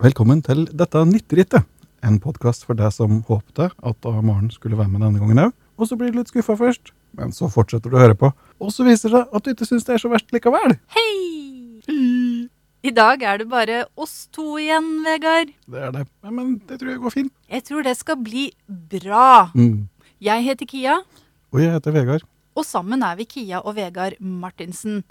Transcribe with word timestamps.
Velkommen 0.00 0.40
til 0.44 0.64
dette 0.72 1.02
nyttrittet. 1.04 1.66
En 2.06 2.16
podkast 2.22 2.64
for 2.64 2.78
deg 2.78 2.92
som 2.94 3.18
håpte 3.28 3.66
at 3.68 4.06
Maren 4.24 4.48
skulle 4.52 4.78
være 4.78 4.88
med 4.88 5.02
denne 5.04 5.20
gangen 5.20 5.42
òg. 5.42 5.52
Og 5.80 5.88
så 5.88 5.96
blir 6.00 6.12
du 6.12 6.18
litt 6.20 6.30
skuffa 6.32 6.56
først, 6.56 6.92
men 7.16 7.32
så 7.36 7.48
fortsetter 7.52 7.92
du 7.92 7.96
å 7.98 8.00
høre 8.00 8.16
på. 8.16 8.30
Og 8.60 8.72
så 8.72 8.84
viser 8.86 9.12
det 9.12 9.18
seg 9.20 9.36
at 9.36 9.44
du 9.44 9.52
ikke 9.52 9.68
syns 9.68 9.84
det 9.88 9.96
er 9.96 10.02
så 10.02 10.10
verst 10.12 10.32
likevel. 10.32 10.76
Hei! 10.96 11.12
Hei! 11.88 12.48
I 12.80 12.92
dag 12.96 13.20
er 13.28 13.42
det 13.42 13.48
bare 13.52 13.82
oss 14.00 14.24
to 14.32 14.54
igjen, 14.60 14.88
Vegard. 15.04 15.52
Det 15.68 15.82
er 15.88 15.92
det. 15.98 16.06
Men 16.32 16.54
det 16.68 16.78
tror 16.80 16.94
jeg 16.94 17.02
går 17.04 17.12
fint. 17.18 17.32
Jeg 17.52 17.64
tror 17.68 17.84
det 17.84 17.96
skal 17.98 18.16
bli 18.24 18.46
bra. 18.68 19.50
Mm. 19.52 19.88
Jeg 20.24 20.46
heter 20.48 20.68
Kia, 20.68 20.98
Og 21.52 21.60
jeg 21.60 21.74
heter 21.76 21.92
Vegard. 21.96 22.24
og 22.56 22.64
sammen 22.64 23.02
er 23.04 23.16
vi 23.16 23.24
Kia 23.28 23.60
og 23.60 23.76
Vegard 23.76 24.16
Martinsen. 24.20 25.02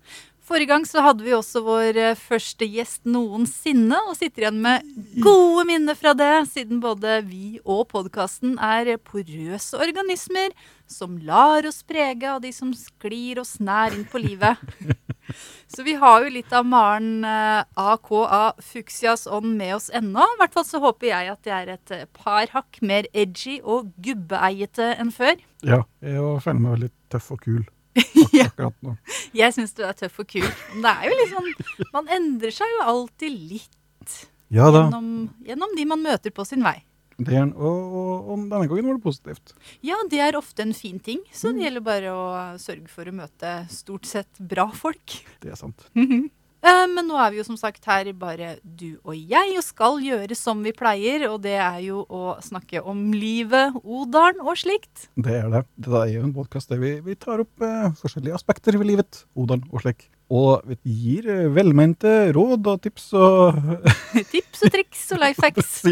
Forrige 0.50 0.72
gang 0.72 0.86
så 0.90 1.04
hadde 1.06 1.22
vi 1.22 1.34
også 1.38 1.62
vår 1.62 1.98
eh, 2.02 2.18
første 2.18 2.66
gjest 2.66 3.04
noensinne, 3.06 4.00
og 4.10 4.16
sitter 4.18 4.48
igjen 4.48 4.64
med 4.64 4.88
gode 5.22 5.68
minner 5.70 5.98
fra 5.98 6.16
det, 6.18 6.32
siden 6.50 6.80
både 6.82 7.20
vi 7.28 7.60
og 7.62 7.84
podkasten 7.92 8.56
er 8.58 8.96
porøse 8.98 9.78
organismer 9.78 10.56
som 10.90 11.20
lar 11.22 11.68
oss 11.70 11.84
prege 11.86 12.26
av 12.26 12.42
de 12.42 12.50
som 12.56 12.74
sklir 12.74 13.44
oss 13.44 13.60
nær 13.62 13.94
inn 13.94 14.08
på 14.10 14.24
livet. 14.26 14.58
Så 15.70 15.86
vi 15.86 15.94
har 16.02 16.24
jo 16.26 16.34
litt 16.34 16.50
av 16.58 16.66
Maren 16.66 17.22
eh, 17.22 17.62
AKA 17.78 18.44
Fuksias 18.66 19.28
ånd 19.30 19.54
med 19.60 19.76
oss 19.76 19.92
ennå. 19.94 20.26
I 20.26 20.40
hvert 20.42 20.56
fall 20.58 20.66
så 20.66 20.82
håper 20.82 21.12
jeg 21.12 21.30
at 21.30 21.44
det 21.46 21.54
er 21.54 21.76
et 21.76 21.94
eh, 21.94 22.08
par 22.10 22.50
hakk 22.56 22.82
mer 22.82 23.06
edgy 23.14 23.60
og 23.62 23.92
gubbeeiete 24.02 24.96
enn 24.98 25.14
før. 25.14 25.38
Ja, 25.62 25.84
jeg 26.02 26.40
føler 26.42 26.64
meg 26.64 26.80
veldig 26.80 26.96
tøff 27.14 27.36
og 27.38 27.46
kul. 27.46 27.68
akkurat 28.48 28.76
nå. 28.86 28.96
Jeg 29.38 29.56
syns 29.56 29.74
du 29.78 29.84
er 29.88 29.96
tøff 29.98 30.20
og 30.24 30.28
kul. 30.32 30.46
Men 30.76 30.86
det 30.86 30.94
er 30.96 31.14
jo 31.14 31.30
sånn 31.36 31.50
Man 31.96 32.12
endrer 32.20 32.54
seg 32.56 32.76
jo 32.78 32.86
alltid 32.92 33.40
litt 33.54 34.20
Ja 34.54 34.70
da. 34.74 34.86
gjennom, 34.88 35.10
gjennom 35.46 35.76
de 35.78 35.86
man 35.90 36.02
møter 36.06 36.34
på 36.34 36.46
sin 36.48 36.66
vei. 36.66 36.78
Det 37.20 37.36
er, 37.36 37.50
og, 37.52 37.80
og, 38.00 38.28
og 38.32 38.44
denne 38.48 38.68
gangen 38.72 38.86
var 38.88 38.96
det 38.96 39.04
positivt. 39.04 39.52
Ja, 39.84 39.98
det 40.08 40.22
er 40.24 40.38
ofte 40.40 40.64
en 40.64 40.72
fin 40.78 41.02
ting, 41.04 41.20
så 41.36 41.52
det 41.52 41.66
gjelder 41.66 41.84
bare 41.84 42.14
å 42.16 42.28
sørge 42.62 42.88
for 42.88 43.12
å 43.12 43.16
møte 43.18 43.56
stort 43.74 44.08
sett 44.08 44.40
bra 44.40 44.70
folk. 44.72 45.18
Det 45.44 45.52
er 45.52 45.60
sant. 45.60 45.84
Eh, 46.60 46.86
Men 46.92 47.08
nå 47.08 47.18
er 47.22 47.32
vi 47.32 47.40
jo 47.40 47.46
som 47.48 47.58
sagt 47.60 47.86
her 47.88 48.10
bare 48.20 48.58
du 48.64 49.00
og 49.04 49.16
jeg, 49.16 49.56
og 49.56 49.64
skal 49.64 50.00
gjøre 50.04 50.36
som 50.38 50.64
vi 50.66 50.74
pleier. 50.76 51.28
Og 51.30 51.40
det 51.46 51.56
er 51.56 51.80
jo 51.86 52.04
å 52.06 52.36
snakke 52.44 52.84
om 52.84 53.10
livet, 53.16 53.78
odalen 53.84 54.44
og 54.44 54.60
slikt. 54.60 55.08
Det 55.16 55.38
er 55.40 55.50
det. 55.54 55.64
Det 55.80 55.96
er 56.04 56.14
jo 56.18 56.26
en 56.28 56.36
podkast 56.36 56.72
der 56.74 56.82
vi, 56.84 56.98
vi 57.06 57.16
tar 57.20 57.44
opp 57.46 57.66
eh, 57.66 57.92
forskjellige 58.02 58.36
aspekter 58.40 58.80
ved 58.80 58.92
livet, 58.92 59.24
Odalen 59.40 59.68
og 59.72 59.84
slik. 59.86 60.10
Og 60.30 60.66
vi 60.68 60.78
gir 60.84 61.30
eh, 61.32 61.48
velmente 61.56 62.30
råd 62.36 62.68
og 62.74 62.84
tips 62.84 63.12
og 63.18 63.64
Tips 64.34 64.68
og 64.68 64.76
triks 64.76 65.08
og 65.16 65.24
life 65.24 65.46
hacks. 65.46 65.80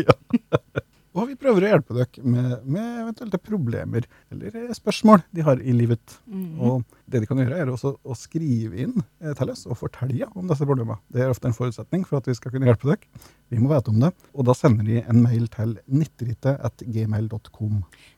Og 1.17 1.31
vi 1.31 1.33
prøver 1.39 1.65
å 1.65 1.69
hjelpe 1.71 1.95
dere 1.97 2.29
med, 2.29 2.51
med 2.69 2.99
eventuelle 3.01 3.39
problemer 3.41 4.05
eller 4.29 4.53
eh, 4.53 4.73
spørsmål 4.77 5.23
de 5.33 5.45
har 5.47 5.57
i 5.65 5.73
livet. 5.73 6.19
Mm. 6.29 6.51
Og 6.61 6.96
det 7.07 7.21
de 7.23 7.27
kan 7.29 7.39
gjøre, 7.39 7.55
er 7.55 7.69
også 7.71 7.93
å 8.03 8.15
skrive 8.19 8.81
inn 8.83 8.95
eh, 9.23 9.31
til 9.37 9.51
oss 9.53 9.63
og 9.69 9.77
fortelle 9.79 10.27
om 10.35 10.49
disse 10.49 10.67
problemene. 10.67 10.99
Det 11.07 11.23
er 11.23 11.31
ofte 11.31 11.47
en 11.47 11.55
forutsetning 11.55 12.03
for 12.07 12.19
at 12.19 12.27
vi 12.27 12.35
skal 12.35 12.51
kunne 12.51 12.67
hjelpe 12.67 12.89
dere. 12.89 13.23
Vi 13.47 13.61
må 13.63 13.71
vite 13.71 13.93
om 13.93 14.01
det. 14.01 14.11
Og 14.35 14.43
da 14.49 14.55
sender 14.57 14.83
de 14.83 14.99
en 14.99 15.21
mail 15.23 15.45
til 15.53 15.77
nitteritet.gmail.com. 15.87 17.77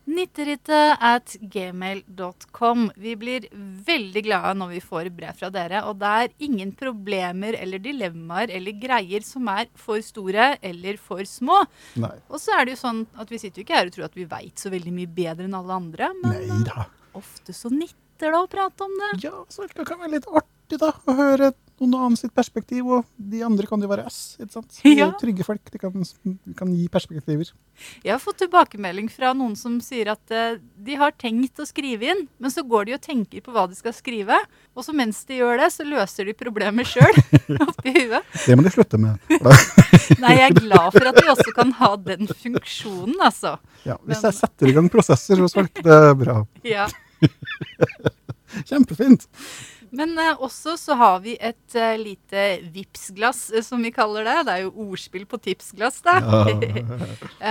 Nitterittet 0.09 1.37
Vi 2.97 3.13
blir 3.21 3.45
veldig 3.91 4.23
glade 4.25 4.55
når 4.57 4.73
vi 4.73 4.81
får 4.81 5.11
brev 5.13 5.37
fra 5.37 5.51
dere. 5.53 5.83
Og 5.85 6.01
det 6.01 6.15
er 6.23 6.33
ingen 6.49 6.73
problemer 6.73 7.53
eller 7.61 7.77
dilemmaer 7.83 8.49
eller 8.57 8.73
greier 8.81 9.21
som 9.21 9.45
er 9.53 9.69
for 9.77 10.01
store 10.01 10.55
eller 10.65 10.97
for 10.97 11.21
små. 11.29 11.61
Nei. 12.01 12.15
Og 12.33 12.41
så 12.41 12.57
er 12.57 12.65
det 12.65 12.77
jo 12.77 12.83
sånn 12.87 13.05
at 13.21 13.29
vi 13.29 13.37
sitter 13.37 13.61
jo 13.61 13.69
ikke 13.69 13.77
her 13.77 13.91
og 13.91 13.93
tror 13.99 14.09
at 14.09 14.17
vi 14.17 14.29
veit 14.33 14.57
så 14.57 14.73
veldig 14.73 14.97
mye 14.97 15.13
bedre 15.21 15.45
enn 15.45 15.57
alle 15.61 15.77
andre. 15.77 16.09
Men 16.23 16.47
Neida. 16.49 16.89
ofte 17.13 17.53
så 17.53 17.69
nytter 18.19 18.35
da 18.35 18.43
å 18.43 18.49
prate 18.51 18.83
om 18.83 18.91
det. 18.99 19.23
Ja, 19.23 19.45
så 19.49 19.65
det 19.67 19.85
kan 19.87 19.99
være 19.99 20.17
litt 20.17 20.27
artig 20.27 20.79
da, 20.79 20.91
å 21.07 21.15
høre 21.17 21.53
noen 21.79 21.93
annen 21.95 22.17
sitt 22.19 22.33
perspektiv, 22.35 22.83
og 22.91 23.05
de 23.15 23.39
andre 23.47 23.63
kan 23.65 23.79
jo 23.79 23.87
være 23.87 24.03
oss, 24.05 24.35
ikke 24.37 24.51
sant? 24.51 24.73
De 24.83 24.91
Ja. 24.99 25.05
trygge 25.15 25.45
folk, 25.47 25.61
de 25.71 25.79
kan, 25.79 25.93
de 25.95 26.53
kan 26.59 26.73
gi 26.75 26.89
perspektiver. 26.91 27.53
Jeg 28.03 28.11
har 28.11 28.19
fått 28.19 28.41
tilbakemelding 28.43 29.07
fra 29.09 29.31
noen 29.33 29.55
som 29.55 29.77
sier 29.79 30.11
at 30.11 30.29
eh, 30.35 30.57
de 30.75 30.97
har 30.99 31.13
tenkt 31.15 31.55
å 31.63 31.65
skrive 31.65 32.09
inn, 32.11 32.25
men 32.37 32.51
så 32.51 32.65
går 32.67 32.89
de 32.89 32.97
og 32.97 33.01
tenker 33.07 33.39
på 33.45 33.55
hva 33.55 33.63
de 33.71 33.79
skal 33.79 33.95
skrive. 33.95 34.35
Og 34.75 34.83
så 34.83 34.91
mens 34.93 35.23
de 35.29 35.39
gjør 35.39 35.63
det, 35.63 35.71
så 35.71 35.87
løser 35.87 36.27
de 36.27 36.35
problemer 36.35 36.83
sjøl 36.83 37.15
oppi 37.69 37.95
huet. 37.95 38.27
Det 38.43 38.59
må 38.59 38.67
de 38.67 38.75
slutte 38.75 38.99
med. 38.99 39.15
Nei, 40.19 40.35
jeg 40.35 40.49
er 40.51 40.59
glad 40.59 40.91
for 40.99 41.07
at 41.13 41.21
vi 41.23 41.29
også 41.31 41.55
kan 41.55 41.71
ha 41.79 41.93
den 41.95 42.27
funksjonen, 42.27 43.15
altså. 43.23 43.55
Ja, 43.87 43.95
hvis 44.03 44.27
jeg 44.27 44.35
setter 44.35 44.67
i 44.67 44.75
gang 44.75 44.91
prosesser 44.91 45.39
hos 45.39 45.55
folk, 45.55 45.79
det 45.79 45.95
er 46.11 46.17
bra. 46.19 46.41
Ja. 46.67 46.91
Kjempefint. 48.69 49.27
Men 49.89 50.13
eh, 50.21 50.37
også 50.37 50.75
så 50.77 50.95
har 50.97 51.17
vi 51.23 51.33
et 51.41 51.75
eh, 51.77 51.95
lite 51.97 52.43
Vipps-glass, 52.73 53.47
eh, 53.55 53.63
som 53.65 53.81
vi 53.81 53.91
kaller 53.93 54.27
det. 54.27 54.35
Det 54.45 54.53
er 54.53 54.63
jo 54.67 54.85
ordspill 54.85 55.25
på 55.29 55.39
tipsglass, 55.41 55.99
da. 56.05 56.19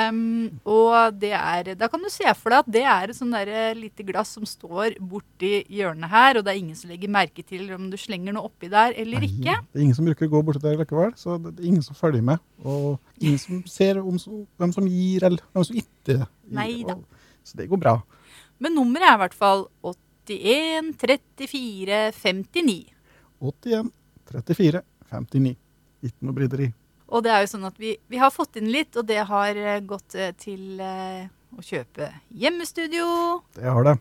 um, 0.09 0.47
og 0.79 1.19
det 1.19 1.33
er 1.35 1.73
Da 1.79 1.89
kan 1.91 2.03
du 2.05 2.11
se 2.13 2.27
for 2.39 2.55
deg 2.55 2.63
at 2.63 2.71
det 2.79 2.85
er 2.87 3.11
et 3.11 3.19
sånn 3.19 3.35
der, 3.35 3.51
eh, 3.51 3.79
lite 3.79 4.07
glass 4.07 4.37
som 4.39 4.47
står 4.47 4.99
borti 5.03 5.65
hjørnet 5.67 6.13
her, 6.13 6.39
og 6.39 6.47
det 6.47 6.55
er 6.55 6.63
ingen 6.63 6.79
som 6.79 6.93
legger 6.93 7.13
merke 7.19 7.43
til 7.43 7.67
om 7.75 7.89
du 7.91 7.99
slenger 7.99 8.37
noe 8.37 8.51
oppi 8.51 8.71
der 8.71 8.95
eller 8.95 9.25
Nei, 9.25 9.33
ikke. 9.33 9.59
Det 9.73 9.81
er 9.81 9.87
ingen 9.89 9.99
som 9.99 10.07
bruker 10.07 10.31
å 10.31 10.35
gå 10.37 10.45
borti 10.47 10.63
der 10.63 10.79
likevel, 10.79 11.15
så 11.19 11.41
det 11.43 11.57
er 11.57 11.71
ingen 11.73 11.87
som 11.87 11.99
følger 11.99 12.23
med. 12.31 12.45
Og 12.63 12.99
ingen 13.19 13.43
som 13.43 13.65
ser 13.71 13.99
om, 14.03 14.19
hvem 14.61 14.75
som 14.77 14.87
gir, 14.87 15.27
eller 15.27 15.43
hvem 15.51 15.67
som 15.67 15.83
ikke 15.83 16.21
gir. 16.21 16.29
Neida. 16.55 17.01
Så 17.43 17.59
det 17.59 17.67
går 17.71 17.81
bra. 17.83 17.99
Men 18.59 18.75
nummeret 18.79 19.09
er 19.11 19.17
i 19.17 19.23
hvert 19.23 19.39
fall 19.39 19.67
81 19.83 20.93
34 21.01 22.03
59. 22.19 22.77
81, 23.39 23.91
34, 24.33 24.83
59. 25.15 25.57
Ikke 26.09 26.27
noe 26.27 26.37
bryderi. 26.37 26.69
Og 27.09 27.25
det 27.25 27.33
er 27.33 27.45
jo 27.45 27.53
sånn 27.55 27.65
at 27.69 27.79
vi, 27.81 27.95
vi 28.11 28.21
har 28.21 28.33
fått 28.35 28.59
inn 28.61 28.69
litt, 28.73 28.93
og 28.99 29.07
det 29.09 29.23
har 29.31 29.57
eh, 29.57 29.81
gått 29.81 30.15
eh, 30.19 30.35
til 30.37 30.81
eh, 30.85 31.25
å 31.57 31.65
kjøpe 31.65 32.11
hjemmestudio. 32.29 33.07
Det 33.57 33.65
har 33.65 33.87
det. 33.87 33.97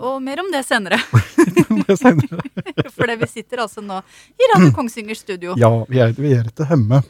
Og 0.00 0.20
mer 0.22 0.42
om 0.42 0.50
det 0.52 0.62
senere. 0.68 1.00
det 1.88 1.96
senere. 1.98 2.44
For 2.96 3.16
vi 3.22 3.28
sitter 3.30 3.64
altså 3.64 3.82
nå 3.84 4.02
i 4.36 4.50
Radio 4.52 4.72
Kongsvingers 4.76 5.24
studio. 5.24 5.56
Ja, 5.60 5.72
vi 5.88 6.02
er, 6.04 6.12
vi 6.16 6.34
er 6.36 6.50
ikke 6.52 6.68
hjemme. 6.68 7.00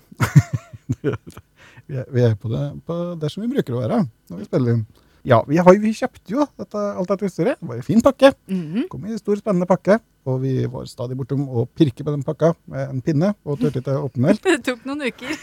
vi, 1.01 1.11
er, 1.11 2.07
vi 2.15 2.25
er 2.25 2.39
på 2.39 2.51
det 2.53 2.65
på 2.87 3.01
det 3.21 3.33
som 3.33 3.45
vi 3.45 3.51
bruker 3.51 3.77
å 3.77 3.83
være 3.83 4.03
når 4.31 4.43
vi 4.43 4.49
spiller 4.49 4.79
inn. 4.79 4.87
Ja, 5.29 5.43
vi, 5.49 5.59
har, 5.61 5.77
vi 5.83 5.93
kjøpte 5.97 6.33
jo 6.33 6.47
dette, 6.59 6.81
alt 6.97 7.11
dette 7.13 7.29
utstyret. 7.29 7.61
Det 7.61 7.69
var 7.69 7.77
en 7.81 7.87
fin 7.87 8.01
pakke. 8.05 8.33
Mhm. 8.49 8.87
kom 8.93 9.05
i 9.07 9.13
en 9.13 9.21
stor, 9.21 9.37
spennende 9.41 9.69
pakke. 9.69 9.99
Og 10.29 10.41
vi 10.43 10.55
var 10.69 10.85
stadig 10.89 11.17
bortom 11.17 11.47
å 11.49 11.65
pirke 11.67 12.05
på 12.05 12.13
den 12.13 12.23
pakka 12.25 12.55
med 12.69 12.91
en 12.93 13.01
pinne, 13.05 13.35
og 13.45 13.59
turte 13.61 13.81
ikke 13.81 13.97
å 13.97 14.07
åpne 14.09 14.35
den. 14.35 14.41
Det 14.49 14.59
tok 14.69 14.85
noen 14.89 15.07
uker. 15.09 15.35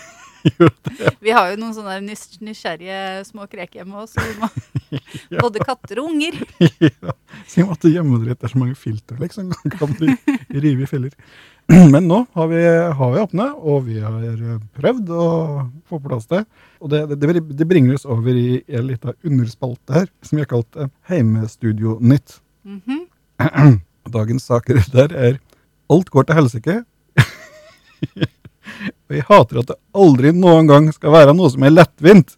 Vi 1.25 1.31
har 1.33 1.49
jo 1.51 1.57
noen 1.59 1.73
sånne 1.75 1.95
nys- 2.05 2.37
nysgjerrige 2.45 2.97
små 3.27 3.47
krek 3.51 3.73
hjemme 3.79 3.97
hos 3.99 4.13
oss. 4.21 4.61
Ja. 5.33 5.41
både 5.41 5.59
katter 5.65 5.99
og 5.99 6.11
unger. 6.13 6.37
ja. 6.87 7.15
Så 7.49 7.59
vi 7.59 7.65
måtte 7.67 7.91
gjemme 7.91 8.21
det 8.23 8.37
er 8.37 8.53
så 8.53 8.61
mange 8.61 8.77
filtre, 8.79 9.17
liksom. 9.19 9.49
Kan 9.75 9.95
bli 9.97 10.13
rive 10.53 10.85
i 10.85 10.89
filler. 10.89 11.15
Men 11.93 12.07
nå 12.07 12.21
har 12.33 12.47
vi, 12.47 12.61
har 12.99 13.09
vi 13.11 13.19
åpne, 13.19 13.45
og 13.57 13.87
vi 13.89 13.97
har 13.99 14.23
eh, 14.23 14.59
prøvd 14.79 15.09
å 15.11 15.25
få 15.89 15.97
på 15.99 16.05
plass 16.05 16.29
det. 16.31 16.45
Og 16.79 16.91
det, 16.93 17.01
det, 17.19 17.41
det 17.59 17.67
bringer 17.67 17.97
oss 17.97 18.07
over 18.07 18.37
i 18.39 18.61
en 18.67 18.87
liten 18.87 19.15
underspalte 19.27 19.97
her, 19.97 20.07
som 20.23 20.37
vi 20.37 20.45
har 20.45 20.51
kalt 20.51 20.79
eh, 20.79 20.91
Heimestudio 21.11 21.97
Nytt. 22.01 22.39
Mhm. 23.37 23.81
Dagens 24.09 24.47
saker 24.49 24.79
der 24.89 25.11
er 25.13 25.35
Alt 25.93 26.09
går 26.11 26.25
til 26.27 26.35
helsike. 26.35 26.73
og 29.07 29.13
jeg 29.15 29.23
hater 29.29 29.59
at 29.61 29.69
det 29.69 29.77
aldri 29.95 30.33
noen 30.35 30.67
gang 30.67 30.89
skal 30.95 31.13
være 31.13 31.35
noe 31.37 31.51
som 31.53 31.63
er 31.63 31.75
lettvint. 31.75 32.33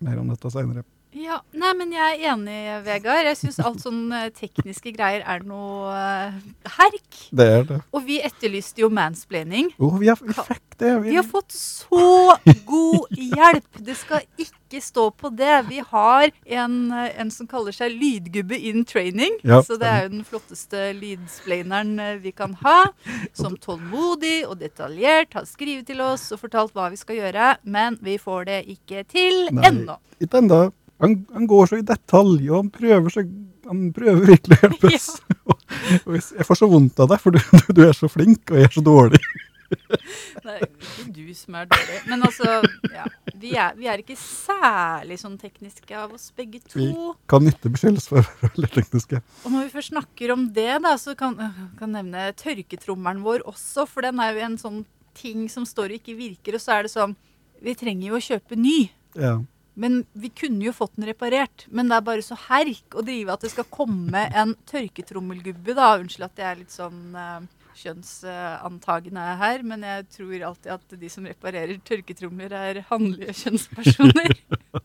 Mer 0.00 0.20
om 0.22 0.30
dette 0.32 0.52
seinere. 0.52 0.84
Ja, 1.16 1.38
nei, 1.56 1.70
men 1.78 1.92
jeg 1.94 2.18
er 2.18 2.32
enig, 2.34 2.56
Vegard. 2.84 3.24
Jeg 3.24 3.38
syns 3.40 3.56
alt 3.64 3.80
sånn 3.80 4.10
eh, 4.12 4.26
tekniske 4.36 4.92
greier 4.92 5.22
er 5.24 5.46
noe 5.48 5.94
eh, 5.96 6.36
herk. 6.76 7.20
Det 7.32 7.46
er 7.54 7.64
det. 7.70 7.78
Og 7.96 8.04
vi 8.04 8.18
etterlyste 8.20 8.82
jo 8.82 8.90
mansplaining. 8.92 9.70
Oh, 9.80 9.96
vi, 9.96 10.10
har, 10.12 10.20
vi 10.20 10.36
fikk 10.36 10.76
det. 10.76 10.92
Vi 11.06 11.16
har 11.16 11.24
fått 11.24 11.56
så 11.56 12.36
god 12.68 13.16
hjelp! 13.16 13.80
Det 13.80 13.96
skal 13.96 14.26
ikke 14.36 14.82
stå 14.84 15.08
på 15.16 15.32
det. 15.32 15.56
Vi 15.70 15.80
har 15.88 16.28
en, 16.44 16.78
eh, 16.92 17.08
en 17.24 17.32
som 17.32 17.48
kaller 17.48 17.72
seg 17.72 17.96
lydgubbe 17.96 18.60
in 18.68 18.84
training. 18.84 19.40
Ja, 19.46 19.62
så 19.64 19.80
det 19.80 19.88
er 19.88 20.04
jo 20.04 20.14
den 20.18 20.24
flotteste 20.28 20.90
lydsplaineren 21.00 21.96
vi 22.20 22.36
kan 22.36 22.58
ha. 22.60 22.90
Som 23.32 23.56
tålmodig 23.56 24.42
og 24.44 24.58
detaljert 24.60 25.32
har 25.38 25.48
skrevet 25.48 25.88
til 25.88 26.04
oss 26.04 26.28
og 26.36 26.44
fortalt 26.44 26.76
hva 26.76 26.90
vi 26.92 27.00
skal 27.00 27.24
gjøre. 27.24 27.54
Men 27.64 27.96
vi 28.04 28.20
får 28.20 28.50
det 28.52 28.64
ikke 28.76 29.06
til 29.08 29.46
ennå. 29.56 29.96
Ikke 30.20 30.44
ennå. 30.44 30.66
Han, 31.02 31.18
han 31.32 31.48
går 31.50 31.68
så 31.70 31.80
i 31.80 31.84
detalj, 31.86 32.46
og 32.50 32.62
han 32.62 32.70
prøver, 32.72 33.12
så, 33.12 33.24
han 33.68 33.90
prøver 33.96 34.30
virkelig 34.32 34.58
hjelpe 34.62 34.92
oss. 34.94 35.10
Og 36.06 36.16
jeg 36.16 36.22
jeg 36.38 36.46
får 36.48 36.62
så 36.62 36.70
vondt 36.70 37.02
av 37.04 37.10
deg, 37.12 37.20
for 37.22 37.34
du, 37.36 37.74
du 37.76 37.84
er 37.86 37.92
så 37.96 38.08
flink, 38.10 38.48
og 38.50 38.60
jeg 38.60 38.70
er 38.70 38.78
så 38.78 38.84
dårlig. 38.84 39.20
Det 39.66 40.52
er 40.52 40.62
ikke 40.62 41.04
du 41.10 41.30
som 41.34 41.56
er 41.58 41.68
dårlig. 41.70 41.96
Men 42.06 42.22
altså, 42.22 42.60
ja. 42.94 43.06
Vi 43.36 43.50
er, 43.58 43.74
vi 43.76 43.88
er 43.90 44.00
ikke 44.00 44.16
særlig 44.16 45.18
sånn 45.20 45.34
tekniske 45.40 45.96
av 45.98 46.14
oss 46.16 46.30
begge 46.36 46.62
to. 46.64 46.78
Vi 46.78 46.86
kan 47.28 47.50
ikke 47.50 47.72
beskyldes 47.74 48.06
for 48.08 48.20
å 48.20 48.24
være 48.24 48.52
veldig 48.54 48.70
tekniske. 48.76 49.20
Og 49.42 49.52
når 49.52 49.66
vi 49.66 49.72
først 49.74 49.92
snakker 49.92 50.32
om 50.32 50.46
det, 50.56 50.70
da, 50.86 50.94
så 51.00 51.16
kan 51.18 51.34
jeg 51.42 51.90
nevne 51.92 52.28
tørketrommelen 52.38 53.24
vår 53.26 53.44
også. 53.50 53.88
For 53.90 54.06
den 54.06 54.22
er 54.22 54.32
jo 54.32 54.46
en 54.46 54.56
sånn 54.62 54.80
ting 55.18 55.50
som 55.52 55.66
står 55.68 55.92
og 55.92 56.00
ikke 56.00 56.16
virker. 56.16 56.56
Og 56.56 56.62
så 56.62 56.78
er 56.78 56.86
det 56.86 56.94
sånn 56.94 57.16
Vi 57.64 57.72
trenger 57.76 58.10
jo 58.10 58.18
å 58.18 58.24
kjøpe 58.24 58.56
ny. 58.60 58.78
Ja. 59.18 59.38
Men 59.76 60.00
vi 60.16 60.30
kunne 60.32 60.64
jo 60.64 60.72
fått 60.72 60.94
den 60.96 61.08
reparert. 61.08 61.66
Men 61.68 61.90
det 61.90 61.98
er 61.98 62.06
bare 62.08 62.24
så 62.24 62.38
herk 62.46 62.96
å 62.96 63.04
drive 63.04 63.34
at 63.34 63.44
det 63.44 63.52
skal 63.52 63.68
komme 63.68 64.24
en 64.32 64.56
tørketrommelgubbe, 64.70 65.76
da. 65.76 65.92
Unnskyld 66.00 66.28
at 66.30 66.42
jeg 66.42 66.48
er 66.48 66.60
litt 66.62 66.74
sånn 66.74 67.02
uh, 67.12 67.44
kjønnsantagende 67.76 69.24
her, 69.40 69.62
men 69.66 69.84
jeg 69.86 70.06
tror 70.16 70.44
alltid 70.50 70.72
at 70.76 70.96
de 71.00 71.10
som 71.12 71.26
reparerer 71.28 71.76
tørketromler, 71.86 72.52
er 72.56 72.82
handlige 72.90 73.34
kjønnspersoner. 73.42 74.34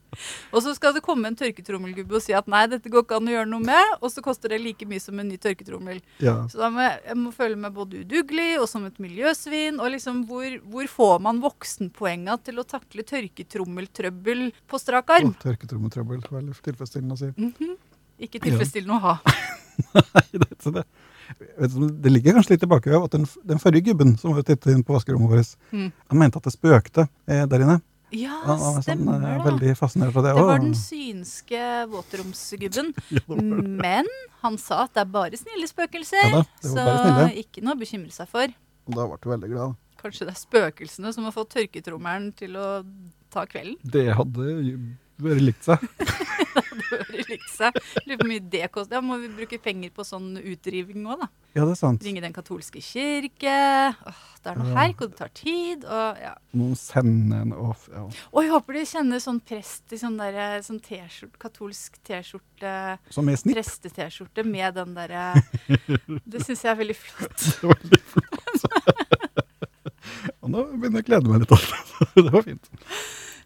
og 0.54 0.60
så 0.66 0.74
skal 0.78 0.96
det 0.96 1.04
komme 1.06 1.30
en 1.30 1.38
tørketrommelgubbe 1.40 2.18
og 2.20 2.24
si 2.24 2.36
at 2.38 2.50
nei, 2.52 2.64
dette 2.72 2.92
går 2.92 3.06
ikke 3.06 3.20
an 3.22 3.30
å 3.30 3.36
gjøre 3.36 3.52
noe 3.52 3.66
med, 3.66 3.96
og 4.00 4.14
så 4.14 4.24
koster 4.26 4.54
det 4.54 4.62
like 4.64 4.88
mye 4.90 5.04
som 5.04 5.20
en 5.22 5.32
ny 5.32 5.40
tørketrommel. 5.42 6.02
ja. 6.24 6.38
Så 6.52 6.60
da 6.62 6.72
må 6.74 6.84
jeg, 6.84 7.00
jeg 7.08 7.20
må 7.22 7.34
føle 7.36 7.60
meg 7.60 7.76
både 7.76 8.04
udugelig 8.04 8.50
og 8.62 8.68
som 8.70 8.88
et 8.88 9.00
miljøsvin. 9.02 9.80
Og 9.82 9.94
liksom, 9.96 10.26
hvor, 10.30 10.58
hvor 10.74 10.90
får 10.96 11.22
man 11.28 11.40
voksenpoenga 11.44 12.38
til 12.46 12.62
å 12.62 12.68
takle 12.68 13.06
tørketrommeltrøbbel 13.08 14.50
på 14.70 14.82
strak 14.82 15.16
arm? 15.18 15.32
Oh, 15.32 15.40
tørketrommeltrøbbel, 15.46 16.26
Veldig 16.32 16.60
tilfredsstillende 16.66 17.18
å 17.18 17.22
si. 17.22 17.32
Mhm. 17.38 17.78
Ikke 18.22 18.42
tilfredsstillende 18.44 19.00
å 19.00 19.02
ha. 19.02 19.14
Nei, 19.96 20.26
det, 20.36 20.46
er 20.46 20.54
ikke 20.54 20.74
det. 20.76 20.84
Vet 21.40 21.78
det 22.04 22.12
ligger 22.12 22.34
kanskje 22.38 22.56
litt 22.56 22.64
tilbake 22.66 22.92
av 22.96 23.06
at 23.08 23.12
den, 23.16 23.28
den 23.48 23.60
forrige 23.62 23.92
gubben 23.92 24.16
som 24.20 24.34
var 24.36 24.44
ute 24.44 24.72
inn 24.74 24.84
på 24.84 24.94
vaskerommet 24.98 25.30
vårt, 25.32 25.56
Mm. 25.72 25.92
han 26.12 26.18
mente 26.20 26.38
at 26.38 26.44
det 26.50 26.54
spøkte 26.54 27.08
eh, 27.28 27.46
der 27.48 27.64
inne. 27.66 27.82
Ja, 28.12 28.42
Han 28.44 28.60
var 28.60 28.74
sånn, 28.76 28.84
stemmer 28.84 29.22
eh, 29.24 29.38
det. 29.38 29.44
veldig 29.46 29.76
fascinert 29.80 30.16
av 30.20 30.24
det. 30.26 30.34
Det 30.36 30.44
var 30.44 30.60
den 30.60 30.74
synske 30.76 31.62
våtromsgubben. 31.94 32.94
ja. 33.16 33.22
Men 33.86 34.10
han 34.42 34.58
sa 34.60 34.84
at 34.84 34.94
det 34.98 35.06
er 35.06 35.14
bare 35.14 35.40
snille 35.40 35.70
spøkelser. 35.70 36.26
Ja 36.28 36.42
da, 36.42 36.44
så 36.60 36.76
snille. 36.76 37.30
ikke 37.46 37.64
noe 37.64 37.78
å 37.78 37.80
bekymre 37.80 38.12
seg 38.12 38.28
for. 38.32 38.52
Og 38.90 38.98
da 38.98 39.06
ble 39.08 39.20
du 39.24 39.30
veldig 39.32 39.52
glad. 39.54 39.78
Kanskje 40.02 40.26
det 40.28 40.34
er 40.36 40.42
spøkelsene 40.42 41.14
som 41.14 41.24
har 41.28 41.32
fått 41.36 41.54
tørketrommelen 41.56 42.32
til 42.36 42.58
å 42.60 42.68
ta 43.32 43.46
kvelden. 43.48 43.78
Det 43.86 44.08
hadde 44.18 44.48
vært 45.30 45.46
likt 45.46 45.64
seg. 45.70 45.80
Det 46.92 46.98
hører 47.08 47.28
likt 47.30 47.52
seg. 47.54 47.76
Lurer 48.04 48.18
på 48.18 48.24
hvor 48.26 48.28
mye 48.28 48.42
det 48.52 48.66
koster. 48.74 48.98
Ja, 48.98 49.02
må 49.06 49.16
vi 49.22 49.30
bruke 49.32 49.58
penger 49.64 49.92
på 49.96 50.04
sånn 50.04 50.34
utriving 50.42 51.06
òg, 51.08 51.22
da. 51.22 51.28
Ja, 51.56 51.64
det 51.68 51.76
er 51.76 51.80
sant. 51.80 52.04
Ringe 52.04 52.20
den 52.24 52.34
katolske 52.36 52.82
kirke. 52.84 53.54
Åh, 53.96 54.20
det 54.44 54.52
er 54.52 54.60
noe 54.60 54.68
Ja. 54.74 54.76
herk, 54.82 55.04
og 55.06 55.14
det 55.14 55.18
tar 55.22 55.32
tid. 55.38 55.86
Og, 55.86 56.20
ja. 56.20 56.34
Må 56.58 56.68
sende 56.80 57.40
en 57.46 57.54
off. 57.56 57.86
Ja. 57.94 58.04
og 58.34 58.44
jeg 58.44 58.52
håper 58.52 58.74
de 58.80 58.84
kjenner 58.92 59.24
sånn 59.24 59.40
prest 59.48 59.96
i 59.96 60.02
sånn, 60.02 60.18
der, 60.20 60.60
sånn 60.68 60.82
katolsk 61.40 61.96
T-skjorte, 62.04 62.76
Som 63.10 63.30
er 63.32 63.40
snitt. 63.40 63.56
preste-T-skjorte 63.56 64.44
med 64.46 64.76
den 64.76 64.94
derre 64.98 65.30
Det 66.28 66.44
syns 66.44 66.66
jeg 66.66 66.72
er 66.74 66.80
veldig 66.84 66.98
flott. 67.00 67.48
Det 67.62 67.72
veldig 67.72 68.04
flott. 68.12 68.68
Og 70.42 70.50
nå 70.52 70.66
begynner 70.76 71.00
jeg 71.00 71.06
å 71.06 71.10
glede 71.10 71.30
meg 71.32 71.44
litt. 71.46 72.16
Det 72.18 72.32
var 72.34 72.44
fint. 72.44 72.72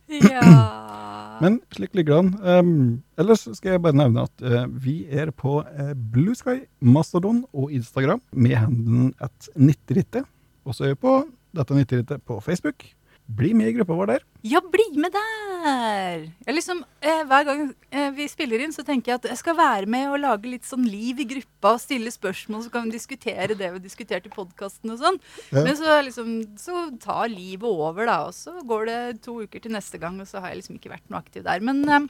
Men 1.44 1.58
slik 1.76 1.96
ligger 1.98 2.14
det 2.14 2.20
an. 2.22 2.60
Um, 2.66 2.76
ellers 3.20 3.44
skal 3.58 3.76
jeg 3.76 3.84
bare 3.84 3.98
nevne 3.98 4.24
at 4.24 4.44
uh, 4.46 4.66
vi 4.70 5.02
er 5.10 5.32
på 5.36 5.58
uh, 5.66 5.94
Blue 6.14 6.36
Sky, 6.38 6.62
Mastodon 6.80 7.44
og 7.54 7.74
Instagram 7.76 8.22
med 8.32 8.56
handelen 8.62 9.14
at 9.20 9.50
90 9.56 10.24
Og 10.66 10.76
så 10.76 10.86
er 10.86 10.96
vi 10.96 11.02
på 11.04 11.18
dette 11.56 11.76
90 11.76 12.24
på 12.28 12.40
Facebook. 12.40 12.88
Bli 13.26 13.56
med 13.58 13.72
i 13.72 13.74
gruppa 13.74 13.96
vår 13.98 14.10
der. 14.12 14.24
Ja, 14.46 14.60
bli 14.62 14.84
med 15.02 15.10
der! 15.16 16.28
Jeg 16.46 16.54
liksom, 16.54 16.84
eh, 17.02 17.24
hver 17.26 17.48
gang 17.48 17.64
eh, 17.90 18.12
vi 18.14 18.28
spiller 18.30 18.62
inn, 18.62 18.74
så 18.76 18.86
tenker 18.86 19.12
jeg 19.12 19.18
at 19.18 19.26
jeg 19.32 19.40
skal 19.40 19.58
være 19.58 19.90
med 19.90 20.12
og 20.12 20.20
lage 20.22 20.52
litt 20.52 20.68
sånn 20.68 20.86
liv 20.86 21.24
i 21.24 21.26
gruppa 21.32 21.72
og 21.74 21.82
stille 21.82 22.14
spørsmål, 22.14 22.62
så 22.68 22.74
kan 22.76 22.86
vi 22.86 22.94
diskutere 22.94 23.58
det 23.58 23.72
vi 23.74 23.82
diskuterte 23.82 24.30
i 24.30 24.36
podkasten 24.36 24.94
og 24.94 25.02
sånn. 25.02 25.18
Ja. 25.50 25.64
Men 25.66 25.74
så, 25.80 25.98
liksom, 26.06 26.32
så 26.62 26.86
tar 27.02 27.34
livet 27.34 27.66
over, 27.66 28.06
da. 28.06 28.20
Og 28.30 28.38
så 28.38 28.54
går 28.62 28.86
det 28.92 29.02
to 29.26 29.40
uker 29.42 29.66
til 29.66 29.74
neste 29.74 29.98
gang, 30.02 30.22
og 30.22 30.30
så 30.30 30.44
har 30.44 30.54
jeg 30.54 30.62
liksom 30.62 30.78
ikke 30.78 30.94
vært 30.94 31.10
noe 31.10 31.24
aktiv 31.26 31.48
der. 31.50 31.66
Men 31.66 31.82
eh, 31.90 32.08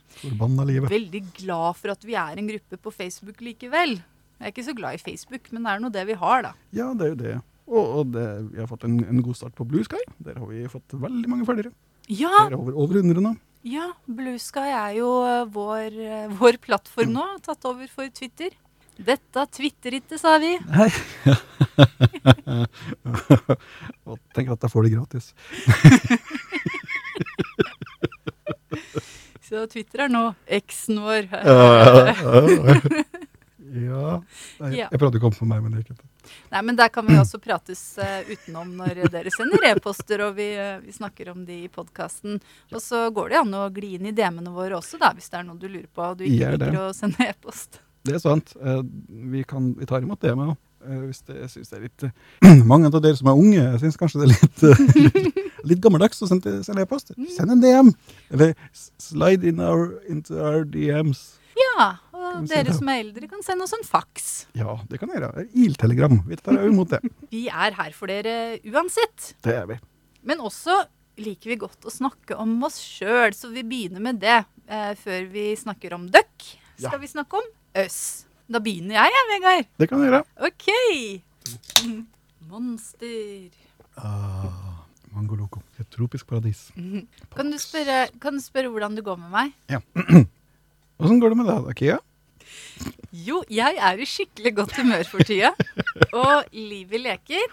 veldig 0.92 1.26
glad 1.40 1.80
for 1.80 1.96
at 1.96 2.04
vi 2.04 2.20
er 2.20 2.44
en 2.44 2.52
gruppe 2.52 2.82
på 2.84 2.98
Facebook 3.00 3.40
likevel. 3.40 4.02
Jeg 4.36 4.50
er 4.50 4.52
ikke 4.52 4.68
så 4.68 4.76
glad 4.76 5.00
i 5.00 5.06
Facebook, 5.06 5.48
men 5.56 5.64
det 5.64 5.72
er 5.72 5.80
nå 5.80 5.96
det 5.96 6.10
vi 6.12 6.20
har, 6.20 6.50
da. 6.50 6.58
Ja, 6.76 6.92
det 6.92 7.08
er 7.08 7.16
jo 7.16 7.22
det. 7.24 7.38
Og, 7.66 8.12
det, 8.14 8.26
vi 8.54 8.60
har 8.62 8.68
fått 8.70 8.84
en, 8.86 9.00
en 9.10 9.22
god 9.26 9.36
start 9.40 9.56
på 9.58 9.66
Blue 9.66 9.82
Sky. 9.86 9.98
Der 10.22 10.36
har 10.38 10.46
vi 10.52 10.68
fått 10.70 10.94
veldig 11.02 11.30
mange 11.32 11.46
følgere. 11.48 11.72
Ja, 12.12 12.30
Der 12.46 12.54
er 12.54 12.60
over, 12.60 12.76
over 12.78 13.00
100 13.02 13.22
nå. 13.26 13.32
ja 13.66 13.88
Blue 14.06 14.38
Sky 14.38 14.68
er 14.70 14.92
jo 15.00 15.08
eh, 15.26 15.48
vår, 15.50 15.90
eh, 15.98 16.28
vår 16.38 16.60
plattform 16.62 17.10
nå, 17.16 17.26
tatt 17.46 17.66
over 17.66 17.88
for 17.90 18.06
Twitter. 18.14 18.54
Dette 18.96 19.42
twitter 19.52 19.92
ikke, 19.98 20.16
sa 20.22 20.38
vi. 20.40 20.54
Nei. 20.70 20.88
og 24.08 24.16
tenk 24.38 24.54
at 24.54 24.62
jeg 24.64 24.72
får 24.72 24.84
det 24.86 24.94
gratis. 24.94 25.34
Så 29.46 29.68
Twitter 29.70 30.08
er 30.08 30.10
nå 30.10 30.24
eksen 30.58 30.98
vår. 31.06 31.28
ja. 33.76 34.18
Nei, 34.62 34.72
Ja. 34.80 34.88
Jeg 34.92 35.00
prøvde 35.02 35.20
å 35.20 35.24
komme 35.24 35.38
på 35.38 35.48
meg, 35.50 35.64
men 35.64 35.76
det 35.76 35.84
gikk 35.84 35.96
ikke. 35.96 36.10
Nei, 36.52 36.62
men 36.66 36.78
der 36.80 36.90
kan 36.90 37.06
vi 37.06 37.18
også 37.22 37.38
prates 37.44 37.82
uh, 38.02 38.22
utenom 38.26 38.72
når 38.80 39.04
dere 39.14 39.32
sender 39.34 39.68
e-poster, 39.70 40.24
og 40.26 40.36
vi, 40.40 40.48
uh, 40.58 40.80
vi 40.82 40.96
snakker 40.96 41.30
om 41.36 41.44
de 41.46 41.64
i 41.66 41.72
podkasten. 41.72 42.40
Og 42.74 42.82
så 42.82 43.06
går 43.14 43.30
det 43.36 43.42
an 43.44 43.54
å 43.60 43.66
gli 43.74 43.96
inn 44.00 44.10
i 44.10 44.14
DM-ene 44.16 44.54
våre 44.56 44.80
også, 44.80 44.98
da, 45.02 45.12
hvis 45.14 45.30
det 45.30 45.42
er 45.42 45.46
noe 45.48 45.60
du 45.62 45.68
lurer 45.70 45.90
på 45.94 46.02
og 46.02 46.18
du 46.20 46.26
ikke 46.28 46.56
liker 46.58 46.80
å 46.82 46.94
sende 46.98 47.28
e-post. 47.30 47.82
Det 48.06 48.18
er 48.18 48.22
sant. 48.22 48.56
Uh, 48.62 48.82
Vi, 49.34 49.44
kan, 49.48 49.74
vi 49.78 49.86
tar 49.90 50.02
imot 50.06 50.22
DM-er 50.22 50.54
òg. 50.56 50.62
Hvis 50.86 51.24
det, 51.26 51.40
jeg 51.40 51.50
synes 51.50 51.70
det 51.72 51.78
er 51.80 51.86
litt 51.88 52.04
Mange 52.70 52.92
av 52.92 53.00
dere 53.02 53.18
som 53.18 53.32
er 53.32 53.40
unge, 53.42 53.58
jeg 53.58 53.80
syns 53.82 53.96
kanskje 53.98 54.20
det 54.22 54.26
er 54.28 54.34
litt, 54.36 55.08
litt, 55.16 55.40
litt 55.72 55.80
gammeldags 55.82 56.22
å 56.22 56.28
sende 56.30 56.60
e-post. 56.84 57.10
Send 57.34 57.56
en 57.56 57.64
DM! 57.64 57.90
Eller 58.30 58.54
slide 59.02 59.42
in 59.50 59.64
our, 59.66 59.96
into 60.06 60.38
our 60.38 60.62
DMs. 60.62 61.40
Ja, 61.58 61.96
og 62.38 62.48
dere 62.52 62.74
som 62.76 62.90
er 62.92 63.02
eldre, 63.04 63.28
kan 63.32 63.44
sende 63.46 63.66
oss 63.66 63.74
en 63.78 63.86
faks. 63.88 64.26
Ja, 64.58 64.76
det 64.90 65.00
kan 65.02 65.10
dere 65.12 65.30
gjøre. 65.30 65.46
Il-telegram. 65.66 66.18
Vi 66.28 66.38
tar 66.42 66.60
jo 66.62 66.72
imot 66.72 66.92
det. 66.96 67.00
Vi 67.32 67.46
er 67.50 67.76
her 67.80 67.92
for 67.98 68.12
dere 68.12 68.36
uansett. 68.72 69.32
Det 69.46 69.56
er 69.62 69.66
vi. 69.72 69.80
Men 70.26 70.42
også 70.44 70.78
liker 71.22 71.54
vi 71.54 71.58
godt 71.62 71.86
å 71.88 71.94
snakke 71.94 72.36
om 72.42 72.58
oss 72.68 72.78
sjøl, 72.84 73.32
så 73.38 73.48
vi 73.54 73.64
begynner 73.64 74.04
med 74.04 74.20
det 74.20 74.38
eh, 74.68 74.92
før 75.00 75.30
vi 75.32 75.50
snakker 75.56 75.94
om 75.96 76.10
døkk. 76.12 76.50
Skal 76.76 76.98
Ja. 76.98 77.00
vi 77.00 77.08
snakke 77.08 77.40
om 77.40 77.46
øss? 77.86 78.26
Da 78.52 78.60
begynner 78.62 78.98
jeg, 79.00 79.14
jeg, 79.16 79.30
Vegard. 79.32 79.70
Det 79.80 79.88
kan 79.90 80.02
du 80.02 80.06
gjøre. 80.10 80.24
OK. 80.44 80.68
Monster. 82.50 83.50
Ah, 83.98 84.84
Mango 85.16 85.36
Loco. 85.40 85.62
Et 85.80 85.88
tropisk 85.90 86.28
paradis. 86.30 86.68
Kan 86.76 87.50
du, 87.52 87.58
spørre, 87.62 88.10
kan 88.22 88.36
du 88.38 88.44
spørre 88.44 88.70
hvordan 88.74 88.98
det 88.98 89.06
går 89.08 89.18
med 89.24 89.32
meg? 89.34 89.54
Ja. 89.72 89.80
Åssen 91.02 91.20
går 91.20 91.34
det 91.34 91.40
med 91.42 91.50
deg, 91.50 91.64
da, 91.66 91.74
Kia? 91.76 91.98
Jo, 93.16 93.44
jeg 93.50 93.78
er 93.80 94.02
i 94.02 94.08
skikkelig 94.10 94.56
godt 94.58 94.76
humør 94.80 95.06
for 95.08 95.24
tida. 95.24 95.54
Og 96.12 96.50
livet 96.52 97.02
leker. 97.06 97.46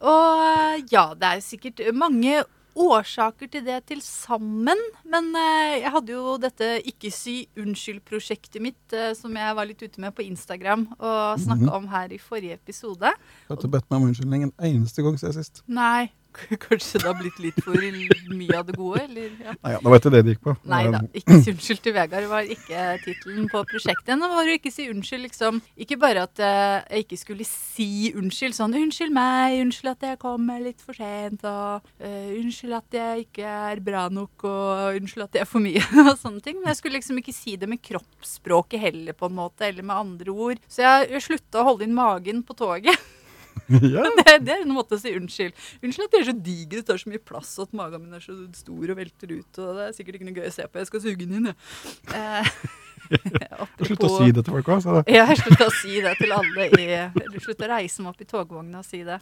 Og 0.00 0.88
ja, 0.92 1.10
det 1.12 1.34
er 1.34 1.44
sikkert 1.44 1.82
mange 1.92 2.40
årsaker 2.80 3.50
til 3.50 3.64
det 3.66 3.78
til 3.90 4.00
sammen. 4.04 4.78
Men 5.04 5.30
eh, 5.36 5.80
jeg 5.82 5.92
hadde 5.94 6.14
jo 6.14 6.36
dette 6.40 6.68
Ikke 6.88 7.10
si 7.14 7.42
unnskyld-prosjektet 7.58 8.62
mitt 8.62 8.96
eh, 8.96 9.12
som 9.18 9.34
jeg 9.36 9.56
var 9.58 9.68
litt 9.68 9.82
ute 9.82 10.00
med 10.02 10.14
på 10.16 10.24
Instagram 10.26 10.86
og 10.98 11.42
snakka 11.42 11.74
om 11.76 11.90
her 11.92 12.14
i 12.14 12.20
forrige 12.22 12.56
episode. 12.56 13.12
Du 13.46 13.52
har 13.52 13.60
ikke 13.60 13.74
bedt 13.76 13.90
meg 13.90 14.00
om 14.00 14.08
unnskyldning 14.08 14.48
en 14.48 14.56
eneste 14.70 15.04
gang 15.04 15.18
siden 15.20 15.36
sist. 15.36 15.62
Nei, 15.68 16.08
kanskje 16.66 17.00
det 17.00 17.06
har 17.06 17.16
blitt 17.18 17.38
litt 17.42 17.58
for 17.64 17.76
mye 18.30 18.56
av 18.56 18.68
det 18.68 18.76
gode, 18.78 19.02
eller? 19.04 19.30
Ja. 19.40 19.54
Nei, 19.56 19.72
ja, 19.74 19.80
det 19.80 19.92
var 19.92 20.00
ikke 20.00 20.12
det 20.14 20.22
det 20.26 20.34
gikk 20.34 20.42
på. 20.46 20.54
Nei 20.70 20.82
da. 20.92 21.00
Ikke 21.20 21.38
si 21.42 21.54
unnskyld 21.54 21.82
til 21.84 21.94
Vegard 21.96 22.28
var 22.30 22.52
ikke 22.56 22.84
tittelen 23.04 23.48
på 23.50 23.62
prosjektet. 23.72 24.12
Nå 24.20 24.30
var 24.32 24.48
det 24.48 24.56
ikke 24.60 24.72
si 24.74 24.86
unnskyld, 24.92 25.24
liksom. 25.28 25.60
Ikke 25.80 25.98
bare 26.00 26.24
at 26.28 26.42
eh, 26.44 26.76
jeg 26.96 27.06
ikke 27.06 27.20
skulle 27.20 27.48
si 27.48 27.90
unnskyld, 28.16 28.56
sånn 28.56 28.76
unnskyld 28.80 29.14
meg, 29.16 29.58
unnskyld 29.64 29.92
at 29.94 30.08
jeg 30.10 30.20
kommer 30.22 30.62
litt 30.62 30.82
for 30.84 30.96
sent, 30.96 31.44
og 31.48 31.86
uh, 32.02 32.30
unnskyld 32.36 32.76
at 32.78 32.98
jeg 33.00 33.26
ikke 33.26 33.54
er 33.70 33.84
bra 33.84 34.06
nok, 34.12 34.46
og 34.48 35.00
unnskyld 35.00 35.26
at 35.26 35.40
jeg 35.40 35.46
er 35.46 35.50
for 35.50 35.64
mye, 35.64 35.84
og 36.06 36.12
sånne 36.20 36.44
ting. 36.44 36.60
Men 36.60 36.72
jeg 36.72 36.80
skulle 36.80 37.00
liksom 37.00 37.20
ikke 37.22 37.36
si 37.36 37.56
det 37.60 37.70
med 37.70 37.82
kroppsspråket 37.84 38.82
heller, 38.88 39.16
på 39.16 39.30
en 39.30 39.38
måte, 39.40 39.66
eller 39.68 39.86
med 39.86 39.96
andre 39.96 40.36
ord. 40.50 40.66
Så 40.70 40.84
jeg, 40.86 41.10
jeg 41.14 41.26
slutta 41.26 41.62
å 41.62 41.70
holde 41.72 41.88
inn 41.88 41.96
magen 41.96 42.44
på 42.46 42.56
toget. 42.58 43.09
ja, 43.94 44.04
Det, 44.18 44.36
det 44.46 44.54
er 44.56 44.64
en 44.66 44.74
måte 44.74 44.96
å 44.98 45.00
si 45.00 45.12
unnskyld. 45.16 45.54
Unnskyld 45.84 46.08
at 46.08 46.14
de 46.16 46.20
er 46.22 46.28
så 46.30 46.36
digre, 46.50 46.80
det 46.82 46.86
tar 46.90 47.00
så 47.02 47.10
mye 47.12 47.22
plass, 47.22 47.54
og 47.58 47.68
at 47.68 47.76
magen 47.80 48.04
min 48.04 48.18
er 48.18 48.24
så 48.24 48.36
stor 48.58 48.92
og 48.94 48.98
velter 49.00 49.34
ut. 49.36 49.60
Og 49.62 49.80
det 49.80 49.88
er 49.88 49.96
sikkert 49.96 50.18
ikke 50.20 50.28
noe 50.30 50.38
gøy 50.40 50.48
å 50.50 50.54
se 50.58 50.66
på. 50.68 50.80
Jeg 50.82 50.90
skal 50.90 51.04
suge 51.06 51.26
den 51.26 51.38
inn, 51.40 51.50
jeg. 51.52 51.58
Eh, 52.16 52.54
Slutt 53.80 54.04
å 54.06 54.10
si 54.20 54.28
det 54.34 54.44
til 54.46 54.54
folk 54.54 54.68
òg. 54.70 54.82
sa 54.84 54.92
du. 55.00 55.10
Ja, 55.10 55.24
jeg 55.30 55.40
slutta 55.40 55.66
å 55.66 55.72
si 55.74 55.96
det 56.04 56.12
til 56.20 56.34
alle 56.36 56.66
i 56.70 57.40
slutt 57.42 57.64
å 57.66 57.70
reise 57.72 58.04
meg 58.04 58.12
opp 58.12 58.20
i 58.22 58.28
togvogna 58.30 58.82
og 58.82 58.86
si 58.86 59.00
det. 59.06 59.16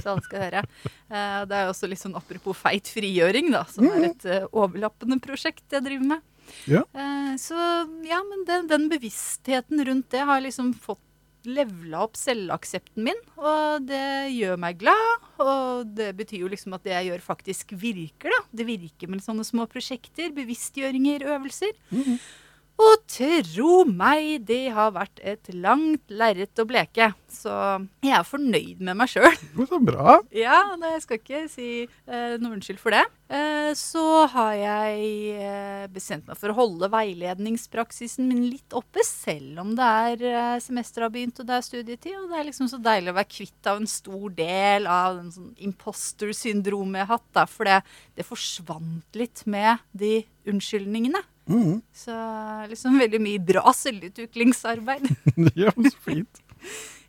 Så 0.00 0.06
alle 0.14 0.24
skal 0.26 0.42
høre. 0.46 0.62
Eh, 1.10 1.38
Det 1.50 1.56
er 1.58 1.66
jo 1.68 1.74
også 1.74 1.90
litt 1.90 2.02
sånn 2.02 2.16
apropos 2.18 2.58
feit 2.58 2.90
frigjøring, 2.90 3.52
da, 3.54 3.62
som 3.70 3.86
er 3.90 4.08
et 4.08 4.26
uh, 4.26 4.48
overlappende 4.64 5.20
prosjekt 5.22 5.66
jeg 5.76 5.86
driver 5.86 6.10
med. 6.16 6.26
Ja. 6.70 6.82
Eh, 6.94 7.32
Så 7.38 7.54
ja, 8.08 8.18
men 8.26 8.42
den, 8.48 8.66
den 8.70 8.88
bevisstheten 8.90 9.82
rundt 9.86 10.10
det 10.10 10.26
har 10.26 10.42
liksom 10.42 10.72
fått 10.74 11.02
levela 11.48 12.02
opp 12.04 12.18
selvaksepten 12.18 13.06
min, 13.06 13.20
og 13.40 13.86
det 13.88 14.32
gjør 14.34 14.60
meg 14.60 14.80
glad. 14.82 15.26
Og 15.40 15.88
det 15.96 16.10
betyr 16.18 16.44
jo 16.44 16.50
liksom 16.52 16.76
at 16.76 16.84
det 16.84 16.92
jeg 16.96 17.10
gjør, 17.10 17.24
faktisk 17.24 17.72
virker, 17.80 18.34
da. 18.34 18.42
Det 18.60 18.66
virker 18.68 19.10
med 19.10 19.24
sånne 19.24 19.46
små 19.46 19.66
prosjekter, 19.70 20.32
bevisstgjøringer, 20.36 21.24
øvelser. 21.36 21.72
Og 22.80 23.02
tro 23.10 23.82
meg, 23.84 24.46
det 24.48 24.70
har 24.72 24.94
vært 24.94 25.20
et 25.20 25.50
langt 25.52 26.12
lerret 26.12 26.62
å 26.62 26.64
bleke. 26.68 27.10
Så 27.30 27.52
jeg 28.02 28.14
er 28.16 28.26
fornøyd 28.26 28.80
med 28.82 28.96
meg 28.98 29.10
sjøl. 29.12 29.36
Så 29.70 29.80
bra. 29.84 30.20
Ja, 30.34 30.62
det, 30.80 30.94
jeg 30.96 31.02
skal 31.04 31.20
ikke 31.20 31.42
si 31.52 31.70
eh, 31.84 32.36
noe 32.40 32.56
unnskyld 32.56 32.80
for 32.80 32.96
det. 32.96 33.04
Eh, 33.30 33.70
så 33.78 34.02
har 34.32 34.54
jeg 34.58 35.10
eh, 35.38 35.84
bestemt 35.92 36.26
meg 36.26 36.38
for 36.40 36.50
å 36.50 36.56
holde 36.56 36.88
veiledningspraksisen 36.90 38.26
min 38.26 38.48
litt 38.48 38.74
oppe, 38.74 39.04
selv 39.06 39.60
om 39.62 39.76
det 39.78 39.90
er 40.10 40.24
eh, 40.32 40.56
semesteret 40.64 41.06
har 41.06 41.14
begynt 41.14 41.38
og 41.38 41.46
det 41.46 41.58
er 41.58 41.66
studietid. 41.66 42.16
Og 42.18 42.32
det 42.32 42.40
er 42.40 42.48
liksom 42.48 42.70
så 42.72 42.80
deilig 42.82 43.12
å 43.12 43.18
være 43.20 43.32
kvitt 43.36 43.70
av 43.70 43.82
en 43.82 43.90
stor 43.90 44.26
del 44.40 44.88
av 44.90 45.20
den 45.20 45.30
sånn 45.36 45.52
imposter-syndromet 45.68 47.02
jeg 47.02 47.10
har 47.10 47.20
hatt. 47.20 47.28
Da, 47.36 47.46
for 47.50 47.68
det, 47.70 47.82
det 48.18 48.26
forsvant 48.26 49.20
litt 49.20 49.44
med 49.50 49.84
de 49.92 50.16
unnskyldningene. 50.50 51.22
Mhm. 51.50 51.80
Så 51.92 52.14
liksom 52.70 52.98
veldig 53.00 53.20
mye 53.22 53.40
bra 53.42 53.72
selvutviklingsarbeid. 53.74 55.08
Ja, 55.58 55.72
så 55.74 55.96
fint. 56.04 56.42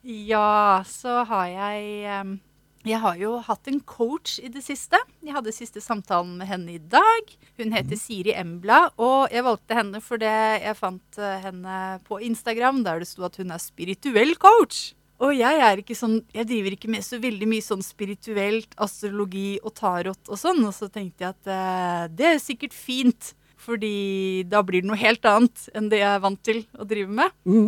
Ja, 0.01 0.81
så 0.89 1.19
har 1.29 1.45
jeg 1.45 2.39
Jeg 2.81 2.97
har 3.03 3.17
jo 3.21 3.35
hatt 3.45 3.67
en 3.69 3.77
coach 3.85 4.39
i 4.41 4.49
det 4.49 4.63
siste. 4.65 4.97
Jeg 5.21 5.35
hadde 5.35 5.51
siste 5.53 5.77
samtalen 5.85 6.31
med 6.39 6.49
henne 6.49 6.73
i 6.73 6.79
dag. 6.81 7.35
Hun 7.59 7.75
heter 7.75 7.99
Siri 7.99 8.33
Embla, 8.33 8.87
og 8.97 9.29
jeg 9.29 9.45
valgte 9.45 9.77
henne 9.77 10.01
fordi 10.01 10.25
jeg 10.25 10.79
fant 10.79 11.19
eh, 11.21 11.35
henne 11.43 11.75
på 12.07 12.17
Instagram 12.25 12.81
der 12.87 13.03
det 13.03 13.11
sto 13.11 13.27
at 13.27 13.37
hun 13.37 13.53
er 13.53 13.61
spirituell 13.61 14.33
coach. 14.41 14.95
Og 15.21 15.35
jeg 15.37 15.61
er 15.61 15.77
ikke 15.77 15.93
sånn, 15.93 16.23
jeg 16.33 16.47
driver 16.49 16.73
ikke 16.73 16.89
med 16.89 17.05
så 17.05 17.19
veldig 17.21 17.51
mye 17.51 17.61
sånn 17.61 17.85
spirituelt, 17.85 18.73
astrologi 18.81 19.59
og 19.61 19.75
tarot 19.77 20.31
og 20.33 20.41
sånn. 20.41 20.63
Og 20.65 20.73
så 20.73 20.89
tenkte 20.89 21.27
jeg 21.27 21.35
at 21.35 21.51
eh, 21.53 22.07
det 22.17 22.31
er 22.31 22.41
sikkert 22.41 22.73
fint, 22.73 23.35
fordi 23.61 24.43
da 24.49 24.63
blir 24.65 24.83
det 24.83 24.89
noe 24.89 24.99
helt 24.99 25.25
annet 25.29 25.67
enn 25.77 25.89
det 25.91 26.01
jeg 26.01 26.11
er 26.15 26.23
vant 26.23 26.41
til 26.45 26.63
å 26.73 26.87
drive 26.87 27.11
med. 27.21 27.33
Mm. 27.45 27.67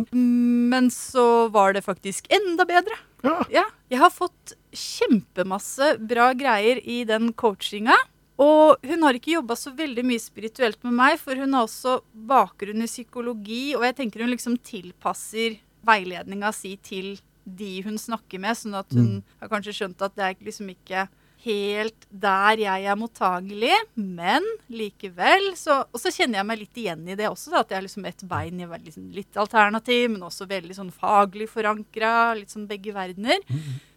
Men 0.72 0.90
så 0.94 1.48
var 1.54 1.76
det 1.76 1.84
faktisk 1.86 2.30
enda 2.34 2.66
bedre. 2.68 2.98
Ja. 3.24 3.38
Ja, 3.52 3.64
jeg 3.92 4.02
har 4.02 4.12
fått 4.12 4.56
kjempemasse 4.74 5.94
bra 6.02 6.32
greier 6.36 6.82
i 6.82 7.04
den 7.08 7.32
coachinga. 7.32 7.96
Og 8.42 8.82
hun 8.82 9.04
har 9.06 9.14
ikke 9.14 9.36
jobba 9.36 9.54
så 9.54 9.70
veldig 9.76 10.02
mye 10.06 10.22
spirituelt 10.22 10.80
med 10.82 10.96
meg, 10.98 11.20
for 11.22 11.38
hun 11.38 11.54
har 11.54 11.68
også 11.68 12.00
bakgrunn 12.26 12.82
i 12.82 12.90
psykologi, 12.90 13.76
og 13.78 13.86
jeg 13.86 13.96
tenker 14.00 14.24
hun 14.24 14.32
liksom 14.32 14.56
tilpasser 14.58 15.60
veiledninga 15.86 16.50
si 16.56 16.74
til 16.82 17.14
de 17.44 17.76
hun 17.84 18.00
snakker 18.00 18.40
med, 18.42 18.56
sånn 18.58 18.74
at 18.78 18.90
hun 18.96 19.20
har 19.38 19.52
kanskje 19.52 19.76
skjønt 19.76 20.02
at 20.02 20.16
det 20.16 20.26
er 20.26 20.46
liksom 20.48 20.72
ikke 20.72 21.06
helt 21.44 22.06
der 22.10 22.60
jeg 22.62 22.84
er 22.90 22.96
mottagelig, 22.98 23.74
men 23.96 24.44
likevel 24.72 25.50
så 25.58 25.80
Og 25.92 26.00
så 26.00 26.12
kjenner 26.14 26.40
jeg 26.40 26.48
meg 26.50 26.60
litt 26.62 26.80
igjen 26.80 27.02
i 27.08 27.16
det 27.18 27.28
også, 27.30 27.50
da, 27.54 27.60
at 27.64 27.70
jeg 27.74 27.78
har 27.80 27.86
liksom 27.86 28.06
et 28.08 28.24
bein 28.30 28.60
i 28.62 28.68
sånn 28.94 29.10
litt 29.14 29.36
alternativ, 29.40 30.10
men 30.14 30.22
også 30.28 30.48
veldig 30.50 30.76
sånn 30.78 30.92
faglig 30.94 31.48
forankra, 31.52 32.14
litt 32.38 32.50
sånn 32.54 32.66
begge 32.70 32.94
verdener. 32.96 33.40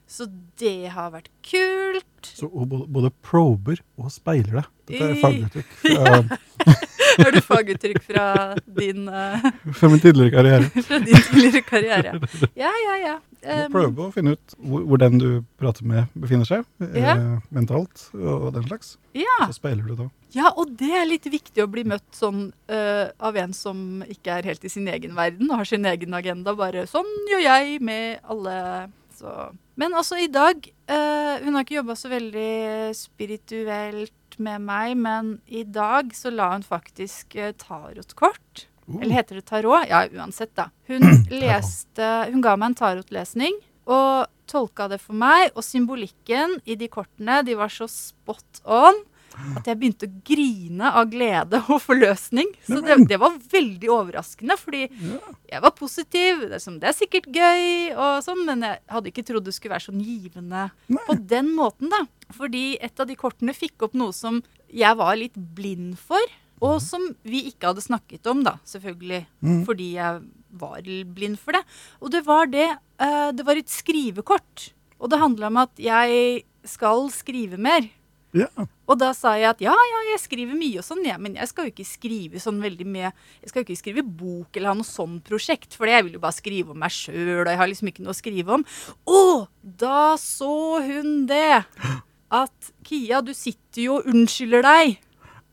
Så 0.07 0.23
det 0.59 0.87
har 0.93 1.09
vært 1.11 1.27
kult. 1.43 2.29
Så 2.37 2.47
hun 2.47 2.69
både, 2.71 3.09
prober 3.21 3.81
og 3.99 4.07
speiler 4.13 4.61
deg. 4.61 4.69
Dette 4.87 5.03
er 5.09 5.15
I- 5.17 5.23
faguttrykk 5.25 5.73
fra, 5.81 6.77
Har 7.17 7.31
du 7.33 7.39
faguttrykk 7.41 8.03
fra 8.05 8.25
din, 8.65 9.07
uh, 9.09 9.47
fra 9.75 9.89
min 9.91 10.01
tidligere 10.03 10.33
karriere. 10.35 10.69
fra 10.89 10.99
din 11.03 11.23
tidligere 11.29 11.63
karriere? 11.65 12.13
Ja, 12.57 12.71
ja, 12.71 12.97
ja. 13.03 13.15
Um, 13.47 13.71
prøver 13.71 14.07
å 14.07 14.11
finne 14.11 14.33
ut 14.35 14.55
hvor, 14.57 14.83
hvor 14.89 15.01
den 15.01 15.19
du 15.21 15.27
prater 15.61 15.85
med, 15.87 16.11
befinner 16.17 16.47
seg. 16.47 16.65
Ja. 16.81 17.13
Eh, 17.15 17.35
mentalt 17.53 18.07
og 18.17 18.49
den 18.55 18.65
slags. 18.67 18.95
ja. 19.17 19.37
Så 19.45 19.59
speiler 19.59 19.85
du 19.87 19.95
da. 19.95 20.07
ja, 20.35 20.51
og 20.51 20.73
det 20.79 20.91
er 20.97 21.07
litt 21.07 21.27
viktig 21.31 21.63
å 21.63 21.69
bli 21.71 21.85
møtt 21.87 22.07
sånn 22.17 22.49
uh, 22.71 23.05
av 23.17 23.37
en 23.39 23.53
som 23.55 24.03
ikke 24.09 24.39
er 24.39 24.49
helt 24.51 24.65
i 24.65 24.73
sin 24.73 24.89
egen 24.91 25.15
verden 25.17 25.51
og 25.51 25.61
har 25.61 25.69
sin 25.69 25.87
egen 25.87 26.17
agenda. 26.17 26.55
Bare 26.57 26.87
sånn 26.89 27.09
gjør 27.31 27.45
jeg 27.45 27.81
med 27.85 28.23
alle. 28.27 28.57
Så. 29.17 29.31
Men 29.81 29.95
altså 29.97 30.19
i 30.21 30.27
dag 30.29 30.59
uh, 30.61 31.41
Hun 31.41 31.55
har 31.55 31.63
ikke 31.63 31.79
jobba 31.79 31.95
så 31.97 32.11
veldig 32.11 32.93
spirituelt 32.93 34.13
med 34.43 34.63
meg, 34.65 34.95
men 34.99 35.37
i 35.47 35.63
dag 35.63 36.13
så 36.15 36.31
la 36.33 36.51
hun 36.53 36.65
faktisk 36.65 37.37
uh, 37.39 37.51
tarotkort. 37.57 38.67
Uh. 38.87 39.01
Eller 39.01 39.19
heter 39.19 39.39
det 39.39 39.47
tarot? 39.49 39.87
Ja, 39.89 40.05
uansett, 40.17 40.53
da. 40.57 40.69
Hun 40.89 41.03
leste 41.43 42.11
Hun 42.31 42.43
ga 42.45 42.55
meg 42.55 42.71
en 42.71 42.79
tarotlesning 42.81 43.59
og 43.87 44.27
tolka 44.47 44.87
det 44.91 44.99
for 45.03 45.17
meg. 45.17 45.51
Og 45.55 45.65
symbolikken 45.65 46.57
i 46.67 46.77
de 46.79 46.89
kortene, 46.91 47.41
de 47.47 47.57
var 47.59 47.71
så 47.73 47.89
spot 47.91 48.63
on 48.63 49.03
at 49.57 49.67
jeg 49.69 49.77
begynte 49.79 50.07
å 50.07 50.13
grine 50.27 50.89
av 50.99 51.09
glede 51.11 51.59
og 51.69 51.81
forløsning. 51.83 52.49
Så 52.67 52.79
det, 52.85 52.97
det 53.09 53.19
var 53.21 53.35
veldig 53.51 53.89
overraskende, 53.93 54.57
fordi 54.59 54.85
Ja. 54.89 55.19
jeg 55.53 55.61
var 55.61 55.71
positiv. 55.77 56.41
Det 56.47 56.57
er, 56.57 56.63
som, 56.63 56.79
det 56.81 56.89
er 56.89 56.97
sikkert 56.97 57.29
gøy, 57.33 57.93
og 57.95 58.23
sånn, 58.25 58.45
men 58.47 58.65
jeg 58.65 58.79
hadde 58.93 59.11
ikke 59.11 59.25
trodd 59.29 59.45
det 59.45 59.53
skulle 59.55 59.75
være 59.75 59.87
sånn 59.91 60.01
givende 60.03 60.65
Nei. 60.89 61.03
på 61.07 61.17
den 61.27 61.53
måten. 61.55 61.89
da. 61.93 62.03
Fordi 62.33 62.77
et 62.83 62.99
av 62.99 63.07
de 63.07 63.15
kortene 63.15 63.53
fikk 63.55 63.87
opp 63.87 63.93
noe 63.93 64.11
som 64.15 64.41
jeg 64.73 64.97
var 64.99 65.15
litt 65.15 65.37
blind 65.55 65.95
for, 66.01 66.19
og 66.59 66.79
som 66.81 67.03
vi 67.23 67.45
ikke 67.51 67.69
hadde 67.69 67.85
snakket 67.85 68.25
om, 68.27 68.41
da, 68.43 68.55
selvfølgelig. 68.65 69.21
Mm. 69.45 69.61
Fordi 69.67 69.91
jeg 69.93 70.23
var 70.57 70.81
blind 71.13 71.37
for 71.37 71.53
det. 71.53 71.61
Og 72.01 72.09
det 72.11 72.23
var 72.25 72.47
det 72.49 72.65
eh, 72.99 73.31
Det 73.37 73.45
var 73.45 73.59
et 73.59 73.69
skrivekort. 73.69 74.71
Og 74.99 75.11
det 75.11 75.19
handla 75.21 75.51
om 75.51 75.57
at 75.61 75.77
jeg 75.77 76.41
skal 76.65 77.07
skrive 77.13 77.59
mer. 77.61 77.85
Ja. 78.37 78.65
Og 78.87 78.99
da 79.01 79.09
sa 79.17 79.33
jeg 79.39 79.49
at 79.49 79.61
ja, 79.63 79.73
ja, 79.73 80.01
jeg 80.11 80.21
skriver 80.23 80.57
mye 80.57 80.81
og 80.81 80.85
sånn, 80.87 81.03
ja, 81.07 81.17
men 81.21 81.35
jeg 81.39 81.49
skal 81.49 81.67
jo 81.67 81.73
ikke 81.73 81.87
skrive 81.87 82.41
sånn 82.43 82.61
veldig 82.63 82.87
med 82.87 83.07
Jeg 83.09 83.49
skal 83.49 83.61
jo 83.61 83.65
ikke 83.67 83.81
skrive 83.81 84.03
bok 84.05 84.57
eller 84.57 84.71
ha 84.71 84.77
noe 84.79 84.87
sånn 84.87 85.17
prosjekt, 85.25 85.75
for 85.75 85.89
jeg 85.89 86.05
vil 86.05 86.17
jo 86.17 86.23
bare 86.23 86.37
skrive 86.37 86.75
om 86.75 86.79
meg 86.83 86.93
sjøl, 86.93 87.41
og 87.41 87.51
jeg 87.51 87.61
har 87.61 87.71
liksom 87.71 87.91
ikke 87.91 88.05
noe 88.05 88.15
å 88.15 88.19
skrive 88.21 88.57
om. 88.59 88.65
Og 89.09 89.47
da 89.83 90.15
så 90.21 90.53
hun 90.85 91.25
det! 91.29 91.65
At 92.27 92.71
Kia, 92.83 93.21
du 93.23 93.31
sitter 93.31 93.85
jo 93.85 93.99
og 94.01 94.09
unnskylder 94.11 94.65
deg, 94.65 94.97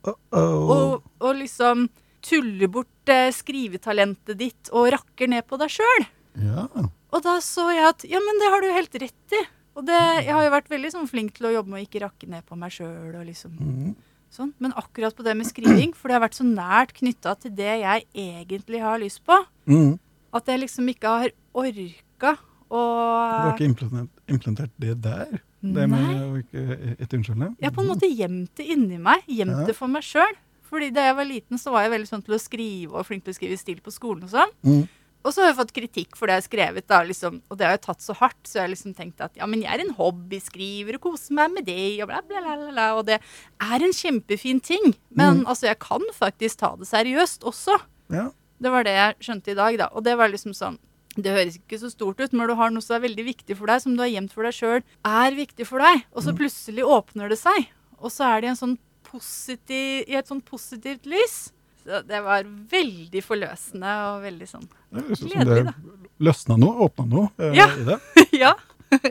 Uh-oh. 0.04 0.70
og, 0.74 1.04
og 1.24 1.38
liksom 1.38 1.86
tuller 2.24 2.68
bort 2.72 3.12
eh, 3.12 3.30
skrivetalentet 3.32 4.36
ditt 4.40 4.72
og 4.72 4.90
rakker 4.92 5.30
ned 5.30 5.46
på 5.48 5.58
deg 5.60 5.72
sjøl. 5.72 6.06
Ja. 6.42 6.66
Og 7.14 7.22
da 7.24 7.36
så 7.44 7.68
jeg 7.72 7.86
at 7.88 8.04
ja, 8.08 8.20
men 8.20 8.40
det 8.42 8.50
har 8.50 8.60
du 8.60 8.68
jo 8.68 8.78
helt 8.78 8.98
rett 9.04 9.36
i. 9.38 9.42
Og 9.74 9.86
det, 9.86 10.00
jeg 10.22 10.34
har 10.34 10.44
jo 10.46 10.54
vært 10.54 10.70
veldig 10.70 10.90
sånn 10.94 11.08
flink 11.10 11.34
til 11.36 11.48
å 11.48 11.54
jobbe 11.56 11.72
med 11.72 11.80
å 11.80 11.84
ikke 11.84 12.02
rakke 12.04 12.28
ned 12.30 12.44
på 12.46 12.58
meg 12.58 12.74
sjøl. 12.74 13.16
Liksom, 13.26 13.54
mm. 13.58 13.94
sånn. 14.34 14.52
Men 14.62 14.74
akkurat 14.78 15.16
på 15.16 15.26
det 15.26 15.34
med 15.38 15.48
skriving, 15.50 15.94
for 15.98 16.10
det 16.10 16.18
har 16.18 16.24
vært 16.26 16.38
så 16.38 16.46
nært 16.46 16.94
knytta 17.00 17.34
til 17.42 17.54
det 17.58 17.72
jeg 17.82 18.06
egentlig 18.12 18.82
har 18.84 19.02
lyst 19.02 19.24
på, 19.26 19.40
mm. 19.70 19.96
at 20.38 20.52
jeg 20.52 20.62
liksom 20.62 20.92
ikke 20.94 21.16
har 21.18 21.34
orka 21.64 22.36
å 22.70 22.84
Du 22.84 23.48
har 23.48 23.52
ikke 23.56 23.68
implementert, 23.68 24.22
implementert 24.30 24.78
det 24.80 24.96
der? 25.04 25.42
Det 25.64 25.84
med 25.88 26.16
å 26.20 26.32
ikke 26.42 26.62
et 26.98 27.14
unnskyldende? 27.16 27.54
Jeg 27.56 27.70
har 27.70 27.72
på 27.72 27.84
en 27.84 27.88
måte 27.88 28.08
gjemt 28.10 28.50
det 28.58 28.66
inni 28.74 28.98
meg. 29.00 29.22
Gjemt 29.30 29.62
Ja. 29.62 29.68
det 29.70 29.76
for 29.76 29.88
meg 29.88 30.04
sjøl. 30.04 30.36
Fordi 30.68 30.90
da 30.92 31.06
jeg 31.06 31.16
var 31.16 31.24
liten, 31.28 31.58
så 31.60 31.72
var 31.72 31.84
jeg 31.84 31.92
veldig 31.94 32.08
sånn 32.08 32.24
til 32.24 32.34
å 32.34 32.40
skrive 32.40 32.98
og 32.98 33.06
flink 33.06 33.24
til 33.24 33.32
å 33.32 33.36
skrive 33.36 33.56
stil 33.60 33.80
på 33.80 33.92
skolen 33.94 34.26
og 34.26 34.30
sånn. 34.30 34.52
Mhm. 34.64 34.88
Og 35.24 35.32
så 35.32 35.40
har 35.40 35.50
jeg 35.50 35.56
fått 35.56 35.74
kritikk 35.76 36.18
for 36.18 36.28
det 36.28 36.36
jeg 36.36 36.42
har 36.42 36.46
skrevet, 36.46 36.86
da, 36.90 37.00
liksom, 37.08 37.38
og 37.48 37.56
det 37.56 37.64
har 37.64 37.78
jeg 37.78 37.84
tatt 37.86 38.04
så 38.04 38.16
hardt, 38.18 38.42
så 38.44 38.58
jeg 38.58 38.66
har 38.66 38.72
liksom 38.74 38.92
tenkt 38.96 39.22
at 39.24 39.38
ja, 39.40 39.48
men 39.48 39.62
jeg 39.64 39.72
er 39.72 39.82
en 39.86 39.94
hobbyskriver 39.96 40.98
og 40.98 41.06
koser 41.06 41.36
meg 41.38 41.54
med 41.54 41.68
det, 41.68 41.96
og 42.04 42.10
bla, 42.12 42.20
bla, 42.28 42.42
bla, 42.44 42.56
bla. 42.68 42.88
Og 42.98 43.06
det 43.08 43.16
er 43.16 43.84
en 43.86 43.96
kjempefin 43.96 44.60
ting. 44.64 44.92
Men 45.16 45.46
altså, 45.48 45.70
jeg 45.70 45.80
kan 45.80 46.04
faktisk 46.12 46.60
ta 46.60 46.74
det 46.76 46.90
seriøst 46.90 47.46
også. 47.48 47.78
Ja. 48.12 48.28
Det 48.60 48.72
var 48.72 48.84
det 48.84 48.94
jeg 48.98 49.16
skjønte 49.24 49.54
i 49.54 49.58
dag, 49.58 49.78
da. 49.80 49.88
Og 49.96 50.04
det 50.04 50.18
var 50.20 50.32
liksom 50.32 50.54
sånn 50.56 50.76
Det 51.14 51.30
høres 51.30 51.56
ikke 51.60 51.78
så 51.78 51.88
stort 51.92 52.18
ut, 52.18 52.32
men 52.34 52.48
du 52.50 52.56
har 52.58 52.72
noe 52.74 52.82
som 52.82 52.96
er 52.96 53.04
veldig 53.04 53.24
viktig 53.28 53.54
for 53.54 53.70
deg, 53.70 53.84
som 53.84 53.94
du 53.94 54.00
har 54.02 54.10
gjemt 54.10 54.32
for 54.34 54.42
deg 54.42 54.56
sjøl, 54.56 54.80
er 55.06 55.36
viktig 55.38 55.66
for 55.68 55.78
deg, 55.78 56.00
og 56.10 56.24
så 56.26 56.34
plutselig 56.34 56.82
åpner 56.82 57.30
det 57.30 57.38
seg, 57.38 57.68
og 58.00 58.10
så 58.10 58.32
er 58.32 58.42
det 58.42 58.48
i 58.48 58.50
en 58.50 58.58
sånn 58.58 58.72
positiv, 59.06 60.08
i 60.10 60.16
et 60.18 60.26
sånn 60.26 60.42
positivt 60.42 61.06
lys. 61.06 61.53
Så 61.84 62.00
det 62.08 62.20
var 62.24 62.46
veldig 62.70 63.20
forløsende 63.24 63.90
og 64.08 64.22
veldig 64.24 64.46
sånn 64.48 64.64
gledelig, 64.94 65.34
Gledelig, 65.34 65.64
det 65.68 66.24
løsna 66.24 66.56
noe, 66.60 66.86
åpna 66.86 67.04
noe 67.10 67.28
eh, 67.38 67.56
Ja. 67.58 67.66
i 67.76 67.84
det. 67.90 67.98
Ja, 68.44 68.54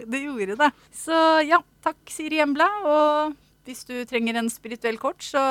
det 0.10 0.22
gjorde 0.24 0.56
det. 0.60 0.70
Så 0.96 1.14
ja, 1.46 1.60
takk 1.86 2.02
Siri 2.12 2.40
Embla, 2.44 2.70
og 2.88 3.36
Hvis 3.64 3.86
du 3.88 3.94
trenger 4.10 4.36
en 4.36 4.50
spirituell 4.52 4.98
coach, 5.00 5.30
så 5.32 5.44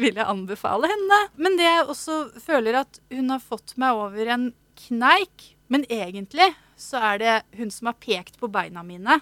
vil 0.00 0.16
jeg 0.16 0.24
anbefale 0.24 0.88
henne. 0.88 1.18
Men 1.36 1.58
det 1.58 1.66
jeg 1.66 1.82
også 1.92 2.14
føler 2.40 2.78
at 2.80 3.00
hun 3.12 3.28
har 3.28 3.42
fått 3.44 3.74
meg 3.76 3.92
over 3.92 4.30
en 4.32 4.46
kneik. 4.86 5.50
Men 5.68 5.84
egentlig 5.92 6.46
så 6.80 6.96
er 7.10 7.18
det 7.20 7.34
hun 7.58 7.68
som 7.74 7.90
har 7.90 7.98
pekt 8.00 8.38
på 8.40 8.48
beina 8.48 8.80
mine 8.86 9.18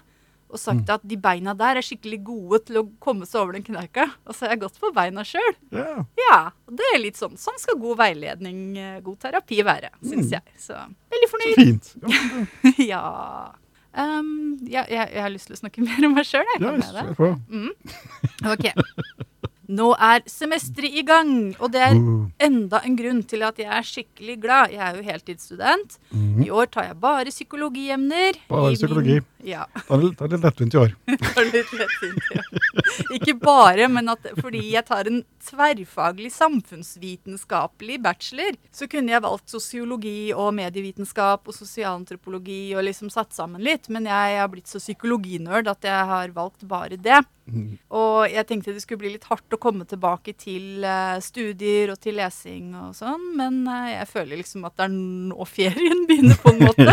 og 0.49 0.59
sagt 0.61 0.89
at 0.89 1.01
de 1.03 1.17
beina 1.19 1.53
der 1.57 1.75
er 1.79 1.83
skikkelig 1.83 2.21
gode 2.23 2.59
til 2.65 2.77
å 2.79 2.83
komme 3.03 3.25
seg 3.27 3.41
over 3.41 3.57
den 3.57 3.63
kneika. 3.67 4.05
Og 4.25 4.33
så 4.35 4.45
har 4.45 4.53
jeg 4.55 4.61
gått 4.61 4.79
på 4.79 4.91
beina 4.95 5.25
sjøl. 5.27 5.53
Yeah. 5.75 6.05
Ja, 6.21 6.37
og 6.67 6.77
det 6.79 6.87
er 6.93 7.01
litt 7.03 7.19
sånn. 7.19 7.35
Sånn 7.37 7.59
skal 7.59 7.75
god 7.81 7.97
veiledning, 7.99 8.61
eh, 8.79 8.99
god 9.03 9.19
terapi 9.25 9.59
være, 9.67 9.89
syns 10.01 10.29
Mm. 10.29 10.35
jeg. 10.37 10.43
Så 10.57 10.79
veldig 11.11 11.29
fornøyd. 11.33 11.55
fint. 11.59 11.95
Ja, 12.07 12.83
ja. 12.93 13.51
Um, 13.97 14.57
ja, 14.69 14.83
jeg, 14.87 15.09
jeg 15.15 15.21
har 15.25 15.31
lyst 15.33 15.47
til 15.49 15.55
å 15.57 15.59
snakke 15.59 15.81
mer 15.87 16.05
om 16.05 16.13
meg 16.13 16.25
sjøl, 16.29 16.45
jeg. 16.53 16.61
Kan 16.61 16.79
yes, 16.79 16.93
med 16.93 16.95
det? 16.95 17.15
på. 17.17 17.33
Ok. 18.53 19.27
Nå 19.67 19.91
er 19.99 20.21
semesteret 20.31 20.93
i 20.95 21.03
gang, 21.03 21.31
og 21.59 21.71
det 21.73 21.81
er 21.83 21.95
Uh, 21.97 22.27
enda 22.39 22.79
en 22.85 22.95
grunn 22.95 23.23
til 23.27 23.41
at 23.43 23.57
jeg 23.59 23.67
er 23.67 23.83
skikkelig 23.83 24.35
glad. 24.43 24.71
Jeg 24.71 24.79
er 24.85 24.95
jo 24.99 25.03
heltidsstudent. 25.03 25.97
Mm. 26.11 26.43
I 26.45 26.49
år 26.53 26.69
tar 26.71 26.85
jeg 26.87 26.99
bare 27.01 27.31
psykologiemner. 27.33 28.37
Bare 28.47 28.67
I 28.69 28.75
min- 28.75 28.77
psykologi. 28.79 29.17
Ja. 29.47 29.65
er, 29.89 29.97
det, 30.01 30.07
litt 30.19 30.31
det 30.31 30.39
lettvint 30.43 30.73
i 30.73 30.79
år. 30.81 30.93
Det 31.07 31.33
var 31.35 31.45
litt 31.53 31.73
lettvint, 31.79 32.29
ja. 32.35 32.41
Ikke 33.17 33.35
bare, 33.39 33.87
men 33.91 34.09
at 34.09 34.25
fordi 34.41 34.63
jeg 34.73 34.85
tar 34.87 35.07
en 35.09 35.21
tverrfaglig 35.47 36.31
samfunnsvitenskapelig 36.33 37.99
bachelor, 38.03 38.57
så 38.73 38.87
kunne 38.89 39.13
jeg 39.13 39.23
valgt 39.23 39.49
sosiologi 39.53 40.33
og 40.35 40.53
medievitenskap 40.57 41.47
og 41.47 41.55
sosialantropologi 41.55 42.75
og 42.75 42.85
liksom 42.87 43.11
satt 43.13 43.33
sammen 43.35 43.63
litt, 43.63 43.89
men 43.93 44.09
jeg 44.09 44.39
har 44.41 44.51
blitt 44.51 44.67
så 44.71 44.81
psykologinerd 44.81 45.69
at 45.71 45.87
jeg 45.87 46.09
har 46.11 46.33
valgt 46.35 46.65
bare 46.67 46.97
det. 46.99 47.21
Og 47.47 48.27
jeg 48.27 48.43
tenkte 48.49 48.73
det 48.75 48.81
skulle 48.83 48.99
bli 49.01 49.13
litt 49.13 49.27
hardt 49.29 49.55
å 49.55 49.59
komme 49.61 49.85
tilbake 49.87 50.33
til 50.39 50.83
eh, 50.83 51.19
studier 51.23 51.93
og 51.93 51.99
til 52.03 52.17
lesing 52.19 52.73
og 52.75 52.95
sånn, 52.97 53.23
men 53.39 53.61
eh, 53.71 53.93
jeg 53.93 54.07
føler 54.11 54.41
liksom 54.41 54.65
at 54.67 54.75
det 54.77 54.83
er 54.87 54.93
nå 54.95 55.47
ferien 55.47 56.03
begynner, 56.09 56.37
på 56.43 56.47
en 56.53 56.61
måte. 56.65 56.87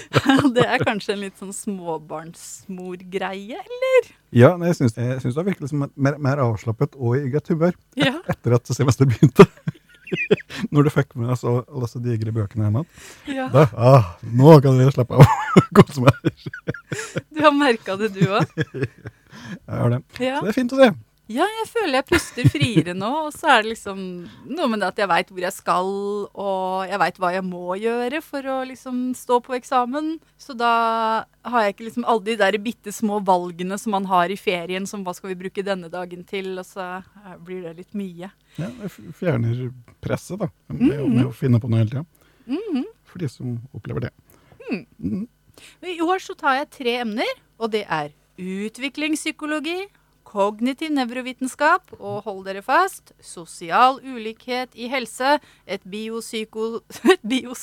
det 0.56 0.66
er 0.66 0.86
kanskje 0.86 1.14
en 1.14 1.22
litt 1.24 1.38
sånn 1.40 1.54
småbarnsmor-greie, 1.56 3.58
eller? 3.60 4.02
Ja, 4.34 4.50
jeg 4.66 4.74
syns, 4.78 4.94
det 4.98 5.46
virket 5.46 5.64
liksom 5.66 5.80
mer, 5.94 6.14
mer 6.22 6.38
avslappet 6.42 6.92
og 6.98 7.10
i 7.18 7.30
godt 7.32 7.48
humør 7.54 7.74
Ja. 7.98 8.14
etter 8.32 8.50
at 8.58 8.64
semesteret 8.74 9.10
begynte. 9.14 9.44
Når 10.72 10.86
du 10.86 10.90
fikk 10.94 11.14
med 11.16 11.30
deg 11.30 11.38
så 11.40 11.54
alle 11.60 11.84
disse 11.86 12.02
digre 12.04 12.34
bøkene 12.34 12.66
hjemme. 12.68 12.84
ja. 13.30 13.48
Da, 13.54 13.66
ah, 13.76 14.10
nå 14.22 14.56
kan 14.64 14.78
dere 14.80 14.94
slappe 14.94 15.18
av 15.18 15.24
og 15.24 15.70
kose 15.80 16.04
meg. 16.04 16.48
Du 17.30 17.42
har 17.44 17.54
merka 17.56 17.96
det, 18.00 18.12
du 18.16 18.24
òg? 18.28 18.44
Jeg 18.60 19.76
har 19.82 19.94
det. 19.94 20.02
Ja. 20.20 20.38
Så 20.40 20.46
det 20.46 20.52
er 20.52 20.58
fint 20.58 20.74
å 20.74 20.80
se. 20.80 20.90
Ja, 21.30 21.44
jeg 21.46 21.66
føler 21.70 22.00
jeg 22.00 22.06
puster 22.08 22.48
friere 22.50 22.94
nå. 22.96 23.08
Og 23.28 23.34
så 23.36 23.52
er 23.52 23.62
det 23.62 23.72
liksom 23.74 24.00
noe 24.50 24.68
med 24.70 24.82
det 24.82 24.88
at 24.88 25.00
jeg 25.02 25.10
veit 25.10 25.30
hvor 25.30 25.44
jeg 25.44 25.54
skal, 25.54 25.90
og 26.28 26.90
jeg 26.90 27.00
veit 27.02 27.20
hva 27.22 27.32
jeg 27.36 27.46
må 27.46 27.76
gjøre 27.78 28.20
for 28.24 28.48
å 28.50 28.56
liksom 28.68 29.02
stå 29.18 29.38
på 29.46 29.54
eksamen. 29.60 30.16
Så 30.40 30.56
da 30.58 30.72
har 31.46 31.64
jeg 31.66 31.76
ikke 31.76 31.86
liksom 31.86 32.06
alle 32.10 32.26
de 32.26 32.38
der 32.40 32.58
bitte 32.62 32.94
små 32.94 33.20
valgene 33.26 33.78
som 33.80 33.94
man 33.94 34.08
har 34.10 34.32
i 34.32 34.38
ferien, 34.40 34.88
som 34.90 35.04
hva 35.06 35.14
skal 35.16 35.32
vi 35.32 35.38
bruke 35.44 35.64
denne 35.66 35.90
dagen 35.92 36.26
til, 36.26 36.52
og 36.58 36.66
så 36.66 36.88
eh, 36.98 37.36
blir 37.38 37.62
det 37.68 37.76
litt 37.78 37.94
mye. 37.98 38.32
Ja, 38.58 38.70
det 38.80 38.90
fjerner 39.18 39.68
presset, 40.02 40.42
da. 40.42 40.50
Med, 40.74 40.98
med 41.14 41.28
å 41.28 41.36
finne 41.36 41.62
på 41.62 41.70
noe 41.70 41.84
hele 41.84 41.94
tida. 41.94 42.06
Mhm. 42.50 42.88
For 43.10 43.22
de 43.22 43.30
som 43.30 43.56
opplever 43.74 44.06
det. 44.06 44.12
Mm. 44.70 45.24
I 45.82 45.96
år 46.04 46.22
så 46.22 46.34
tar 46.38 46.60
jeg 46.60 46.70
tre 46.74 46.92
emner, 47.02 47.30
og 47.58 47.72
det 47.74 47.82
er 47.90 48.12
utviklingspsykologi, 48.40 49.88
kognitiv 50.30 50.92
nevrovitenskap 50.94 51.90
og 51.98 52.22
hold 52.26 52.44
dere 52.46 52.62
fast, 52.62 53.12
sosial 53.24 53.98
ulikhet 54.04 54.70
i 54.78 54.86
helse, 54.92 55.38
et 55.66 55.82
biopsykologisk 55.92 57.20
bio 57.30 57.54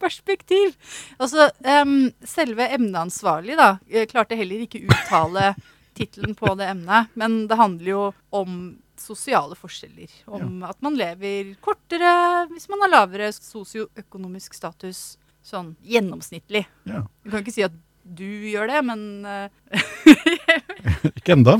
perspektiv. 0.00 0.74
Altså, 1.18 1.50
um, 1.82 2.10
selve 2.26 2.68
emneansvarlig 2.74 3.56
da, 3.60 3.78
eh, 3.88 4.06
klarte 4.10 4.38
heller 4.38 4.60
ikke 4.64 4.84
uttale 4.88 5.54
tittelen 5.98 6.34
på 6.38 6.54
det 6.58 6.70
emnet, 6.72 7.06
men 7.18 7.46
det 7.48 7.58
handler 7.60 7.90
jo 7.90 8.12
om 8.34 8.78
sosiale 9.00 9.56
forskjeller. 9.56 10.10
Om 10.28 10.62
at 10.68 10.80
man 10.84 10.96
lever 10.98 11.54
kortere 11.64 12.46
hvis 12.50 12.68
man 12.72 12.84
har 12.84 12.94
lavere 12.98 13.30
sosioøkonomisk 13.36 14.54
status. 14.58 15.18
Sånn 15.40 15.70
gjennomsnittlig. 15.88 16.66
Ja. 16.84 17.06
Du 17.24 17.30
kan 17.32 17.40
ikke 17.40 17.54
si 17.54 17.64
at 17.64 17.72
du 18.04 18.26
gjør 18.50 18.68
det, 18.68 18.80
men 18.84 19.24
eh, 19.24 19.48
Ikke 21.18 21.36
enda. 21.36 21.58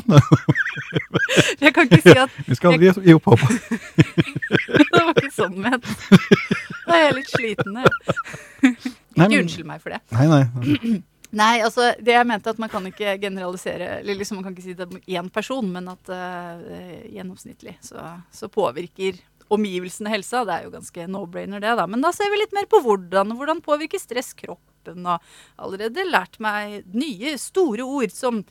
jeg 1.64 1.74
kan 1.76 1.87
ikke 1.88 2.00
si 2.04 2.16
at 2.16 2.40
Vi 2.46 2.59
skal 2.59 2.74
aldri 2.74 2.90
gi 3.06 3.16
opp 3.16 3.30
håpet. 3.33 3.70
det 4.94 5.04
var 5.04 5.12
ikke 5.14 5.35
sånn 5.37 5.61
ment. 5.61 5.87
Da 6.87 6.96
er 6.96 7.06
jeg 7.06 7.14
litt 7.20 7.30
sliten. 7.35 7.78
Jeg. 7.80 8.74
Ikke 9.14 9.40
unnskyld 9.44 9.70
meg 9.70 9.85
for 9.85 9.94
det. 9.94 10.02
Nei, 10.16 10.26
nei. 10.30 11.00
Nei, 11.30 11.61
altså 11.62 11.92
det 12.02 12.16
jeg 12.16 12.26
mente 12.26 12.50
at 12.50 12.59
man 12.59 12.70
kan 12.72 12.87
ikke 12.88 13.12
generalisere 13.22 14.00
eller 14.00 14.16
liksom 14.18 14.40
Man 14.40 14.48
kan 14.48 14.54
ikke 14.56 14.64
si 14.64 14.72
det 14.74 14.88
om 14.88 14.96
én 14.98 15.28
person, 15.30 15.68
men 15.70 15.87
at 15.92 16.11
uh, 16.11 16.59
gjennomsnittlig 17.06 17.76
så, 17.87 18.02
så 18.35 18.48
påvirker 18.50 19.20
omgivelsene 19.50 20.11
helsa. 20.11 20.44
Det 20.46 20.56
er 20.56 20.66
jo 20.66 20.74
ganske 20.74 21.06
no-brainer, 21.11 21.62
det, 21.62 21.74
da. 21.78 21.87
Men 21.90 22.02
da 22.04 22.12
ser 22.14 22.30
vi 22.33 22.40
litt 22.42 22.54
mer 22.56 22.66
på 22.70 22.83
hvordan. 22.85 23.35
Hvordan 23.38 23.62
påvirker 23.62 24.02
stress 24.02 24.33
kroppen? 24.38 25.06
Og 25.06 25.30
allerede 25.61 26.06
lært 26.09 26.38
meg 26.42 26.87
nye, 26.94 27.37
store 27.38 27.87
ord 27.87 28.14
som 28.14 28.44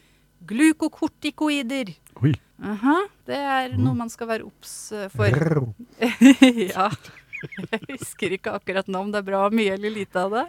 glukokortikoider. 0.47 1.93
Oi. 2.23 2.33
Aha, 2.59 2.97
det 3.29 3.39
er 3.39 3.75
noe 3.79 3.95
man 3.95 4.11
skal 4.11 4.27
være 4.33 4.47
obs 4.47 4.91
eh, 4.91 5.07
for. 5.13 5.71
Ja. 6.75 6.89
Jeg 7.39 7.79
husker 7.87 8.33
ikke 8.35 8.51
akkurat 8.51 8.89
nå 8.91 8.99
om 8.99 9.11
det 9.13 9.21
er 9.21 9.27
bra 9.29 9.45
mye 9.53 9.77
eller 9.77 9.93
lite 9.95 10.25
av 10.25 10.33
det. 10.33 10.41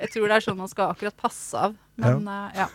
Jeg 0.00 0.08
tror 0.10 0.26
det 0.26 0.38
er 0.40 0.42
sånn 0.42 0.58
man 0.58 0.70
skal 0.72 0.90
akkurat 0.90 1.14
passe 1.20 1.60
av. 1.68 1.76
Men 1.96 2.26
eh, 2.28 2.56
ja, 2.60 2.66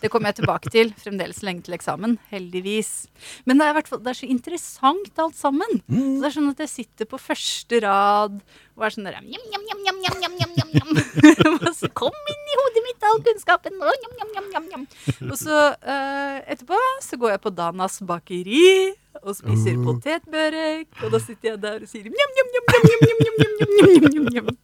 det 0.00 0.08
kommer 0.12 0.30
jeg 0.32 0.38
tilbake 0.40 0.70
til. 0.72 0.92
Fremdeles 0.96 1.42
lenge 1.44 1.62
til 1.66 1.74
eksamen. 1.76 2.14
Heldigvis. 2.30 3.08
Men 3.44 3.60
det 3.60 3.66
er, 3.68 3.80
det 3.82 4.08
er 4.14 4.16
så 4.16 4.28
interessant 4.32 5.18
alt 5.20 5.36
sammen. 5.36 5.80
Så 5.84 5.92
Mm. 6.00 6.14
det 6.22 6.26
er 6.30 6.34
sånn 6.36 6.50
at 6.50 6.62
jeg 6.64 6.70
sitter 6.72 7.08
på 7.10 7.18
første 7.20 7.80
rad 7.84 8.38
og 8.76 8.84
er 8.86 8.94
sånn 8.94 9.04
der 9.04 9.18
njam, 9.20 9.44
njam, 9.52 9.64
njam, 9.68 9.80
njam, 9.84 9.98
njam, 10.22 10.34
njam, 10.40 10.52
njam, 10.56 10.70
njam. 10.72 11.58
Og 11.60 11.74
så 11.76 11.90
Kom 12.00 12.16
inn 12.32 12.46
i 12.54 12.56
hodet 12.62 12.82
mitt, 12.86 13.04
all 13.04 13.20
kunnskapen! 13.26 13.76
Og, 13.76 13.92
njam, 14.04 14.14
njam, 14.32 14.46
njam, 14.54 14.68
njam, 14.70 14.86
og 15.28 15.36
så 15.36 15.58
uh, 15.76 16.36
etterpå 16.48 16.78
så 17.04 17.18
går 17.20 17.34
jeg 17.34 17.42
på 17.44 17.52
Danas 17.58 17.98
bakeri 18.08 18.94
og 19.20 19.34
spiser 19.36 19.76
Uh. 19.76 19.84
potetbørek. 19.90 20.88
Og 21.04 21.12
da 21.12 21.20
sitter 21.20 21.50
jeg 21.52 21.60
der 21.60 21.84
og 21.84 21.90
sier 21.90 22.08
njam, 22.08 22.32
njam, 22.38 22.48
njam, 22.54 22.64
njam, 22.72 23.04
njam, 23.04 23.20
njam, 23.20 23.36
njam, 23.60 23.76
njam, 24.00 24.08
njam, 24.14 24.32
njam. 24.38 24.56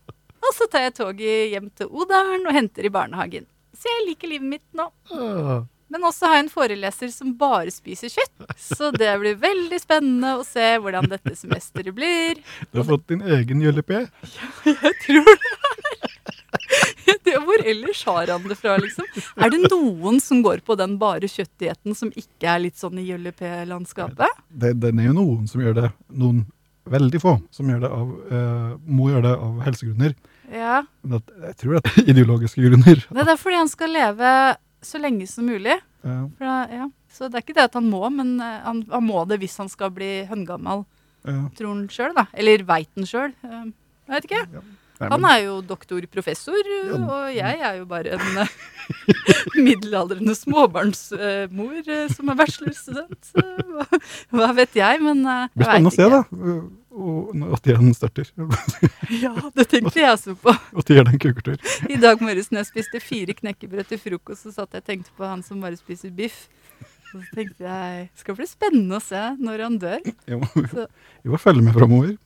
Og 0.47 0.55
så 0.55 0.69
tar 0.71 0.87
jeg 0.87 0.95
toget 0.95 1.51
hjem 1.53 1.69
til 1.77 1.89
Odalen 1.91 2.47
og 2.47 2.55
henter 2.57 2.87
i 2.87 2.93
barnehagen. 2.95 3.45
Så 3.87 3.93
jeg 3.95 4.07
liker 4.09 4.31
livet 4.35 4.51
mitt 4.57 4.67
nå. 4.75 4.91
Men 5.87 6.03
også 6.09 6.27
har 6.27 6.41
jeg 6.41 6.47
en 6.49 6.51
foreleser 6.51 7.11
som 7.15 7.31
bare 7.39 7.71
spiser 7.71 8.11
kjøtt. 8.11 8.49
Så 8.59 8.91
det 8.91 9.13
blir 9.23 9.37
veldig 9.39 9.79
spennende 9.79 10.33
å 10.41 10.43
se 10.47 10.73
hvordan 10.83 11.07
dette 11.13 11.37
semesteret 11.39 11.95
blir. 11.95 12.41
Du 12.73 12.81
har 12.81 12.89
fått 12.89 13.07
din 13.13 13.23
egen 13.23 13.63
jøllepé. 13.63 14.09
Jeg 14.67 14.97
tror 15.05 15.31
det. 15.31 15.53
det 17.29 17.37
hvor 17.47 17.63
ellers 17.63 18.03
har 18.09 18.35
han 18.35 18.51
det 18.51 18.59
fra, 18.59 18.75
liksom? 18.83 19.07
Er 19.39 19.55
det 19.55 19.63
noen 19.71 20.19
som 20.25 20.43
går 20.43 20.67
på 20.67 20.75
den 20.83 20.99
bare 20.99 21.31
kjøttdietten 21.31 21.95
som 21.95 22.11
ikke 22.19 22.51
er 22.51 22.65
litt 22.67 22.83
sånn 22.83 22.99
i 22.99 23.07
jøllepé-landskapet? 23.07 24.43
Det, 24.51 24.75
det 24.83 24.91
er 24.91 25.11
jo 25.13 25.19
noen 25.21 25.47
som 25.47 25.63
gjør 25.63 25.79
det. 25.85 25.91
Noen 26.19 26.43
veldig 26.91 27.23
få 27.23 27.39
som 27.55 27.71
gjør 27.71 27.87
det 27.87 27.93
av, 27.95 28.11
eh, 28.33 28.73
må 28.91 29.13
gjøre 29.13 29.29
det 29.29 29.37
av 29.47 29.63
helsegrunner. 29.69 30.19
Ja. 30.53 30.83
Men 31.03 31.19
at, 31.21 31.33
jeg 31.49 31.57
tror 31.63 31.77
det 31.79 31.83
er 31.93 32.09
ideologiske 32.15 32.63
grunner. 32.63 33.03
Det 33.09 33.27
er 33.27 33.41
fordi 33.41 33.59
han 33.61 33.73
skal 33.73 33.95
leve 33.95 34.31
så 34.87 35.01
lenge 35.03 35.27
som 35.31 35.49
mulig. 35.49 35.79
Ja, 36.07 36.21
da, 36.39 36.57
ja. 36.71 36.87
Så 37.17 37.31
det 37.33 37.39
er 37.41 37.47
ikke 37.47 37.57
det 37.57 37.69
at 37.71 37.77
han 37.79 37.89
må, 37.91 38.03
men 38.13 38.37
eh, 38.45 38.59
han, 38.67 38.85
han 38.93 39.07
må 39.07 39.25
det 39.29 39.41
hvis 39.43 39.57
han 39.63 39.71
skal 39.73 39.91
bli 39.97 40.11
høngammal, 40.29 40.85
ja. 41.27 41.47
tror 41.57 41.73
han 41.73 41.87
sjøl, 41.91 42.13
da. 42.17 42.27
Eller 42.37 42.63
veit 42.69 42.91
han 42.95 43.09
sjøl. 43.09 43.33
Jeg 43.43 44.13
vet 44.13 44.29
ikke. 44.29 44.43
Nei, 44.97 45.09
Han 45.13 45.25
er 45.29 45.41
jo 45.45 45.55
doktor, 45.61 46.01
professor, 46.09 46.57
Ja. 46.57 46.97
og 46.97 47.33
jeg 47.35 47.59
er 47.69 47.75
jo 47.81 47.85
bare 47.89 48.15
en 48.17 48.39
eh, 48.45 48.53
middelaldrende 49.67 50.33
småbarnsmor 50.39 51.91
eh, 51.93 52.07
som 52.15 52.33
er 52.33 52.39
bachelorstudent. 52.39 53.33
Hva, 54.33 54.49
vet 54.57 54.79
jeg, 54.79 55.03
men 55.05 55.21
jeg 55.27 55.51
Det 55.53 55.61
blir 55.61 55.69
spennende 55.69 55.93
å 55.93 55.97
se, 55.97 56.09
da. 56.15 56.23
Og 56.97 57.33
når 57.37 57.53
Attian 57.59 57.91
starter. 57.97 58.31
Ja, 59.23 59.31
det 59.55 59.67
tenkte 59.71 60.01
jeg 60.01 60.09
også 60.11 60.33
på. 60.41 60.53
Og 60.75 60.89
gir 60.89 61.05
deg 61.05 61.13
en 61.15 61.21
kukertur. 61.23 61.59
I 61.93 61.99
dag 62.01 62.23
morges 62.25 62.49
når 62.51 62.63
jeg 62.65 62.71
spiste 62.73 63.01
fire 63.05 63.35
knekkebrød 63.37 63.91
til 63.91 64.01
frokost, 64.01 64.47
så 64.47 64.55
satt 64.57 64.73
jeg 64.79 64.83
og 64.85 64.89
tenkte 64.89 65.13
på 65.19 65.29
han 65.29 65.45
som 65.47 65.61
bare 65.63 65.77
spiser 65.79 66.11
biff. 66.17 66.47
Og 67.13 67.21
så 67.23 67.37
tenkte 67.37 67.65
jeg 67.69 68.07
det 68.09 68.23
skal 68.25 68.37
bli 68.39 68.47
spennende 68.49 68.99
å 68.99 69.05
se 69.05 69.21
når 69.39 69.63
han 69.67 69.77
dør. 69.83 70.09
Må, 70.41 70.49
vi 71.23 71.33
må 71.35 71.39
følge 71.41 71.63
med 71.69 71.77
framover. 71.77 72.17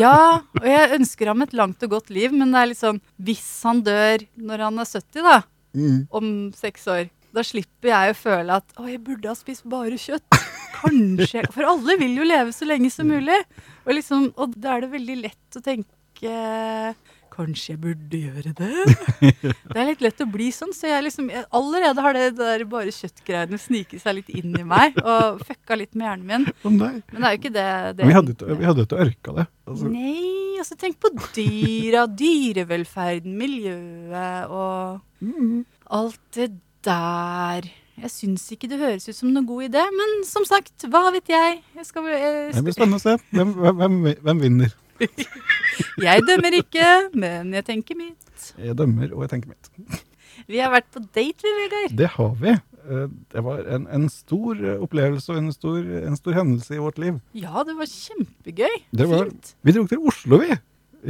Ja, 0.00 0.40
og 0.56 0.66
jeg 0.68 0.92
ønsker 0.98 1.28
ham 1.30 1.42
et 1.44 1.52
langt 1.56 1.82
og 1.84 1.90
godt 1.98 2.10
liv, 2.14 2.32
men 2.32 2.52
det 2.54 2.60
er 2.62 2.68
litt 2.70 2.78
sånn 2.80 3.00
Hvis 3.20 3.42
han 3.68 3.82
dør 3.84 4.22
når 4.40 4.62
han 4.70 4.80
er 4.80 4.88
70, 4.88 5.20
da, 5.26 5.40
Mm. 5.74 6.04
om 6.14 6.26
seks 6.54 6.84
år, 6.86 7.08
Da 7.34 7.42
slipper 7.42 7.88
jeg 7.90 8.12
å 8.12 8.14
føle 8.14 8.56
at 8.60 8.76
å, 8.78 8.84
jeg 8.86 9.00
burde 9.02 9.26
ha 9.26 9.34
spist 9.34 9.64
bare 9.66 9.96
kjøtt. 9.98 10.22
Kanskje. 10.80 11.44
For 11.54 11.66
alle 11.70 11.96
vil 12.00 12.16
jo 12.20 12.26
leve 12.28 12.52
så 12.54 12.68
lenge 12.68 12.90
som 12.92 13.08
mulig. 13.10 13.40
Og, 13.84 13.94
liksom, 13.96 14.30
og 14.40 14.54
da 14.56 14.76
er 14.76 14.86
det 14.86 14.94
veldig 14.94 15.18
lett 15.26 15.58
å 15.58 15.64
tenke 15.64 16.94
Kanskje 17.34 17.72
jeg 17.72 17.80
burde 17.82 18.18
gjøre 18.20 18.52
det? 18.54 18.84
Det 19.74 19.74
er 19.74 19.88
litt 19.88 20.02
lett 20.04 20.20
å 20.22 20.26
bli 20.30 20.46
sånn, 20.54 20.70
så 20.76 20.86
jeg 20.86 21.02
liksom 21.08 21.26
jeg 21.32 21.42
allerede 21.58 22.04
har 22.04 22.14
det 22.14 22.28
der 22.38 22.62
bare 22.70 22.92
kjøttgreiene 22.94 23.58
sniket 23.58 24.04
seg 24.04 24.20
litt 24.20 24.30
inn 24.38 24.54
i 24.54 24.62
meg 24.70 24.94
og 25.02 25.42
fucka 25.42 25.74
litt 25.80 25.96
med 25.98 26.06
hjernen 26.06 26.28
min. 26.30 26.46
Oh. 26.62 26.70
Men 26.70 27.02
det 27.18 27.24
er 27.26 27.34
jo 27.34 27.40
ikke 27.40 27.52
det, 27.56 27.66
det 27.98 28.06
Vi 28.06 28.14
hadde 28.14 28.36
ikke- 28.36 28.58
vi 28.60 28.68
hadde 28.70 28.84
ikke 28.86 29.00
orka 29.02 29.34
det. 29.40 29.46
Altså, 29.66 29.90
Nei, 29.90 30.54
altså 30.62 30.78
tenk 30.78 31.00
på 31.02 31.10
dyra, 31.34 32.04
dyrevelferden, 32.22 33.34
miljøet 33.42 34.54
og 34.54 35.00
mm, 35.26 35.64
alt 35.98 36.20
det 36.38 36.52
der. 36.86 37.66
Jeg 38.00 38.10
syns 38.10 38.44
ikke 38.52 38.68
det 38.68 38.78
høres 38.80 39.06
ut 39.08 39.14
som 39.16 39.30
noen 39.30 39.46
god 39.46 39.68
idé, 39.68 39.82
men 39.94 40.14
som 40.26 40.44
sagt, 40.48 40.72
hva 40.90 41.04
vet 41.14 41.28
jeg? 41.30 41.60
Jeg, 41.76 41.86
skal, 41.86 42.08
jeg, 42.10 42.50
det 42.56 42.62
blir 42.66 42.74
spennende 42.74 42.98
å 42.98 43.04
se. 43.04 43.14
Hvem, 43.30 43.52
hvem, 43.78 43.98
hvem 44.26 44.40
vinner? 44.42 44.74
jeg 46.06 46.24
dømmer 46.26 46.56
ikke, 46.58 46.88
men 47.14 47.52
jeg 47.54 47.66
tenker 47.70 47.98
mitt. 47.98 48.50
Jeg 48.58 48.76
dømmer, 48.78 49.14
og 49.14 49.24
jeg 49.24 49.32
tenker 49.36 49.54
mitt. 49.54 50.02
Vi 50.50 50.58
har 50.60 50.72
vært 50.74 50.90
på 50.92 51.00
date, 51.14 51.44
vi, 51.46 51.52
Vegard. 51.62 51.94
Det 51.98 52.08
har 52.16 52.32
vi. 52.42 52.54
Eh, 52.84 53.06
Det 53.32 53.44
var 53.46 53.62
en, 53.76 53.86
en 53.96 54.08
stor 54.12 54.58
eh, 54.58 54.80
opplevelse 54.82 55.30
og 55.32 55.38
en 55.40 55.52
stor, 55.54 55.78
en 56.10 56.18
stor 56.18 56.36
hendelse 56.36 56.74
i 56.76 56.82
vårt 56.82 56.98
liv. 57.00 57.20
Ja, 57.38 57.62
det 57.64 57.76
var 57.78 57.88
kjempegøy. 57.90 58.74
Det 58.90 59.06
var- 59.08 59.30
Fint. 59.30 59.54
Vi 59.64 59.76
dro 59.78 59.86
til 59.90 60.02
Oslo, 60.10 60.42
vi. 60.42 60.58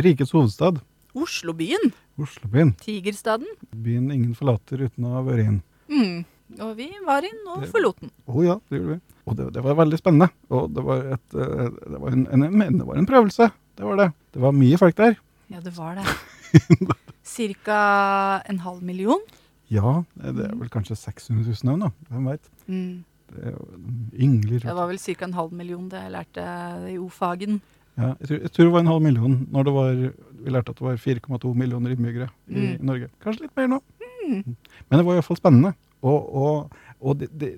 Rikets 0.05 0.35
hovedstad. 0.37 0.83
Oslobyen. 1.16 1.92
Oslobyen. 2.20 2.75
Tigerstaden. 2.85 3.49
Byen 3.73 4.11
ingen 4.12 4.37
forlater 4.38 4.85
uten 4.85 5.09
å 5.09 5.16
ha 5.16 5.25
vært 5.27 5.44
inn. 5.49 5.59
Mm. 5.90 6.25
Og 6.61 6.75
vi 6.77 6.87
var 7.07 7.25
inn 7.27 7.41
og 7.51 7.65
forlot 7.73 8.01
den. 8.05 8.11
Å 8.29 8.43
ja, 8.45 8.59
det 8.71 8.79
gjorde 8.81 8.95
vi. 8.97 9.01
Og 9.25 9.37
det, 9.39 9.47
det 9.57 9.63
var 9.65 9.79
veldig 9.79 9.99
spennende. 9.99 10.29
Og 10.53 10.67
det 10.77 10.83
var, 10.85 11.07
et, 11.17 11.37
eh, 11.41 11.71
det 11.95 12.01
var 12.03 12.13
en, 12.19 12.27
en, 12.37 12.79
det 12.79 12.87
var 12.87 13.01
en 13.01 13.09
prøvelse. 13.09 13.49
Det 13.79 13.87
var 13.89 13.97
det. 14.03 14.09
Det 14.37 14.43
var 14.45 14.53
mye 14.55 14.79
folk 14.79 14.97
der. 15.01 15.17
Ja, 15.51 15.61
det 15.65 15.73
var 15.79 15.97
det. 15.97 16.05
Cirka 17.25 17.79
en 18.49 18.61
halv 18.61 18.83
million. 18.85 19.21
Ja, 19.73 20.03
det 20.21 20.45
er 20.51 20.55
vel 20.61 20.69
kanskje 20.71 20.97
600 21.01 21.55
000 21.65 21.79
nå. 21.81 21.89
Hvem 22.11 22.29
veit. 22.29 22.51
Mm. 22.69 23.05
Det 23.35 23.55
yngler. 24.21 24.61
Det 24.63 24.75
var 24.77 24.91
vel 24.93 25.01
ca. 25.01 25.25
en 25.25 25.35
halv 25.39 25.55
million 25.57 25.89
det 25.91 26.03
jeg 26.05 26.13
lærte 26.15 26.45
i 26.93 26.99
O-fagen. 27.01 27.57
ja, 27.97 28.13
jeg, 28.21 28.29
tror, 28.29 28.39
jeg 28.45 28.53
tror 28.53 28.69
det 28.69 28.75
var 28.77 28.85
en 28.85 28.93
halv 28.93 29.03
million 29.03 29.35
når 29.51 29.65
det 29.67 29.73
var 29.75 29.91
Vi 30.45 30.53
lærte 30.53 30.71
at 30.75 30.79
det 30.79 30.85
var 30.87 31.01
4,2 31.01 31.55
millioner 31.57 31.95
innbyggere 31.97 32.29
i 32.53 32.55
Mm. 32.77 32.85
Norge. 32.85 33.09
Kanskje 33.25 33.47
litt 33.49 33.57
mer 33.57 33.69
nå. 33.73 33.81
Mm. 34.05 34.55
Men 34.91 34.99
det 35.01 35.05
var 35.09 35.17
iallfall 35.17 35.41
spennende. 35.41 35.73
Og, 36.05 36.27
og, 36.37 36.75
og 37.01 37.17
det, 37.21 37.31
det, 37.40 37.51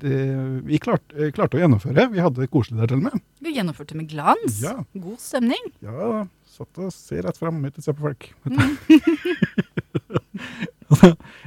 det, 0.00 0.18
vi 0.64 0.78
klarte, 0.80 1.28
klarte 1.36 1.58
å 1.58 1.62
gjennomføre. 1.62 2.06
Vi 2.12 2.22
hadde 2.24 2.40
det 2.40 2.48
koselig 2.52 2.80
der 2.80 2.88
til 2.92 3.02
og 3.02 3.06
med. 3.10 3.22
Vi 3.44 3.52
gjennomførte 3.56 3.98
med 3.98 4.08
glans. 4.08 4.62
Ja. 4.64 4.78
God 4.96 5.20
stemning. 5.20 5.66
Ja, 5.84 6.22
satt 6.56 6.80
og 6.80 6.92
se 6.96 7.20
rett 7.24 7.40
fram, 7.40 7.60
ikke 7.68 7.84
se 7.84 7.92
på 7.96 8.06
folk. 8.08 8.30
Mm. 8.48 8.78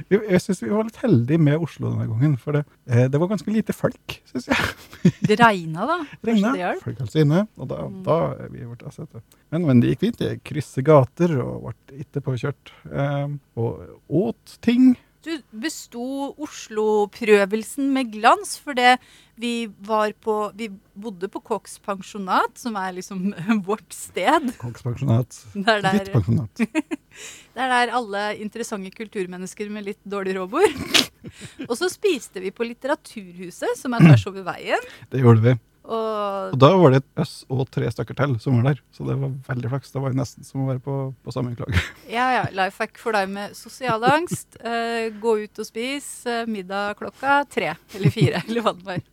jeg 0.10 0.40
syns 0.42 0.60
vi 0.62 0.70
var 0.72 0.86
litt 0.88 0.98
heldige 1.02 1.38
med 1.42 1.62
Oslo 1.62 1.90
denne 1.92 2.06
gangen. 2.10 2.34
For 2.40 2.56
det, 2.58 2.64
eh, 2.90 3.06
det 3.10 3.20
var 3.20 3.30
ganske 3.30 3.52
lite 3.54 3.74
folk, 3.76 4.18
syns 4.30 4.48
jeg. 4.50 5.12
Det 5.28 5.38
regna, 5.40 5.86
da. 5.88 5.98
Regna. 6.26 6.52
Folk 6.82 7.00
holdt 7.02 7.14
seg 7.14 7.26
inne. 7.26 7.44
Og 7.58 7.70
da, 7.70 7.82
Mm. 7.86 8.00
da 8.06 8.16
vi 8.50 8.64
blitt 8.66 8.82
assette. 8.88 9.20
Men, 9.54 9.66
men 9.68 9.80
det 9.82 9.92
gikk 9.94 10.02
fint. 10.06 10.22
Jeg 10.24 10.40
krysset 10.46 10.84
gater 10.86 11.36
og 11.42 11.68
ble 11.68 12.00
ikke 12.02 12.22
påkjørt. 12.26 12.72
Eh, 12.90 13.28
og 13.56 13.84
åt 14.08 14.56
ting. 14.64 14.94
Du 15.26 15.32
besto 15.58 16.02
Oslo-prøvelsen 16.38 17.88
med 17.94 18.12
glans 18.14 18.56
fordi 18.62 18.94
vi 19.36 19.66
var 19.84 20.14
på 20.22 20.36
Vi 20.56 20.68
bodde 20.94 21.28
på 21.28 21.42
Koks 21.44 21.76
pensjonat, 21.84 22.54
som 22.56 22.76
er 22.78 22.94
liksom 22.96 23.34
vårt 23.68 23.90
sted. 23.92 24.52
Koks 24.60 24.86
pensjonat. 24.86 25.40
Der, 25.54 25.82
der, 25.84 26.12
pensjonat. 26.14 26.62
det 27.56 27.64
er 27.66 27.74
der 27.74 27.94
alle 27.98 28.24
interessante 28.40 28.94
kulturmennesker 28.94 29.72
med 29.72 29.90
litt 29.90 30.00
dårlig 30.06 30.38
råd 30.38 30.54
bor. 30.54 30.78
Og 31.68 31.74
så 31.76 31.90
spiste 31.90 32.40
vi 32.40 32.54
på 32.54 32.68
Litteraturhuset, 32.68 33.74
som 33.76 33.96
er 33.96 34.06
tvers 34.06 34.28
over 34.30 34.46
veien. 34.46 34.92
Det 35.10 35.24
gjorde 35.24 35.42
vi. 35.42 35.56
Og 35.86 36.52
Og 36.52 36.58
da 36.58 36.70
var 36.74 36.92
det 36.92 37.00
et 37.02 37.20
øss 37.22 37.34
og 37.52 37.66
tre 37.70 37.88
stykker 37.92 38.16
til 38.18 38.34
som 38.42 38.58
var 38.58 38.72
der. 38.72 38.80
Så 38.94 39.06
det 39.06 39.16
var 39.20 39.34
veldig 39.48 39.70
flaks. 39.72 39.92
Det 39.94 40.02
var 40.02 40.14
jo 40.14 40.18
nesten 40.18 40.46
som 40.46 40.64
å 40.64 40.68
være 40.70 40.82
på, 40.82 40.96
på 41.22 41.34
sammenklage. 41.34 41.82
ja, 42.16 42.26
ja, 42.34 42.44
life 42.56 42.82
hack 42.82 42.98
for 42.98 43.16
deg 43.16 43.30
med 43.32 43.54
sosial 43.58 44.02
angst. 44.08 44.58
Eh, 44.60 45.12
gå 45.22 45.36
ut 45.44 45.62
og 45.62 45.68
spis 45.68 46.08
eh, 46.30 46.46
middag 46.50 46.98
klokka 47.00 47.42
tre 47.50 47.74
eller 47.94 48.14
fire, 48.14 48.42
eller 48.48 48.66
hva 48.66 48.74
det 48.76 48.88
var. 48.88 49.04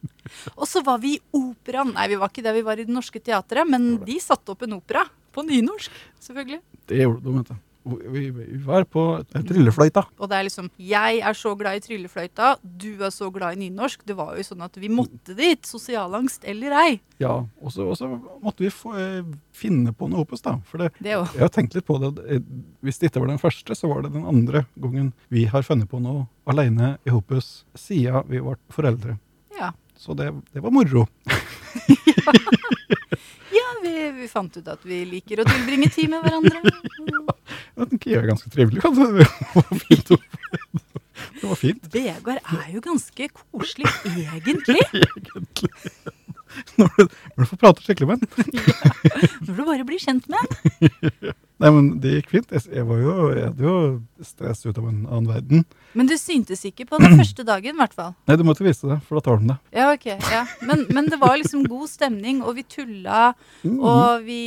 Og 0.56 0.66
så 0.70 0.82
var 0.86 1.02
vi 1.04 1.18
i 1.18 1.22
operaen. 1.38 1.94
Nei, 1.94 2.08
vi 2.14 2.22
var 2.22 2.32
ikke 2.34 2.46
det. 2.46 2.56
Vi 2.58 2.66
var 2.66 2.80
i 2.80 2.88
Det 2.88 2.96
Norske 2.96 3.22
Teatret, 3.22 3.70
men 3.70 4.00
de 4.08 4.18
satte 4.24 4.56
opp 4.56 4.66
en 4.66 4.80
opera. 4.80 5.06
På 5.34 5.42
nynorsk, 5.42 5.94
selvfølgelig. 6.22 6.60
Det 6.90 7.00
gjorde 7.00 7.24
de, 7.26 7.32
vet 7.40 7.48
du. 7.50 7.62
Vi, 7.84 8.30
var 8.63 8.86
på 8.88 9.02
tryllefløyta. 9.34 10.06
Og 10.19 10.30
det 10.32 10.38
er 10.38 10.46
liksom 10.48 10.69
Jeg 10.80 11.19
er 11.19 11.36
så 11.36 11.52
glad 11.60 11.76
i 11.78 11.84
tryllefløyta, 11.84 12.54
du 12.63 13.04
er 13.04 13.12
så 13.12 13.28
glad 13.34 13.58
i 13.58 13.65
nynorsk. 13.65 14.06
Det 14.08 14.15
var 14.15 14.38
jo 14.39 14.46
sånn 14.48 14.63
at 14.63 14.78
vi 14.80 14.88
måtte 14.91 15.36
dit. 15.36 15.60
Sosialangst 15.67 16.46
eller 16.48 16.76
ei. 16.80 16.93
Ja, 17.19 17.34
og 17.62 17.72
så 17.76 17.89
måtte 18.43 18.63
vi 18.63 18.72
få, 18.72 18.93
eh, 19.00 19.24
finne 19.52 19.91
på 19.93 20.08
noe 20.12 20.26
hos 20.30 20.41
da. 20.41 20.58
For 20.69 20.78
det, 20.78 20.91
Det 21.02 21.12
jeg 21.12 21.39
har 21.43 21.50
tenkt 21.50 21.76
litt 21.76 21.86
på 21.86 22.00
det. 22.00 22.24
eh, 22.30 22.39
Hvis 22.84 23.00
det 23.00 23.12
ikke 23.12 23.22
var 23.22 23.28
den 23.34 23.39
første, 23.43 23.76
så 23.76 23.88
var 23.91 24.02
det 24.04 24.13
den 24.13 24.26
andre 24.26 24.65
gangen 24.80 25.13
vi 25.30 25.46
har 25.46 25.62
funnet 25.63 25.89
på 25.89 26.00
noe 26.02 26.28
alene 26.48 26.98
i 27.06 27.10
Hopus 27.10 27.65
siden 27.76 28.24
vi 28.28 28.39
ble 28.39 28.56
foreldre. 28.72 29.19
Ja. 29.60 29.72
Så 29.96 30.15
det, 30.15 30.32
det 30.54 30.63
var 30.63 30.72
moro. 30.72 31.08
ja 31.98 32.34
vi, 33.84 33.94
vi 34.20 34.30
fant 34.32 34.58
ut 34.58 34.68
at 34.70 34.86
vi 34.88 35.04
liker 35.10 35.42
å 35.42 35.48
tilbringe 35.48 35.90
tid 35.94 36.12
med 36.14 36.24
hverandre. 36.26 36.62
Den 37.80 38.02
Kia 38.02 38.22
er 38.22 38.30
ganske 38.30 38.52
trivelig. 38.54 38.84
vet. 39.90 40.14
Det 41.40 41.48
var 41.50 41.60
fint. 41.60 41.88
Vegard 41.94 42.40
er 42.40 42.68
jo 42.74 42.84
ganske 42.84 43.30
koselig, 43.34 43.90
egentlig. 44.16 44.84
egentlig. 45.04 45.72
Når 46.78 46.92
du, 46.94 47.02
når 47.34 47.40
du 47.40 47.50
får 47.50 47.60
prate 47.62 47.84
skikkelig 47.84 48.08
med 48.12 48.24
den. 48.24 48.30
Når 49.48 49.56
du 49.58 49.64
bare 49.66 49.88
blir 49.88 50.02
kjent 50.02 50.30
med 50.30 50.38
ham. 50.38 50.50
Nei, 51.64 51.70
men 51.72 51.90
det 52.04 52.18
gikk 52.18 52.34
fint. 52.34 52.54
Jeg, 52.54 52.68
jeg, 52.76 52.86
var 52.90 53.02
jo, 53.02 53.16
jeg 53.34 53.48
hadde 53.50 53.66
jo 53.68 53.76
stress 54.28 54.66
ut 54.66 54.78
av 54.78 54.88
en 54.90 55.04
annen 55.08 55.30
verden. 55.30 55.64
Men 55.94 56.10
du 56.10 56.16
syntes 56.20 56.64
ikke 56.68 56.88
på 56.90 57.00
den 57.02 57.18
første 57.22 57.46
dagen, 57.48 57.76
i 57.76 57.82
hvert 57.82 57.96
fall. 57.98 58.14
Nei, 58.30 58.38
du 58.40 58.46
måtte 58.48 58.66
vise 58.66 58.90
det, 58.90 59.00
for 59.08 59.20
da 59.20 59.26
tåler 59.26 59.44
den 59.44 59.54
det. 59.54 59.58
Ja, 59.78 59.90
ok. 59.94 60.08
Ja. 60.34 60.44
Men, 60.66 60.86
men 60.94 61.10
det 61.12 61.20
var 61.22 61.38
liksom 61.40 61.66
god 61.70 61.92
stemning, 61.92 62.42
og 62.44 62.58
vi 62.58 62.66
tulla, 62.68 63.34
mm. 63.64 63.78
og 63.80 64.26
vi 64.28 64.42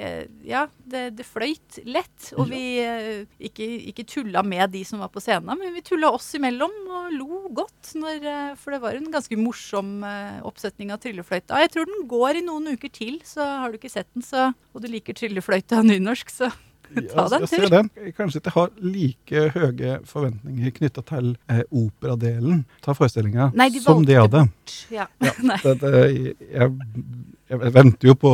eh, 0.00 0.24
Ja, 0.46 0.66
det, 0.86 1.16
det 1.18 1.26
fløyt 1.26 1.80
lett. 1.84 2.30
Og 2.36 2.50
vi 2.50 2.62
eh, 2.82 3.24
ikke, 3.48 3.66
ikke 3.92 4.06
tulla 4.08 4.44
med 4.46 4.72
de 4.74 4.84
som 4.86 5.02
var 5.02 5.10
på 5.12 5.22
scenen, 5.24 5.58
men 5.58 5.74
vi 5.74 5.84
tulla 5.86 6.12
oss 6.14 6.28
imellom 6.38 6.74
og 6.86 7.16
lo 7.16 7.42
godt. 7.56 7.94
Når, 7.98 8.20
eh, 8.20 8.52
for 8.60 8.76
det 8.76 8.82
var 8.84 8.98
en 8.98 9.10
ganske 9.14 9.40
morsom 9.40 9.98
oppsetning 10.46 10.92
av 10.94 11.00
Tryllefløyta. 11.02 11.58
Jeg 11.62 11.72
tror 11.74 11.88
den 11.88 12.06
går 12.10 12.40
i 12.40 12.46
noen 12.46 12.74
uker 12.76 12.92
til, 12.92 13.18
så 13.26 13.44
har 13.62 13.72
du 13.72 13.80
ikke 13.80 13.92
sett 13.92 14.08
den, 14.14 14.24
så, 14.26 14.50
og 14.72 14.84
du 14.84 14.90
liker 14.90 15.16
Tryllefløyta 15.16 15.82
nynorsk, 15.84 16.32
så 16.32 16.50
Ta 16.94 17.26
deg 17.28 17.36
en 17.36 17.46
jeg 17.46 17.50
ser 17.50 17.72
den. 17.72 17.90
Jeg 18.00 18.14
kanskje 18.16 18.40
ikke 18.42 18.52
har 18.54 18.70
like 18.80 19.42
høye 19.56 19.96
forventninger 20.08 20.74
knytta 20.78 21.02
til 21.10 21.32
eh, 21.52 21.64
operadelen 21.70 22.62
av 22.86 22.98
forestillinga 22.98 23.50
de 23.56 23.82
som 23.82 24.04
de 24.06 24.16
hadde. 24.18 24.44
Ja. 24.94 25.08
Ja, 25.20 25.32
det, 25.64 25.74
det, 25.82 26.04
jeg, 26.52 26.70
jeg 27.50 27.74
venter 27.74 28.10
jo 28.12 28.16
på 28.18 28.32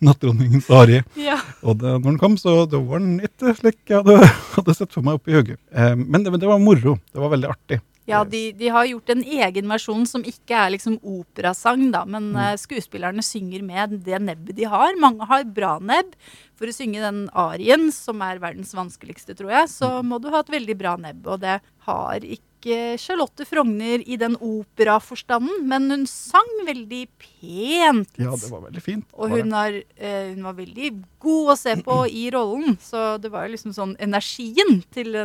nattdronningens 0.00 0.70
arie. 0.72 1.04
ja. 1.20 1.36
Og 1.60 1.76
det, 1.82 1.92
når 1.92 2.06
den 2.06 2.18
kom, 2.22 2.38
så 2.40 2.64
da 2.70 2.80
var 2.80 3.02
den 3.02 3.18
ikke 3.26 3.52
slik 3.58 3.78
jeg 3.90 4.00
hadde, 4.00 4.30
hadde 4.56 4.76
sett 4.78 4.94
for 4.96 5.04
meg 5.04 5.20
oppi 5.20 5.36
hodet. 5.36 5.58
Eh, 5.72 5.92
men, 5.96 6.24
det, 6.24 6.32
men 6.32 6.40
det 6.40 6.48
var 6.48 6.62
moro. 6.62 6.96
Det 7.12 7.20
var 7.20 7.32
veldig 7.34 7.50
artig. 7.52 7.80
Ja, 8.08 8.24
de, 8.24 8.50
de 8.56 8.70
har 8.72 8.88
gjort 8.88 9.12
en 9.12 9.22
egen 9.22 9.70
versjon 9.70 10.06
som 10.08 10.24
ikke 10.26 10.56
er 10.56 10.72
liksom 10.74 10.96
operasang, 11.06 11.90
da, 11.94 12.02
men 12.08 12.30
mm. 12.34 12.58
skuespillerne 12.62 13.24
synger 13.24 13.64
med 13.66 14.00
det 14.06 14.20
nebbet 14.24 14.56
de 14.58 14.68
har. 14.70 14.96
Mange 15.00 15.28
har 15.30 15.46
bra 15.46 15.76
nebb. 15.78 16.16
For 16.60 16.68
å 16.68 16.76
synge 16.76 17.00
den 17.00 17.22
arien, 17.40 17.88
som 17.94 18.20
er 18.24 18.40
verdens 18.42 18.74
vanskeligste, 18.76 19.36
tror 19.38 19.54
jeg, 19.54 19.72
så 19.72 20.00
må 20.04 20.18
du 20.20 20.28
ha 20.32 20.42
et 20.42 20.52
veldig 20.52 20.76
bra 20.80 20.96
nebb. 21.00 21.24
Og 21.24 21.40
det 21.40 21.56
har 21.86 22.26
ikke 22.26 22.98
Charlotte 23.00 23.46
Frogner 23.48 24.02
i 24.04 24.18
den 24.20 24.34
operaforstanden, 24.36 25.62
men 25.70 25.88
hun 25.88 26.04
sang 26.10 26.50
veldig 26.66 27.06
pent. 27.16 28.12
Ja, 28.20 28.34
det 28.36 28.52
var 28.52 28.66
veldig 28.66 28.84
fint. 28.84 29.08
Og 29.16 29.32
hun, 29.32 29.56
har, 29.56 29.80
eh, 29.96 30.34
hun 30.34 30.44
var 30.50 30.58
veldig 30.60 30.92
god 31.24 31.54
å 31.54 31.58
se 31.62 31.78
på 31.86 32.02
i 32.12 32.28
rollen, 32.34 32.76
så 32.84 33.14
det 33.22 33.32
var 33.32 33.48
jo 33.48 33.54
liksom 33.56 33.72
sånn 33.76 33.96
energien 33.96 34.82
til 34.92 35.16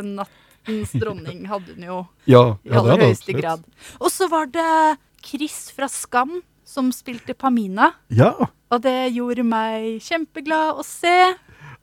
nattens 0.66 0.92
dronning 1.00 1.46
hadde 1.46 1.74
hun 1.76 1.84
jo 1.86 1.98
ja, 2.26 2.42
i 2.64 2.70
ja, 2.70 2.80
aller 2.80 2.98
høyeste 3.06 3.30
absolutt. 3.30 3.40
grad. 3.40 3.64
Og 4.00 4.10
så 4.10 4.28
var 4.28 4.46
det 4.46 4.98
Chris 5.24 5.70
fra 5.74 5.88
Skam 5.88 6.40
som 6.66 6.90
spilte 6.92 7.34
Pamina. 7.38 7.92
Ja, 8.10 8.32
Og 8.70 8.82
det 8.82 9.12
gjorde 9.14 9.44
meg 9.46 10.00
kjempeglad 10.02 10.80
å 10.80 10.82
se. 10.84 11.12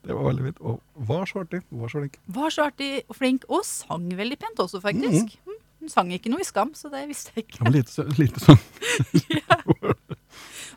det 0.04 0.12
var 0.14 0.26
veldig 0.28 0.44
fint. 0.50 0.60
Og 0.62 0.82
var 1.08 1.26
så 1.26 1.40
artig. 1.46 1.62
Var 1.72 1.88
så 1.94 2.02
flink. 2.04 2.18
Var 2.28 2.50
så 2.52 2.66
artig 2.68 2.92
og 3.08 3.16
flink, 3.16 3.46
og 3.48 3.64
sang 3.64 4.10
veldig 4.20 4.38
pent 4.40 4.60
også, 4.60 4.82
faktisk. 4.84 5.38
Mm. 5.48 5.60
hun 5.84 5.90
sang 5.92 6.12
ikke 6.16 6.30
noe 6.32 6.40
i 6.44 6.48
Skam, 6.48 6.74
så 6.76 6.92
det 6.92 7.06
visste 7.10 7.32
jeg 7.36 7.46
ikke. 7.48 7.64
var 7.64 7.72
lite, 7.76 7.92
så- 7.92 8.08
lite 8.20 8.40
sånn 8.44 8.60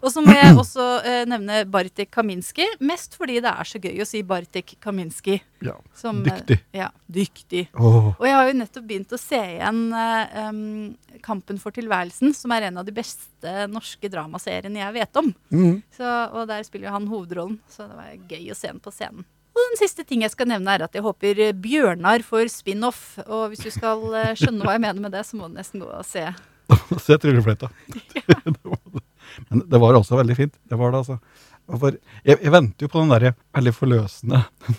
Og 0.01 0.13
så 0.13 0.23
må 0.25 0.35
jeg 0.35 0.55
også 0.57 0.87
eh, 1.07 1.23
nevne 1.29 1.63
Bartik 1.71 2.11
Kaminski, 2.15 2.67
mest 2.85 3.17
fordi 3.19 3.39
det 3.45 3.53
er 3.53 3.69
så 3.69 3.81
gøy 3.83 4.03
å 4.03 4.09
si 4.09 4.23
Bartik 4.27 4.77
Kaminski. 4.83 5.39
Ja, 5.65 5.77
Som, 5.97 6.23
eh, 6.25 6.31
dyktig. 6.31 6.59
Ja, 6.77 6.91
dyktig. 7.07 7.67
Oh. 7.75 8.13
Og 8.15 8.27
jeg 8.29 8.37
har 8.37 8.51
jo 8.51 8.59
nettopp 8.61 8.89
begynt 8.89 9.15
å 9.17 9.21
se 9.21 9.41
igjen 9.57 9.87
eh, 9.97 10.37
um, 10.49 11.21
Kampen 11.25 11.61
for 11.63 11.75
tilværelsen, 11.75 12.35
som 12.37 12.53
er 12.55 12.69
en 12.69 12.83
av 12.83 12.89
de 12.89 12.95
beste 12.97 13.55
norske 13.73 14.11
dramaseriene 14.13 14.83
jeg 14.83 14.99
vet 14.99 15.23
om. 15.23 15.33
mm. 15.55 15.73
Så, 15.97 16.11
og 16.37 16.45
der 16.51 16.67
spiller 16.67 16.91
jo 16.91 16.99
han 16.99 17.09
hovedrollen, 17.09 17.59
så 17.73 17.89
det 17.89 17.97
var 17.97 18.29
gøy 18.29 18.53
å 18.53 18.59
se 18.59 18.71
ham 18.71 18.83
på 18.83 18.93
scenen. 18.95 19.25
Og 19.57 19.71
den 19.71 19.79
siste 19.81 20.05
ting 20.05 20.21
jeg 20.21 20.35
skal 20.35 20.51
nevne 20.51 20.75
er 20.77 20.85
at 20.85 20.97
jeg 20.97 21.05
håper 21.05 21.41
eh, 21.47 21.57
Bjørnar 21.57 22.25
får 22.27 22.51
spin-off. 22.53 23.17
Og 23.25 23.49
hvis 23.53 23.65
du 23.65 23.73
skal 23.73 24.05
eh, 24.13 24.35
skjønne 24.37 24.67
hva 24.67 24.77
jeg 24.77 24.85
mener 24.85 25.07
med 25.07 25.17
det, 25.17 25.25
så 25.25 25.41
må 25.41 25.49
du 25.49 25.57
nesten 25.57 25.81
gå 25.81 25.89
og 25.89 26.05
se. 26.07 26.29
Se 27.07 27.17
tryllefløyta. 27.23 27.73
Det. 28.27 29.06
Men 29.51 29.63
det 29.71 29.81
var 29.83 29.95
også 29.99 30.17
veldig 30.19 30.37
fint. 30.39 30.55
Det 30.71 30.79
var 30.81 30.93
det, 30.95 30.99
altså. 31.05 31.19
For 31.67 31.97
jeg, 32.25 32.39
jeg 32.43 32.53
venter 32.55 32.87
jo 32.87 32.89
på 32.93 33.01
den 33.03 33.11
derre 33.11 33.33
veldig 33.57 33.73
forløsende 33.75 34.39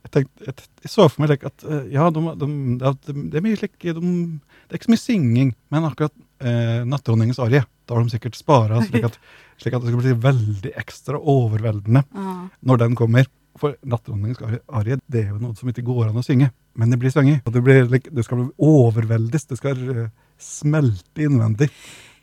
jeg, 0.00 0.10
tenkte, 0.10 0.46
jeg, 0.48 0.54
jeg 0.82 0.90
så 0.90 1.04
for 1.06 1.22
meg 1.22 1.30
like 1.34 1.46
at 1.46 1.62
eh, 1.70 1.84
ja, 1.94 2.08
de, 2.10 2.22
de, 2.40 2.48
er- 2.88 2.96
det 3.30 3.38
er 3.38 3.44
mye 3.44 3.58
slik 3.60 3.76
de, 3.84 3.92
Det 3.94 4.72
er 4.74 4.80
ikke 4.80 4.88
så 4.88 4.94
mye 4.96 5.02
synging, 5.04 5.52
men 5.70 5.86
akkurat 5.86 6.14
eh, 6.42 6.80
'Nattdronningens 6.88 7.38
arie' 7.44 7.62
da 7.86 7.94
har 7.98 8.02
de 8.06 8.10
sikkert 8.14 8.38
spara 8.38 8.80
slik, 8.86 9.06
slik 9.60 9.74
at 9.76 9.82
det 9.84 9.92
skal 9.92 10.02
bli 10.02 10.16
veldig 10.26 10.72
ekstra 10.82 11.18
overveldende 11.20 12.02
Ah. 12.14 12.48
når 12.62 12.82
den 12.86 12.94
kommer. 12.98 13.26
For 13.60 13.74
'Nattdronningens 13.84 14.40
arie' 14.66 14.98
det 15.10 15.24
er 15.26 15.32
jo 15.34 15.38
noe 15.42 15.54
som 15.58 15.68
ikke 15.70 15.84
går 15.86 16.08
an 16.10 16.18
å 16.18 16.26
synge, 16.26 16.50
men 16.74 16.90
det 16.90 16.98
blir 17.02 17.10
sunget. 17.14 17.44
Det, 17.46 17.62
blir, 17.62 17.84
like, 17.90 18.10
det 18.10 18.24
skal 18.26 18.48
overveldes, 18.58 19.46
det 19.50 19.58
skal 19.62 19.78
uh, 19.90 20.06
smelte 20.40 21.26
innvendig. 21.26 21.70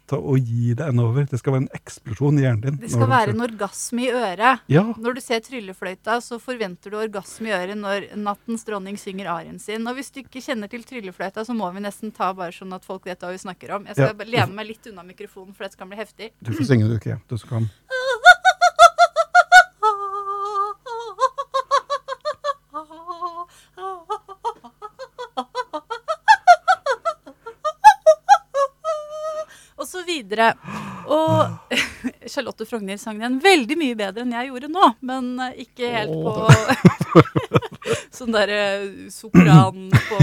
Ta 0.07 0.15
og 0.15 0.39
gi 0.39 0.73
det 0.73 0.85
en 0.87 0.99
over. 1.03 1.25
Det 1.27 1.35
skal 1.41 1.51
være 1.57 1.61
en 1.65 1.73
eksplosjon 1.75 2.37
i 2.39 2.43
hjernen 2.45 2.61
din. 2.63 2.77
Det 2.79 2.91
skal 2.93 3.09
være 3.11 3.33
en 3.33 3.41
orgasme 3.43 4.05
i 4.05 4.11
øret. 4.15 4.61
Ja, 4.71 4.83
Når 4.95 5.17
du 5.17 5.21
ser 5.21 5.41
tryllefløyta, 5.43 6.15
så 6.23 6.39
forventer 6.39 6.93
du 6.93 6.95
orgasme 7.01 7.49
i 7.49 7.51
øret 7.51 7.75
når 7.77 8.07
nattens 8.15 8.63
dronning 8.63 8.95
synger 8.97 9.27
arien 9.33 9.59
sin. 9.59 9.83
Og 9.87 9.95
hvis 9.99 10.11
du 10.15 10.21
ikke 10.23 10.39
kjenner 10.45 10.71
til 10.71 10.85
tryllefløyta, 10.87 11.43
så 11.43 11.51
må 11.53 11.67
vi 11.75 11.83
nesten 11.83 12.13
ta 12.15 12.31
bare 12.33 12.55
sånn 12.55 12.71
at 12.73 12.85
folk 12.87 13.03
vet 13.05 13.19
hva 13.19 13.33
vi 13.35 13.41
snakker 13.43 13.75
om. 13.75 13.85
Jeg 13.91 13.95
skal 13.99 14.15
Ja. 14.15 14.23
lene 14.45 14.55
meg 14.55 14.67
litt 14.67 14.87
unna 14.87 15.03
mikrofonen, 15.03 15.53
for 15.53 15.65
dette 15.67 15.75
kan 15.77 15.89
bli 15.89 15.97
heftig. 15.99 16.31
du 16.41 16.51
får 16.53 16.63
synge, 16.71 16.87
du 16.87 16.95
ikke. 16.97 17.19
Du 17.27 17.37
skal 17.37 17.67
videre. 30.17 30.51
Og 31.07 31.73
Charlotte 32.31 32.67
Frogner 32.67 32.99
sang 33.01 33.21
den 33.23 33.39
veldig 33.43 33.79
mye 33.79 33.97
bedre 33.97 34.25
enn 34.25 34.35
jeg 34.35 34.51
gjorde 34.51 34.71
nå, 34.73 34.91
men 35.07 35.33
eh, 35.47 35.63
ikke 35.67 35.91
helt 35.93 36.13
på 36.13 36.33
sånn 38.17 38.35
derre 38.35 38.61
sopran 39.13 39.91
på 39.93 40.21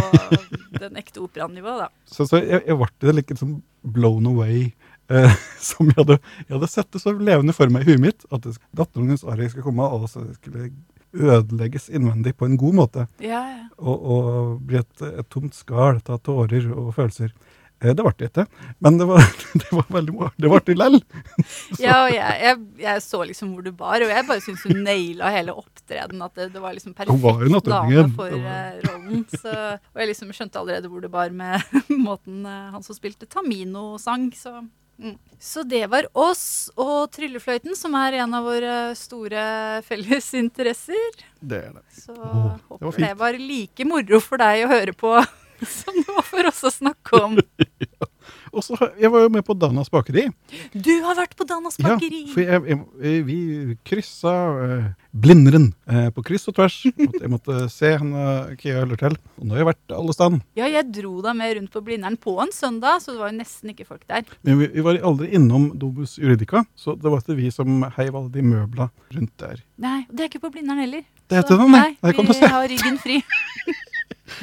den 0.80 0.98
ekte 1.00 1.22
operanivået, 1.24 1.86
da. 1.86 2.10
Så, 2.10 2.26
så 2.28 2.42
jeg, 2.42 2.64
jeg 2.66 2.80
ble 2.80 3.14
litt 3.16 3.38
sånn 3.40 3.60
blown 3.94 4.28
away. 4.30 4.72
Eh, 5.12 5.36
som 5.60 5.88
jeg 5.90 5.98
hadde, 5.98 6.18
jeg 6.46 6.56
hadde 6.56 6.72
sett 6.72 6.90
det 6.92 7.02
så 7.02 7.14
levende 7.14 7.56
for 7.56 7.72
meg 7.72 7.84
i 7.84 7.92
huet 7.92 8.02
mitt. 8.02 8.26
At 8.34 8.48
datteren 8.76 9.08
hennes 9.08 9.24
Ari 9.28 9.50
skulle 9.52 9.66
komme, 9.66 9.88
og 9.88 10.08
så 10.12 10.24
skulle 10.38 10.70
ødelegges 11.14 11.88
innvendig 11.94 12.34
på 12.36 12.48
en 12.48 12.56
god 12.58 12.78
måte. 12.80 13.06
Ja, 13.22 13.42
ja. 13.52 13.66
Og, 13.78 14.06
og 14.14 14.62
bli 14.66 14.80
et, 14.80 14.94
et 15.04 15.28
tomt 15.30 15.54
skall 15.56 16.00
av 16.02 16.22
tårer 16.26 16.66
og 16.72 16.94
følelser. 16.96 17.34
Eh, 17.82 17.92
det 17.92 18.04
ble 18.04 18.12
det 18.18 18.28
ikke. 18.30 18.44
Men 18.84 18.98
det 19.00 19.06
var, 19.08 19.24
det 19.62 19.70
var 19.74 19.88
veldig 19.96 20.14
bra. 20.18 20.30
Det 20.36 20.50
ble 20.52 20.60
det 20.68 20.76
lell. 20.78 21.00
Ja, 21.84 22.04
og 22.04 22.12
jeg, 22.14 22.36
jeg, 22.44 22.60
jeg 22.84 23.02
så 23.04 23.22
liksom 23.26 23.54
hvor 23.54 23.64
du 23.66 23.72
bar, 23.74 24.04
og 24.04 24.12
jeg 24.12 24.28
bare 24.28 24.44
syns 24.44 24.64
hun 24.68 24.84
naila 24.86 25.32
hele 25.34 25.56
opptredenen. 25.56 26.22
At 26.26 26.38
det, 26.38 26.50
det 26.54 26.62
var 26.62 26.76
liksom 26.76 26.94
perfekt 26.96 27.24
var 27.24 27.42
dame 27.66 28.06
for 28.16 28.30
var- 28.30 28.48
eh, 28.54 28.80
rollen. 28.86 29.26
Så, 29.34 29.52
og 29.76 30.00
jeg 30.02 30.12
liksom 30.12 30.32
skjønte 30.36 30.62
allerede 30.62 30.92
hvor 30.92 31.04
det 31.04 31.12
bar 31.12 31.34
med 31.34 31.60
måten 32.06 32.44
eh, 32.48 32.72
han 32.74 32.86
som 32.86 32.96
spilte 32.96 33.28
Tamino 33.30 33.94
sang. 34.00 34.30
Så, 34.38 34.56
mm. 35.02 35.16
så 35.42 35.66
det 35.68 35.84
var 35.92 36.08
oss 36.14 36.70
og 36.80 37.10
tryllefløyten, 37.14 37.76
som 37.78 37.96
er 38.00 38.20
en 38.22 38.36
av 38.38 38.48
våre 38.48 38.74
store 38.98 39.46
felles 39.86 40.32
interesser. 40.40 41.24
Det 41.40 41.64
er 41.68 41.72
det. 41.76 41.86
Så 42.00 42.16
Åh, 42.16 42.54
det 42.54 42.80
var 42.80 42.84
håper 42.88 43.08
det 43.08 43.14
var 43.20 43.40
like 43.40 43.88
moro 43.88 44.22
for 44.24 44.40
deg 44.40 44.64
å 44.64 44.72
høre 44.72 44.96
på 44.96 45.18
som 45.80 45.96
det 46.00 46.08
var 46.08 46.26
for 46.26 46.50
oss 46.50 46.64
å 46.66 46.72
snakke 46.74 47.22
om. 47.22 47.38
Og 48.54 48.62
så 48.64 48.76
Jeg 49.00 49.10
var 49.12 49.24
jo 49.24 49.30
med 49.32 49.44
på 49.46 49.54
Danas 49.58 49.90
bakeri. 49.92 50.28
Du 50.72 50.92
har 51.04 51.16
vært 51.18 51.34
på 51.36 51.46
Danas 51.48 51.76
Ja, 51.82 51.96
for 52.32 52.42
jeg, 52.44 52.60
jeg, 52.70 53.22
vi 53.26 53.38
kryssa 53.86 54.34
eh, 54.64 54.86
Blindern 55.10 55.72
eh, 55.90 56.08
på 56.14 56.24
kryss 56.26 56.46
og 56.50 56.56
tvers. 56.58 56.76
At 56.92 57.18
jeg 57.18 57.32
måtte 57.32 57.64
se 57.72 57.94
henne 57.98 58.54
Kia 58.60 58.80
holder 58.80 59.00
til. 59.02 59.18
Og 59.40 59.48
nå 59.48 59.56
har 59.56 59.64
jeg 59.64 59.70
vært 59.72 59.96
alle 59.98 60.16
steder. 60.16 60.42
Ja, 60.58 60.68
jeg 60.70 60.90
dro 60.94 61.16
deg 61.24 61.38
med 61.40 61.56
rundt 61.58 61.74
på 61.74 61.82
Blindern 61.86 62.18
på 62.20 62.36
en 62.42 62.54
søndag, 62.54 63.02
så 63.02 63.14
det 63.14 63.22
var 63.22 63.32
jo 63.32 63.40
nesten 63.40 63.74
ikke 63.74 63.88
folk 63.88 64.06
der. 64.10 64.26
Men 64.46 64.60
vi, 64.62 64.70
vi 64.76 64.86
var 64.86 65.00
aldri 65.10 65.32
innom 65.36 65.72
Dobus 65.80 66.16
Juridica, 66.20 66.64
så 66.78 66.96
det 66.98 67.10
var 67.10 67.24
ikke 67.24 67.38
vi 67.38 67.50
som 67.54 67.82
heiv 67.98 68.14
alle 68.14 68.32
de 68.34 68.44
møbla 68.46 68.88
rundt 69.14 69.34
der. 69.42 69.62
Nei, 69.82 70.04
det 70.10 70.26
er 70.26 70.32
ikke 70.32 70.44
på 70.46 70.54
Blindern 70.54 70.82
heller. 70.82 71.04
Det 71.30 71.40
Så 71.48 71.56
den, 71.56 71.72
nei. 71.72 71.94
nei. 72.04 72.12
Vi 72.14 72.52
har 72.52 72.68
ryggen 72.68 73.00
fri. 73.00 73.22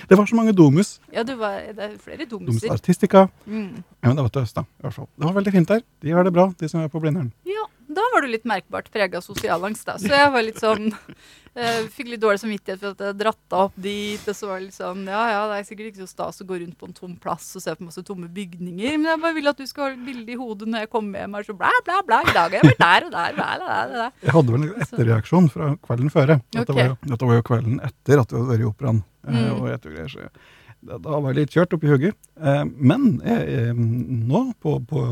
Det 0.10 0.18
var 0.18 0.26
så 0.30 0.36
mange 0.38 0.54
Domus. 0.54 1.00
Ja, 1.14 1.24
det, 1.24 1.36
var, 1.40 1.62
det 1.76 1.86
er 1.88 1.98
flere 2.02 2.26
Domus 2.30 2.54
domser. 2.54 2.74
Artistica. 2.74 3.26
Mm. 3.46 3.84
Ja, 4.04 4.08
men 4.08 4.18
det 4.18 4.26
var 4.28 4.34
til 4.36 4.46
Østa, 4.46 4.62
i 4.62 4.86
hvert 4.86 4.94
fall. 4.94 5.08
Det 5.18 5.26
var 5.26 5.38
veldig 5.40 5.54
fint 5.58 5.74
der. 5.74 5.82
De 6.02 6.12
har 6.12 6.28
det 6.28 6.34
bra, 6.34 6.52
de 6.60 6.70
som 6.70 6.82
er 6.84 6.92
på 6.92 7.02
Blindern. 7.02 7.32
Ja, 7.50 7.66
da 7.96 8.06
var 8.14 8.24
du 8.26 8.32
litt 8.32 8.48
merkbart 8.50 8.90
prega 8.94 9.20
av 9.20 9.26
sosialangst, 9.26 9.86
da. 9.88 9.98
Så 10.02 10.10
jeg 10.12 10.32
var 10.34 10.44
litt 10.46 10.60
sånn 10.62 10.90
eh, 11.56 11.82
Fikk 11.92 12.08
litt 12.14 12.22
dårlig 12.24 12.40
samvittighet 12.42 12.80
for 12.82 12.96
at 12.96 13.04
jeg 13.06 13.18
dratt 13.20 13.40
deg 13.52 13.58
opp 13.66 13.76
dit. 13.84 14.24
Og 14.32 14.38
så 14.38 14.50
var 14.50 14.60
det 14.62 14.68
litt 14.70 14.78
sånn 14.78 15.02
Ja 15.12 15.24
ja, 15.34 15.42
det 15.52 15.58
er 15.60 15.68
sikkert 15.68 15.92
ikke 15.92 16.04
så 16.06 16.10
stas 16.12 16.42
å 16.44 16.48
gå 16.50 16.60
rundt 16.62 16.78
på 16.80 16.88
en 16.90 16.96
tom 16.98 17.16
plass 17.22 17.50
og 17.60 17.64
se 17.66 17.76
på 17.76 17.88
masse 17.88 18.04
tomme 18.08 18.30
bygninger, 18.32 18.96
men 19.02 19.10
jeg 19.12 19.22
bare 19.26 19.38
vil 19.38 19.52
at 19.52 19.60
du 19.60 19.68
skal 19.70 19.90
ha 19.90 19.92
et 19.96 20.06
bilde 20.08 20.32
i 20.32 20.40
hodet 20.40 20.70
når 20.72 20.86
jeg 20.86 20.92
kommer 20.96 21.22
hjem. 21.24 21.36
Er 21.42 21.50
så 21.50 21.58
bla, 21.62 21.74
bla, 21.88 22.00
bla. 22.08 22.22
I 22.24 22.36
dag 22.38 22.56
har 22.56 22.58
jeg 22.62 22.70
vært 22.72 22.84
der 22.86 23.08
og 23.10 23.14
der. 23.18 23.36
Bla, 23.42 23.50
bla, 23.66 23.82
bla. 23.92 24.08
Jeg 24.24 24.36
hadde 24.38 24.56
vel 24.56 24.66
en 24.70 24.88
etterreaksjon 24.88 25.52
fra 25.54 25.74
kvelden 25.88 26.14
før. 26.14 26.36
Dette, 26.38 26.64
okay. 26.68 26.80
var 26.82 26.90
jo, 26.94 26.98
dette 27.14 27.30
var 27.34 27.40
jo 27.42 27.46
kvelden 27.52 27.82
etter 27.92 28.24
at 28.24 28.32
vi 28.34 28.40
hadde 28.42 28.52
vært 28.56 28.66
i 28.66 28.72
operaen. 28.72 29.04
eh, 29.28 29.38
Mm. 29.42 29.62
og 29.62 29.68
ettergreier, 29.70 30.10
så 30.10 30.24
da, 30.82 30.98
var 31.22 31.28
jeg 31.30 31.38
litt 31.44 31.52
kjørt 31.54 31.74
opp 31.78 31.84
i 31.86 31.90
hugget. 31.92 32.16
Eh, 32.42 32.64
men 32.66 33.04
jeg, 33.22 33.44
jeg, 33.54 33.76
nå, 33.78 34.40
på, 34.64 34.80
på, 34.90 35.04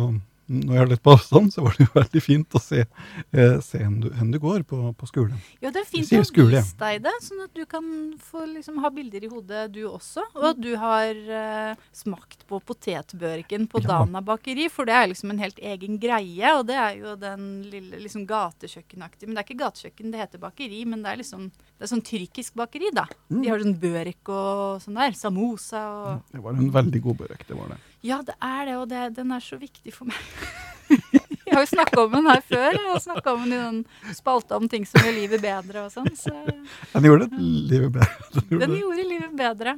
når 0.50 0.76
jeg 0.76 0.84
er 0.84 0.90
litt 0.94 1.04
på 1.06 1.14
avstand, 1.14 1.52
så 1.54 1.64
var 1.66 1.78
det 1.78 1.86
jo 1.86 1.94
veldig 2.00 2.22
fint 2.26 2.58
å 2.58 2.62
se, 2.64 2.84
eh, 2.84 3.58
se 3.66 3.82
hen, 3.82 4.00
du, 4.04 4.10
hen 4.18 4.32
du 4.34 4.40
går 4.42 4.66
på, 4.70 4.82
på 4.98 5.10
skolen. 5.10 5.38
Ja, 5.62 5.72
det 5.76 5.84
er 5.84 5.90
fint 5.90 6.10
å 6.18 6.24
skole, 6.28 6.58
vise 6.58 6.78
deg 6.80 7.04
det, 7.06 7.14
sånn 7.26 7.44
at 7.46 7.54
du 7.56 7.64
kan 7.70 7.86
få 8.24 8.46
liksom 8.50 8.82
ha 8.84 8.92
bilder 8.94 9.28
i 9.28 9.32
hodet 9.32 9.68
du 9.76 9.84
også. 9.90 10.26
Og 10.40 10.48
at 10.52 10.62
du 10.62 10.72
har 10.82 11.14
eh, 11.14 11.88
smakt 11.96 12.48
på 12.50 12.62
potetbørken 12.66 13.70
på 13.70 13.84
Ja. 13.84 14.02
Dana 14.04 14.20
bakeri, 14.26 14.68
for 14.70 14.86
det 14.90 14.94
er 14.94 15.08
liksom 15.10 15.32
en 15.34 15.40
helt 15.42 15.58
egen 15.64 15.96
greie. 16.02 16.52
Og 16.58 16.66
det 16.68 16.76
er 16.78 16.98
jo 17.00 17.16
den 17.18 17.46
lille 17.72 18.02
liksom 18.04 18.26
gatekjøkkenaktige 18.30 19.30
Men 19.30 19.38
det 19.38 19.42
er 19.42 19.48
ikke 19.48 19.64
gatekjøkken, 19.64 20.12
det 20.12 20.22
heter 20.22 20.42
bakeri, 20.42 20.84
men 20.90 21.06
det 21.06 21.14
er 21.14 21.22
liksom 21.22 21.48
det 21.80 21.86
er 21.88 21.92
sånn 21.94 22.04
tyrkisk 22.04 22.58
bakeri, 22.60 22.90
da. 22.92 23.06
Mm. 23.32 23.40
De 23.40 23.52
har 23.54 23.62
sånn 23.64 23.78
børek 23.80 24.32
og 24.36 24.82
sånn 24.84 24.98
der. 25.00 25.14
Samosa 25.16 25.84
og 25.96 26.34
Det 26.34 26.42
var 26.44 26.58
en 26.60 26.74
veldig 26.76 27.02
god 27.06 27.22
børek, 27.22 27.46
det 27.48 27.56
var 27.56 27.72
det. 27.72 27.80
Ja, 28.06 28.22
det 28.24 28.36
er 28.40 28.66
det, 28.70 28.76
og 28.80 28.88
det, 28.92 29.04
den 29.18 29.32
er 29.36 29.44
så 29.44 29.60
viktig 29.60 29.94
for 29.96 30.10
meg. 30.10 30.20
Jeg 31.50 31.58
har 31.58 31.64
jo 31.66 31.70
snakka 31.72 32.02
om 32.04 32.12
den 32.14 32.28
her 32.30 32.42
før. 32.46 32.76
Jeg 32.78 32.86
har 32.86 33.00
snakka 33.02 33.32
om 33.34 33.46
den 33.50 33.54
i 33.54 33.60
den 33.60 34.14
spalta 34.14 34.58
om 34.60 34.68
ting 34.70 34.84
som 34.86 35.02
gjør 35.02 35.16
livet 35.16 35.42
bedre 35.42 35.88
og 35.88 35.94
sånn. 35.94 36.10
Så 36.18 36.30
Den 36.94 37.08
gjorde 37.08 37.26
det 37.26 37.40
livet 37.72 37.96
bedre. 37.96 38.18
Den 38.36 38.52
gjorde 38.52 38.68
den 38.68 38.76
gjorde 38.78 39.06
livet 39.10 39.32
bedre. 39.40 39.74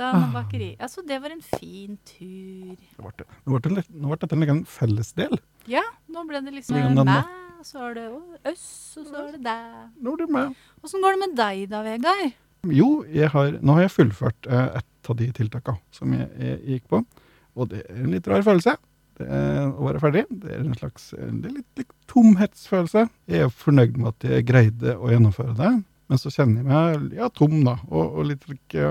Ah, 0.00 0.22
bakeri. 0.32 0.70
Altså, 0.80 1.04
det 1.06 1.18
var 1.22 1.34
en 1.34 1.42
fin 1.44 1.98
tur. 2.08 2.72
Det 2.96 3.04
ble. 3.04 3.26
Nå 3.44 3.58
ble 3.58 3.74
det 3.76 3.84
nå 3.92 4.08
ble 4.10 4.18
dette 4.22 4.34
en 4.38 4.44
liten 4.46 4.62
fellesdel. 4.66 5.36
Ja, 5.70 5.84
nå 6.10 6.24
ble 6.28 6.40
det 6.46 6.54
liksom 6.56 6.80
meg, 7.04 7.28
og 7.60 7.68
så 7.68 7.84
er 7.90 7.98
det 8.00 8.06
oss, 8.14 8.64
og 8.98 9.04
så 9.10 9.20
er 9.26 9.36
det 9.36 9.42
deg. 9.44 9.76
Nå 10.00 10.16
er 10.16 10.24
det 10.24 10.30
meg. 10.34 10.56
Åssen 10.82 11.04
går 11.04 11.14
det 11.18 11.22
med 11.26 11.36
deg 11.38 11.66
da, 11.70 11.84
Vegard? 11.84 12.32
Jo, 12.72 12.88
har, 13.36 13.60
nå 13.60 13.76
har 13.76 13.84
jeg 13.84 13.92
fullført 13.92 14.48
eh, 14.48 14.80
et 14.80 15.12
av 15.12 15.20
de 15.20 15.28
tiltakene 15.36 15.94
som 15.94 16.16
jeg, 16.16 16.30
jeg 16.40 16.58
gikk 16.78 16.90
på. 16.96 17.04
Og 17.54 17.70
det 17.70 17.84
er 17.84 18.02
en 18.02 18.12
litt 18.14 18.28
rar 18.30 18.44
følelse 18.46 18.76
det 19.18 19.26
er, 19.30 19.68
å 19.70 19.86
være 19.86 20.02
ferdig. 20.02 20.24
Det 20.30 20.50
er 20.50 20.62
en 20.62 20.76
slags 20.78 21.12
eh, 21.14 21.30
det 21.30 21.50
er 21.50 21.56
litt, 21.60 21.68
litt 21.78 21.92
tomhetsfølelse. 22.10 23.06
Jeg 23.30 23.46
er 23.46 23.52
fornøyd 23.62 23.98
med 24.00 24.10
at 24.10 24.28
jeg 24.28 24.46
greide 24.48 24.96
å 24.98 25.12
gjennomføre 25.12 25.54
det, 25.58 25.72
men 26.10 26.20
så 26.20 26.32
kjenner 26.34 26.62
jeg 26.62 26.68
meg 26.68 27.20
ja, 27.20 27.30
tom, 27.30 27.60
da. 27.66 27.78
Og, 27.90 28.18
og 28.18 28.28
litt, 28.32 28.44
like, 28.50 28.90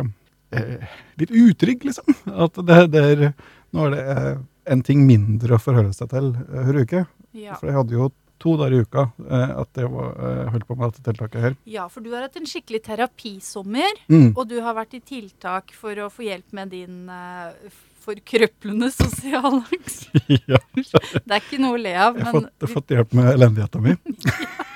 eh, 0.56 0.98
litt 1.20 1.36
utrygg, 1.44 1.86
liksom. 1.90 2.18
At 2.48 2.60
det, 2.70 2.80
det 2.96 3.06
er, 3.12 3.30
nå 3.76 3.88
er 3.90 3.96
det 3.98 4.04
eh, 4.16 4.34
en 4.74 4.84
ting 4.86 5.04
mindre 5.08 5.58
å 5.58 5.62
forholde 5.62 5.96
seg 5.98 6.12
til 6.14 6.34
eh, 6.40 6.68
hver 6.70 6.84
uke. 6.86 7.06
Ja. 7.36 7.58
For 7.60 7.70
jeg 7.70 7.82
hadde 7.82 7.98
jo 7.98 8.12
to 8.44 8.58
dager 8.60 8.76
i 8.76 8.84
uka 8.84 9.06
eh, 9.24 9.52
at 9.62 9.80
jeg 9.80 9.90
var, 9.92 10.18
eh, 10.20 10.52
holdt 10.52 10.68
på 10.68 10.76
med 10.78 10.92
dette 10.92 11.06
tiltaket 11.06 11.48
her. 11.48 11.56
ja, 11.70 11.88
for 11.92 12.04
du 12.04 12.12
har 12.16 12.26
hatt 12.26 12.40
en 12.40 12.50
skikkelig 12.50 12.84
terapisommer. 12.88 14.04
Mm. 14.12 14.34
Og 14.34 14.46
du 14.50 14.60
har 14.64 14.76
vært 14.78 14.98
i 14.98 15.04
tiltak 15.04 15.76
for 15.76 16.00
å 16.04 16.10
få 16.12 16.28
hjelp 16.28 16.56
med 16.56 16.74
din 16.76 17.10
eh, 17.12 17.82
forkrøplende 18.04 18.90
sosialangst. 18.94 20.10
ja, 20.52 20.60
Det 20.76 21.24
er 21.24 21.40
ikke 21.40 21.62
noe 21.64 21.78
å 21.78 21.82
le 21.82 21.96
av, 21.96 22.20
jeg 22.20 22.28
har 22.28 22.36
men, 22.36 22.46
fått, 22.46 22.52
jeg 22.60 22.68
har 22.68 22.74
fått 22.76 22.96
hjelp 22.98 23.18
med 23.20 23.32
elendigheta 23.34 23.84
mi. 23.84 23.98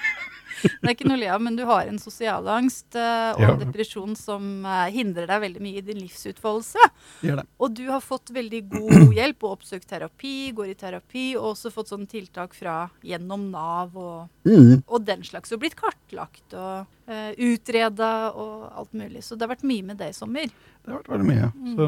det 0.81 0.87
er 0.89 0.93
ikke 0.95 1.07
noe 1.09 1.17
å 1.17 1.21
le 1.21 1.29
av, 1.33 1.41
men 1.43 1.55
du 1.59 1.63
har 1.69 1.87
en 1.89 1.99
sosial 2.01 2.47
angst 2.51 2.95
og 2.97 3.41
Ja. 3.43 3.53
depresjon 3.61 4.15
som 4.17 4.65
eh, 4.65 4.87
hindrer 4.95 5.27
deg 5.29 5.41
veldig 5.45 5.61
mye 5.63 5.81
i 5.81 5.85
din 5.85 5.99
livsutfoldelse. 6.01 6.87
Det. 7.21 7.45
Og 7.59 7.73
du 7.77 7.85
har 7.91 8.01
fått 8.01 8.31
veldig 8.35 8.61
god 8.73 9.13
hjelp 9.19 9.43
og 9.47 9.57
oppsøkt 9.59 9.87
terapi, 9.89 10.35
går 10.57 10.73
i 10.73 10.77
terapi, 10.79 11.25
og 11.37 11.53
også 11.53 11.71
fått 11.73 11.91
sånne 11.93 12.07
tiltak 12.11 12.53
fra 12.57 12.89
gjennom 13.05 13.49
Nav 13.53 13.95
og, 13.97 14.27
Mm. 14.47 14.81
og 14.87 15.03
den 15.03 15.23
slags. 15.27 15.51
Og 15.51 15.59
blitt 15.59 15.75
kartlagt 15.75 16.53
og 16.55 16.85
uh, 17.11 17.31
utreda 17.35 18.31
og 18.31 18.69
alt 18.79 18.93
mulig. 18.95 19.19
Så 19.25 19.35
det 19.35 19.43
har 19.43 19.51
vært 19.55 19.65
mye 19.67 19.83
med 19.83 19.97
det 19.99 20.07
i 20.13 20.15
sommer. 20.15 20.47
Det 20.47 20.93
har 20.93 21.01
vært 21.01 21.09
veldig 21.11 21.27
mye. 21.27 21.49
Mm. 21.51 21.73
Så 21.75 21.87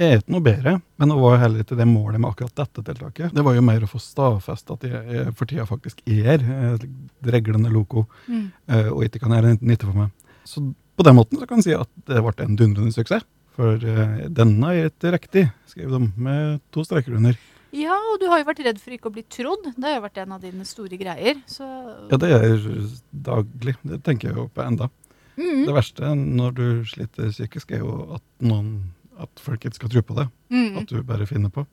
jeg 0.00 0.06
er 0.14 0.22
ikke 0.22 0.32
noe 0.32 0.46
bedre, 0.46 0.72
men 0.96 1.12
det 1.12 1.18
var 1.20 1.36
heller 1.42 1.60
ikke 1.66 1.76
det 1.76 1.86
målet 1.90 2.22
med 2.22 2.30
akkurat 2.30 2.54
dette 2.62 2.84
tiltaket. 2.88 3.34
Det 3.36 3.44
var 3.44 3.58
jo 3.58 3.66
mer 3.68 3.84
å 3.84 3.90
få 3.90 4.00
stadfest 4.00 4.72
at 4.72 4.86
jeg, 4.88 5.02
jeg 5.12 5.34
for 5.36 5.50
tida 5.52 5.66
faktisk 5.68 6.00
er 6.08 6.40
eh, 6.40 6.86
reglende 8.06 8.30
Mm. 8.30 8.46
Uh, 8.70 8.90
og 8.94 9.04
ikke 9.04 9.20
kan 9.20 9.34
gjøre 9.36 9.56
nytte 9.60 9.86
for 9.88 9.96
meg. 9.96 10.10
Så 10.44 10.62
på 10.96 11.04
den 11.06 11.16
måten 11.16 11.38
så 11.40 11.46
kan 11.48 11.58
jeg 11.60 11.64
si 11.64 11.74
at 11.76 11.88
det 12.06 12.22
ble 12.22 12.44
en 12.44 12.56
dundrende 12.56 12.92
suksess. 12.94 13.24
For 13.56 13.76
uh, 13.76 14.28
denne 14.30 14.70
er 14.72 14.90
ikke 14.90 15.12
riktig, 15.16 15.46
skrev 15.66 15.90
de 15.90 16.12
med 16.16 16.60
to 16.72 16.84
streker 16.86 17.16
under. 17.18 17.36
Ja, 17.72 17.94
og 17.94 18.18
du 18.18 18.26
har 18.26 18.40
jo 18.40 18.48
vært 18.48 18.62
redd 18.66 18.80
for 18.82 18.94
ikke 18.94 19.10
å 19.10 19.14
bli 19.14 19.22
trodd. 19.30 19.68
Det 19.76 19.84
har 19.86 19.98
jo 19.98 20.06
vært 20.08 20.18
en 20.18 20.32
av 20.34 20.40
dine 20.42 20.64
store 20.66 20.96
greier. 20.98 21.38
Så 21.46 21.66
Ja, 22.10 22.16
det 22.18 22.30
er 22.34 22.64
daglig. 23.12 23.76
Det 23.86 24.00
tenker 24.06 24.30
jeg 24.30 24.36
jo 24.36 24.48
på 24.50 24.64
enda. 24.64 24.88
mm, 25.36 25.66
Det 25.66 25.74
verste 25.76 26.14
når 26.16 26.54
du 26.56 26.64
sliter 26.84 27.30
psykisk, 27.30 27.70
er 27.70 27.84
jo 27.84 28.14
at, 28.16 28.22
noen, 28.42 28.90
at 29.18 29.30
folk 29.38 29.62
ikke 29.64 29.78
skal 29.78 29.92
tro 29.94 30.02
på 30.02 30.16
det. 30.18 30.26
mm. 30.50 30.78
At 30.82 30.88
du 30.90 31.02
bare 31.02 31.26
finner 31.26 31.50
på. 31.54 31.66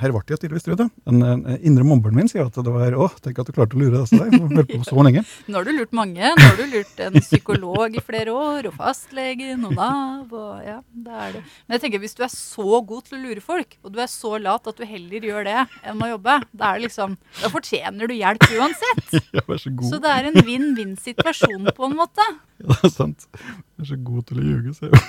Her 0.00 0.12
ble 0.14 0.22
jeg 0.30 0.40
tydeligvis 0.40 0.64
trudd. 0.66 0.82
Den 1.04 1.20
indre 1.60 1.84
mobberen 1.84 2.16
min 2.16 2.28
sier 2.30 2.46
at 2.48 2.56
det 2.56 2.72
var 2.72 2.94
Å, 2.96 3.08
tenk 3.22 3.38
at 3.42 3.50
du 3.50 3.54
klarte 3.56 3.76
å 3.76 3.80
lure 3.82 4.00
deg. 4.00 4.14
Har 4.16 4.56
holdt 4.56 4.72
på 4.72 4.80
så 4.88 5.04
lenge. 5.04 5.22
Nå 5.50 5.58
har 5.60 5.68
du 5.68 5.72
lurt 5.76 5.92
mange. 5.96 6.30
Nå 6.36 6.46
har 6.46 6.56
du 6.58 6.64
lurt 6.72 7.02
en 7.04 7.18
psykolog 7.20 7.96
i 7.98 8.02
flere 8.04 8.32
år, 8.34 8.70
og 8.70 8.76
fastlegen 8.78 9.66
og 9.68 9.74
Nav. 9.76 10.32
Og 10.32 10.64
ja, 10.64 10.78
det 11.06 11.18
er 11.26 11.36
det. 11.36 11.42
Men 11.66 11.76
jeg 11.76 11.84
tenker 11.84 12.02
hvis 12.04 12.16
du 12.18 12.24
er 12.26 12.32
så 12.32 12.80
god 12.88 13.06
til 13.08 13.18
å 13.18 13.22
lure 13.26 13.44
folk, 13.44 13.76
og 13.84 13.94
du 13.94 14.00
er 14.02 14.10
så 14.10 14.34
lat 14.40 14.70
at 14.70 14.80
du 14.80 14.86
heller 14.88 15.28
gjør 15.30 15.48
det 15.50 15.58
enn 15.90 16.00
å 16.04 16.10
jobbe, 16.14 16.38
da 16.52 16.72
er 16.72 16.80
det 16.80 16.88
liksom 16.88 17.16
Da 17.40 17.50
fortjener 17.52 18.10
du 18.10 18.16
hjelp 18.16 18.46
uansett. 18.56 19.06
Ja, 19.36 19.42
vær 19.46 19.60
så 19.62 19.70
god. 19.70 19.86
Så 19.92 19.98
det 20.02 20.10
er 20.10 20.26
en 20.30 20.40
vinn-vinn-situasjon 20.46 21.68
på 21.76 21.86
en 21.86 21.94
måte. 21.98 22.24
Ja, 22.60 22.72
det 22.72 22.88
er 22.88 22.92
sant. 22.94 23.28
Jeg 23.36 23.84
er 23.84 23.88
så 23.92 23.98
god 24.04 24.26
til 24.30 24.40
å 24.40 24.46
ljuge, 24.48 24.74
sier 24.76 24.90
jeg. 24.94 25.04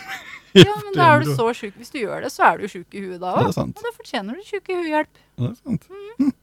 Ja, 0.65 0.73
men 0.83 0.97
da 0.97 1.07
er 1.15 1.23
du 1.23 1.31
så 1.35 1.51
sjuk. 1.55 1.77
Hvis 1.79 1.93
du 1.93 2.01
gjør 2.01 2.25
det, 2.25 2.31
så 2.33 2.49
er 2.49 2.59
du 2.59 2.67
sjuk 2.71 2.97
i 2.97 3.05
huet 3.05 3.21
da 3.21 3.35
òg. 3.39 3.51
Og 3.53 3.79
da 3.79 3.93
fortjener 3.95 4.35
du 4.35 4.43
sjuk 4.47 4.67
i 4.67 4.79
huet-hjelp. 4.79 5.21
Ja, 5.37 5.45
det 5.45 5.51
er 5.51 5.57
sant. 5.61 5.87
Hm. 6.19 6.33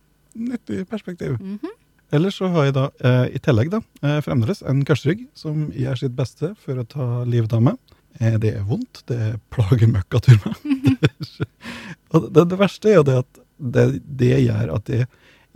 Nyttig 0.48 0.86
perspektiv. 0.88 1.36
Mhm. 1.40 1.76
Ellers 2.16 2.38
så 2.40 2.48
har 2.48 2.64
jeg 2.64 2.72
da, 2.72 2.86
eh, 3.04 3.36
i 3.36 3.40
tillegg 3.44 3.68
da, 3.68 3.82
eh, 4.00 4.20
fremdeles 4.24 4.62
en 4.64 4.80
karsrygg 4.88 5.26
som 5.36 5.66
gjør 5.76 5.98
sitt 6.00 6.14
beste 6.16 6.54
for 6.56 6.80
å 6.80 6.86
ta 6.88 7.24
livet 7.28 7.52
av 7.52 7.60
meg. 7.66 7.76
Eh, 8.18 8.38
det 8.40 8.54
er 8.56 8.64
vondt, 8.64 9.02
det 9.06 9.36
plager 9.52 9.84
plagemøkkatur 9.84 10.40
meg. 10.46 10.56
Og 12.14 12.32
det, 12.32 12.48
det 12.48 12.58
verste 12.58 12.88
er 12.88 12.96
jo 13.02 13.06
det 13.10 13.18
at 13.20 13.42
det, 13.58 13.84
det 14.08 14.38
gjør 14.46 14.72
at 14.78 14.88
jeg 14.88 15.08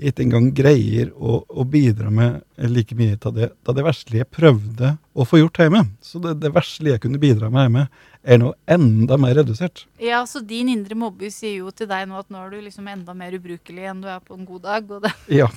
ikke 0.02 0.24
engang 0.24 0.48
greier 0.56 1.10
å, 1.14 1.42
å 1.48 1.64
bidra 1.68 2.10
med 2.12 2.42
like 2.72 2.96
mye 2.98 3.18
av 3.22 3.34
det, 3.36 3.50
da 3.62 3.74
det 3.76 3.84
verslige 3.86 4.24
jeg 4.24 4.32
prøvde 4.34 4.96
å 5.12 5.26
få 5.28 5.42
gjort 5.42 5.60
hjemme. 5.62 5.84
Så 6.04 6.20
det, 6.22 6.36
det 6.42 6.52
verslige 6.54 6.96
jeg 6.96 7.04
kunne 7.04 7.20
bidra 7.22 7.50
med 7.52 7.68
hjemme, 7.68 7.84
er 8.22 8.38
nå 8.38 8.52
enda 8.70 9.16
mer 9.18 9.34
redusert. 9.40 9.84
Ja, 9.98 10.20
så 10.30 10.38
din 10.46 10.68
indre 10.70 10.94
mobber 10.98 11.30
sier 11.34 11.56
jo 11.64 11.70
til 11.74 11.88
deg 11.90 12.04
nå 12.06 12.20
at 12.20 12.28
nå 12.30 12.38
er 12.44 12.52
du 12.52 12.60
liksom 12.62 12.86
enda 12.90 13.14
mer 13.18 13.34
ubrukelig 13.34 13.88
enn 13.90 14.02
du 14.04 14.06
er 14.12 14.20
på 14.22 14.36
en 14.38 14.44
god 14.46 14.62
dag. 14.66 14.92
Det, 15.06 15.10
Ja, 15.40 15.48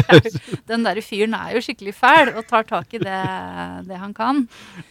er, 0.00 0.30
den 0.70 0.86
derre 0.86 1.02
fyren 1.04 1.36
er 1.36 1.52
jo 1.56 1.62
skikkelig 1.66 1.92
fæl 1.98 2.32
og 2.36 2.46
tar 2.48 2.64
tak 2.68 2.94
i 2.96 3.02
det, 3.02 3.18
det 3.90 3.98
han 4.00 4.14
kan. 4.16 4.46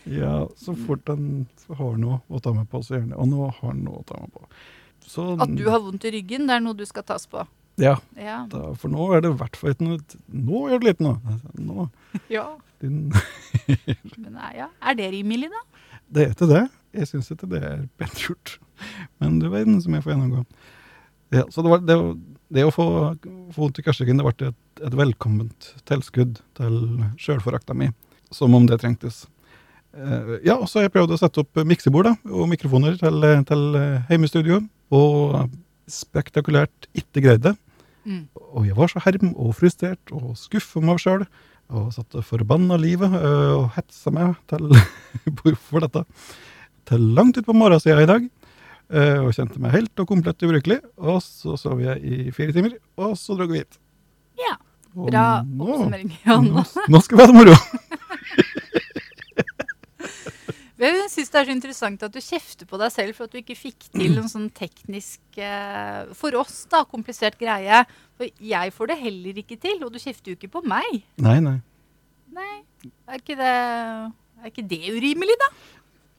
ja 0.06 0.44
så 0.62 0.76
fort 0.86 1.10
han 1.10 1.48
har 1.80 1.98
noe 1.98 2.20
å 2.30 2.42
ta 2.44 2.54
med 2.54 2.70
på, 2.70 2.84
så 2.86 3.00
gjerne. 3.00 3.18
Og 3.18 3.32
nå 3.32 3.48
har 3.50 3.58
han 3.72 3.82
noe 3.88 4.04
å 4.04 4.06
ta 4.06 4.20
med 4.22 4.34
på. 4.38 4.46
Så, 5.12 5.26
At 5.42 5.50
du 5.58 5.66
har 5.74 5.82
vondt 5.82 6.06
i 6.08 6.12
ryggen, 6.14 6.46
det 6.48 6.60
er 6.60 6.64
noe 6.64 6.78
du 6.78 6.86
skal 6.86 7.04
tas 7.08 7.26
på. 7.28 7.42
Ja, 7.82 7.96
Ja. 8.20 8.44
da, 8.52 8.74
for 8.78 8.92
nå 8.94 9.08
er 9.16 9.24
det 9.24 9.32
i 9.32 9.38
hvert 9.40 9.56
fall 9.58 9.72
ikke 9.74 9.86
noe 9.88 10.00
Nå 10.28 10.60
gjør 10.70 10.82
det 10.84 10.88
litt 10.92 11.00
noe! 11.02 11.38
nå 11.56 11.86
ja. 12.30 12.44
din, 12.84 13.08
Men 14.20 14.36
nei, 14.36 14.52
ja. 14.60 14.68
Er 14.84 14.98
det 15.00 15.08
rimelig, 15.16 15.50
da? 15.50 15.62
det 16.12 16.26
er 16.28 16.34
ikke 16.36 16.50
det. 16.52 16.62
Jeg 16.96 17.08
syns 17.10 17.32
ikke 17.34 17.50
det 17.52 17.62
er 17.64 17.84
pent 18.00 18.20
gjort. 18.20 18.58
Men 19.22 19.40
du 19.40 19.48
verden 19.52 19.80
som 19.84 19.96
jeg 19.96 20.04
får 20.06 20.16
gjennomgå. 20.16 20.46
Ja, 21.32 21.46
så 21.48 21.64
det, 21.64 21.72
var, 21.72 21.84
det, 21.88 21.98
det 22.52 22.66
å 22.68 22.74
få, 22.76 22.86
få 23.56 23.64
vondt 23.64 23.80
i 23.80 23.86
karsryggen 23.86 24.20
det 24.20 24.26
ble 24.28 24.50
et, 24.50 24.58
et 24.84 24.98
velkomment 25.00 25.70
tilskudd 25.88 26.42
til 26.60 26.82
sjølforakta 27.22 27.78
mi. 27.78 27.92
Som 28.36 28.56
om 28.56 28.68
det 28.68 28.82
trengtes. 28.84 29.24
Eh, 29.92 30.38
ja, 30.48 30.58
og 30.58 30.68
så 30.68 30.80
har 30.80 30.88
jeg 30.88 30.96
prøvd 30.96 31.16
å 31.16 31.20
sette 31.20 31.44
opp 31.44 31.64
miksebord 31.68 32.08
da, 32.08 32.14
og 32.32 32.48
mikrofoner 32.52 32.96
til, 33.00 33.28
til 33.48 33.66
eh, 33.80 34.12
hjemmestudio. 34.12 34.62
Og 34.92 35.52
spektakulært 35.92 36.88
ikke 36.96 37.24
greid 37.24 37.46
det. 37.48 37.56
Mm. 38.08 38.26
Og 38.56 38.68
jeg 38.68 38.78
var 38.78 38.92
så 38.92 39.02
herm 39.06 39.34
og 39.36 39.56
frustrert 39.58 40.14
og 40.16 40.34
skuffa 40.40 40.84
meg 40.84 41.02
sjøl. 41.04 41.26
Og 41.72 41.92
satt 41.96 42.18
forbanna 42.28 42.76
livet 42.80 43.14
øh, 43.16 43.62
og 43.62 43.68
hetsa 43.78 44.12
meg 44.12 44.36
til 44.52 44.72
for 45.70 45.84
dette. 45.86 46.04
Til 46.92 47.06
langt 47.16 47.38
utpå 47.40 47.56
morgensida 47.56 48.02
i 48.04 48.10
dag. 48.10 48.26
øh, 48.92 49.20
Og 49.24 49.32
kjente 49.38 49.62
meg 49.64 49.72
helt 49.78 50.04
og 50.04 50.08
komplett 50.10 50.44
ubrukelig. 50.44 50.82
Og 51.00 51.22
så 51.24 51.56
sov 51.60 51.80
jeg 51.80 52.04
i 52.04 52.32
fire 52.36 52.52
timer, 52.52 52.76
og 53.00 53.16
så 53.18 53.38
dro 53.40 53.48
vi 53.48 53.62
hit. 53.64 53.80
Ja. 54.40 54.58
Bra 54.92 55.40
oppsummering. 55.40 56.12
Nå. 56.28 56.66
nå 56.92 57.00
skal 57.00 57.18
vi 57.18 57.24
ha 57.24 57.32
det 57.32 57.38
moro! 57.38 57.56
Jeg 60.82 61.10
syns 61.14 61.30
det 61.30 61.38
er 61.38 61.46
så 61.46 61.54
interessant 61.54 62.04
at 62.08 62.14
du 62.14 62.18
kjefter 62.24 62.66
på 62.66 62.78
deg 62.82 62.90
selv 62.90 63.14
for 63.14 63.28
at 63.28 63.34
du 63.36 63.38
ikke 63.38 63.54
fikk 63.54 63.86
til 63.94 64.16
en 64.18 64.30
sånn 64.32 64.48
teknisk 64.50 65.38
eh, 65.38 66.10
For 66.18 66.34
oss, 66.40 66.64
da, 66.72 66.82
komplisert 66.90 67.38
greie. 67.38 67.84
For 68.18 68.26
jeg 68.42 68.74
får 68.74 68.90
det 68.90 68.98
heller 69.04 69.42
ikke 69.44 69.60
til, 69.62 69.78
og 69.86 69.94
du 69.94 70.00
kjefter 70.02 70.34
jo 70.34 70.40
ikke 70.40 70.50
på 70.56 70.64
meg. 70.66 71.04
Nei, 71.22 71.38
nei. 71.46 71.60
Nei, 72.34 72.56
er 73.12 73.22
ikke 73.22 73.38
det, 73.38 73.54
er 74.42 74.50
ikke 74.50 74.66
det 74.74 74.82
urimelig, 74.96 75.38
da? 75.44 75.52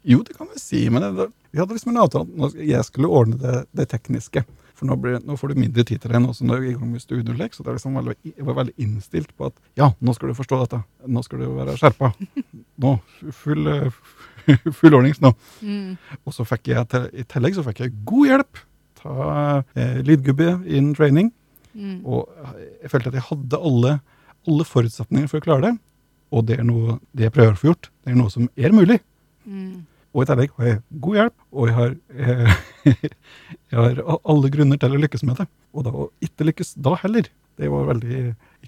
Jo, 0.08 0.22
det 0.26 0.34
kan 0.34 0.48
vi 0.50 0.58
si, 0.58 0.82
men 0.90 1.04
det, 1.16 1.28
vi 1.52 1.60
hadde 1.60 1.76
liksom 1.76 1.92
en 1.92 2.02
avtale 2.02 2.48
at 2.48 2.58
jeg 2.58 2.88
skulle 2.88 3.10
ordne 3.12 3.38
det, 3.38 3.62
det 3.76 3.88
tekniske. 3.92 4.42
For 4.74 4.88
nå, 4.88 4.96
blir, 4.98 5.20
nå 5.22 5.36
får 5.38 5.52
du 5.52 5.60
mindre 5.62 5.84
tid 5.86 6.00
til 6.02 6.10
det 6.10 6.20
nå 6.24 6.32
som 6.34 6.50
du 6.50 6.56
er 6.56 6.64
i 6.72 6.74
gang 6.74 6.90
med 6.90 7.04
studiolek. 7.04 7.54
Så 7.54 7.62
er 7.62 7.76
liksom 7.76 8.00
veldig, 8.00 8.16
jeg 8.32 8.48
var 8.48 8.58
veldig 8.58 8.74
innstilt 8.82 9.30
på 9.38 9.52
at 9.52 9.60
ja, 9.78 9.92
nå 10.02 10.16
skal 10.16 10.32
du 10.32 10.38
forstå 10.40 10.58
dette. 10.64 10.82
Nå 11.06 11.22
skal 11.22 11.44
du 11.44 11.52
være 11.54 11.76
skjerpa. 11.78 12.10
Nå, 12.82 12.96
full, 13.44 13.70
eh, 13.70 14.02
full 14.80 14.98
ordnings 14.98 15.22
nå. 15.22 15.30
Mm. 15.62 15.94
Og 16.24 16.34
så 16.34 16.48
fikk 16.48 16.72
jeg 16.72 17.06
i 17.14 17.26
tillegg 17.30 17.58
så 17.58 17.66
fikk 17.68 17.84
jeg 17.84 17.96
god 18.08 18.32
hjelp 18.32 18.62
ta 19.02 19.62
eh, 19.74 20.02
lydgubbe 20.02 20.62
in 20.66 20.94
training. 20.94 21.30
Mm. 21.74 22.02
Og 22.06 22.28
jeg 22.82 22.90
følte 22.92 23.12
at 23.12 23.18
jeg 23.18 23.28
hadde 23.30 23.62
alle, 23.70 23.96
alle 24.48 24.66
forutsetninger 24.68 25.30
for 25.30 25.40
å 25.40 25.46
klare 25.46 25.66
det. 25.68 25.72
Og 26.32 26.46
det 26.48 26.58
er 26.58 26.66
noe 26.66 26.98
det 27.12 27.28
jeg 27.28 27.34
prøver 27.34 27.54
å 27.54 27.60
få 27.60 27.70
gjort. 27.72 27.90
Det 28.02 28.12
er 28.12 28.18
noe 28.18 28.32
som 28.32 28.48
er 28.56 28.74
mulig. 28.74 28.98
Mm. 29.44 29.82
Og 30.12 30.24
i 30.24 30.28
tillegg 30.28 30.56
har 30.58 30.68
jeg 30.68 30.80
god 31.02 31.18
hjelp, 31.18 31.36
og 31.56 31.68
jeg 31.68 31.76
har, 31.76 31.92
eh, 32.12 32.56
jeg 33.72 33.78
har 33.78 34.00
alle 34.06 34.50
grunner 34.52 34.80
til 34.80 34.96
å 34.96 35.00
lykkes 35.00 35.24
med 35.24 35.40
det. 35.40 35.46
Og 35.72 35.86
da 35.86 35.92
å 35.92 36.08
ikke 36.24 36.48
lykkes 36.50 36.74
da 36.84 36.94
heller, 37.00 37.30
det 37.60 37.70
var 37.72 37.88
veldig 37.88 38.24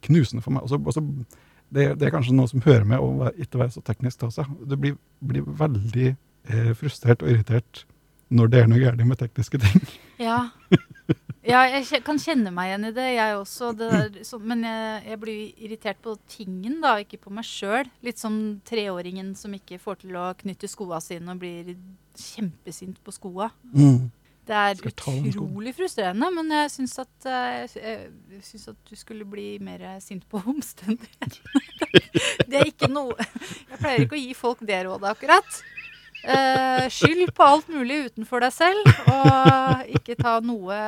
knusende 0.07 0.45
for 0.45 0.57
meg. 0.57 0.65
Også, 0.65 0.81
også, 0.81 1.05
det, 1.75 1.89
det 2.01 2.09
er 2.09 2.15
kanskje 2.15 2.37
noe 2.37 2.49
som 2.49 2.65
hører 2.65 2.87
med 2.89 3.03
å 3.03 3.33
ikke 3.35 3.61
være 3.61 3.75
så 3.77 3.85
teknisk 3.85 4.25
av 4.25 4.33
seg. 4.37 4.55
Du 4.65 4.77
blir, 4.81 4.97
blir 5.21 5.45
veldig 5.45 6.15
eh, 6.15 6.73
frustrert 6.79 7.25
og 7.25 7.35
irritert 7.35 7.85
når 8.35 8.51
det 8.51 8.63
er 8.63 8.71
noe 8.71 8.81
galt 8.81 9.05
med 9.05 9.21
tekniske 9.21 9.61
ting. 9.61 9.85
Ja. 10.23 10.47
ja, 11.45 11.61
jeg 11.69 12.01
kan 12.07 12.19
kjenne 12.21 12.53
meg 12.55 12.71
igjen 12.71 12.89
i 12.89 12.93
det, 12.97 13.07
jeg 13.17 13.37
også. 13.37 13.71
Det 13.77 13.91
der, 13.93 14.19
så, 14.25 14.39
men 14.41 14.65
jeg, 14.65 15.03
jeg 15.11 15.21
blir 15.21 15.65
irritert 15.67 16.01
på 16.05 16.17
tingen, 16.31 16.79
da, 16.85 16.97
ikke 17.03 17.21
på 17.27 17.33
meg 17.35 17.47
sjøl. 17.49 17.91
Litt 18.07 18.21
som 18.23 18.39
treåringen 18.67 19.35
som 19.39 19.55
ikke 19.57 19.81
får 19.83 20.03
til 20.05 20.17
å 20.21 20.31
knytte 20.41 20.71
skoa 20.71 21.03
sine 21.05 21.35
og 21.35 21.43
blir 21.43 21.75
kjempesint 22.17 23.01
på 23.05 23.15
skoa. 23.15 23.51
Det 24.45 24.57
er 24.61 24.81
utrolig 24.85 25.73
frustrerende, 25.77 26.29
men 26.37 26.51
jeg 26.53 26.73
syns 26.75 26.99
at, 27.01 27.29
eh, 27.29 27.63
jeg, 27.81 28.11
jeg 28.35 28.43
synes 28.45 28.67
at 28.75 28.91
du 28.91 28.97
skulle 29.01 29.25
bli 29.25 29.47
mer 29.65 29.87
sint 30.05 30.27
på 30.29 30.43
omstendighetene. 30.53 31.63
det 32.51 32.61
er 32.61 32.69
ikke 32.69 32.91
noe 32.93 33.17
Jeg 33.25 33.79
pleier 33.79 34.05
ikke 34.05 34.19
å 34.19 34.21
gi 34.21 34.35
folk 34.37 34.61
det 34.69 34.83
rådet, 34.85 35.15
akkurat. 35.15 35.63
Eh, 36.25 36.87
skyld 36.89 37.35
på 37.37 37.45
alt 37.45 37.69
mulig 37.69 38.07
utenfor 38.09 38.41
deg 38.45 38.55
selv, 38.55 38.89
og 39.13 39.91
ikke 39.99 40.17
ta 40.17 40.39
noe 40.45 40.79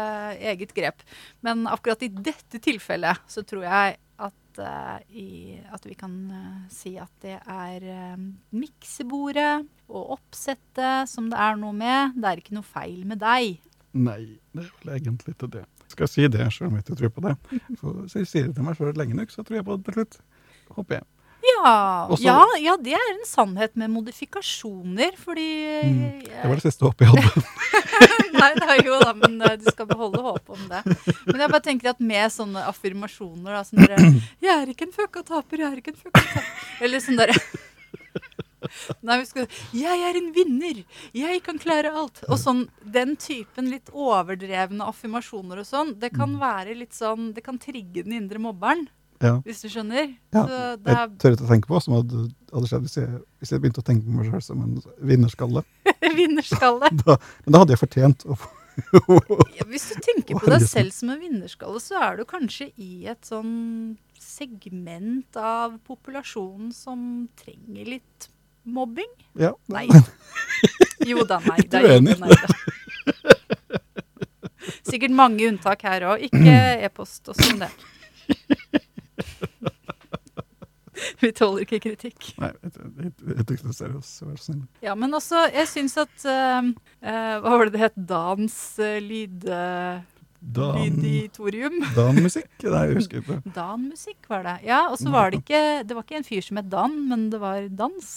eget 0.41 0.73
grep. 0.77 1.05
Men 1.45 1.67
akkurat 1.69 2.03
i 2.07 2.09
dette 2.09 2.61
tilfellet 2.63 3.21
så 3.29 3.45
tror 3.45 3.67
jeg 3.67 3.99
at, 4.17 4.61
eh, 4.65 5.17
i, 5.21 5.29
at 5.73 5.85
vi 5.87 5.95
kan 5.99 6.15
eh, 6.33 6.67
si 6.73 6.95
at 7.01 7.13
det 7.25 7.37
er 7.37 7.85
eh, 7.85 8.19
miksebordet 8.57 9.67
og 9.87 10.17
oppsettet 10.17 11.11
som 11.11 11.29
det 11.33 11.41
er 11.41 11.59
noe 11.61 11.77
med. 11.77 12.17
Det 12.17 12.31
er 12.31 12.43
ikke 12.43 12.57
noe 12.57 12.67
feil 12.67 13.05
med 13.09 13.21
deg. 13.21 13.61
Nei, 13.97 14.23
det 14.53 14.65
er 14.65 14.73
vel 14.81 14.95
egentlig 14.97 15.37
ikke 15.37 15.53
det. 15.53 15.67
Skal 15.93 16.07
jeg 16.07 16.15
si 16.15 16.31
det, 16.33 16.49
selv 16.53 16.71
om 16.71 16.79
jeg 16.79 16.87
ikke 16.87 16.99
tror 17.03 17.13
på 17.15 17.27
det? 17.29 17.37
For, 17.81 18.01
så 18.11 18.23
jeg 18.23 18.31
sier 18.31 18.49
det 18.49 18.57
til 18.57 18.67
meg 18.67 18.79
sjøl 18.79 18.97
lenge 18.99 19.17
nok, 19.17 19.31
så 19.33 19.45
tror 19.47 19.61
jeg 19.61 19.69
på 19.69 19.77
det 19.77 19.87
til 19.87 20.01
slutt. 20.01 20.19
Håper 20.77 20.99
jeg. 20.99 21.07
Ja, 21.47 22.07
Også- 22.11 22.25
ja, 22.25 22.41
ja, 22.59 22.77
det 22.77 22.95
er 22.97 23.11
en 23.13 23.25
sannhet 23.29 23.77
med 23.77 23.91
modifikasjoner, 23.93 25.13
fordi 25.21 25.47
Mm, 25.85 26.23
jeg- 26.23 26.43
Det 26.43 26.49
var 26.49 26.55
det 26.57 26.63
siste 26.65 26.85
håpet 26.85 27.07
jeg 27.07 27.13
hadde. 27.13 27.45
Nei, 28.41 28.55
det 28.55 28.69
er 28.69 28.83
jo 28.85 28.99
da, 29.01 29.13
men 29.15 29.41
eh, 29.43 29.57
du 29.57 29.65
skal 29.71 29.87
beholde 29.87 30.19
håpet 30.23 30.51
om 30.51 30.69
det. 30.69 30.83
Men 31.27 31.41
jeg 31.41 31.51
bare 31.51 31.61
tenker 31.63 31.89
at 31.91 32.01
med 32.01 32.31
sånne 32.35 32.65
affirmasjoner, 32.67 33.53
da, 33.55 33.63
som 33.63 33.79
dere 33.79 33.97
'Jeg 34.43 34.53
er 34.63 34.67
ikke 34.75 34.89
en 34.89 34.93
fucka 34.93 35.23
taper, 35.25 35.57
jeg 35.59 35.73
er 35.73 35.77
ikke 35.81 35.95
en 35.95 36.03
fucka 36.03 36.21
taper'. 36.21 36.83
Eller 36.83 36.99
sånn 37.01 37.17
derre 37.17 37.37
Nei, 39.07 39.19
vi 39.21 39.27
skal 39.29 39.47
'Jeg 39.73 40.01
er 40.09 40.17
en 40.19 40.33
vinner, 40.35 40.83
jeg 41.15 41.43
kan 41.45 41.59
klare 41.59 41.93
alt'. 41.93 42.25
Og 42.29 42.39
sånn, 42.41 42.69
den 42.83 43.15
typen 43.17 43.71
litt 43.71 43.87
overdrevne 43.95 44.83
affirmasjoner 44.89 45.61
og 45.63 45.67
sånn, 45.69 45.95
det 46.01 46.13
kan 46.17 46.35
være 46.41 46.75
litt 46.77 46.93
sånn 46.97 47.33
Det 47.35 47.45
kan 47.45 47.59
trigge 47.59 48.03
den 48.05 48.13
indre 48.19 48.39
mobberen, 48.43 48.89
Ja. 49.23 49.39
hvis 49.47 49.63
du 49.65 49.69
skjønner. 49.73 50.11
Ja, 50.35 50.43
Så 50.43 50.61
det 50.83 50.93
er 50.93 50.99
Jeg 51.01 51.19
tør 51.23 51.37
ikke 51.37 51.47
å 51.47 51.51
tenke 51.51 51.71
på 51.71 51.75
hva 51.77 51.83
som 51.85 51.95
hadde, 51.97 52.27
hadde 52.53 52.69
skjedd 52.71 52.85
hvis 52.87 52.97
jeg, 52.99 53.21
hvis 53.41 53.53
jeg 53.55 53.63
begynte 53.63 53.81
å 53.83 53.87
tenke 53.87 54.05
på 54.05 54.17
meg 54.19 54.31
selv 54.31 54.45
som 54.45 54.63
en 54.65 54.77
vinnerskalle. 55.13 55.63
vinnerskalle. 56.21 56.91
Da, 57.05 57.17
men 57.47 57.57
da 57.57 57.63
hadde 57.65 57.77
jeg 57.77 57.83
fortjent 57.87 58.27
å 58.29 58.37
Ja, 59.57 59.65
hvis 59.71 59.87
du 59.89 60.01
tenker 60.05 60.37
på 60.37 60.51
deg 60.53 60.67
selv 60.69 60.93
som 60.93 61.09
en 61.15 61.21
vinnerskalle, 61.23 61.81
så 61.81 61.97
er 62.11 62.19
du 62.21 62.27
kanskje 62.29 62.69
i 62.77 63.07
et 63.09 63.25
sånn 63.25 63.97
segment 64.21 65.39
av 65.41 65.79
populasjonen 65.89 66.75
som 66.77 67.01
trenger 67.41 67.89
litt 67.97 68.29
mobbing? 68.69 69.09
Ja, 69.41 69.55
Nei. 69.73 69.87
Jo 71.11 71.25
da, 71.29 71.39
nei 71.45 71.61
da. 71.71 71.81
Ikke 71.81 71.97
Jo 71.97 72.17
nei 72.21 72.37
da. 72.37 72.47
Sikkert 74.87 75.15
mange 75.15 75.47
unntak 75.51 75.83
her 75.87 76.05
òg. 76.13 76.25
Ikke 76.29 76.57
e-post 76.87 77.29
og 77.31 77.39
sånn 77.39 77.61
det. 77.65 77.71
Vi 81.21 81.29
tåler 81.37 81.67
ikke 81.67 81.79
kritikk. 81.85 82.31
Nei, 82.41 82.51
jeg, 82.65 82.73
det 83.45 83.59
seriøst. 83.77 84.23
Vær 84.25 84.37
så 84.41 84.47
snill. 84.49 84.63
Ja, 84.85 84.95
men 84.97 85.13
også, 85.15 85.45
jeg 85.53 85.69
syns 85.69 85.97
at 86.01 86.25
eh, 86.25 86.71
Hva 87.05 87.53
var 87.53 87.69
det 87.69 87.77
det 87.77 87.83
het? 87.85 87.99
Dans 88.09 88.61
uh, 88.81 88.97
lyd... 89.05 89.45
Dan, 90.47 90.79
Lyditorium. 90.79 91.81
Danmusikk? 91.97 92.49
Nei, 92.63 92.83
jeg 92.91 92.99
husker 93.01 93.23
ikke. 93.23 93.39
Dan-musikk 93.57 94.29
var 94.31 94.45
det. 94.47 94.57
Ja, 94.69 94.85
og 94.93 94.99
så 95.01 95.11
var 95.11 95.33
det 95.33 95.41
ikke 95.43 95.63
Det 95.89 95.97
var 95.97 96.07
ikke 96.07 96.21
en 96.21 96.29
fyr 96.29 96.45
som 96.45 96.61
het 96.61 96.69
Dan, 96.71 96.95
men 97.11 97.29
det 97.33 97.41
var 97.43 97.67
dans. 97.73 98.13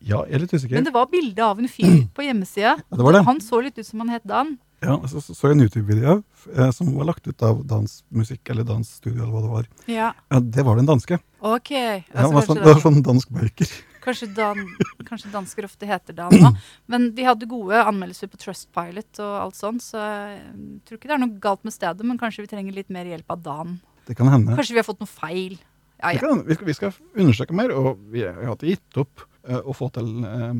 Ja, 0.00 0.22
jeg 0.26 0.38
er 0.38 0.44
litt 0.44 0.54
usikker. 0.54 0.78
Men 0.78 0.86
det 0.88 0.94
var 0.94 1.10
bilde 1.10 1.44
av 1.44 1.60
en 1.60 1.70
fyr 1.70 2.00
på 2.16 2.24
hjemmesida. 2.24 2.78
Ja, 2.78 2.96
det 2.96 3.04
var 3.04 3.18
det. 3.18 3.24
Han 3.28 3.42
så 3.44 3.60
litt 3.64 3.78
ut 3.78 3.86
som 3.86 4.04
han 4.04 4.14
het 4.16 4.26
Dan. 4.28 4.56
Ja, 4.80 4.94
så 5.10 5.20
så, 5.20 5.50
en 5.50 5.60
YouTube-video 5.64 6.22
eh, 6.54 6.70
som 6.70 6.92
var 6.94 7.08
lagt 7.08 7.26
ut 7.26 7.42
av 7.42 7.64
dansmusikk 7.66 8.50
eller 8.52 8.66
dansstudio 8.66 9.24
eller 9.24 9.32
hva 9.34 9.42
det 9.42 9.52
var. 9.52 9.68
Ja, 9.90 10.12
Ja, 10.30 10.40
Det 10.40 10.64
var 10.64 10.76
den 10.78 10.86
danske. 10.86 11.18
ok. 11.40 11.70
Ja, 11.70 12.02
Altså, 12.14 12.28
det, 12.28 12.34
var 12.34 12.46
sånn, 12.46 12.56
det 12.62 12.74
var 12.74 12.82
sånn 12.84 13.02
dansk 13.02 13.32
baker. 13.34 13.72
kanskje, 14.08 14.28
Dan, 14.34 14.60
kanskje 15.08 15.32
dansker 15.32 15.66
ofte 15.66 15.88
heter 15.88 16.14
Dan 16.16 16.32
nå. 16.32 16.52
Men 16.86 17.10
de 17.14 17.26
hadde 17.26 17.48
gode 17.50 17.80
anmeldelser 17.82 18.30
på 18.30 18.38
Trustpilot 18.40 19.18
og 19.24 19.34
alt 19.42 19.58
sånt, 19.58 19.82
så 19.84 19.98
jeg 19.98 20.42
tror 20.86 21.00
ikke 21.00 21.10
det 21.10 21.16
er 21.18 21.24
noe 21.26 21.40
galt 21.42 21.66
med 21.66 21.74
stedet, 21.74 22.06
men 22.06 22.20
kanskje 22.20 22.46
vi 22.46 22.52
trenger 22.52 22.78
litt 22.78 22.92
mer 22.94 23.08
hjelp 23.10 23.34
av 23.34 23.42
Dan. 23.42 23.80
Det 24.06 24.16
kan 24.16 24.30
hende. 24.32 24.54
Kanskje 24.56 24.78
vi 24.78 24.80
har 24.80 24.86
fått 24.88 25.02
noe 25.02 25.10
feil. 25.10 25.58
Ja, 25.98 26.12
Det 26.12 26.20
ja. 26.20 26.22
kan, 26.22 26.44
vi, 26.46 26.54
skal, 26.54 26.66
vi 26.70 26.78
skal 26.78 26.94
undersøke 27.18 27.56
mer, 27.58 27.74
og 27.74 27.98
vi 28.14 28.22
har 28.24 28.54
ikke 28.54 28.70
gitt 28.70 29.02
opp 29.02 29.26
å 29.46 29.72
få 29.76 29.86
til 29.94 30.08
eh, 30.26 30.54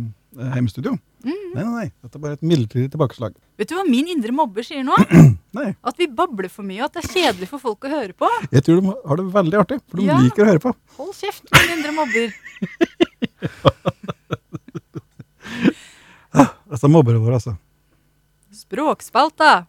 hjemmestudio. 0.55 0.93
Mm. 1.25 1.33
Nei, 1.55 1.65
nei, 1.65 1.73
nei. 1.75 1.89
Dette 2.05 2.17
er 2.19 2.23
bare 2.23 2.37
et 2.39 2.43
midlertidig 2.47 2.91
tilbakeslag. 2.93 3.33
Vet 3.59 3.69
du 3.71 3.75
hva 3.75 3.83
min 3.89 4.07
indre 4.13 4.31
mobber 4.33 4.63
sier 4.67 4.85
nå? 4.87 4.95
Nei, 5.59 5.71
At 5.83 5.97
vi 5.99 6.07
babler 6.13 6.51
for 6.53 6.63
mye, 6.69 6.83
og 6.85 6.91
at 6.91 6.95
det 6.99 7.03
er 7.07 7.13
kjedelig 7.15 7.49
for 7.51 7.59
folk 7.63 7.85
å 7.89 7.91
høre 7.91 8.13
på. 8.15 8.29
jeg 8.53 8.63
tror 8.67 8.81
de 8.85 8.93
har 8.93 9.17
det 9.19 9.25
veldig 9.35 9.59
artig, 9.63 9.79
for 9.89 9.97
de 9.99 10.05
Ja. 10.07 10.19
liker 10.21 10.45
å 10.45 10.49
høre 10.53 10.63
på. 10.63 10.75
Hold 10.99 11.15
kjeft, 11.17 11.45
min 11.57 11.71
indre 11.79 11.93
mobber. 11.97 12.29
Disse 16.69 16.89
mobberne 16.93 17.21
våre, 17.23 17.39
altså. 17.41 17.55
Språkspalta. 18.55 19.65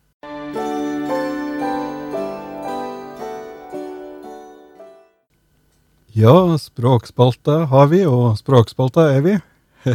Ja, 6.19 6.57
språkspalta 6.59 7.53
har 7.71 7.85
vi, 7.87 8.01
og 8.03 8.33
språkspalta 8.35 9.05
er 9.13 9.21
vi. 9.23 9.35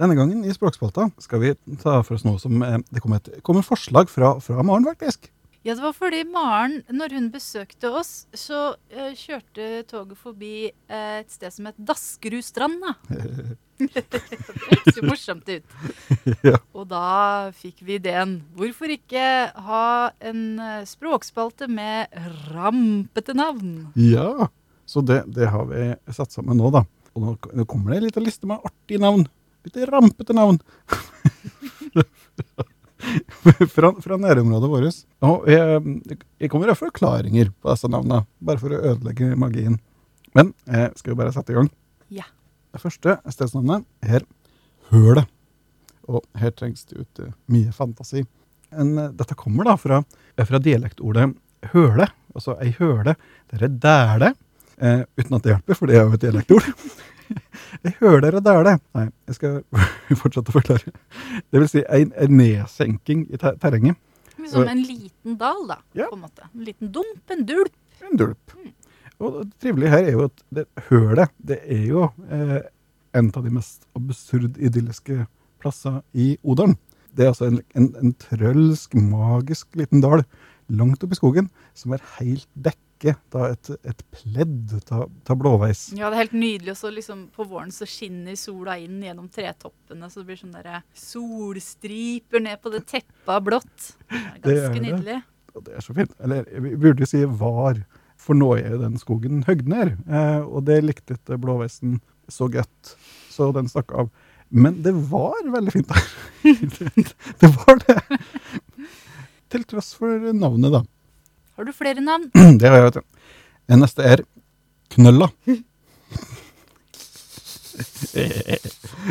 Denne 0.00 0.16
gangen 0.16 0.46
i 0.48 0.54
Språkspalta 0.54 1.10
skal 1.20 1.42
vi 1.42 1.50
ta 1.82 1.98
for 2.06 2.16
oss 2.16 2.24
noe 2.24 2.40
som 2.40 2.62
eh, 2.64 2.78
Det 2.88 3.02
kommer, 3.04 3.20
et, 3.20 3.42
kom 3.44 3.58
et 3.60 3.68
forslag 3.68 4.08
fra, 4.08 4.30
fra 4.40 4.64
Maren, 4.64 4.86
faktisk. 4.88 5.28
Ja, 5.64 5.74
det 5.74 5.82
var 5.84 5.92
fordi 5.92 6.22
Maren, 6.24 6.80
når 6.88 7.16
hun 7.18 7.30
besøkte 7.32 7.90
oss, 7.92 8.24
så 8.32 8.70
uh, 8.94 9.10
kjørte 9.12 9.82
toget 9.90 10.20
forbi 10.20 10.54
uh, 10.88 11.20
et 11.20 11.32
sted 11.32 11.52
som 11.52 11.68
het 11.68 11.82
Daskerudstrand. 11.90 12.80
da. 12.84 12.94
det 13.94 14.20
hørtes 14.68 14.98
jo 14.98 15.06
morsomt 15.08 15.48
ut. 15.50 15.64
Ja. 16.46 16.58
Og 16.76 16.86
da 16.90 17.50
fikk 17.56 17.82
vi 17.84 17.96
ideen. 17.98 18.38
Hvorfor 18.56 18.92
ikke 18.92 19.22
ha 19.66 19.84
en 20.24 20.42
eh, 20.60 20.86
språkspalte 20.88 21.68
med 21.70 22.12
rampete 22.52 23.34
navn? 23.36 23.90
Ja, 23.98 24.48
så 24.88 25.02
det, 25.04 25.22
det 25.34 25.50
har 25.52 25.68
vi 25.70 25.90
satt 26.12 26.34
sammen 26.34 26.60
nå, 26.60 26.70
da. 26.74 26.84
Og 27.14 27.24
nå, 27.24 27.34
nå 27.56 27.66
kommer 27.68 27.92
det 27.92 28.00
en 28.00 28.08
liten 28.08 28.26
liste 28.26 28.48
med 28.48 28.64
artige 28.64 29.02
navn. 29.02 29.26
Litt 29.66 29.80
rampete 29.90 30.36
navn. 30.36 30.60
fra, 33.74 33.92
fra 34.02 34.18
nærområdet 34.20 34.70
vårt. 34.72 35.02
Og 35.26 35.48
jeg, 35.50 35.82
jeg 36.40 36.52
kommer 36.52 36.72
med 36.72 36.78
forklaringer 36.78 37.52
på 37.52 37.72
disse 37.72 37.90
navnene, 37.90 38.24
bare 38.38 38.62
for 38.62 38.74
å 38.74 38.82
ødelegge 38.92 39.32
magien. 39.40 39.78
Men 40.36 40.52
jeg 40.70 40.92
skal 40.98 41.14
jo 41.14 41.18
bare 41.18 41.34
sette 41.34 41.54
i 41.54 41.58
gang. 41.58 41.70
Ja. 42.14 42.26
Det 42.70 42.82
første 42.82 43.18
stedsnavnet 43.32 43.86
er 44.02 44.26
Hølet. 44.90 45.28
Og 46.10 46.24
her 46.40 46.50
trengs 46.56 46.82
det 46.90 47.04
ut 47.04 47.20
mye 47.52 47.70
fantasi. 47.74 48.24
En, 48.70 48.96
eh, 48.98 49.12
dette 49.14 49.36
kommer 49.38 49.68
da 49.68 49.76
fra, 49.78 50.00
fra 50.46 50.58
dialektordet 50.62 51.28
høle. 51.74 52.06
Altså 52.34 52.56
ei 52.62 52.72
høle, 52.78 53.16
det 53.50 53.62
er 53.62 53.78
dæle. 53.82 54.32
Eh, 54.80 55.02
uten 55.18 55.36
at 55.36 55.44
det 55.44 55.54
hjelper, 55.54 55.78
for 55.78 55.90
det 55.90 55.98
er 55.98 56.06
jo 56.06 56.16
et 56.16 56.24
dialektord. 56.24 56.68
ei 57.86 57.92
høle 58.00 58.28
er 58.28 58.38
dæle. 58.44 58.76
Nei, 58.96 59.06
jeg 59.30 59.38
skal 59.38 59.58
fortsette 60.22 60.52
å 60.52 60.56
forklare. 60.56 60.92
Det 61.50 61.62
vil 61.62 61.70
si 61.70 61.84
ei, 61.86 62.04
ei 62.16 62.28
nedsenking 62.30 63.26
i 63.30 63.40
ter 63.40 63.58
terrenget. 63.62 63.98
Som 64.50 64.64
en 64.64 64.80
liten 64.80 65.36
dal, 65.40 65.66
da. 65.68 65.80
Ja. 65.94 66.08
på 66.08 66.16
en 66.16 66.24
måte. 66.24 66.46
En 66.48 66.64
liten 66.64 66.92
dump, 66.94 67.32
en 67.32 67.42
dulp. 67.46 67.74
En 68.08 68.20
dulp. 68.20 68.54
Og 69.20 69.42
det 69.44 69.50
trivelige 69.60 69.92
her 69.92 70.06
er 70.08 70.14
jo 70.16 70.28
at 70.30 70.44
det 70.56 70.64
hølet, 70.88 71.32
det 71.44 71.58
er 71.68 71.82
jo 71.90 72.06
eh, 72.32 72.60
en 73.18 73.28
av 73.36 73.44
de 73.44 73.52
mest 73.52 73.84
absurd 73.98 74.56
idylliske 74.56 75.26
plasser 75.60 76.00
i 76.16 76.32
Odalen. 76.40 76.78
Det 77.12 77.26
er 77.26 77.34
altså 77.34 77.50
en, 77.50 77.58
en, 77.76 77.90
en 78.00 78.14
trølsk, 78.22 78.94
magisk 78.96 79.76
liten 79.76 80.00
dal 80.00 80.24
langt 80.70 81.02
oppe 81.04 81.16
i 81.16 81.20
skogen, 81.20 81.50
som 81.76 81.92
er 81.92 82.06
helt 82.16 82.48
dekket 82.54 82.89
av 83.08 83.46
et, 83.54 83.70
et 83.88 84.02
pledd 84.12 84.74
av 84.92 85.36
blåveis. 85.40 85.86
Ja, 85.96 86.10
det 86.10 86.18
er 86.18 86.22
helt 86.24 86.34
nydelig. 86.36 86.74
Og 86.74 86.78
så 86.80 86.90
liksom 86.92 87.22
på 87.34 87.46
våren 87.48 87.72
så 87.72 87.86
skinner 87.88 88.36
sola 88.36 88.76
inn 88.78 88.98
gjennom 89.02 89.28
tretoppene, 89.32 90.10
så 90.12 90.20
det 90.20 90.26
blir 90.28 90.40
sånn 90.42 90.52
der 90.56 90.82
solstriper 90.96 92.42
ned 92.44 92.60
på 92.62 92.72
det 92.74 92.82
teppet 92.90 93.32
av 93.32 93.42
blått. 93.46 93.90
Det 94.10 94.20
er 94.20 94.40
Det 94.42 94.52
er 94.52 94.60
ganske 94.60 94.80
det. 94.80 94.86
nydelig. 94.90 95.18
Og 95.54 95.64
det 95.66 95.74
er 95.76 95.80
så 95.86 95.94
fint. 95.96 96.12
Eller 96.20 96.44
vi 96.60 96.74
burde 96.76 97.06
si 97.10 97.24
var, 97.24 97.80
for 98.20 98.34
nå 98.38 98.52
er 98.58 98.70
jo 98.76 98.82
den 98.84 98.98
skogen 99.00 99.42
høgd 99.48 99.66
ned. 99.70 99.96
Eh, 100.08 100.40
og 100.44 100.64
det 100.68 100.82
likte 100.84 101.16
ikke 101.16 101.40
blåveisen 101.42 102.00
så 102.30 102.46
godt, 102.52 102.94
så 103.32 103.50
den 103.56 103.66
stakk 103.68 103.90
av. 103.96 104.10
Men 104.50 104.82
det 104.82 104.92
var 105.10 105.38
veldig 105.46 105.72
fint 105.74 105.88
der. 105.88 106.06
det, 106.44 107.14
det 107.40 107.50
var 107.56 107.78
det. 107.86 107.98
Til 109.50 109.64
tross 109.66 109.92
for 109.98 110.30
navnet, 110.34 110.70
da. 110.74 110.84
Har 111.60 111.64
du 111.64 111.72
flere 111.72 112.00
navn? 112.00 112.30
Det 112.58 112.68
har 112.68 112.78
jeg, 112.78 112.84
vet 112.84 112.94
du. 112.94 113.02
Den 113.68 113.82
neste 113.84 114.04
er 114.08 114.22
Knølla. 114.94 115.26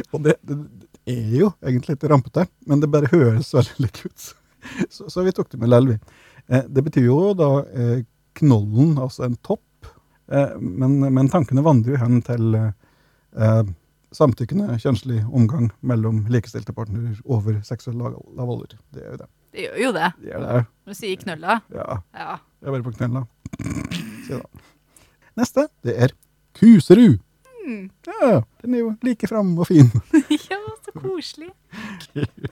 og 0.10 0.24
det, 0.26 0.34
det, 0.42 0.58
er 1.14 1.36
jo 1.44 1.52
egentlig 1.62 1.94
litt 1.94 2.08
rampete, 2.10 2.48
men 2.66 2.82
det 2.82 2.90
bare 2.90 3.12
høres 3.14 3.54
veldig 3.54 3.86
likt 3.86 4.02
ut. 4.02 4.26
Så, 4.90 5.06
så 5.14 5.22
vi 5.28 5.36
tok 5.38 5.52
det 5.54 5.62
med 5.62 5.70
Lelvi. 5.70 6.00
Eh, 6.50 6.66
det 6.66 6.88
betyr 6.90 7.06
jo 7.06 7.20
da 7.38 7.52
eh, 7.70 8.02
knollen, 8.42 8.98
altså 8.98 9.28
en 9.28 9.38
topp. 9.46 9.94
Eh, 10.34 10.58
men, 10.58 10.98
men 11.06 11.30
tankene 11.30 11.62
vandrer 11.70 12.00
jo 12.00 12.02
hen 12.02 12.18
til 12.26 12.58
eh, 12.58 13.64
samtykkende 14.10 14.82
kjønnslig 14.82 15.22
omgang 15.30 15.70
mellom 15.86 16.26
likestilte 16.34 16.74
partnere 16.74 17.14
over 17.30 17.62
seksuell 17.62 18.02
lav 18.02 18.18
lav 18.34 18.58
alder. 18.58 18.80
Det 18.90 19.06
er 19.06 19.14
jo 19.14 19.22
det. 19.22 19.30
Det 19.54 19.64
gjør 19.66 19.78
jo 19.84 19.92
det. 19.96 20.10
Det 20.22 20.30
gjør 20.34 20.44
det. 20.46 20.60
Du 20.90 20.94
sier 20.98 21.22
knølla. 21.24 21.60
Ja. 21.74 21.88
Ja. 22.18 22.36
Jeg 22.60 22.68
er 22.70 22.76
bare 22.76 22.86
på 22.86 22.94
knella. 22.98 23.24
Se 24.28 24.38
da. 24.38 24.64
Neste, 25.40 25.68
det 25.86 25.96
er 26.06 26.14
Kuserud. 26.60 27.20
Mm. 27.66 27.90
Ja, 28.08 28.42
den 28.64 28.74
er 28.76 28.82
jo 28.82 28.90
like 29.06 29.28
fram 29.30 29.52
og 29.62 29.68
fin. 29.70 29.90
ja, 30.50 30.60
så 30.86 30.94
koselig. 31.00 31.50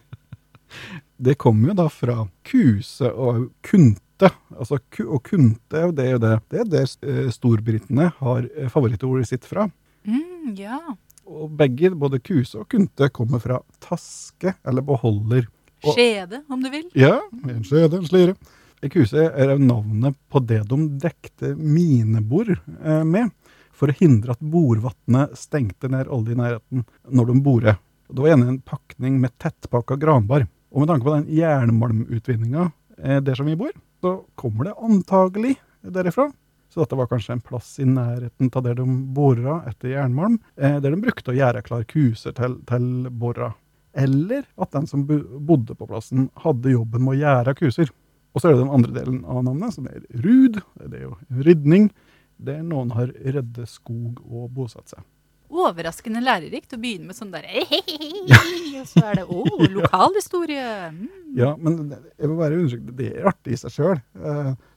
det 1.17 1.37
kommer 1.41 1.71
jo 1.71 1.77
da 1.79 1.87
fra 1.91 2.17
kuse 2.47 3.09
og 3.11 3.47
kunte. 3.65 4.29
Altså, 4.55 4.79
ku- 4.93 5.09
og 5.13 5.21
kunte, 5.27 5.83
det 5.93 6.05
er 6.05 6.13
jo 6.15 6.21
det, 6.21 6.31
det 6.53 6.61
er 6.63 6.69
der 6.71 6.87
eh, 7.09 7.27
storbritene 7.33 8.11
har 8.19 8.47
eh, 8.55 8.69
favorittordet 8.73 9.27
sitt 9.29 9.45
fra. 9.45 9.67
Mm, 10.07 10.55
ja. 10.57 10.79
Og 11.27 11.51
begge, 11.59 11.91
både 11.99 12.21
kuse 12.23 12.61
og 12.61 12.69
kunte, 12.71 13.09
kommer 13.13 13.41
fra 13.43 13.59
taske 13.83 14.55
eller 14.65 14.85
beholder. 14.85 15.45
Skjede, 15.83 16.41
om 16.49 16.63
du 16.63 16.69
vil. 16.73 16.87
Ja, 16.97 17.19
en 17.47 17.65
skjede, 17.65 17.99
en 17.99 18.07
slire. 18.07 18.37
Ekuse 18.77 19.09
kuse 19.09 19.23
er 19.33 19.55
navnet 19.57 20.17
på 20.29 20.39
det 20.45 20.61
de 20.69 20.77
dekte 21.01 21.55
minebor 21.57 22.51
eh, 22.53 23.03
med, 23.03 23.31
for 23.73 23.89
å 23.89 23.97
hindre 23.97 24.35
at 24.35 24.41
bordvannet 24.41 25.33
stengte 25.37 25.89
ned 25.89 26.09
alle 26.13 26.33
i 26.33 26.37
nærheten 26.37 26.85
når 27.09 27.31
de 27.31 27.37
borer. 27.45 27.79
Det 28.07 28.21
var 28.21 28.31
gjerne 28.31 28.51
en 28.53 28.61
pakning 28.61 29.17
med 29.21 29.33
tettpakka 29.41 29.97
granbar. 29.99 30.45
Og 30.71 30.83
med 30.83 30.91
tanke 30.91 31.07
på 31.07 31.15
den 31.15 31.29
jernmalmutvinninga 31.33 32.69
eh, 33.01 33.21
der 33.25 33.39
som 33.39 33.49
vi 33.49 33.57
bor, 33.57 33.73
så 34.01 34.19
kommer 34.37 34.69
det 34.69 34.77
antagelig 34.77 35.55
derifra. 35.81 36.29
Så 36.69 36.83
dette 36.83 36.97
var 36.99 37.09
kanskje 37.09 37.33
en 37.33 37.41
plass 37.41 37.79
i 37.81 37.85
nærheten 37.89 38.51
av 38.53 38.65
der 38.65 38.77
de 38.77 38.85
bora 39.15 39.61
etter 39.69 39.95
jernmalm, 39.95 40.37
eh, 40.59 40.77
der 40.83 40.93
de 40.93 41.01
brukte 41.01 41.33
å 41.33 41.37
gjøre 41.37 41.63
klar 41.65 41.87
kuser 41.89 42.35
til, 42.37 42.59
til 42.69 43.07
bora. 43.09 43.55
Eller 43.97 44.45
at 44.61 44.73
den 44.75 44.85
som 44.89 45.05
bodde 45.07 45.75
på 45.75 45.87
plassen, 45.89 46.29
hadde 46.43 46.75
jobben 46.75 47.03
med 47.05 47.15
å 47.15 47.21
gjære 47.21 47.55
kuser. 47.57 47.91
Og 48.35 48.41
så 48.41 48.49
er 48.49 48.55
det 48.55 48.61
den 48.65 48.73
andre 48.75 48.93
delen 48.93 49.21
av 49.25 49.41
navnet, 49.47 49.73
som 49.73 49.87
er 49.89 50.03
rud. 50.21 50.59
Det 50.77 50.99
er 50.99 51.07
jo 51.07 51.15
rydning. 51.47 51.89
Der 52.37 52.61
noen 52.61 52.91
har 52.93 53.09
reddet 53.09 53.71
skog 53.71 54.19
og 54.27 54.51
bosatt 54.53 54.93
seg. 54.93 55.01
Overraskende 55.47 56.19
lærerikt 56.21 56.75
å 56.75 56.79
begynne 56.81 57.07
med 57.07 57.15
sånn 57.15 57.31
der 57.31 57.45
Og 58.77 58.89
så 58.89 59.03
er 59.07 59.21
det 59.21 59.23
å, 59.31 59.45
lokalhistorie. 59.77 60.65
Mm. 60.91 61.05
Ja, 61.39 61.53
men 61.55 61.95
jeg 61.95 62.29
må 62.29 62.35
bare 62.37 62.59
understreke, 62.59 62.97
det 62.99 63.07
er 63.15 63.29
artig 63.31 63.55
i 63.55 63.61
seg 63.63 63.73
sjøl. 63.73 64.01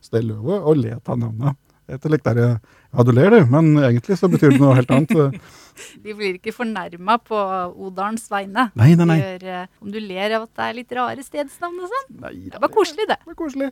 Så 0.01 0.15
det 0.15 0.23
er 0.23 0.29
lov 0.31 0.49
å 0.57 0.77
le 0.79 0.95
av 0.97 1.19
navnet. 1.21 1.59
Der, 1.91 2.41
ja, 2.61 3.05
du 3.05 3.11
ler 3.11 3.35
du, 3.35 3.41
men 3.51 3.73
egentlig 3.83 4.17
så 4.21 4.29
betyr 4.31 4.55
det 4.55 4.61
noe 4.63 4.77
helt 4.79 4.93
annet. 4.95 5.41
De 6.05 6.15
blir 6.15 6.37
ikke 6.37 6.53
fornærma 6.55 7.17
på 7.25 7.39
Odalens 7.87 8.29
vegne. 8.31 8.69
Nei, 8.79 8.93
nei, 8.99 9.07
nei. 9.09 9.17
De 9.19 9.27
Gjør, 9.27 9.47
eh, 9.55 9.79
om 9.83 9.95
du 9.95 9.99
ler 10.03 10.37
av 10.37 10.45
at 10.47 10.53
det 10.55 10.67
er 10.67 10.77
litt 10.77 10.93
rare 10.99 11.25
stedsnavn 11.25 11.81
og 11.83 11.95
sånn. 11.95 12.11
Det 12.53 12.61
var 12.63 12.73
koselig, 12.75 13.09
det. 13.11 13.17
Det 13.23 13.33
var 13.33 13.39
koselig. 13.39 13.71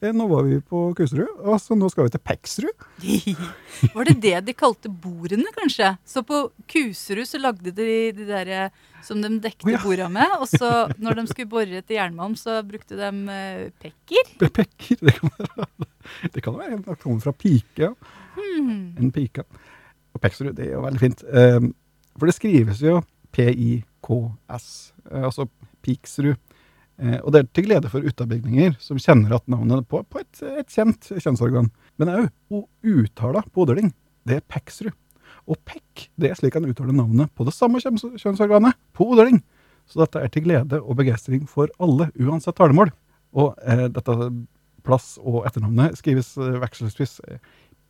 Eh, 0.00 0.12
Nå 0.12 0.26
var 0.28 0.44
vi 0.44 0.58
på 0.60 0.82
Kusterud, 0.96 1.40
og 1.46 1.56
så 1.62 1.76
nå 1.78 1.88
skal 1.92 2.06
vi 2.06 2.12
til 2.14 2.22
Peksrud. 2.26 2.84
Var 3.96 4.08
det 4.08 4.16
det 4.22 4.34
de 4.46 4.54
kalte 4.56 4.90
bordene, 4.90 5.48
kanskje? 5.56 5.94
Så 6.08 6.22
på 6.26 6.46
Kuserud 6.68 7.28
så 7.28 7.40
lagde 7.40 7.72
de 7.76 7.86
de 8.16 8.26
derre 8.28 8.68
som 9.06 9.20
de 9.22 9.30
dekte 9.42 9.68
oh, 9.68 9.72
ja. 9.72 9.80
borda 9.82 10.08
med. 10.12 10.36
Og 10.40 10.48
så 10.50 10.70
når 11.00 11.20
de 11.20 11.26
skulle 11.30 11.50
bore 11.50 11.80
etter 11.80 11.98
jernmalm, 11.98 12.36
så 12.38 12.58
brukte 12.66 12.98
de 12.98 13.10
eh, 13.32 13.64
pekker. 13.82 14.32
Pekker, 14.46 15.00
det 15.06 15.16
kan 15.20 15.32
være, 15.38 15.68
det 16.34 16.44
kan 16.44 16.58
være 16.58 16.78
en 16.78 16.86
aksjon 16.96 17.22
fra 17.24 17.34
pike. 17.36 17.92
Hmm. 18.36 18.80
En 19.00 19.12
pike. 19.14 19.46
Og 20.16 20.22
Peksrud, 20.24 20.54
det 20.56 20.70
er 20.70 20.76
jo 20.76 20.84
veldig 20.84 21.02
fint. 21.02 21.24
Eh, 21.28 21.60
For 22.16 22.28
det 22.28 22.36
skrives 22.36 22.82
jo 22.84 23.00
P-I-K-S, 23.36 24.68
eh, 25.10 25.24
altså 25.28 25.48
Piksrud. 25.84 26.40
Eh, 26.98 27.18
Og 27.22 27.32
det 27.32 27.40
er 27.40 27.48
til 27.52 27.66
glede 27.68 27.90
for 27.92 28.04
utabygninger 28.04 28.76
som 28.80 29.00
kjenner 29.00 29.34
at 29.36 29.46
navnet 29.52 29.86
på, 29.88 30.02
på 30.08 30.22
et, 30.22 30.42
et 30.62 30.72
kjent 30.72 31.10
kjønnsorgan. 31.12 31.70
Men 32.00 32.12
òg 32.14 32.64
uttala 32.86 33.44
på 33.52 33.66
odeling. 33.66 33.92
Det 34.26 34.40
er 34.40 34.48
Peksrud. 34.48 34.94
Og 35.46 35.58
pekk, 35.68 36.08
det 36.18 36.30
er 36.30 36.38
slik 36.38 36.56
han 36.58 36.66
uttaler 36.66 36.96
navnet 36.96 37.30
på 37.36 37.44
det 37.46 37.54
samme 37.54 37.78
kjønnsorganet, 37.78 38.74
på. 38.96 39.12
Så 39.86 40.00
dette 40.02 40.18
er 40.18 40.30
til 40.34 40.42
glede 40.42 40.80
og 40.82 40.96
begeistring 40.98 41.44
for 41.46 41.70
alle, 41.78 42.08
uansett 42.18 42.56
talemål. 42.58 42.90
Og 43.36 43.54
eh, 43.62 43.86
dette 43.92 44.16
plass 44.86 45.14
og 45.22 45.44
etternavnet 45.46 45.98
skrives 46.00 46.32
eh, 46.38 46.58
vekselvis 46.62 47.20
eh, 47.28 47.38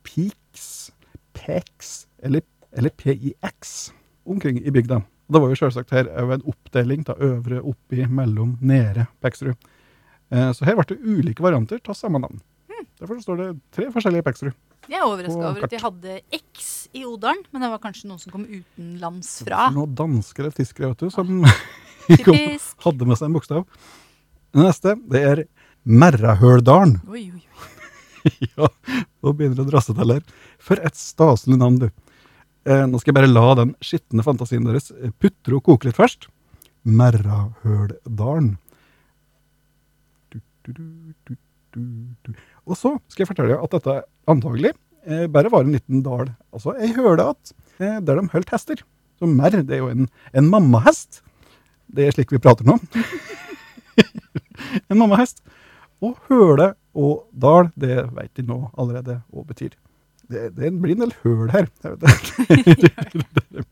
Piks, 0.05 0.91
Pex 1.33 2.05
eller, 2.21 2.45
eller 2.71 2.93
PIX 2.93 3.91
omkring 4.27 4.61
i 4.61 4.73
bygda. 4.73 5.01
Og 5.27 5.35
Det 5.35 5.41
var 5.43 5.51
jo 5.51 5.59
selvsagt 5.59 5.95
her 5.95 6.11
òg 6.23 6.37
en 6.37 6.45
oppdeling 6.47 7.03
av 7.11 7.23
øvre, 7.23 7.61
oppi, 7.61 8.05
mellom, 8.07 8.55
nede 8.61 9.09
Peksrud. 9.23 9.57
Eh, 10.31 10.51
så 10.55 10.67
her 10.67 10.77
ble 10.79 10.87
det 10.87 11.01
ulike 11.03 11.43
varianter 11.43 11.81
av 11.83 11.97
samme 11.99 12.21
navn. 12.23 12.39
Derfor 12.97 13.19
står 13.21 13.37
det 13.37 13.47
tre 13.75 13.91
forskjellige 13.93 14.25
Peksrud. 14.25 14.55
Jeg 14.87 14.97
er 14.97 15.05
overraska 15.05 15.49
over 15.51 15.65
at 15.67 15.73
de 15.73 15.79
hadde 15.81 16.15
X 16.33 16.87
i 16.95 17.03
Odalen, 17.05 17.43
men 17.51 17.61
det 17.61 17.69
var 17.73 17.81
kanskje 17.83 18.09
noen 18.09 18.21
som 18.21 18.33
kom 18.33 18.45
utenlandsfra. 18.47 19.67
Noen 19.75 19.93
dansker 19.97 20.45
eller 20.45 20.55
tyskere 20.55 20.93
vet 20.93 21.03
du, 21.03 21.11
som 21.13 21.43
kom, 22.25 22.39
hadde 22.85 23.09
med 23.09 23.19
seg 23.19 23.27
en 23.27 23.35
bokstav. 23.35 23.65
Det 24.55 24.63
neste 24.63 24.95
det 25.11 25.23
er 25.27 25.43
Merrahøldalen. 25.87 26.97
Oi, 27.11 27.27
oi, 27.35 27.43
oi. 27.43 27.73
ja, 28.55 28.69
nå 29.23 29.33
begynner 29.33 29.59
det 29.59 29.67
å 29.67 29.69
drasse 29.69 29.93
til 29.95 30.15
her. 30.15 30.23
For 30.63 30.81
et 30.83 30.97
staselig 30.99 31.59
navn, 31.59 31.77
du. 31.83 32.06
Eh, 32.67 32.83
nå 32.83 32.99
skal 32.99 33.13
jeg 33.13 33.17
bare 33.21 33.31
la 33.31 33.45
den 33.61 33.69
skitne 33.83 34.23
fantasien 34.25 34.65
deres 34.67 34.89
eh, 34.91 35.13
putre 35.15 35.55
og 35.55 35.63
koke 35.69 35.87
litt 35.87 35.95
først. 35.95 36.27
Merrahøldalen. 36.83 38.57
Og 42.67 42.75
så 42.75 42.97
skal 43.07 43.23
jeg 43.23 43.29
fortelle 43.29 43.59
at 43.63 43.77
dette 43.77 43.95
antagelig 44.27 44.73
eh, 45.07 45.29
bare 45.31 45.53
var 45.53 45.63
en 45.63 45.77
liten 45.77 46.03
dal. 46.03 46.33
Altså 46.51 46.75
ei 46.75 46.91
høle 46.97 47.29
att, 47.31 47.53
der 47.79 48.19
de 48.19 48.27
holdt 48.33 48.51
hester. 48.51 48.83
Så 49.17 49.31
merr, 49.31 49.63
det 49.63 49.77
er 49.77 49.85
jo 49.85 49.93
en, 49.93 50.11
en 50.35 50.51
mammahest. 50.51 51.21
Det 51.87 52.03
er 52.03 52.11
slik 52.11 52.35
vi 52.35 52.43
prater 52.43 52.67
nå. 52.67 52.75
en 54.91 54.99
mammahest. 54.99 55.39
Og 56.03 56.19
høle 56.27 56.73
og 56.93 57.29
dal, 57.31 57.71
det 57.79 58.09
vet 58.11 58.35
de 58.35 58.43
nå 58.43 58.65
allerede 58.75 59.21
hva 59.31 59.47
betyr. 59.47 59.71
Det, 60.27 60.41
det 60.57 60.71
blir 60.81 60.95
en 60.97 61.05
del 61.05 61.13
høl 61.23 61.51
her. 61.53 61.67
Det, 61.83 61.93
det, 62.01 62.11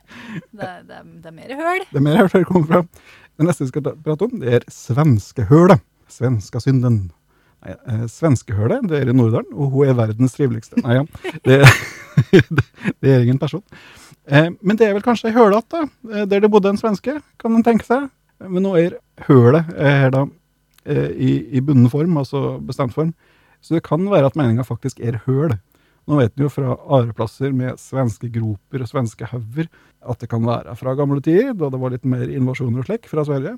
Det, 0.56 0.64
er- 0.64 0.84
det, 0.88 0.96
er- 0.96 1.04
det 1.04 1.30
er 1.30 1.36
mer 1.36 1.52
høl. 1.60 1.84
det 1.92 2.00
er 2.00 2.06
mer 2.06 2.18
høl 2.22 2.30
her 2.34 2.46
kommer 2.48 2.68
fra. 2.70 2.82
Det 3.36 3.48
neste 3.50 3.66
vi 3.66 3.72
skal 3.74 3.86
prate 4.06 4.28
om, 4.30 4.40
det 4.40 4.54
er 4.60 4.66
svenskehølet. 4.72 5.82
Svenskasynden. 6.16 6.98
Nei, 7.66 7.74
eh, 7.90 8.04
Svenskehølet, 8.12 8.86
det 8.92 9.00
er 9.02 9.10
i 9.10 9.16
Nordalen, 9.18 9.50
og 9.58 9.72
hun 9.74 9.90
er 9.90 9.98
verdens 9.98 10.36
triveligste. 10.38 10.80
Nei, 10.86 11.00
ja. 11.00 11.06
Det, 11.44 11.58
det, 12.60 12.66
det 13.02 13.12
er 13.16 13.24
ingen 13.26 13.40
person. 13.42 13.64
Eh, 14.30 14.52
men 14.62 14.78
det 14.80 14.88
er 14.88 14.94
vel 14.98 15.04
kanskje 15.06 15.32
ei 15.32 15.36
høle 15.36 15.60
igjen, 15.60 15.90
eh, 16.14 16.26
der 16.30 16.44
det 16.46 16.52
bodde 16.54 16.72
en 16.72 16.80
svenske, 16.80 17.18
kan 17.42 17.52
man 17.56 17.66
tenke 17.66 17.88
seg. 17.88 18.08
Men 18.46 18.64
nå 18.68 18.76
er 18.80 18.96
hølet 19.28 19.74
eh, 19.76 19.98
her 20.06 20.14
da 20.14 20.24
eh, 20.86 21.10
i, 21.16 21.32
i 21.58 21.64
bunnen 21.66 21.90
form, 21.92 22.16
altså 22.22 22.56
bestemt 22.64 22.94
form. 22.96 23.12
Så 23.66 23.76
det 23.80 23.84
kan 23.88 24.06
være 24.12 24.30
at 24.30 24.38
meninga 24.38 24.64
faktisk 24.68 25.00
er 25.02 25.18
høl. 25.26 25.56
Nå 26.06 26.20
vet 26.20 26.36
vi 26.38 26.44
jo 26.46 26.50
fra 26.54 26.76
areplasser 27.00 27.54
med 27.58 27.80
svenske 27.82 28.30
groper 28.30 28.84
og 28.86 28.90
svenske 28.92 29.26
hauger 29.32 29.70
at 30.06 30.20
det 30.22 30.30
kan 30.30 30.44
være 30.46 30.76
fra 30.78 30.94
gamle 31.00 31.22
tider, 31.26 31.56
da 31.58 31.70
det 31.74 31.80
var 31.82 31.96
litt 31.96 32.06
mer 32.06 32.30
invasjoner 32.30 32.84
og 32.84 32.86
slekk 32.90 33.08
fra 33.10 33.24
Sverige, 33.26 33.56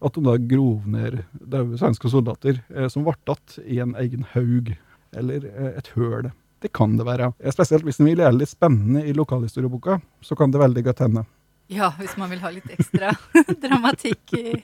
at 0.00 0.14
de 0.14 0.22
da 0.24 0.36
grov 0.52 0.86
ned 0.88 1.24
daue 1.34 1.76
svenske 1.80 2.08
soldater 2.12 2.60
eh, 2.70 2.86
som 2.88 3.02
ble 3.04 3.16
tatt 3.26 3.58
i 3.66 3.80
en 3.82 3.96
egen 3.98 4.22
haug, 4.36 4.70
eller 5.18 5.48
eh, 5.50 5.72
et 5.80 5.90
høl. 5.96 6.30
Det 6.62 6.70
kan 6.76 6.94
det 6.96 7.04
være. 7.08 7.32
Eh, 7.42 7.50
Spesielt 7.52 7.84
hvis 7.88 7.98
en 8.00 8.06
vil 8.06 8.22
gjøre 8.22 8.38
litt 8.38 8.52
spennende 8.52 9.02
i 9.10 9.12
lokalhistorieboka, 9.16 9.98
så 10.22 10.38
kan 10.38 10.54
det 10.54 10.62
veldig 10.62 10.84
godt 10.86 11.02
hende. 11.04 11.26
Ja, 11.70 11.90
hvis 11.98 12.14
man 12.18 12.30
vil 12.32 12.40
ha 12.42 12.50
litt 12.54 12.70
ekstra 12.76 13.12
dramatikk. 13.66 14.32
i- 14.38 14.62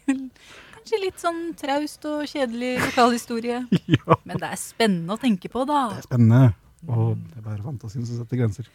Kanskje 0.87 1.01
litt 1.03 1.18
sånn 1.18 1.41
traust 1.59 2.05
og 2.07 2.22
kjedelig 2.31 2.77
lokalhistorie. 2.85 3.64
ja, 3.97 4.16
Men 4.22 4.39
det 4.39 4.53
er 4.53 4.61
spennende 4.62 5.16
å 5.16 5.20
tenke 5.20 5.51
på, 5.51 5.64
da. 5.66 5.89
det 5.97 6.05
er 6.05 6.07
spennende. 6.07 6.55
Og 6.87 7.16
det 7.16 7.41
er 7.41 7.47
bare 7.47 7.64
fantasien 7.64 8.07
som 8.07 8.20
setter 8.20 8.43
grenser. 8.43 8.68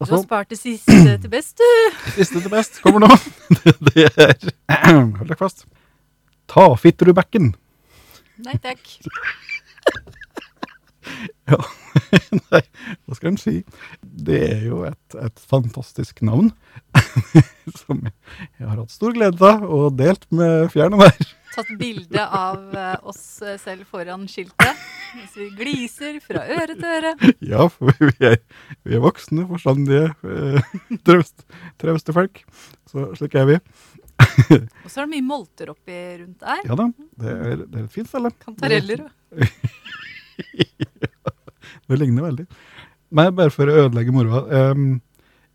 Og 0.00 0.08
Du 0.08 0.14
har 0.16 0.22
spart 0.24 0.50
det 0.50 0.58
siste 0.58 1.18
til 1.22 1.30
best, 1.30 1.58
du. 1.58 1.98
siste 2.16 2.40
til 2.40 2.50
best 2.50 2.80
kommer 2.82 3.04
nå. 3.04 3.10
Det, 3.92 4.08
er 4.08 4.34
Hold 4.90 5.28
deg 5.28 5.38
fast. 5.38 5.66
Ta 6.50 6.68
Tafitterudbekken. 6.72 7.52
Nei 8.46 8.58
takk. 8.62 8.82
Ja, 11.50 11.58
nei, 12.52 12.60
hva 13.04 13.16
skal 13.16 13.32
en 13.32 13.38
si? 13.40 13.56
Det 14.00 14.38
er 14.46 14.60
jo 14.68 14.84
et, 14.86 15.16
et 15.18 15.40
fantastisk 15.50 16.22
navn, 16.24 16.52
som 17.82 18.00
jeg 18.06 18.66
har 18.66 18.78
hatt 18.80 18.92
stor 18.94 19.12
glede 19.16 19.42
av 19.46 19.62
og 19.66 19.96
delt 19.98 20.24
med 20.34 20.68
fjern 20.72 20.94
og 20.96 21.00
nær. 21.04 21.22
Tatt 21.52 21.68
bilde 21.76 22.22
av 22.24 22.70
eh, 22.72 22.94
oss 23.10 23.42
eh, 23.44 23.58
selv 23.60 23.84
foran 23.90 24.22
skiltet. 24.30 24.78
Mens 25.12 25.34
vi 25.36 25.50
gliser 25.58 26.16
fra 26.24 26.46
øre 26.48 26.72
til 26.78 26.88
øre. 26.88 27.10
Ja, 27.44 27.66
for 27.68 27.92
vi 28.00 28.08
er, 28.30 28.38
vi 28.88 28.96
er 28.96 29.02
voksne, 29.04 29.44
forstandige, 29.50 30.06
eh, 30.24 30.72
trauste 31.82 32.14
folk. 32.16 32.40
Så 32.88 33.10
slik 33.20 33.36
er 33.36 33.50
vi. 33.50 33.58
Og 34.22 34.88
så 34.88 35.02
er 35.02 35.04
det 35.04 35.10
mye 35.12 35.26
molter 35.28 35.74
oppi 35.74 35.98
rundt 36.22 36.40
der. 36.40 36.64
Ja 36.68 36.74
da, 36.78 36.86
det 37.20 37.36
er, 37.36 37.56
det 37.66 37.82
er 37.82 37.84
et 37.88 37.96
fint 37.98 38.08
sted. 38.08 38.32
Kantareller. 38.46 39.04
og- 39.04 39.12
Det 41.88 41.98
ligner 42.00 42.22
veldig. 42.24 42.46
Men 43.12 43.34
bare 43.36 43.52
for 43.52 43.68
å 43.68 43.74
ødelegge 43.84 44.12
moroa. 44.14 44.42
ehm, 44.56 45.00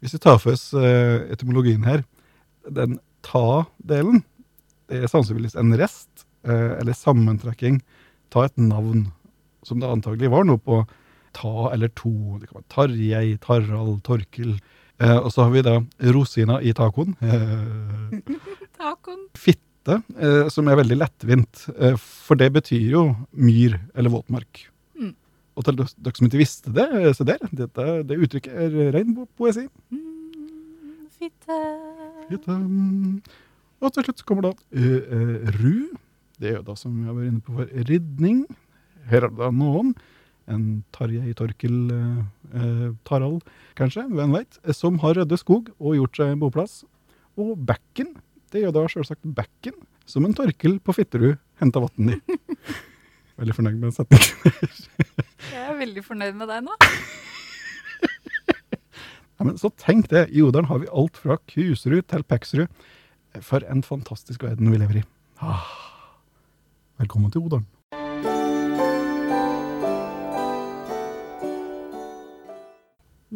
hvis 0.02 0.14
vi 0.16 0.22
tar 0.22 0.40
for 0.42 0.54
oss 0.54 0.70
eh, 0.78 1.28
etymologien 1.34 1.86
her 1.88 2.04
Den 2.68 3.00
ta-delen 3.26 4.24
det 4.88 5.02
er 5.04 5.12
sannsynligvis 5.12 5.58
en 5.60 5.74
rest 5.76 6.24
eh, 6.48 6.78
eller 6.80 6.96
sammentrekking, 6.96 7.82
ta 8.32 8.46
et 8.48 8.56
navn, 8.56 9.10
som 9.68 9.82
det 9.82 9.90
antagelig 9.92 10.30
var 10.32 10.48
noe 10.48 10.62
på 10.64 10.78
ta 11.36 11.70
eller 11.74 11.92
to. 11.92 12.38
Det 12.40 12.48
kan 12.48 12.62
være 12.62 12.72
Tarjei, 12.72 13.34
Tarald, 13.44 13.98
Torkel. 14.08 14.54
Eh, 15.04 15.18
og 15.18 15.28
så 15.34 15.44
har 15.44 15.52
vi 15.52 15.66
da 15.68 15.76
rosina 16.16 16.62
i 16.64 16.72
tacoen. 16.78 17.18
Tacoen. 18.80 19.28
fitte, 19.36 20.00
som 20.56 20.72
er 20.72 20.80
veldig 20.80 21.02
lettvint. 21.02 21.68
For 22.00 22.40
det 22.40 22.50
betyr 22.56 22.88
jo 22.96 23.04
myr 23.36 23.76
eller 23.92 24.16
våtmark. 24.16 24.70
Og 25.58 25.66
til 25.66 25.78
dere 25.80 26.14
som 26.14 26.28
ikke 26.28 26.40
visste 26.40 26.74
det, 26.74 26.86
eh, 26.94 27.14
se 27.18 27.26
der, 27.26 27.42
dette, 27.50 27.86
det 28.06 28.18
uttrykket 28.22 28.60
er 28.68 28.92
ren 28.94 29.16
poesi. 29.38 29.66
Mm, 29.90 31.08
fitte. 31.18 31.58
Fitte. 32.30 32.58
Og 33.78 33.94
til 33.94 34.06
slutt 34.06 34.22
kommer 34.26 34.50
da 34.50 34.54
uh, 34.54 35.02
uh, 35.18 35.50
ru. 35.58 35.74
Det 36.38 36.52
er 36.52 36.60
jo 36.60 36.68
da 36.70 36.78
som 36.78 36.94
vi 36.94 37.08
har 37.08 37.18
vært 37.18 37.32
inne 37.32 37.44
på 37.46 37.58
for 37.58 37.74
ridning. 37.90 38.46
Her 39.10 39.26
er 39.26 39.34
det 39.34 39.42
da 39.42 39.50
noen, 39.54 39.96
en 40.48 40.66
Tarjei 40.96 41.34
Torkel 41.36 41.76
eh, 41.92 42.90
Tarald 43.08 43.42
kanskje, 43.76 44.06
hvem 44.08 44.36
veit, 44.36 44.60
som 44.76 45.00
har 45.04 45.18
ryddet 45.18 45.42
skog 45.42 45.72
og 45.76 45.98
gjort 45.98 46.20
seg 46.20 46.34
en 46.34 46.42
boplass. 46.44 46.78
Og 47.40 47.56
bekken, 47.68 48.14
det 48.54 48.62
er 48.62 48.70
jo 48.70 48.76
da 48.78 48.86
selvsagt 48.92 49.28
bekken, 49.38 49.76
som 50.08 50.28
en 50.28 50.36
Torkel 50.38 50.78
på 50.84 50.96
Fitterud 50.96 51.36
henta 51.62 51.84
vann 51.84 52.16
i. 52.16 52.20
Veldig 53.38 53.54
fornøyd 53.54 53.76
med 53.78 53.94
setningen. 53.94 54.54
Jeg 55.54 55.62
er 55.62 55.76
veldig 55.78 56.04
fornøyd 56.06 56.38
med 56.40 56.50
deg 56.50 56.64
nå. 56.66 56.74
Nei, 59.38 59.46
men 59.46 59.58
så 59.62 59.70
tenk 59.78 60.10
det, 60.10 60.24
i 60.34 60.42
Odalen 60.42 60.70
har 60.72 60.82
vi 60.82 60.90
alt 60.90 61.20
fra 61.22 61.38
Kuserud 61.46 62.08
til 62.10 62.26
Peksrud. 62.26 62.88
For 63.46 63.62
en 63.70 63.84
fantastisk 63.86 64.42
verden 64.48 64.72
vi 64.74 64.80
lever 64.82 65.04
i. 65.04 65.06
Ah. 65.38 65.70
Velkommen 66.98 67.30
til 67.30 67.46
Odalen. 67.46 67.68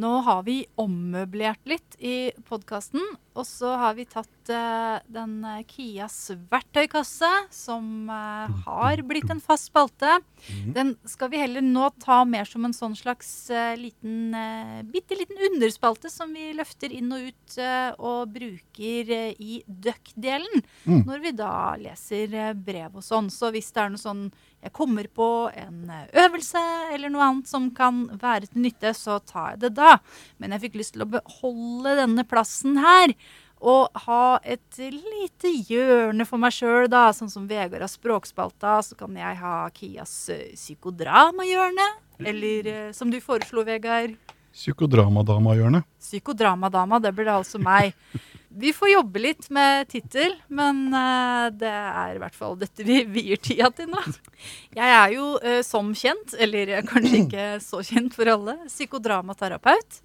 Nå 0.01 0.11
har 0.25 0.41
vi 0.47 0.63
ommøblert 0.81 1.61
litt 1.69 1.99
i 2.01 2.31
podkasten, 2.49 3.03
og 3.31 3.45
så 3.47 3.69
har 3.79 3.95
vi 3.95 4.03
tatt 4.09 4.51
uh, 4.51 4.99
den 5.07 5.37
eh, 5.47 5.61
Kias 5.69 6.33
verktøykasse, 6.51 7.29
som 7.55 8.09
uh, 8.11 8.51
har 8.65 9.03
blitt 9.07 9.31
en 9.31 9.39
fast 9.43 9.69
spalte. 9.69 10.17
Den 10.75 10.95
skal 11.07 11.31
vi 11.31 11.39
heller 11.39 11.63
nå 11.63 11.87
ta 12.01 12.21
mer 12.27 12.49
som 12.49 12.65
en 12.67 12.75
sånn 12.75 12.97
slags 12.97 13.29
uh, 13.53 13.71
liten, 13.79 14.35
bitte 14.91 15.15
liten 15.15 15.39
underspalte 15.51 16.11
som 16.11 16.35
vi 16.35 16.51
løfter 16.57 16.91
inn 16.91 17.11
og 17.15 17.31
ut 17.31 17.57
og 18.01 18.31
bruker 18.31 19.09
i 19.35 19.61
Duck-delen. 19.67 20.63
Mm. 20.85 21.03
Når 21.07 21.23
vi 21.23 21.33
da 21.35 21.55
leser 21.79 22.55
brev 22.55 22.99
og 22.99 23.05
sånn. 23.05 23.27
Så 23.31 23.51
hvis 23.53 23.71
det 23.75 23.83
er 23.83 23.93
noe 23.93 24.01
sånn 24.01 24.29
jeg 24.61 24.73
kommer 24.77 25.07
på 25.09 25.27
en 25.57 25.89
øvelse 25.89 26.61
eller 26.93 27.09
noe 27.09 27.25
annet 27.25 27.49
som 27.49 27.71
kan 27.73 28.03
være 28.21 28.51
til 28.51 28.61
nytte, 28.67 28.91
så 28.93 29.17
tar 29.25 29.55
jeg 29.55 29.63
det 29.63 29.71
da. 29.79 29.95
Men 30.37 30.53
jeg 30.53 30.67
fikk 30.67 30.77
lyst 30.77 30.93
til 30.95 31.05
å 31.05 31.09
beholde 31.09 31.95
denne 31.97 32.25
plassen 32.29 32.77
her. 32.81 33.15
Og 33.61 33.93
ha 34.07 34.39
et 34.41 34.79
lite 34.79 35.51
hjørne 35.69 36.25
for 36.25 36.41
meg 36.41 36.53
sjøl, 36.55 36.87
da. 36.89 37.11
Sånn 37.13 37.29
som 37.29 37.45
Vegard 37.49 37.83
har 37.83 37.91
språkspalta, 37.91 38.79
så 38.85 38.97
kan 38.97 39.13
jeg 39.17 39.37
ha 39.37 39.55
Kias 39.75 40.15
eh, 40.33 40.47
psykodramahjørne. 40.57 41.87
Eller 42.25 42.69
eh, 42.71 42.91
som 42.97 43.13
du 43.13 43.19
foreslo, 43.21 43.61
Vegard. 43.67 44.15
Psykodramadama-hjørnet. 44.51 45.85
Psykodramadama, 46.01 46.99
det 46.99 47.13
blir 47.15 47.29
det 47.29 47.35
altså 47.37 47.61
meg. 47.61 47.93
Vi 48.51 48.73
får 48.75 48.89
jobbe 48.91 49.21
litt 49.23 49.45
med 49.53 49.87
tittel, 49.93 50.33
men 50.49 50.87
eh, 50.97 51.45
det 51.61 51.69
er 51.71 52.15
i 52.15 52.21
hvert 52.23 52.35
fall 52.35 52.57
dette 52.59 52.83
vi 52.87 53.03
vier 53.13 53.39
tida 53.39 53.69
til 53.77 53.91
nå. 53.93 54.01
Jeg 54.73 54.95
er 54.97 55.13
jo 55.13 55.35
som 55.63 55.93
kjent, 55.93 56.33
eller 56.33 56.79
kanskje 56.89 57.21
ikke 57.27 57.45
så 57.61 57.83
kjent 57.85 58.17
for 58.17 58.33
alle, 58.33 58.57
psykodramaterapeut. 58.65 60.01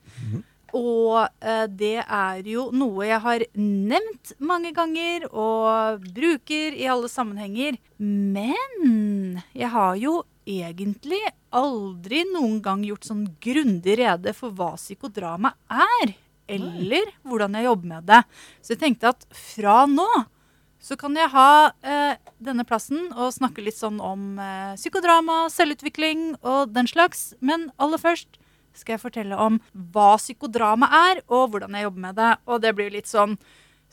Og 0.77 1.25
eh, 1.41 1.65
det 1.73 1.99
er 2.03 2.47
jo 2.49 2.69
noe 2.77 3.09
jeg 3.09 3.21
har 3.25 3.45
nevnt 3.57 4.35
mange 4.39 4.73
ganger 4.77 5.27
og 5.31 6.05
bruker 6.17 6.77
i 6.77 6.89
alle 6.93 7.11
sammenhenger. 7.11 7.79
Men 7.99 9.41
jeg 9.57 9.73
har 9.73 9.97
jo 10.01 10.21
egentlig 10.47 11.23
aldri 11.57 12.23
noen 12.31 12.61
gang 12.63 12.85
gjort 12.87 13.09
sånn 13.09 13.27
grundig 13.43 13.99
rede 14.03 14.37
for 14.37 14.55
hva 14.55 14.75
psykodrama 14.77 15.55
er. 15.67 16.15
Eller 16.47 17.11
hvordan 17.27 17.57
jeg 17.59 17.67
jobber 17.67 17.93
med 17.97 18.09
det. 18.11 18.23
Så 18.63 18.75
jeg 18.77 18.83
tenkte 18.85 19.15
at 19.15 19.27
fra 19.35 19.85
nå 19.91 20.07
så 20.87 20.95
kan 21.01 21.17
jeg 21.19 21.33
ha 21.33 21.73
eh, 21.83 22.19
denne 22.39 22.63
plassen 22.69 23.09
og 23.17 23.33
snakke 23.35 23.65
litt 23.65 23.79
sånn 23.79 23.97
om 23.99 24.37
eh, 24.39 24.77
psykodrama, 24.79 25.47
selvutvikling 25.51 26.37
og 26.47 26.71
den 26.77 26.87
slags. 26.87 27.33
Men 27.41 27.71
aller 27.83 27.99
først 27.99 28.39
skal 28.79 28.97
jeg 28.97 29.05
fortelle 29.05 29.39
om 29.41 29.61
hva 29.73 30.17
psykodrama 30.21 30.89
er, 31.11 31.23
og 31.29 31.51
hvordan 31.53 31.77
jeg 31.79 31.89
jobber 31.89 32.05
med 32.09 32.19
det. 32.21 32.33
Og 32.47 32.61
det 32.65 32.75
blir 32.79 32.93
litt 32.95 33.11
sånn 33.11 33.37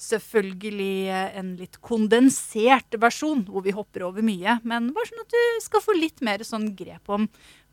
selvfølgelig 0.03 0.93
eh, 1.13 1.36
en 1.39 1.51
litt 1.59 1.77
kondensert 1.86 2.95
versjon, 2.99 3.43
hvor 3.45 3.63
vi 3.65 3.73
hopper 3.75 4.05
over 4.07 4.25
mye. 4.25 4.57
Men 4.67 4.89
bare 4.95 5.09
sånn 5.09 5.21
at 5.23 5.34
du 5.36 5.41
skal 5.63 5.84
få 5.86 5.95
litt 5.97 6.23
mer 6.25 6.43
sånn 6.47 6.71
grep 6.77 7.11
om 7.13 7.27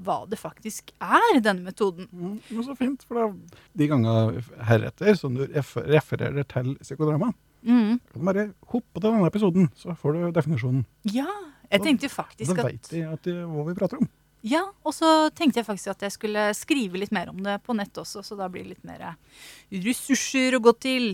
hva 0.04 0.22
det 0.30 0.38
faktisk 0.40 0.92
er, 1.00 1.40
denne 1.40 1.64
metoden. 1.64 2.08
Mm, 2.12 2.36
men 2.50 2.66
så 2.66 2.76
fint, 2.78 3.04
for 3.08 3.20
da, 3.20 3.56
de 3.76 3.88
ganger 3.90 4.42
heretter 4.68 5.16
som 5.18 5.36
du 5.36 5.46
refererer 5.48 6.44
til 6.48 6.76
psykodrama, 6.82 7.32
Mm. 7.60 7.98
kan 8.08 8.20
du 8.20 8.24
bare 8.24 8.42
hoppe 8.72 9.00
til 9.02 9.10
denne 9.10 9.26
episoden, 9.28 9.66
så 9.76 9.92
får 9.92 10.14
du 10.14 10.20
definisjonen. 10.32 10.86
Ja, 11.12 11.26
jeg 11.70 11.82
tenkte 11.84 12.08
faktisk 12.08 12.50
faktisk 12.50 12.56
Da 12.56 12.62
at 12.62 12.64
veit 12.70 12.88
de 12.88 13.02
at 13.04 13.22
de, 13.22 13.34
hva 13.44 13.66
vi 13.66 13.74
prater 13.76 14.00
om. 14.00 14.08
Ja, 14.40 14.62
og 14.88 14.94
så 14.96 15.28
tenkte 15.36 15.60
jeg 15.60 15.66
faktisk 15.66 15.90
at 15.92 16.04
jeg 16.06 16.14
skulle 16.14 16.44
skrive 16.56 17.00
litt 17.02 17.12
mer 17.12 17.28
om 17.28 17.42
det 17.44 17.58
på 17.66 17.74
nett 17.76 17.98
også, 18.00 18.22
så 18.24 18.38
da 18.38 18.46
blir 18.48 18.64
det 18.64 18.76
litt 18.76 18.88
mer 18.88 19.02
ressurser 19.84 20.56
å 20.56 20.62
gå 20.64 20.72
til. 20.80 21.10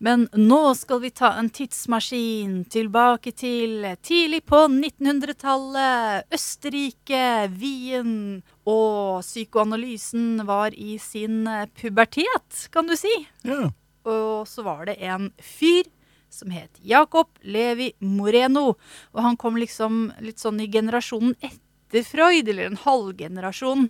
Men 0.00 0.24
nå 0.32 0.62
skal 0.78 1.02
vi 1.04 1.12
ta 1.12 1.34
en 1.36 1.50
tidsmaskin 1.52 2.62
tilbake 2.72 3.34
til 3.36 3.84
tidlig 4.00 4.42
på 4.48 4.64
1900-tallet. 4.70 6.30
Østerrike, 6.32 7.22
Wien. 7.60 8.16
Og 8.64 9.20
psykoanalysen 9.26 10.46
var 10.48 10.72
i 10.72 10.96
sin 11.02 11.44
pubertet, 11.76 12.66
kan 12.72 12.88
du 12.88 12.96
si. 12.96 13.12
Ja. 13.44 13.68
Og 14.08 14.48
så 14.48 14.64
var 14.64 14.86
det 14.88 14.96
en 15.04 15.34
fyr 15.36 15.84
som 16.32 16.52
het 16.54 16.78
Jacob 16.80 17.28
Levi 17.42 17.92
Moreno. 18.00 18.78
Og 19.12 19.24
han 19.24 19.36
kom 19.36 19.58
liksom 19.60 20.06
litt 20.24 20.40
sånn 20.40 20.62
i 20.62 20.70
generasjonen 20.70 21.36
etter 21.90 22.06
Freud, 22.06 22.48
eller 22.48 22.70
en 22.70 22.78
halvgenerasjon 22.78 23.88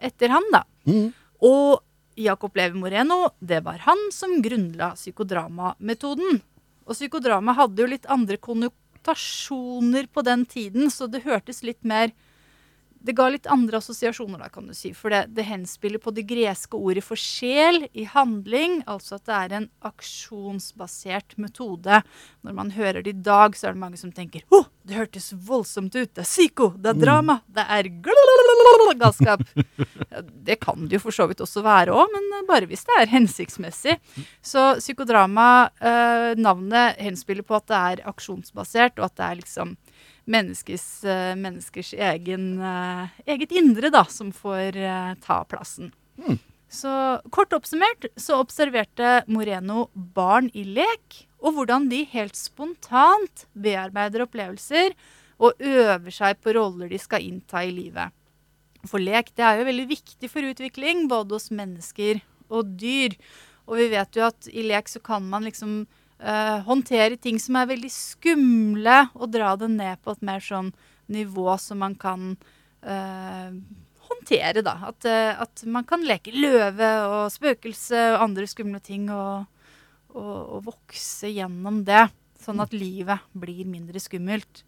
etter 0.00 0.32
han, 0.32 0.44
da. 0.52 0.64
Mm. 0.88 1.12
Og 1.44 1.82
Jacob 2.16 2.56
Levi 2.56 2.78
Moreno, 2.80 3.32
det 3.40 3.60
var 3.64 3.84
han 3.84 4.08
som 4.12 4.40
grunnla 4.42 4.92
psykodramametoden. 4.96 6.40
Og 6.88 6.96
psykodrama 6.96 7.54
hadde 7.56 7.84
jo 7.84 7.90
litt 7.92 8.08
andre 8.10 8.38
konnotasjoner 8.40 10.08
på 10.12 10.24
den 10.24 10.46
tiden, 10.48 10.90
så 10.90 11.06
det 11.06 11.26
hørtes 11.26 11.62
litt 11.62 11.82
mer 11.84 12.12
det 13.02 13.14
ga 13.18 13.28
litt 13.32 13.48
andre 13.50 13.80
assosiasjoner, 13.82 14.38
da, 14.38 14.48
kan 14.52 14.68
du 14.70 14.74
si. 14.76 14.92
For 14.94 15.12
det, 15.12 15.24
det 15.34 15.46
henspiller 15.48 16.02
på 16.02 16.12
det 16.14 16.24
greske 16.28 16.78
ordet 16.78 17.02
for 17.04 17.18
sjel 17.18 17.86
i 17.92 18.06
handling. 18.08 18.80
Altså 18.90 19.18
at 19.18 19.26
det 19.26 19.38
er 19.38 19.56
en 19.58 19.68
aksjonsbasert 19.90 21.36
metode. 21.42 22.02
Når 22.46 22.58
man 22.58 22.72
hører 22.76 23.02
det 23.02 23.16
i 23.16 23.24
dag, 23.26 23.58
så 23.58 23.68
er 23.68 23.76
det 23.76 23.82
mange 23.82 24.00
som 24.00 24.14
tenker 24.14 24.46
Å, 24.52 24.64
det 24.86 24.98
hørtes 24.98 25.32
voldsomt 25.34 25.94
ut. 25.98 26.12
Det 26.14 26.22
er 26.22 26.30
psyko. 26.30 26.72
Det 26.78 26.94
er 26.94 27.02
drama. 27.02 27.40
Det 27.50 27.66
er 27.66 27.90
galskap. 29.02 29.42
Det 30.44 30.56
kan 30.62 30.86
det 30.86 30.98
jo 30.98 31.02
for 31.06 31.14
så 31.14 31.26
vidt 31.30 31.42
også 31.44 31.62
være 31.64 31.94
òg, 31.96 32.12
men 32.12 32.46
bare 32.48 32.68
hvis 32.70 32.84
det 32.88 32.98
er 33.00 33.12
hensiktsmessig. 33.12 33.98
Så 34.44 34.74
psykodrama, 34.78 35.70
eh, 35.80 36.32
navnet 36.38 37.00
henspiller 37.02 37.46
på 37.46 37.58
at 37.58 37.68
det 37.70 37.80
er 37.80 38.04
aksjonsbasert, 38.12 38.98
og 38.98 39.08
at 39.08 39.16
det 39.16 39.28
er 39.28 39.40
liksom 39.42 39.76
menneskes, 40.24 41.04
eh, 41.04 41.34
menneskers 41.36 41.92
egen, 41.94 42.60
eh, 42.62 43.08
eget 43.26 43.52
indre 43.52 43.90
da, 43.90 44.04
som 44.04 44.32
får 44.32 44.76
eh, 44.76 45.14
ta 45.24 45.42
plassen. 45.44 45.92
Mm. 46.18 46.38
Så 46.72 47.20
kort 47.30 47.52
oppsummert 47.52 48.06
så 48.16 48.38
observerte 48.40 49.24
Moreno 49.28 49.90
barn 49.94 50.48
i 50.54 50.64
lek, 50.64 51.26
og 51.42 51.56
hvordan 51.56 51.90
de 51.90 52.04
helt 52.12 52.38
spontant 52.38 53.46
bearbeider 53.52 54.24
opplevelser 54.24 54.94
og 55.42 55.58
øver 55.58 56.14
seg 56.14 56.38
på 56.40 56.54
roller 56.54 56.88
de 56.88 57.00
skal 57.02 57.24
innta 57.26 57.64
i 57.66 57.74
livet. 57.74 58.14
For 58.88 59.02
lek 59.02 59.34
det 59.36 59.44
er 59.44 59.58
jo 59.60 59.68
veldig 59.68 59.88
viktig 59.90 60.30
for 60.30 60.46
utvikling, 60.46 61.08
både 61.10 61.36
hos 61.36 61.50
mennesker 61.54 62.22
og 62.52 62.76
dyr. 62.78 63.18
Og 63.68 63.78
vi 63.78 63.90
vet 63.92 64.16
jo 64.16 64.24
at 64.26 64.48
i 64.50 64.64
lek 64.66 64.88
så 64.90 65.02
kan 65.02 65.26
man 65.28 65.46
liksom 65.46 65.82
eh, 66.22 66.58
håndtere 66.66 67.18
ting 67.20 67.38
som 67.42 67.58
er 67.58 67.70
veldig 67.70 67.90
skumle, 67.92 68.98
og 69.18 69.32
dra 69.34 69.54
det 69.60 69.70
ned 69.74 70.02
på 70.02 70.14
et 70.14 70.26
mer 70.26 70.42
sånn 70.44 70.72
nivå 71.12 71.56
som 71.60 71.82
man 71.82 71.96
kan 71.98 72.30
uh, 72.86 73.50
håndtere, 74.08 74.62
da. 74.64 74.76
At, 74.88 75.04
uh, 75.04 75.42
at 75.44 75.64
man 75.68 75.84
kan 75.84 76.04
leke 76.06 76.32
løve 76.32 76.90
og 77.08 77.32
spøkelse 77.34 78.04
og 78.14 78.26
andre 78.28 78.46
skumle 78.48 78.80
ting, 78.80 79.10
og, 79.12 79.44
og, 80.14 80.38
og 80.56 80.68
vokse 80.70 81.28
gjennom 81.34 81.82
det. 81.88 82.06
Sånn 82.42 82.62
at 82.62 82.72
livet 82.74 83.22
blir 83.38 83.66
mindre 83.68 84.00
skummelt. 84.02 84.64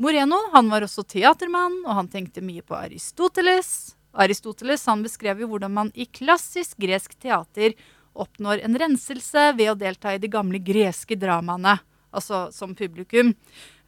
Moreno 0.00 0.38
han 0.54 0.70
var 0.72 0.86
også 0.86 1.04
teatermann, 1.06 1.82
og 1.84 1.98
han 2.00 2.08
tenkte 2.10 2.44
mye 2.44 2.64
på 2.66 2.76
Aristoteles. 2.78 3.94
Aristoteles 4.14 4.86
han 4.90 5.02
beskrev 5.04 5.42
jo 5.42 5.50
hvordan 5.50 5.74
man 5.74 5.92
i 5.94 6.06
klassisk 6.06 6.78
gresk 6.82 7.16
teater 7.22 7.74
oppnår 8.14 8.62
en 8.64 8.78
renselse 8.78 9.50
ved 9.58 9.72
å 9.72 9.78
delta 9.78 10.14
i 10.14 10.20
de 10.22 10.30
gamle 10.30 10.60
greske 10.62 11.18
dramaene, 11.18 11.78
altså 12.14 12.46
som 12.54 12.74
publikum. 12.78 13.34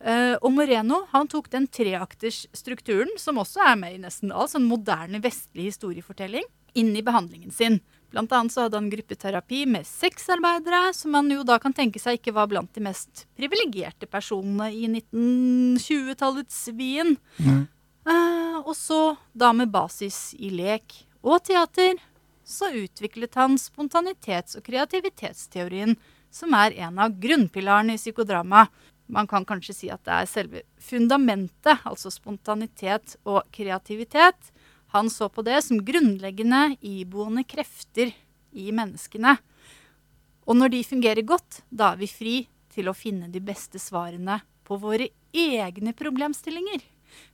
Eh, 0.01 0.35
og 0.43 0.51
Moreno 0.53 1.05
han 1.13 1.29
tok 1.31 1.49
den 1.53 1.69
treakters-strukturen, 1.73 3.15
som 3.19 3.41
også 3.41 3.63
er 3.65 3.77
med 3.81 3.97
i 3.97 4.03
nesten 4.03 4.35
all 4.35 4.49
sånn 4.51 4.67
moderne 4.69 5.23
vestlig 5.25 5.71
historiefortelling, 5.71 6.45
inn 6.77 6.93
i 6.97 7.05
behandlingen 7.05 7.55
sin. 7.55 7.81
Blant 8.13 8.33
annet 8.37 8.53
så 8.53 8.67
hadde 8.67 8.79
han 8.79 8.91
gruppeterapi 8.93 9.65
med 9.71 9.87
sexarbeidere, 9.89 10.93
som 10.95 11.15
man 11.17 11.31
jo 11.33 11.43
da 11.47 11.59
kan 11.63 11.75
tenke 11.75 12.01
seg 12.01 12.21
ikke 12.21 12.35
var 12.37 12.51
blant 12.51 12.71
de 12.77 12.85
mest 12.85 13.25
privilegerte 13.39 14.09
personene 14.11 14.69
i 14.73 14.85
1920-tallets 14.91 16.61
Wien. 16.77 17.17
Eh, 18.07 18.59
og 18.63 18.75
så, 18.79 19.17
da 19.35 19.51
med 19.57 19.73
basis 19.73 20.31
i 20.39 20.53
lek 20.55 21.01
og 21.27 21.41
teater, 21.49 21.97
så 22.47 22.71
utviklet 22.71 23.35
han 23.35 23.57
spontanitets- 23.59 24.57
og 24.57 24.65
kreativitetsteorien, 24.65 25.97
som 26.31 26.55
er 26.55 26.77
en 26.87 26.99
av 27.03 27.17
grunnpilarene 27.19 27.97
i 27.97 28.01
psykodrama. 28.01 28.67
Man 29.11 29.27
kan 29.27 29.45
kanskje 29.47 29.75
si 29.75 29.91
at 29.91 30.05
det 30.07 30.15
er 30.15 30.31
selve 30.31 30.63
fundamentet, 30.79 31.83
altså 31.83 32.11
spontanitet 32.15 33.17
og 33.27 33.43
kreativitet. 33.55 34.53
Han 34.95 35.11
så 35.11 35.29
på 35.29 35.43
det 35.43 35.59
som 35.67 35.83
grunnleggende 35.83 36.77
iboende 36.81 37.43
krefter 37.49 38.15
i 38.55 38.71
menneskene. 38.71 39.37
Og 40.47 40.55
når 40.55 40.77
de 40.77 40.85
fungerer 40.87 41.27
godt, 41.27 41.65
da 41.71 41.93
er 41.95 42.03
vi 42.05 42.11
fri 42.11 42.37
til 42.71 42.87
å 42.87 42.95
finne 42.95 43.27
de 43.33 43.43
beste 43.43 43.81
svarene 43.83 44.39
på 44.67 44.79
våre 44.79 45.11
egne 45.35 45.95
problemstillinger. 45.99 46.85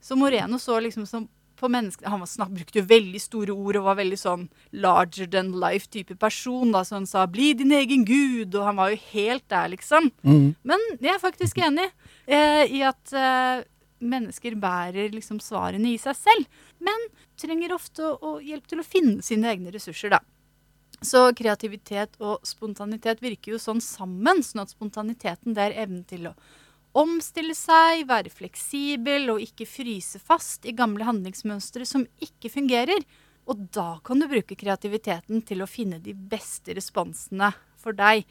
Så 0.01 0.17
Moreno 0.17 0.59
så 0.59 0.81
liksom 0.81 1.05
som 1.07 1.29
på 1.63 1.71
menneskene 1.71 2.11
Han 2.13 2.23
var 2.25 2.31
snak, 2.31 2.53
brukte 2.55 2.81
jo 2.81 2.89
veldig 2.91 3.21
store 3.23 3.55
ord 3.55 3.79
og 3.81 3.87
var 3.87 3.99
veldig 4.01 4.19
sånn 4.19 4.47
larger 4.85 5.31
than 5.31 5.53
life-type 5.63 6.19
person. 6.21 6.73
da, 6.75 6.83
Så 6.85 6.99
han 6.99 7.07
sa 7.07 7.27
'bli 7.27 7.55
din 7.55 7.73
egen 7.73 8.05
gud', 8.05 8.55
og 8.55 8.67
han 8.67 8.77
var 8.77 8.91
jo 8.91 8.99
helt 9.13 9.49
der, 9.49 9.69
liksom. 9.69 10.11
Mm. 10.25 10.55
Men 10.65 10.81
jeg 11.01 11.15
er 11.15 11.23
faktisk 11.23 11.59
enig 11.59 11.91
eh, 12.27 12.65
i 12.67 12.83
at 12.83 13.13
eh, 13.13 13.65
mennesker 14.03 14.59
bærer 14.59 15.13
liksom 15.15 15.41
svarene 15.41 15.95
i 15.95 15.99
seg 15.99 16.17
selv. 16.19 16.47
Men 16.81 17.09
trenger 17.39 17.75
ofte 17.75 18.03
å, 18.03 18.19
å 18.19 18.41
hjelp 18.43 18.67
til 18.67 18.83
å 18.83 18.87
finne 18.87 19.23
sine 19.23 19.51
egne 19.51 19.73
ressurser, 19.75 20.11
da. 20.11 20.21
Så 21.03 21.33
kreativitet 21.35 22.15
og 22.23 22.45
spontanitet 22.47 23.23
virker 23.23 23.57
jo 23.57 23.59
sånn 23.59 23.81
sammen, 23.83 24.43
sånn 24.47 24.63
at 24.63 24.75
spontaniteten 24.75 25.57
det 25.57 25.65
er 25.65 25.81
evnen 25.85 26.05
til 26.07 26.31
å 26.31 26.35
omstille 26.99 27.55
seg, 27.57 28.07
være 28.09 28.33
fleksibel 28.33 29.31
og 29.33 29.43
ikke 29.45 29.67
fryse 29.69 30.21
fast 30.23 30.67
i 30.69 30.75
gamle 30.77 31.07
handlingsmønstre 31.09 31.87
som 31.89 32.07
ikke 32.25 32.53
fungerer. 32.53 33.05
Og 33.51 33.67
da 33.75 33.97
kan 34.07 34.21
du 34.23 34.29
bruke 34.31 34.57
kreativiteten 34.59 35.43
til 35.47 35.65
å 35.65 35.71
finne 35.71 35.99
de 36.03 36.15
beste 36.15 36.77
responsene 36.77 37.51
for 37.81 37.97
deg. 37.97 38.27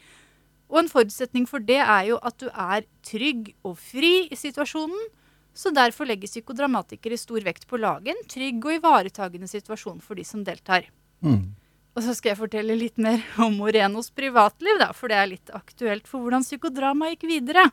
Og 0.72 0.80
en 0.80 0.92
forutsetning 0.92 1.44
for 1.48 1.60
det 1.60 1.82
er 1.82 2.06
jo 2.08 2.20
at 2.24 2.38
du 2.40 2.48
er 2.48 2.86
trygg 3.04 3.52
og 3.66 3.76
fri 3.80 4.28
i 4.32 4.38
situasjonen. 4.38 5.10
Så 5.52 5.68
derfor 5.74 6.08
legger 6.08 6.30
psykodramatikere 6.30 7.18
stor 7.20 7.44
vekt 7.44 7.66
på 7.68 7.76
å 7.76 7.82
lage 7.82 8.14
en 8.14 8.22
trygg 8.24 8.62
og 8.64 8.78
ivaretagende 8.78 9.50
situasjon 9.50 10.00
for 10.00 10.16
de 10.16 10.24
som 10.24 10.40
deltar. 10.46 10.86
Mm. 11.20 11.52
Og 11.92 12.04
så 12.06 12.14
skal 12.16 12.32
jeg 12.32 12.40
fortelle 12.40 12.76
litt 12.78 13.00
mer 13.00 13.20
om 13.42 13.58
Morenos 13.60 14.08
privatliv, 14.16 14.78
da, 14.80 14.92
for 14.96 15.12
det 15.12 15.18
er 15.18 15.32
litt 15.34 15.52
aktuelt 15.52 16.06
for 16.08 16.24
hvordan 16.24 16.44
psykodrama 16.46 17.10
gikk 17.12 17.26
videre. 17.28 17.66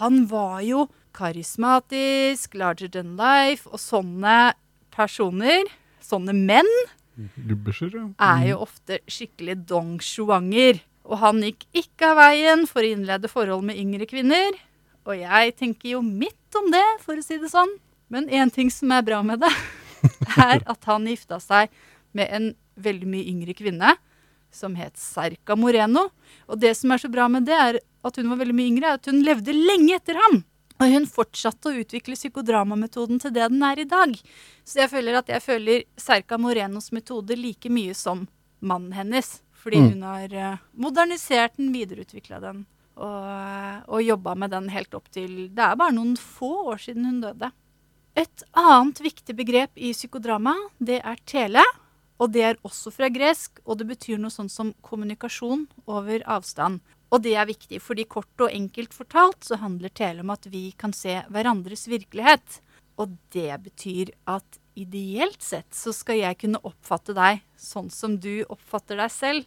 Han 0.00 0.22
var 0.30 0.62
jo 0.64 0.86
karismatisk, 1.16 2.56
larger 2.56 2.88
than 2.94 3.16
life, 3.20 3.68
og 3.68 3.82
sånne 3.82 4.54
personer, 4.94 5.68
sånne 6.00 6.32
menn, 6.32 6.70
Lubberser, 7.48 7.90
ja. 7.90 8.04
er 8.22 8.52
jo 8.52 8.60
ofte 8.62 9.00
skikkelig 9.10 9.56
dong 9.66 9.96
shuanger. 10.04 10.78
Og 11.08 11.18
han 11.22 11.42
gikk 11.42 11.64
ikke 11.80 12.12
av 12.12 12.20
veien 12.20 12.64
for 12.68 12.84
å 12.84 12.92
innlede 12.92 13.30
forhold 13.32 13.64
med 13.66 13.78
yngre 13.80 14.06
kvinner. 14.06 14.58
Og 15.08 15.16
jeg 15.18 15.54
tenker 15.58 15.96
jo 15.96 16.02
midt 16.04 16.58
om 16.58 16.70
det, 16.72 16.84
for 17.02 17.18
å 17.18 17.24
si 17.24 17.40
det 17.40 17.50
sånn. 17.50 17.72
Men 18.12 18.28
én 18.30 18.52
ting 18.54 18.70
som 18.72 18.92
er 18.94 19.04
bra 19.06 19.22
med 19.26 19.42
det, 19.42 19.52
er 20.38 20.62
at 20.62 20.88
han 20.88 21.08
gifta 21.10 21.40
seg 21.42 21.72
med 22.16 22.30
en 22.32 22.52
veldig 22.78 23.08
mye 23.10 23.26
yngre 23.30 23.54
kvinne 23.58 23.96
som 24.54 24.74
het 24.78 24.96
Serca 24.96 25.56
Moreno. 25.58 26.06
Og 26.48 26.60
det 26.62 26.74
som 26.78 26.92
er 26.94 27.02
så 27.02 27.10
bra 27.12 27.26
med 27.28 27.44
det, 27.48 27.56
er 27.58 27.78
at 28.04 28.16
hun 28.16 28.30
var 28.30 28.38
veldig 28.40 28.54
mye 28.56 28.70
yngre, 28.70 28.86
er 28.94 29.00
at 29.00 29.10
hun 29.10 29.20
levde 29.26 29.52
lenge 29.52 29.96
etter 29.98 30.16
ham. 30.16 30.40
Og 30.78 30.92
hun 30.94 31.08
fortsatte 31.10 31.68
å 31.72 31.80
utvikle 31.82 32.14
psykodramametoden 32.16 33.18
til 33.20 33.32
det 33.34 33.48
den 33.50 33.62
er 33.66 33.80
i 33.82 33.84
dag. 33.90 34.14
Så 34.64 34.78
jeg 34.84 34.92
føler 34.92 35.18
at 35.18 35.28
jeg 35.28 35.42
føler 35.42 35.84
Serca 35.98 36.38
Morenos 36.38 36.92
metode 36.94 37.36
like 37.36 37.68
mye 37.68 37.94
som 37.98 38.28
mannen 38.62 38.92
hennes. 38.94 39.40
Fordi 39.58 39.76
Mm. 39.82 39.88
hun 39.90 40.02
har 40.02 40.34
eh, 40.34 40.58
modernisert 40.78 41.56
den, 41.58 41.72
videreutvikla 41.72 42.40
den 42.40 42.64
og, 42.96 43.24
eh, 43.26 43.80
og 43.88 44.02
jobba 44.06 44.34
med 44.36 44.50
den 44.50 44.68
helt 44.70 44.94
opp 44.94 45.10
til 45.10 45.48
Det 45.48 45.58
er 45.64 45.74
bare 45.76 45.92
noen 45.92 46.16
få 46.16 46.70
år 46.72 46.78
siden 46.78 47.04
hun 47.04 47.20
døde. 47.20 47.50
Et 48.16 48.42
annet 48.54 49.00
viktig 49.02 49.34
begrep 49.36 49.70
i 49.76 49.92
psykodrama, 49.92 50.54
det 50.80 51.00
er 51.04 51.16
tele. 51.26 51.62
Og 52.18 52.32
det 52.34 52.44
er 52.44 52.62
også 52.66 52.90
fra 52.94 53.08
gresk, 53.14 53.60
og 53.64 53.78
det 53.78 53.86
betyr 53.92 54.18
noe 54.18 54.34
sånn 54.34 54.50
som 54.50 54.72
kommunikasjon 54.82 55.66
over 55.86 56.24
avstand. 56.26 56.80
Og 57.14 57.22
det 57.24 57.36
er 57.38 57.48
viktig, 57.48 57.78
fordi 57.80 58.04
kort 58.10 58.42
og 58.42 58.52
enkelt 58.52 58.94
fortalt 58.96 59.46
så 59.46 59.60
handler 59.62 59.94
tele 59.94 60.24
om 60.24 60.32
at 60.34 60.48
vi 60.50 60.68
kan 60.76 60.92
se 60.92 61.20
hverandres 61.30 61.86
virkelighet. 61.88 62.58
Og 62.98 63.14
det 63.32 63.52
betyr 63.64 64.10
at 64.28 64.58
ideelt 64.78 65.42
sett 65.42 65.70
så 65.74 65.94
skal 65.94 66.20
jeg 66.20 66.40
kunne 66.42 66.60
oppfatte 66.66 67.14
deg 67.16 67.40
sånn 67.58 67.88
som 67.90 68.18
du 68.20 68.42
oppfatter 68.50 68.98
deg 68.98 69.14
selv, 69.14 69.46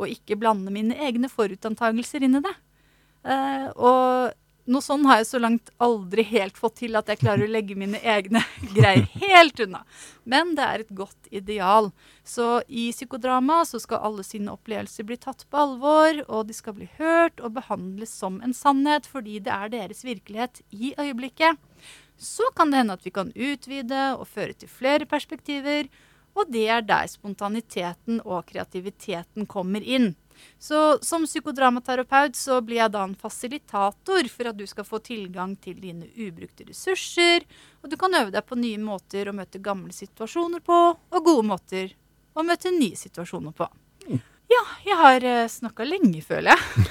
og 0.00 0.12
ikke 0.12 0.38
blande 0.40 0.72
mine 0.72 0.96
egne 0.96 1.28
forutantagelser 1.28 2.24
inn 2.24 2.38
i 2.38 2.44
det. 2.44 2.54
Uh, 3.24 3.66
og 3.76 4.36
noe 4.70 4.84
sånn 4.84 5.04
har 5.08 5.20
jeg 5.20 5.28
så 5.30 5.40
langt 5.42 5.70
aldri 5.82 6.22
helt 6.30 6.58
fått 6.58 6.78
til 6.80 6.98
at 6.98 7.08
jeg 7.10 7.20
klarer 7.22 7.46
å 7.46 7.50
legge 7.50 7.76
mine 7.78 7.98
egne 7.98 8.42
greier 8.76 9.08
helt 9.20 9.60
unna. 9.64 9.82
Men 10.24 10.54
det 10.58 10.66
er 10.66 10.84
et 10.84 10.92
godt 10.94 11.30
ideal. 11.34 11.90
Så 12.24 12.60
i 12.68 12.90
psykodrama 12.94 13.64
så 13.68 13.80
skal 13.82 14.04
alle 14.06 14.24
sine 14.26 14.54
opplevelser 14.54 15.08
bli 15.08 15.18
tatt 15.20 15.46
på 15.50 15.62
alvor, 15.64 16.22
og 16.28 16.46
de 16.48 16.56
skal 16.56 16.76
bli 16.78 16.90
hørt 17.00 17.42
og 17.42 17.56
behandles 17.58 18.14
som 18.14 18.38
en 18.44 18.54
sannhet 18.56 19.08
fordi 19.10 19.40
det 19.42 19.54
er 19.54 19.74
deres 19.74 20.04
virkelighet 20.06 20.62
i 20.70 20.94
øyeblikket. 20.94 21.58
Så 22.20 22.46
kan 22.54 22.70
det 22.70 22.82
hende 22.82 22.98
at 22.98 23.06
vi 23.06 23.14
kan 23.16 23.32
utvide 23.34 24.06
og 24.14 24.28
føre 24.28 24.54
til 24.54 24.70
flere 24.70 25.08
perspektiver, 25.08 25.88
og 26.38 26.50
det 26.52 26.66
er 26.70 26.84
der 26.86 27.08
spontaniteten 27.10 28.20
og 28.22 28.44
kreativiteten 28.52 29.48
kommer 29.50 29.82
inn. 29.82 30.12
Så 30.58 30.98
som 31.02 31.26
psykodramaterapeut 31.28 32.36
så 32.36 32.60
blir 32.64 32.82
jeg 32.82 32.94
da 32.94 33.04
en 33.06 33.16
fasilitator 33.18 34.28
for 34.32 34.50
at 34.50 34.58
du 34.58 34.66
skal 34.68 34.86
få 34.88 35.00
tilgang 35.04 35.56
til 35.62 35.78
dine 35.80 36.08
ubrukte 36.16 36.66
ressurser, 36.68 37.46
og 37.82 37.92
du 37.92 37.96
kan 38.00 38.14
øve 38.18 38.34
deg 38.34 38.46
på 38.46 38.58
nye 38.60 38.80
måter 38.82 39.30
å 39.30 39.36
møte 39.36 39.62
gamle 39.62 39.94
situasjoner 39.96 40.64
på, 40.64 40.80
og 40.96 41.24
gode 41.26 41.46
måter 41.48 41.94
å 42.34 42.44
møte 42.46 42.72
nye 42.74 42.98
situasjoner 42.98 43.56
på. 43.56 43.68
Ja, 44.50 44.60
jeg 44.82 44.98
har 44.98 45.24
uh, 45.30 45.48
snakka 45.50 45.84
lenge, 45.86 46.20
føler 46.26 46.50
jeg. 46.50 46.86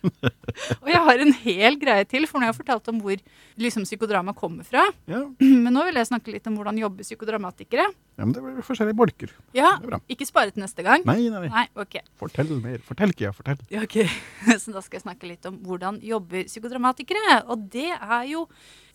og 0.82 0.88
jeg 0.90 1.02
har 1.06 1.22
en 1.22 1.32
hel 1.44 1.76
greie 1.78 2.06
til, 2.08 2.26
for 2.26 2.40
nå 2.40 2.48
har 2.48 2.50
jeg 2.50 2.58
fortalt 2.58 2.90
om 2.90 2.98
hvor 3.04 3.20
liksom, 3.62 3.84
psykodrama 3.86 4.34
kommer 4.34 4.66
fra. 4.66 4.88
Ja. 5.10 5.22
Men 5.64 5.70
nå 5.70 5.84
vil 5.86 6.00
jeg 6.00 6.08
snakke 6.10 6.34
litt 6.34 6.48
om 6.50 6.56
hvordan 6.58 6.80
jobber 6.80 7.06
psykodramatikere. 7.06 7.86
ja, 8.18 8.24
men 8.24 8.34
det 8.34 8.42
blir 8.42 8.66
forskjellige 8.66 8.98
bolker. 8.98 9.36
Ja, 9.56 9.76
ikke 10.10 10.26
spare 10.28 10.50
til 10.50 10.64
neste 10.64 10.82
gang. 10.86 11.06
Nei, 11.06 11.28
nei, 11.30 11.44
nei. 11.46 11.52
Nei, 11.54 11.64
ok. 11.78 12.00
Fortell 12.20 12.50
mer. 12.58 12.82
Fortell, 12.84 13.14
Kia. 13.16 13.30
Fortell. 13.36 13.62
Ja, 13.70 13.84
ok. 13.86 14.00
Så 14.62 14.74
da 14.74 14.82
skal 14.82 14.98
jeg 14.98 15.06
snakke 15.06 15.30
litt 15.30 15.46
om 15.48 15.60
hvordan 15.64 16.02
jobber 16.04 16.44
psykodramatikere. 16.50 17.40
Og 17.54 17.70
det 17.72 17.92
er 17.94 18.26
jo 18.32 18.44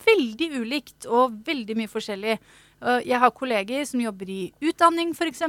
veldig 0.04 0.52
ulikt 0.60 1.08
og 1.08 1.40
veldig 1.48 1.80
mye 1.80 1.90
forskjellig. 1.90 2.36
Jeg 2.76 3.16
har 3.16 3.32
kolleger 3.32 3.86
som 3.88 4.02
jobber 4.02 4.28
i 4.28 4.40
utdanning 4.60 5.14
f.eks., 5.16 5.40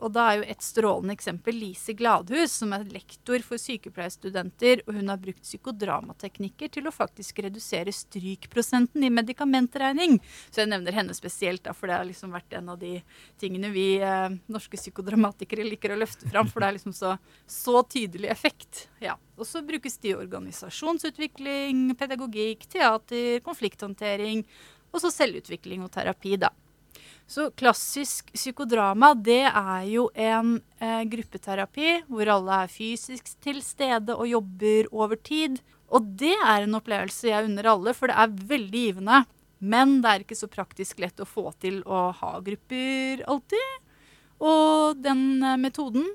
og 0.00 0.06
da 0.14 0.22
er 0.30 0.38
jo 0.38 0.44
et 0.48 0.62
strålende 0.64 1.12
eksempel 1.12 1.58
Lise 1.60 1.92
Gladhus, 1.92 2.54
som 2.56 2.72
er 2.72 2.86
lektor 2.88 3.44
for 3.44 3.60
sykepleierstudenter, 3.60 4.80
og 4.86 4.96
hun 4.96 5.12
har 5.12 5.20
brukt 5.20 5.44
psykodramateknikker 5.44 6.72
til 6.72 6.88
å 6.88 6.94
faktisk 6.94 7.42
redusere 7.44 7.92
strykprosenten 7.92 9.04
i 9.04 9.12
medikamentregning. 9.12 10.16
Så 10.48 10.62
jeg 10.62 10.70
nevner 10.72 10.96
henne 10.96 11.16
spesielt, 11.16 11.62
da, 11.68 11.74
for 11.76 11.90
det 11.90 11.98
har 11.98 12.08
liksom 12.08 12.32
vært 12.32 12.56
en 12.56 12.72
av 12.72 12.80
de 12.80 12.94
tingene 13.40 13.68
vi 13.76 13.86
eh, 14.00 14.32
norske 14.48 14.80
psykodramatikere 14.80 15.68
liker 15.68 15.92
å 15.92 16.00
løfte 16.00 16.32
fram, 16.32 16.48
for 16.48 16.64
det 16.64 16.70
er 16.70 16.78
liksom 16.78 16.96
så, 16.96 17.12
så 17.44 17.84
tydelig 17.84 18.32
effekt. 18.32 18.86
Ja. 19.04 19.18
Og 19.36 19.44
så 19.48 19.60
brukes 19.64 20.00
de 20.00 20.14
i 20.14 20.16
organisasjonsutvikling, 20.16 21.90
pedagogikk, 22.00 22.64
teater, 22.72 23.44
konflikthåndtering, 23.44 24.46
og 24.90 25.04
så 25.04 25.12
selvutvikling 25.12 25.84
og 25.84 25.92
terapi, 25.94 26.34
da. 26.40 26.50
Så 27.30 27.46
klassisk 27.54 28.32
psykodrama, 28.34 29.12
det 29.14 29.44
er 29.46 29.84
jo 29.86 30.08
en 30.18 30.56
eh, 30.82 31.02
gruppeterapi 31.06 32.00
hvor 32.10 32.30
alle 32.34 32.56
er 32.64 32.72
fysisk 32.72 33.28
til 33.44 33.60
stede 33.62 34.16
og 34.16 34.26
jobber 34.26 34.88
over 34.90 35.14
tid. 35.14 35.60
Og 35.94 36.08
det 36.18 36.34
er 36.34 36.64
en 36.64 36.74
opplevelse 36.74 37.30
jeg 37.30 37.46
unner 37.46 37.68
alle, 37.70 37.94
for 37.94 38.10
det 38.10 38.16
er 38.18 38.34
veldig 38.50 38.82
givende. 38.82 39.20
Men 39.62 40.00
det 40.02 40.10
er 40.10 40.24
ikke 40.24 40.40
så 40.40 40.50
praktisk 40.50 40.98
lett 41.04 41.22
å 41.22 41.28
få 41.28 41.52
til 41.62 41.84
å 41.86 42.08
ha 42.18 42.32
grupper 42.42 43.22
alltid. 43.30 43.86
Og 44.42 44.98
den 44.98 45.22
eh, 45.44 45.58
metoden, 45.60 46.10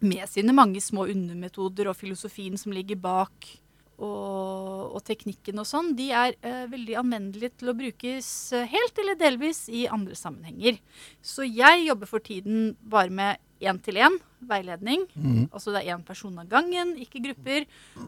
med 0.00 0.30
sine 0.30 0.56
mange 0.56 0.80
små 0.80 1.10
undermetoder 1.10 1.90
og 1.90 1.98
filosofien 1.98 2.56
som 2.56 2.72
ligger 2.72 2.96
bak, 3.04 3.52
og, 3.98 4.94
og 4.94 5.02
teknikken 5.06 5.58
og 5.58 5.66
sånn, 5.66 5.92
de 5.98 6.08
er 6.14 6.36
eh, 6.46 6.64
veldig 6.70 6.96
anvendelige 7.00 7.58
til 7.58 7.72
å 7.72 7.76
brukes 7.78 8.30
eh, 8.54 8.68
helt 8.70 8.98
eller 9.02 9.18
delvis 9.18 9.64
i 9.74 9.88
andre 9.90 10.14
sammenhenger. 10.18 10.78
Så 11.18 11.46
jeg 11.46 11.86
jobber 11.88 12.10
for 12.10 12.22
tiden 12.22 12.76
bare 12.78 13.10
med 13.10 13.42
én-til-én 13.58 14.20
veiledning. 14.46 15.06
Mm. 15.18 15.48
Altså 15.50 15.74
det 15.74 15.82
er 15.82 15.96
én 15.96 16.04
person 16.06 16.36
av 16.38 16.46
gangen, 16.50 16.94
ikke 17.02 17.24
grupper. 17.24 17.66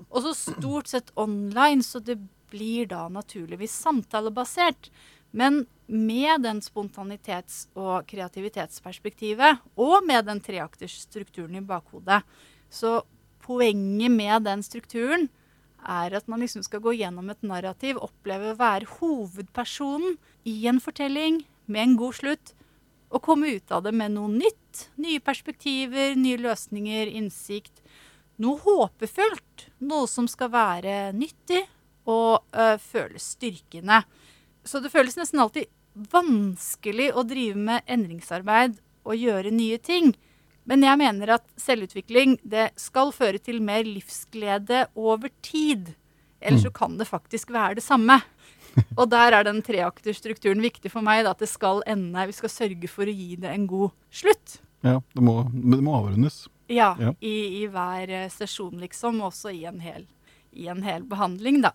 Og 0.09 0.23
så 0.29 0.35
stort 0.39 0.91
sett 0.93 1.11
online, 1.19 1.83
så 1.83 1.99
det 1.99 2.21
blir 2.51 2.87
da 2.91 3.09
naturligvis 3.11 3.75
samtalebasert. 3.83 4.93
Men 5.35 5.65
med 5.91 6.43
den 6.47 6.63
spontanitets- 6.63 7.67
og 7.79 8.07
kreativitetsperspektivet, 8.11 9.59
og 9.75 10.07
med 10.07 10.27
den 10.31 10.43
treaktersstrukturen 10.43 11.59
i 11.59 11.67
bakhodet. 11.67 12.23
Så 12.71 13.01
poenget 13.43 14.15
med 14.15 14.47
den 14.47 14.63
strukturen 14.63 15.29
er 15.89 16.17
at 16.17 16.29
man 16.31 16.43
liksom 16.43 16.65
skal 16.67 16.83
gå 16.85 16.95
gjennom 16.99 17.31
et 17.33 17.43
narrativ, 17.47 17.99
oppleve 18.03 18.53
å 18.53 18.59
være 18.59 18.89
hovedpersonen 18.99 20.17
i 20.49 20.57
en 20.71 20.81
fortelling 20.83 21.43
med 21.71 21.83
en 21.83 21.97
god 22.01 22.19
slutt, 22.21 22.55
og 23.11 23.25
komme 23.27 23.51
ut 23.57 23.73
av 23.75 23.83
det 23.87 23.93
med 23.97 24.15
noe 24.15 24.31
nytt. 24.31 24.87
Nye 25.03 25.19
perspektiver, 25.25 26.15
nye 26.15 26.39
løsninger, 26.39 27.11
innsikt. 27.19 27.83
Noe 28.41 28.61
håpefullt. 28.63 29.67
Noe 29.83 30.07
som 30.09 30.29
skal 30.31 30.53
være 30.55 30.97
nyttig 31.17 31.65
og 32.07 32.47
ø, 32.55 32.77
føles 32.79 33.33
styrkende. 33.35 34.05
Så 34.63 34.79
det 34.81 34.93
føles 34.95 35.19
nesten 35.19 35.43
alltid 35.43 35.67
vanskelig 36.13 37.11
å 37.19 37.27
drive 37.27 37.59
med 37.59 37.87
endringsarbeid 37.91 38.79
og 39.03 39.19
gjøre 39.19 39.53
nye 39.55 39.81
ting. 39.83 40.15
Men 40.71 40.87
jeg 40.87 41.01
mener 41.01 41.35
at 41.35 41.47
selvutvikling 41.59 42.37
det 42.47 42.69
skal 42.79 43.11
føre 43.15 43.41
til 43.43 43.59
mer 43.65 43.83
livsglede 43.87 44.85
over 44.95 45.33
tid. 45.43 45.97
Ellers 46.41 46.63
så 46.65 46.71
kan 46.73 46.95
det 46.97 47.09
faktisk 47.11 47.51
være 47.53 47.81
det 47.81 47.85
samme. 47.85 48.21
Og 49.01 49.09
der 49.11 49.35
er 49.35 49.45
den 49.45 49.59
treakterstrukturen 49.67 50.63
viktig 50.63 50.93
for 50.93 51.03
meg. 51.05 51.25
Da, 51.27 51.35
at 51.35 51.43
det 51.43 51.51
skal 51.51 51.83
ende 51.91 52.29
Vi 52.31 52.37
skal 52.39 52.53
sørge 52.55 52.91
for 52.93 53.11
å 53.11 53.15
gi 53.15 53.35
det 53.43 53.51
en 53.51 53.67
god 53.71 53.91
slutt. 54.15 54.61
Ja, 54.87 55.01
det 55.13 55.27
må, 55.27 55.43
det 55.51 55.83
må 55.85 55.99
avrundes. 55.99 56.45
Ja, 56.71 56.95
Ja. 57.03 57.13
I, 57.19 57.35
I 57.61 57.67
hver 57.69 58.15
eh, 58.15 58.31
sesjon, 58.31 58.79
liksom. 58.81 59.21
Også 59.27 59.51
i 59.51 59.65
en 59.69 59.83
hel, 59.83 60.07
i 60.55 60.71
en 60.71 60.85
hel 60.87 61.03
behandling, 61.03 61.65
da. 61.67 61.75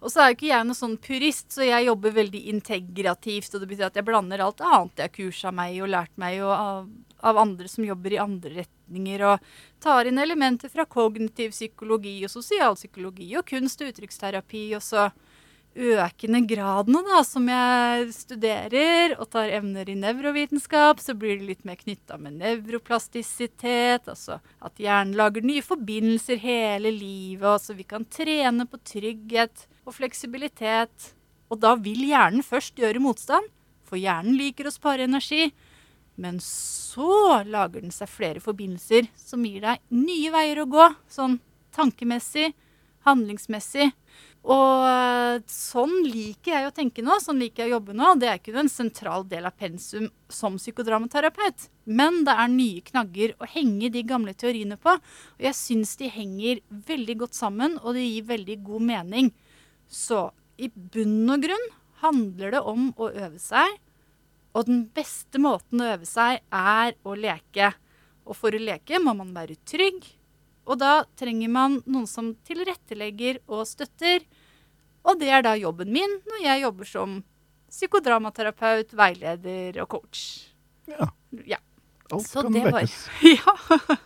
Og 0.00 0.12
så 0.12 0.22
er 0.22 0.30
jo 0.30 0.38
ikke 0.38 0.50
jeg 0.50 0.66
noen 0.66 0.78
sånn 0.78 0.96
purist, 1.02 1.48
så 1.52 1.66
jeg 1.66 1.88
jobber 1.88 2.14
veldig 2.16 2.42
integrativt. 2.54 3.52
Og 3.52 3.62
det 3.62 3.70
betyr 3.70 3.90
at 3.90 3.98
jeg 3.98 4.06
blander 4.08 4.42
alt 4.42 4.62
annet 4.64 5.02
jeg 5.02 5.10
har 5.10 5.16
kursa 5.16 5.52
meg 5.54 5.78
og 5.82 5.92
lært 5.92 6.14
meg 6.22 6.40
og 6.46 6.88
av, 7.22 7.38
andre 7.38 7.68
som 7.70 7.86
jobber 7.86 8.14
i 8.14 8.22
andre 8.22 8.54
retninger. 8.62 9.26
Og 9.30 9.82
tar 9.82 10.10
inn 10.10 10.20
elementer 10.22 10.72
fra 10.72 10.86
kognitiv 10.86 11.54
psykologi 11.54 12.18
og 12.26 12.34
sosialpsykologi 12.34 13.30
og 13.38 13.46
kunst- 13.48 13.82
og 13.82 13.92
uttrykksterapi. 13.92 14.66
Og 14.76 14.84
så 14.84 15.08
økende 15.72 16.42
gradene 16.44 17.00
da, 17.06 17.22
som 17.24 17.46
jeg 17.48 18.10
studerer 18.12 19.14
og 19.16 19.30
tar 19.32 19.52
emner 19.56 19.88
i 19.88 19.96
nevrovitenskap, 19.96 21.00
så 21.00 21.14
blir 21.16 21.38
det 21.40 21.48
litt 21.48 21.64
mer 21.64 21.78
knytta 21.80 22.18
med 22.20 22.36
nevroplastisitet. 22.42 24.04
Altså 24.04 24.38
at 24.60 24.82
hjernen 24.82 25.16
lager 25.16 25.44
nye 25.46 25.64
forbindelser 25.64 26.40
hele 26.42 26.92
livet, 26.92 27.48
og 27.48 27.60
så 27.62 27.76
vi 27.78 27.88
kan 27.88 28.04
trene 28.04 28.68
på 28.68 28.80
trygghet 28.84 29.66
og 29.86 29.96
fleksibilitet. 29.96 31.12
Og 31.52 31.60
da 31.60 31.74
vil 31.80 32.04
hjernen 32.08 32.44
først 32.44 32.78
gjøre 32.80 33.02
motstand, 33.02 33.48
for 33.88 34.00
hjernen 34.00 34.38
liker 34.38 34.68
å 34.68 34.72
spare 34.72 35.08
energi. 35.08 35.50
Men 36.22 36.38
så 36.42 37.42
lager 37.48 37.82
den 37.82 37.94
seg 37.94 38.10
flere 38.10 38.42
forbindelser 38.42 39.08
som 39.18 39.44
gir 39.46 39.64
deg 39.64 39.82
nye 39.94 40.30
veier 40.34 40.62
å 40.62 40.68
gå, 40.70 40.90
sånn 41.10 41.40
tankemessig, 41.74 42.52
handlingsmessig. 43.06 43.90
Og 44.42 44.84
eh, 44.88 45.36
sånn 45.50 45.92
liker 46.02 46.56
jeg 46.56 46.66
å 46.66 46.74
tenke 46.74 47.02
nå, 47.04 47.14
sånn 47.22 47.38
liker 47.38 47.62
jeg 47.62 47.70
å 47.70 47.76
jobbe 47.76 47.94
nå. 47.94 48.12
Det 48.18 48.28
er 48.28 48.40
ikke 48.40 48.56
en 48.58 48.70
sentral 48.70 49.26
del 49.30 49.46
av 49.46 49.54
pensum 49.58 50.08
som 50.30 50.58
psykodramaterapeut. 50.58 51.68
Men 51.86 52.22
det 52.26 52.34
er 52.34 52.50
nye 52.50 52.82
knagger 52.86 53.36
å 53.38 53.48
henge 53.54 53.92
de 53.94 54.02
gamle 54.06 54.34
teoriene 54.38 54.78
på. 54.82 54.96
Og 54.98 55.46
jeg 55.46 55.58
syns 55.58 55.94
de 56.00 56.10
henger 56.10 56.62
veldig 56.90 57.20
godt 57.22 57.38
sammen, 57.38 57.78
og 57.82 57.94
det 57.98 58.06
gir 58.08 58.26
veldig 58.32 58.58
god 58.66 58.88
mening. 58.90 59.30
Så 59.86 60.28
i 60.58 60.68
bunn 60.74 61.30
og 61.30 61.46
grunn 61.46 61.70
handler 62.02 62.56
det 62.56 62.66
om 62.66 62.90
å 62.98 63.12
øve 63.12 63.38
seg. 63.42 63.78
Og 64.54 64.66
den 64.68 64.82
beste 64.94 65.40
måten 65.40 65.80
å 65.80 65.90
øve 65.94 66.06
seg 66.08 66.40
er 66.52 66.94
å 67.08 67.14
leke. 67.16 67.72
Og 68.28 68.36
for 68.36 68.52
å 68.54 68.60
leke 68.60 68.98
må 69.02 69.14
man 69.16 69.32
være 69.34 69.56
trygg. 69.66 70.04
Og 70.68 70.78
da 70.78 71.02
trenger 71.18 71.48
man 71.50 71.80
noen 71.86 72.06
som 72.06 72.34
tilrettelegger 72.46 73.40
og 73.48 73.64
støtter. 73.66 74.22
Og 75.08 75.18
det 75.18 75.30
er 75.34 75.42
da 75.42 75.56
jobben 75.58 75.90
min 75.92 76.18
når 76.28 76.44
jeg 76.44 76.62
jobber 76.62 76.84
som 76.86 77.16
psykodramaterapeut, 77.72 78.92
veileder 78.96 79.80
og 79.82 79.88
coach. 79.96 80.22
Ja, 80.86 81.08
Ja. 81.46 81.56
alt 82.12 82.26
Så 82.26 82.42
kan 82.42 82.52
det 82.52 82.64
var- 82.70 82.82
ja. 83.22 83.96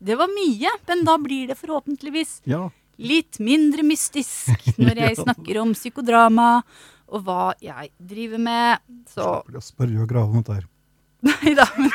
Det 0.00 0.16
var 0.18 0.28
mye, 0.28 0.70
men 0.88 1.04
da 1.04 1.16
blir 1.18 1.46
det 1.48 1.56
forhåpentligvis 1.58 2.40
Ja, 2.44 2.70
litt 2.98 3.38
mindre 3.38 3.82
mystisk 3.82 4.48
når 4.78 4.96
jeg 4.96 5.16
snakker 5.16 5.60
om 5.62 5.72
psykodrama 5.74 6.62
og 7.10 7.24
hva 7.26 7.52
jeg 7.62 7.90
driver 7.98 8.38
med. 8.42 8.84
Så 9.10 9.24
slipper 9.26 9.52
de 9.56 9.58
å 9.60 9.66
spørre 9.66 10.02
og 10.04 10.08
grave 10.12 10.30
om 10.30 10.42
dette 10.42 10.58
her. 10.60 10.68
Nei 11.20 11.52
da. 11.58 11.66
Men 11.76 11.90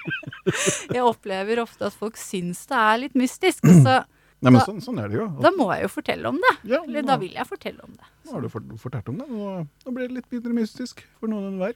jeg 0.96 1.02
opplever 1.06 1.60
ofte 1.62 1.86
at 1.86 1.94
folk 1.96 2.16
syns 2.18 2.64
det 2.70 2.78
er 2.80 2.98
litt 3.04 3.14
mystisk. 3.18 3.64
Og 3.68 3.84
så 3.84 4.00
Nei, 4.40 4.48
men 4.54 4.56
Da- 4.56 4.64
sånn, 4.70 4.78
sånn 4.80 4.98
er 5.02 5.10
det 5.12 5.18
jo. 5.18 5.26
da 5.44 5.50
må 5.52 5.66
jeg 5.74 5.82
jo 5.84 5.88
fortelle 5.92 6.30
om 6.32 6.38
det. 6.40 6.52
ja, 6.72 6.78
Eller 6.88 7.04
da 7.04 7.18
vil 7.20 7.34
jeg 7.36 7.44
fortelle 7.44 7.82
om 7.84 7.92
det. 7.92 8.06
nå 8.24 8.32
har 8.32 8.40
du 8.40 8.48
fort- 8.48 8.70
fortalt 8.80 9.10
om 9.12 9.18
det. 9.20 9.26
Nå, 9.28 9.50
nå 9.84 9.92
blir 9.92 10.08
det 10.08 10.16
litt 10.16 10.30
mindre 10.32 10.54
mystisk 10.56 11.02
for 11.20 11.28
noen 11.28 11.50
enn 11.50 11.58
hver. 11.60 11.74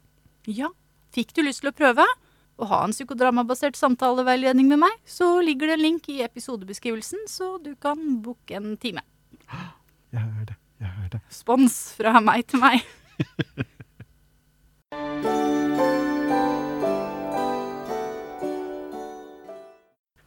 Ja. 0.49 0.71
Fikk 1.13 1.35
du 1.37 1.43
lyst 1.45 1.61
til 1.61 1.69
å 1.69 1.77
prøve 1.77 2.07
å 2.57 2.69
ha 2.71 2.79
en 2.87 2.95
psykodramabasert 2.97 3.77
samtaleveiledning 3.77 4.71
med 4.73 4.81
meg, 4.81 4.97
så 5.05 5.29
ligger 5.45 5.69
det 5.69 5.77
en 5.77 5.85
link 5.85 6.09
i 6.09 6.23
episodebeskrivelsen, 6.25 7.27
så 7.29 7.59
du 7.63 7.75
kan 7.77 8.01
booke 8.25 8.57
en 8.57 8.79
time. 8.81 9.05
Jeg 10.15 10.25
er 10.25 10.49
det. 10.55 10.57
Spons 11.33 11.79
fra 11.99 12.19
meg 12.25 12.47
til 12.51 12.65
meg. 12.65 12.85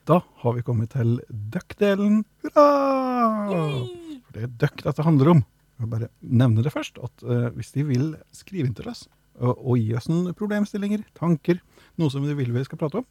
Da 0.07 0.21
har 0.39 0.53
vi 0.55 0.61
kommet 0.63 0.93
til 0.95 1.17
duck-delen. 1.51 2.21
Hurra! 2.45 2.63
For 4.23 4.31
det 4.37 4.43
er 4.45 4.53
døkk 4.61 4.83
dette 4.85 5.03
handler 5.03 5.27
om. 5.33 5.41
Jeg 5.81 5.89
bare 5.91 6.07
nevne 6.21 6.63
det 6.63 6.71
først, 6.71 6.95
at 7.03 7.23
uh, 7.27 7.51
hvis 7.57 7.73
de 7.75 7.83
vil 7.89 8.05
skrive 8.31 8.69
inn 8.69 8.77
til 8.77 8.87
oss 8.87 9.01
og, 9.35 9.57
og 9.57 9.77
gi 9.81 9.95
oss 9.99 10.07
noen 10.09 10.33
problemstillinger, 10.37 11.01
tanker, 11.17 11.59
noe 11.99 12.09
som 12.13 12.23
de 12.23 12.35
vil 12.39 12.53
vi 12.55 12.63
skal 12.65 12.79
prate 12.79 12.97
om, 13.01 13.07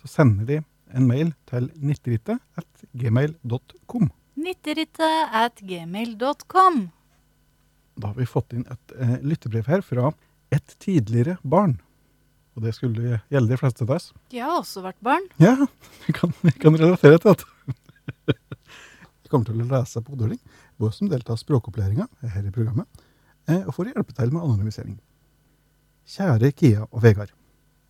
så 0.00 0.06
sender 0.08 0.44
de 0.48 0.56
en 0.96 1.06
mail 1.06 1.34
til 1.50 1.70
90rittet.gmail.com. 1.76 4.10
Nitterittet 4.42 5.32
at 5.32 5.60
gmail.com. 5.62 6.82
Da 7.94 8.10
har 8.10 8.16
vi 8.18 8.26
fått 8.26 8.54
inn 8.56 8.64
et 8.72 8.94
eh, 8.98 9.16
lyttebrev 9.22 9.68
her 9.70 9.84
fra 9.86 10.10
et 10.52 10.74
tidligere 10.82 11.36
barn. 11.42 11.76
Og 12.56 12.64
det 12.66 12.74
skulle 12.76 13.20
gjelde 13.32 13.52
de 13.52 13.58
fleste 13.60 13.86
av 13.86 13.94
oss. 13.96 14.10
Jeg 14.32 14.44
har 14.44 14.58
også 14.58 14.82
vært 14.84 14.98
barn. 15.04 15.24
Ja, 15.40 15.54
vi 16.06 16.14
kan, 16.16 16.34
vi 16.42 16.52
kan 16.56 16.76
relatere 16.76 17.20
til 17.22 17.38
det. 17.38 17.46
Vi 19.22 19.30
kommer 19.32 19.48
til 19.48 19.62
å 19.62 19.64
lese 19.64 20.02
på 20.04 20.12
Odøling, 20.12 20.40
vår 20.76 20.90
som 20.92 21.08
deltar 21.08 21.38
språkopplæringa 21.40 22.04
her 22.34 22.42
i 22.44 22.50
programmet, 22.52 22.84
eh, 23.48 23.62
og 23.62 23.70
for 23.72 23.86
å 23.86 23.92
hjelpe 23.94 24.12
til 24.12 24.28
med 24.28 24.42
anonymisering. 24.42 24.98
Kjære 26.12 26.50
Kia 26.52 26.82
og 26.90 27.00
Vegard. 27.00 27.30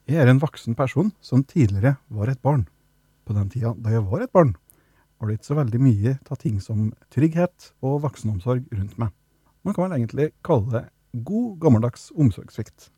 Jeg 0.07 0.23
er 0.23 0.31
en 0.31 0.39
voksen 0.39 0.77
person 0.79 1.11
som 1.25 1.43
tidligere 1.43 1.97
var 2.15 2.31
et 2.31 2.39
barn. 2.45 2.69
På 3.27 3.35
den 3.35 3.51
tida 3.51 3.73
da 3.75 3.91
jeg 3.97 4.05
var 4.07 4.23
et 4.23 4.31
barn, 4.31 4.53
var 5.23 5.31
det 5.31 5.39
ikke 5.39 5.53
så 5.53 5.55
veldig 5.55 5.79
mye 5.79 6.13
av 6.35 6.39
ting 6.43 6.57
som 6.59 6.89
trygghet 7.15 7.69
og 7.87 8.01
voksenomsorg 8.03 8.65
rundt 8.75 8.97
meg. 8.99 9.13
Man 9.63 9.77
kan 9.77 9.85
vel 9.87 9.95
egentlig 10.01 10.33
kalle 10.43 10.73
det 10.73 10.83
god, 11.23 11.61
gammeldags 11.63 12.09
omsorgssvikt. 12.19 12.89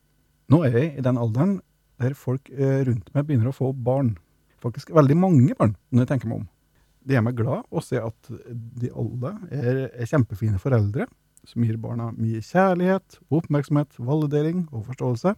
Nå 0.49 0.63
er 0.65 0.79
jeg 0.79 0.93
i 0.95 1.05
den 1.05 1.19
alderen 1.21 1.59
der 2.01 2.15
folk 2.17 2.49
eh, 2.49 2.81
rundt 2.89 3.11
meg 3.13 3.27
begynner 3.29 3.51
å 3.51 3.57
få 3.57 3.75
barn. 3.77 4.15
Faktisk 4.65 4.95
veldig 4.97 5.17
mange 5.21 5.57
barn, 5.59 5.75
når 5.93 6.05
jeg 6.05 6.11
tenker 6.15 6.31
meg 6.31 6.41
om. 6.41 6.47
Det 7.05 7.19
gjør 7.19 7.27
meg 7.27 7.37
glad 7.37 7.67
å 7.69 7.83
se 7.85 8.01
at 8.01 8.31
de 8.49 8.89
alle 8.97 9.35
er, 9.53 9.83
er 9.93 10.09
kjempefine 10.09 10.61
foreldre, 10.63 11.05
som 11.45 11.67
gir 11.67 11.77
barna 11.77 12.09
mye 12.17 12.41
kjærlighet, 12.41 13.19
oppmerksomhet, 13.29 13.99
validering 14.01 14.65
og 14.71 14.87
forståelse. 14.89 15.35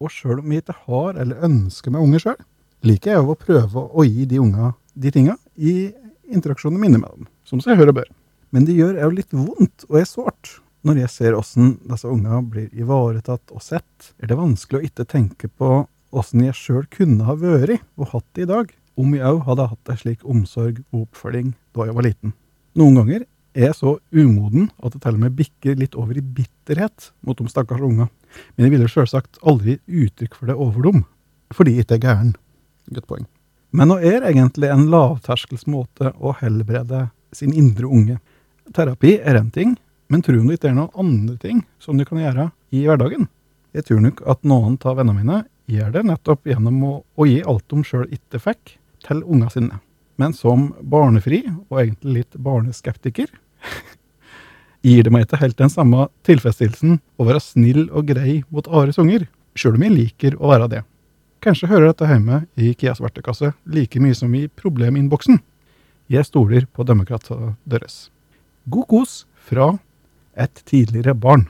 Og 0.00 0.10
sjøl 0.10 0.40
om 0.40 0.56
jeg 0.56 0.64
ikke 0.64 0.78
har 0.86 1.20
eller 1.20 1.44
ønsker 1.44 1.92
meg 1.92 2.06
unger 2.08 2.24
sjøl, 2.24 2.40
liker 2.88 3.12
jeg 3.12 3.28
å 3.28 3.36
prøve 3.36 3.84
å 3.84 4.06
gi 4.08 4.24
de 4.32 4.40
unga 4.40 4.72
de 4.94 5.12
tinga 5.12 5.36
i 5.56 5.92
interaksjoner 6.30 6.80
mine 6.80 7.00
med 7.00 7.10
dem, 7.16 7.26
som 7.48 7.62
seg 7.62 7.78
hør 7.80 7.92
og 7.92 8.00
bør. 8.00 8.12
Men 8.54 8.68
det 8.68 8.76
gjør 8.76 9.00
jo 9.00 9.10
litt 9.14 9.34
vondt 9.34 9.88
og 9.88 9.98
er 9.98 10.06
sårt 10.08 10.60
Når 10.84 10.98
jeg 11.00 11.10
ser 11.14 11.34
åssen 11.34 11.78
disse 11.88 12.04
unga 12.04 12.42
blir 12.44 12.68
ivaretatt 12.76 13.54
og 13.56 13.62
sett, 13.64 14.12
er 14.20 14.28
det 14.28 14.36
vanskelig 14.36 14.82
å 14.82 14.84
ikke 14.84 15.06
tenke 15.08 15.48
på 15.48 15.86
åssen 16.14 16.44
jeg 16.44 16.56
sjøl 16.58 16.84
kunne 16.92 17.24
ha 17.24 17.34
vært 17.40 17.80
og 17.96 18.10
hatt 18.12 18.26
det 18.36 18.44
i 18.44 18.50
dag, 18.50 18.68
om 19.00 19.14
jeg 19.16 19.24
òg 19.24 19.40
hadde 19.48 19.68
hatt 19.72 19.90
ei 19.94 19.96
slik 20.02 20.26
omsorg 20.28 20.82
og 20.92 21.06
oppfølging 21.06 21.54
da 21.74 21.88
jeg 21.88 21.96
var 21.96 22.06
liten. 22.06 22.34
Noen 22.76 23.00
ganger 23.00 23.24
er 23.54 23.68
jeg 23.68 23.78
så 23.78 23.96
umoden 24.12 24.68
at 24.82 24.94
det 24.94 25.02
til 25.02 25.16
og 25.16 25.24
med 25.24 25.36
bikker 25.38 25.78
litt 25.80 25.96
over 25.98 26.18
i 26.18 26.24
bitterhet 26.36 27.10
mot 27.24 27.38
de 27.38 27.50
stakkars 27.50 27.84
unga. 27.86 28.10
Men 28.54 28.66
jeg 28.66 28.74
ville 28.74 28.90
sjølsagt 28.90 29.40
aldri 29.46 29.78
uttrykk 29.86 30.36
for 30.36 30.50
det 30.50 30.58
over 30.58 30.90
dem, 30.90 31.04
fordi 31.54 31.78
jeg 31.78 31.88
ikke 31.88 32.00
er 32.00 32.06
gæren. 32.08 32.34
Godt 32.92 33.08
poeng. 33.10 33.30
Men 33.74 33.90
nå 33.90 33.96
er 34.06 34.22
egentlig 34.28 34.68
en 34.70 34.86
lavterskelsmåte 34.92 36.12
å 36.22 36.36
helbrede 36.38 37.08
sin 37.34 37.50
indre 37.58 37.88
unge. 37.90 38.20
Terapi 38.70 39.16
er 39.18 39.40
én 39.40 39.50
ting, 39.50 39.72
men 40.06 40.22
tror 40.22 40.38
du 40.38 40.52
ikke 40.52 40.68
det 40.68 40.70
er 40.70 40.76
noen 40.76 41.00
andre 41.02 41.34
ting 41.42 41.64
som 41.82 41.98
du 41.98 42.04
kan 42.06 42.20
gjøre 42.22 42.52
i 42.70 42.84
hverdagen? 42.86 43.26
Jeg 43.74 43.88
tror 43.88 44.04
nok 44.04 44.22
at 44.30 44.46
noen 44.46 44.78
av 44.78 45.00
vennene 45.00 45.18
mine 45.18 45.40
gjør 45.66 45.90
det 45.96 46.04
nettopp 46.06 46.46
gjennom 46.46 46.78
å, 46.86 46.92
å 47.02 47.26
gi 47.26 47.40
alt 47.42 47.66
de 47.72 47.82
sjøl 47.88 48.06
ikke 48.14 48.42
fikk, 48.46 48.76
til 49.04 49.26
unga 49.26 49.50
sine. 49.50 49.80
Men 50.22 50.36
som 50.38 50.70
barnefri, 50.78 51.42
og 51.66 51.82
egentlig 51.82 52.20
litt 52.20 52.38
barneskeptiker, 52.38 53.26
gir 54.86 55.02
det 55.02 55.10
meg 55.10 55.26
ikke 55.26 55.42
helt 55.42 55.58
den 55.58 55.72
samme 55.72 56.06
tilfredsstillelsen 56.28 57.00
å 57.18 57.26
være 57.26 57.42
snill 57.42 57.88
og 57.90 58.06
grei 58.14 58.42
mot 58.54 58.70
Ares 58.70 59.02
unger, 59.02 59.26
sjøl 59.58 59.80
om 59.80 59.88
jeg 59.88 59.98
liker 59.98 60.38
å 60.38 60.54
være 60.54 60.70
det. 60.76 60.86
Kanskje 61.44 61.68
hører 61.68 61.90
dette 61.90 62.06
hjemme 62.08 62.38
i 62.56 62.70
Kias 62.72 63.02
verktøykasse 63.04 63.50
like 63.68 64.00
mye 64.00 64.16
som 64.16 64.32
i 64.32 64.46
probleminnboksen. 64.48 65.42
Jeg 66.08 66.24
stoler 66.24 66.64
på 66.72 66.86
dømmekrafta 66.88 67.50
deres. 67.68 68.06
God 68.64 68.86
kos 68.88 69.12
fra 69.44 69.74
et 70.40 70.62
tidligere 70.64 71.12
barn. 71.12 71.44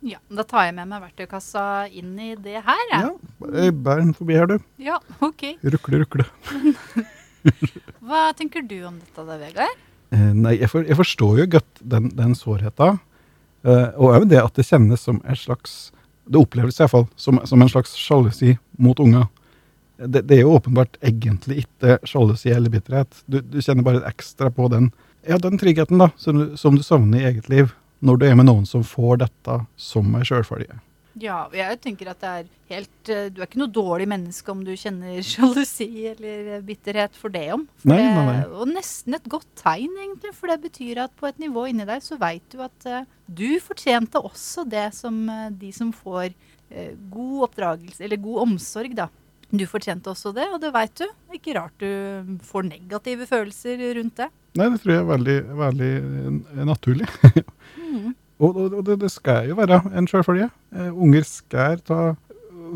Ja, 0.00 0.16
Da 0.32 0.46
tar 0.48 0.70
jeg 0.70 0.78
med 0.78 0.88
meg 0.88 1.02
verktøykassa 1.04 1.64
inn 1.92 2.14
i 2.16 2.30
det 2.40 2.62
her, 2.64 2.80
jeg. 2.88 3.10
Ja, 3.44 3.68
bær 3.76 4.00
den 4.00 4.14
forbi 4.16 4.38
her, 4.38 4.48
du. 4.48 4.56
Ja, 4.80 4.96
ok. 5.20 5.50
Rukle, 5.68 6.00
rukle. 6.00 6.24
Hva 8.08 8.30
tenker 8.36 8.64
du 8.64 8.78
om 8.88 8.96
dette 8.96 9.26
da, 9.28 9.36
Vegard? 9.36 9.76
Eh, 10.16 10.30
nei, 10.32 10.56
jeg, 10.62 10.72
for, 10.72 10.88
jeg 10.88 10.96
forstår 10.96 11.42
jo 11.42 11.48
godt 11.58 11.84
den, 11.92 12.08
den 12.16 12.32
sårheta. 12.38 12.94
Eh, 13.68 13.88
og 14.00 14.14
òg 14.16 14.30
det 14.32 14.40
at 14.40 14.56
det 14.56 14.64
kjennes 14.64 15.04
som 15.04 15.20
en 15.28 15.36
slags 15.36 15.90
Det 16.30 16.38
oppleves 16.38 16.78
i 16.78 16.84
hvert 16.84 16.94
fall 16.94 17.06
som, 17.18 17.40
som 17.44 17.62
en 17.62 17.70
slags 17.72 17.96
sjalusi 17.98 18.54
mot 18.78 19.00
unga. 19.02 19.26
Det, 19.98 20.22
det 20.22 20.38
er 20.38 20.44
jo 20.44 20.54
åpenbart 20.56 20.96
egentlig 21.02 21.64
ikke 21.64 21.98
sjalusi 22.08 22.52
eller 22.54 22.72
bitterhet. 22.72 23.24
Du, 23.26 23.40
du 23.42 23.58
kjenner 23.60 23.84
bare 23.86 24.04
ekstra 24.08 24.52
på 24.54 24.68
den, 24.72 24.92
ja, 25.26 25.40
den 25.42 25.58
tryggheten 25.60 26.00
da, 26.00 26.12
som, 26.16 26.44
som 26.56 26.78
du 26.78 26.86
savner 26.86 27.20
i 27.20 27.26
eget 27.32 27.50
liv, 27.52 27.74
når 28.00 28.20
du 28.20 28.28
er 28.28 28.38
med 28.38 28.48
noen 28.48 28.68
som 28.68 28.86
får 28.86 29.24
dette 29.24 29.58
som 29.76 30.14
ei 30.16 30.22
sjølfølge. 30.24 30.78
Ja, 31.18 31.48
jeg 31.54 31.80
tenker 31.82 32.12
at 32.12 32.20
det 32.22 32.30
er 32.30 32.50
helt 32.70 33.10
eh, 33.10 33.28
Du 33.34 33.40
er 33.40 33.48
ikke 33.48 33.58
noe 33.58 33.72
dårlig 33.74 34.06
menneske 34.10 34.52
om 34.52 34.60
du 34.66 34.70
kjenner 34.78 35.18
sjalusi 35.26 35.88
eller 36.12 36.60
bitterhet 36.66 37.16
for 37.18 37.34
det 37.34 37.48
om. 37.56 37.64
For 37.82 37.90
Nei, 37.90 37.98
nei, 38.04 38.12
nei, 38.14 38.26
nei. 38.28 38.44
Og 38.54 38.70
nesten 38.70 39.18
et 39.18 39.26
godt 39.30 39.48
tegn, 39.58 39.96
egentlig. 39.98 40.34
For 40.36 40.52
det 40.52 40.60
betyr 40.68 41.02
at 41.06 41.16
på 41.18 41.28
et 41.30 41.40
nivå 41.42 41.66
inni 41.70 41.88
deg 41.88 42.04
så 42.04 42.18
veit 42.20 42.46
du 42.54 42.62
at 42.64 42.86
uh, 42.86 43.02
du 43.26 43.48
fortjente 43.62 44.22
også 44.22 44.66
det 44.70 44.90
som 44.96 45.22
uh, 45.26 45.48
de 45.50 45.72
som 45.74 45.90
får 45.94 46.30
uh, 46.30 46.92
god 47.10 47.48
oppdragelse, 47.48 48.04
eller 48.06 48.22
god 48.22 48.44
omsorg, 48.46 48.94
da. 48.98 49.10
Du 49.50 49.64
fortjente 49.66 50.12
også 50.12 50.30
det, 50.36 50.46
og 50.54 50.60
det 50.62 50.70
veit 50.74 50.94
du. 51.00 51.08
Ikke 51.34 51.56
rart 51.58 51.74
du 51.82 52.36
får 52.46 52.68
negative 52.68 53.26
følelser 53.26 53.82
rundt 53.98 54.20
det. 54.22 54.30
Nei, 54.58 54.66
det 54.70 54.80
tror 54.82 54.94
jeg 54.94 55.02
er 55.02 55.10
veldig, 55.10 55.38
veldig 55.58 56.66
naturlig. 56.70 57.10
Mm. 57.90 58.12
Og, 58.40 58.56
og, 58.56 58.74
og 58.80 58.84
det, 58.86 58.96
det 59.02 59.10
skal 59.12 59.50
jo 59.50 59.58
være 59.58 59.82
en 59.96 60.08
sjølfølge. 60.08 60.48
Eh, 60.72 60.90
unger 60.90 61.26
skal 61.28 61.80
ta 61.84 62.00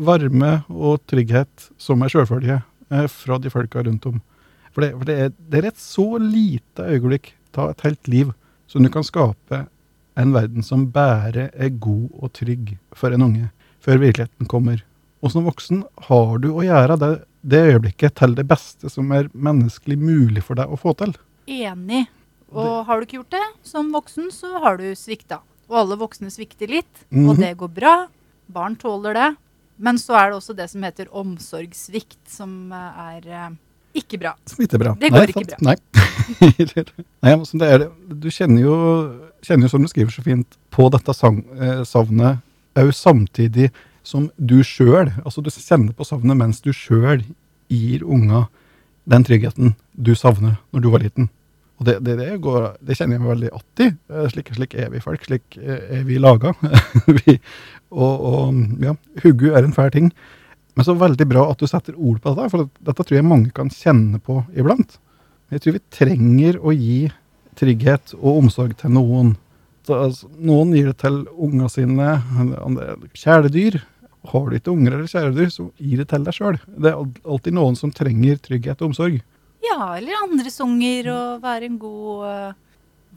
varme 0.05 0.59
og 0.69 1.01
trygghet 1.09 1.69
som 1.81 2.03
en 2.03 2.11
sjølfølge 2.11 2.59
eh, 2.61 3.07
fra 3.11 3.39
de 3.41 3.51
folka 3.53 3.83
rundt 3.85 4.05
om. 4.11 4.19
For, 4.75 4.83
det, 4.83 4.91
for 4.97 5.09
det, 5.09 5.15
er, 5.15 5.31
det 5.49 5.61
er 5.61 5.69
et 5.71 5.81
så 5.81 6.05
lite 6.21 6.85
øyeblikk 6.85 7.33
ta 7.55 7.69
et 7.71 7.85
helt 7.85 8.11
liv 8.11 8.33
som 8.67 8.83
du 8.83 8.91
kan 8.91 9.05
skape 9.07 9.65
en 10.19 10.33
verden 10.35 10.63
som 10.63 10.89
bare 10.91 11.49
er 11.53 11.71
god 11.81 12.09
og 12.19 12.33
trygg 12.35 12.75
for 12.95 13.15
en 13.15 13.23
unge, 13.25 13.49
før 13.83 14.01
virkeligheten 14.03 14.49
kommer. 14.51 14.83
Og 15.23 15.33
som 15.33 15.47
voksen 15.47 15.83
har 16.09 16.37
du 16.43 16.51
å 16.53 16.63
gjøre 16.63 16.97
det, 17.01 17.11
det 17.41 17.63
øyeblikket 17.71 18.15
til 18.19 18.35
det 18.37 18.45
beste 18.47 18.91
som 18.91 19.11
er 19.15 19.31
menneskelig 19.33 19.97
mulig 19.99 20.43
for 20.45 20.59
deg 20.59 20.71
å 20.71 20.79
få 20.79 20.95
til. 20.99 21.15
Enig. 21.47 22.05
Og 22.55 22.85
har 22.87 22.99
du 22.99 23.07
ikke 23.07 23.19
gjort 23.19 23.35
det 23.35 23.45
som 23.67 23.91
voksen, 23.93 24.29
så 24.31 24.61
har 24.63 24.79
du 24.79 24.87
svikta. 24.95 25.41
Og 25.69 25.77
alle 25.81 25.97
voksne 25.97 26.29
svikter 26.29 26.69
litt, 26.69 27.05
og 27.11 27.35
Mhm. 27.35 27.41
det 27.41 27.57
går 27.57 27.73
bra. 27.73 28.07
Barn 28.47 28.75
tåler 28.75 29.13
det. 29.13 29.35
Men 29.77 29.97
så 29.97 30.15
er 30.15 30.29
det 30.29 30.37
også 30.39 30.55
det 30.55 30.69
som 30.69 30.83
heter 30.83 31.07
omsorgssvikt, 31.11 32.21
som 32.29 32.71
eh, 32.71 32.99
er 33.17 33.27
eh, 33.27 33.49
ikke 33.95 34.19
bra. 34.19 34.35
Smitter 34.45 34.79
bra. 34.79 34.93
Det 34.99 35.11
går 35.11 35.33
ikke 35.33 35.49
sant? 35.49 35.61
Nei. 35.61 35.75
Nei, 37.25 37.35
men 37.35 37.59
det 37.59 37.67
er 37.69 37.79
det. 37.83 37.89
Du 38.21 38.29
kjenner 38.29 38.61
jo, 38.61 38.75
kjenner 39.43 39.67
jo, 39.67 39.73
som 39.73 39.83
du 39.83 39.87
skriver 39.91 40.11
så 40.15 40.23
fint, 40.23 40.57
på 40.71 40.87
dette 40.93 41.11
eh, 41.11 41.83
savnet 41.87 42.41
òg 42.75 42.91
samtidig 42.93 43.69
som 44.05 44.29
du 44.37 44.59
sjøl 44.63 45.09
Altså 45.23 45.41
du 45.41 45.49
kjenner 45.49 45.95
på 45.95 46.05
savnet 46.05 46.37
mens 46.37 46.59
du 46.61 46.73
sjøl 46.75 47.23
gir 47.71 48.03
unga 48.03 48.45
den 49.07 49.23
tryggheten 49.25 49.75
du 49.95 50.13
savner 50.17 50.57
når 50.73 50.81
du 50.81 50.89
var 50.91 51.03
liten. 51.03 51.29
Og 51.75 51.87
det, 51.87 51.97
det, 52.07 52.15
det, 52.21 52.29
går, 52.43 52.69
det 52.87 52.95
kjenner 52.95 53.17
jeg 53.17 53.23
meg 53.25 53.31
veldig 53.33 53.49
att 53.51 53.83
i. 53.83 53.87
Eh, 54.09 54.27
Slik, 54.31 54.53
slik 54.55 54.75
er 54.79 54.89
vi 54.93 55.03
folk. 55.03 55.25
Slik 55.27 55.57
er 55.59 56.05
vi 56.07 56.19
laga. 56.21 56.53
og, 57.91 58.13
og 58.29 58.61
ja, 58.83 58.95
huggu 59.23 59.49
er 59.51 59.63
en 59.65 59.75
fæl 59.75 59.91
ting. 59.91 60.11
Men 60.75 60.87
så 60.87 60.95
veldig 60.99 61.27
bra 61.27 61.49
at 61.51 61.59
du 61.59 61.67
setter 61.71 61.95
ord 61.95 62.21
på 62.23 62.33
dette, 62.35 62.51
for 62.51 62.67
dette 62.87 63.03
tror 63.03 63.17
jeg 63.17 63.27
mange 63.27 63.51
kan 63.55 63.71
kjenne 63.71 64.19
på 64.23 64.41
iblant. 64.55 64.97
Jeg 65.53 65.63
tror 65.63 65.75
vi 65.77 65.83
trenger 65.93 66.59
å 66.59 66.73
gi 66.75 67.05
trygghet 67.55 68.15
og 68.17 68.41
omsorg 68.41 68.75
til 68.79 68.91
noen. 68.95 69.35
Så, 69.85 69.99
altså, 70.07 70.29
noen 70.41 70.73
gir 70.75 70.89
det 70.89 70.97
til 71.03 71.21
unga 71.31 71.69
sine, 71.71 72.15
kjæledyr. 73.15 73.79
Har 74.25 74.49
du 74.49 74.57
ikke 74.57 74.73
unger 74.73 74.97
eller 74.97 75.07
kjæledyr, 75.11 75.51
så 75.53 75.69
gi 75.77 75.99
det 75.99 76.09
til 76.11 76.25
deg 76.25 76.35
sjøl. 76.35 76.57
Det 76.65 76.91
er 76.91 76.99
alltid 77.29 77.55
noen 77.55 77.77
som 77.79 77.93
trenger 77.95 78.39
trygghet 78.41 78.81
og 78.81 78.91
omsorg. 78.91 79.19
Ja, 79.65 79.95
eller 79.97 80.17
andres 80.23 80.59
unger, 80.63 81.07
og 81.13 81.41
være 81.45 81.69
en 81.69 81.77
god 81.81 82.25
eh, 82.29 82.53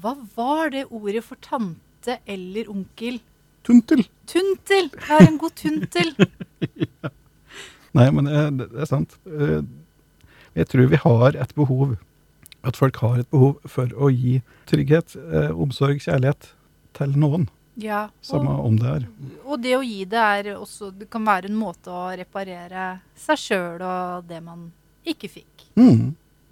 Hva 0.02 0.12
var 0.36 0.70
det 0.74 0.84
ordet 0.94 1.24
for 1.26 1.40
tante 1.44 2.18
eller 2.30 2.70
onkel? 2.72 3.18
Tuntel! 3.66 4.04
Tuntel! 4.30 4.88
Være 5.08 5.26
en 5.28 5.38
god 5.42 5.54
tuntel. 5.58 6.12
Nei, 7.98 8.06
men 8.14 8.28
det, 8.28 8.68
det 8.74 8.82
er 8.84 8.88
sant. 8.88 9.16
Eh, 9.26 9.60
Jeg 10.58 10.68
tror 10.70 10.88
vi 10.90 10.98
har 11.02 11.36
et 11.38 11.52
behov, 11.54 11.96
at 12.66 12.76
folk 12.78 12.96
har 13.02 13.20
et 13.20 13.28
behov 13.30 13.58
for 13.70 13.90
å 13.94 14.08
gi 14.10 14.38
trygghet, 14.70 15.14
eh, 15.20 15.50
omsorg, 15.54 16.00
kjærlighet 16.02 16.52
til 16.98 17.12
noen. 17.20 17.48
Ja, 17.78 18.08
Samme 18.26 18.56
om 18.66 18.74
det 18.80 18.88
er. 18.90 19.04
og 19.46 19.60
det 19.62 19.76
å 19.78 19.84
gi 19.86 20.00
det 20.10 20.18
er 20.18 20.48
også 20.56 20.88
Det 20.98 21.06
kan 21.12 21.22
være 21.22 21.46
en 21.46 21.54
måte 21.54 21.92
å 21.94 22.08
reparere 22.18 22.88
seg 23.14 23.38
sjøl 23.38 23.84
og 23.86 24.24
det 24.26 24.40
man 24.42 24.64
ikke 25.06 25.30
fikk. 25.30 25.68
Mm. 25.78 26.08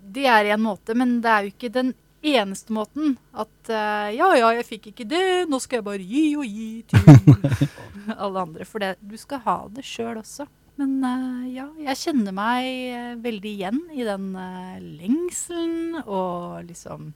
Det 0.06 0.26
er 0.30 0.52
en 0.54 0.62
måte, 0.62 0.94
men 0.94 1.18
det 1.24 1.30
er 1.32 1.46
jo 1.46 1.54
ikke 1.54 1.72
den 1.74 1.94
eneste 2.26 2.74
måten. 2.74 3.16
At 3.36 3.70
uh, 3.70 4.08
ja, 4.14 4.30
ja, 4.38 4.52
jeg 4.58 4.68
fikk 4.68 4.90
ikke 4.92 5.08
det, 5.08 5.24
nå 5.50 5.60
skal 5.62 5.80
jeg 5.80 5.88
bare 5.88 6.06
gi 6.06 6.26
og 6.38 6.46
gi 6.46 6.70
til 6.90 7.66
alle 8.22 8.46
andre. 8.46 8.68
For 8.68 8.82
det, 8.82 8.96
du 9.00 9.16
skal 9.20 9.42
ha 9.46 9.58
det 9.72 9.86
sjøl 9.86 10.20
også. 10.22 10.48
Men 10.80 10.98
uh, 11.04 11.44
ja, 11.48 11.68
jeg 11.88 12.02
kjenner 12.02 12.34
meg 12.36 12.66
eh, 12.66 13.12
veldig 13.24 13.52
igjen 13.54 13.78
i 13.96 14.04
den 14.04 14.34
uh, 14.36 14.76
lengselen 15.00 16.02
og 16.02 16.66
liksom 16.66 17.14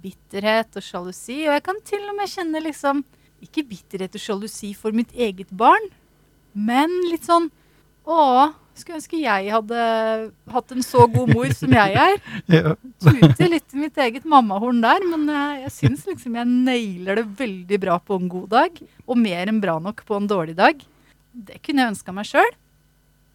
bitterhet 0.00 0.78
og 0.78 0.84
sjalusi. 0.84 1.42
Og 1.44 1.52
jeg 1.52 1.64
kan 1.66 1.82
til 1.84 2.06
og 2.08 2.16
med 2.16 2.32
kjenne 2.32 2.64
liksom 2.64 3.04
ikke 3.44 3.66
bitterhet 3.68 4.16
og 4.16 4.24
sjalusi 4.24 4.72
for 4.78 4.96
mitt 4.96 5.12
eget 5.12 5.50
barn, 5.52 5.90
men 6.56 6.92
litt 7.10 7.26
sånn 7.28 7.50
Å, 8.04 8.52
skulle 8.76 8.98
ønske 8.98 9.20
jeg 9.22 9.52
hadde 9.54 9.84
hatt 10.52 10.72
en 10.74 10.82
så 10.84 11.06
god 11.10 11.30
mor 11.32 11.52
som 11.56 11.72
jeg 11.72 11.94
er. 12.00 12.16
Ja. 12.54 12.74
Tuter 13.00 13.48
litt 13.48 13.72
i 13.76 13.80
mitt 13.80 13.96
eget 14.00 14.26
mammahorn 14.28 14.82
der, 14.84 15.04
men 15.08 15.24
eh, 15.32 15.62
jeg 15.64 15.72
syns 15.78 16.04
liksom 16.08 16.36
jeg 16.36 16.50
nailer 16.50 17.20
det 17.22 17.26
veldig 17.38 17.78
bra 17.80 17.96
på 18.02 18.18
en 18.20 18.28
god 18.32 18.50
dag. 18.52 18.82
Og 19.06 19.16
mer 19.20 19.48
enn 19.48 19.62
bra 19.62 19.78
nok 19.82 20.04
på 20.08 20.18
en 20.18 20.28
dårlig 20.30 20.56
dag. 20.58 20.82
Det 21.32 21.62
kunne 21.64 21.84
jeg 21.86 21.94
ønska 21.94 22.14
meg 22.14 22.28
sjøl. 22.28 22.52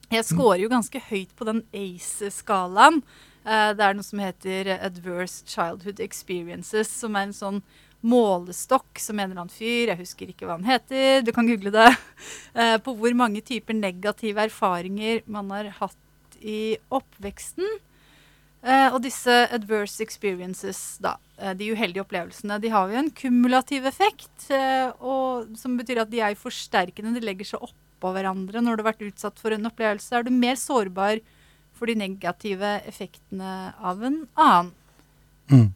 Jeg 0.09 0.25
scorer 0.25 0.63
jo 0.63 0.69
ganske 0.71 1.01
høyt 1.09 1.33
på 1.37 1.45
den 1.49 1.63
ACE-skalaen. 1.75 3.01
Eh, 3.45 3.73
Det 3.77 3.85
er 3.85 3.97
noe 3.97 4.05
som 4.05 4.21
heter 4.21 4.71
Adverse 4.79 5.43
Childhood 5.49 5.99
Experiences, 6.03 6.89
som 6.89 7.15
er 7.17 7.29
en 7.29 7.35
sånn 7.37 7.61
målestokk 8.05 8.99
som 9.01 9.19
en 9.19 9.29
eller 9.29 9.41
annen 9.43 9.51
fyr, 9.51 9.91
jeg 9.91 9.99
husker 9.99 10.31
ikke 10.31 10.47
hva 10.47 10.55
han 10.57 10.67
heter, 10.67 11.23
du 11.25 11.33
kan 11.35 11.47
google 11.49 11.73
det, 11.75 11.89
eh, 12.59 12.77
på 12.83 12.95
hvor 12.95 13.15
mange 13.17 13.43
typer 13.45 13.75
negative 13.75 14.47
erfaringer 14.47 15.23
man 15.27 15.51
har 15.55 15.71
hatt 15.81 16.39
i 16.39 16.77
oppveksten. 16.95 17.67
Eh, 18.59 18.87
og 18.91 19.01
disse 19.03 19.33
adverse 19.55 20.03
experiences, 20.03 20.99
da, 21.03 21.17
eh, 21.39 21.53
de 21.59 21.71
uheldige 21.73 22.03
opplevelsene, 22.03 22.59
de 22.63 22.71
har 22.71 22.91
jo 22.91 23.01
en 23.01 23.11
kumulativ 23.11 23.87
effekt. 23.87 24.47
Og, 24.99 25.51
som 25.59 25.75
betyr 25.79 26.03
at 26.03 26.11
de 26.11 26.23
er 26.23 26.39
forsterkende. 26.39 27.15
De 27.15 27.23
legger 27.23 27.51
seg 27.51 27.67
oppå 27.67 28.13
hverandre. 28.15 28.63
Når 28.63 28.79
du 28.79 28.83
har 28.83 28.93
vært 28.93 29.07
utsatt 29.07 29.39
for 29.39 29.55
en 29.55 29.67
opplevelse, 29.67 30.11
er 30.15 30.27
du 30.27 30.31
mer 30.35 30.59
sårbar 30.59 31.19
for 31.75 31.87
de 31.87 31.95
negative 31.99 32.79
effektene 32.87 33.73
av 33.79 34.03
en 34.03 34.23
annen. 34.35 34.73
Mm. 35.49 35.69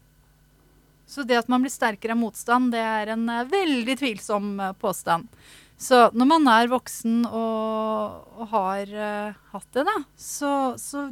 Så 1.14 1.26
det 1.28 1.38
at 1.38 1.52
man 1.52 1.62
blir 1.62 1.74
sterkere 1.74 2.16
av 2.16 2.22
motstand, 2.24 2.72
det 2.74 2.82
er 2.82 3.14
en 3.14 3.28
eh, 3.30 3.46
veldig 3.52 3.98
tvilsom 4.00 4.56
eh, 4.58 4.74
påstand. 4.82 5.30
Så 5.78 6.08
når 6.16 6.30
man 6.30 6.48
er 6.50 6.72
voksen 6.72 7.24
og, 7.28 8.26
og 8.40 8.50
har 8.54 8.92
uh, 8.94 9.40
hatt 9.52 9.76
det, 9.76 9.84
da, 9.90 9.96
så, 10.16 10.52
så 10.80 11.10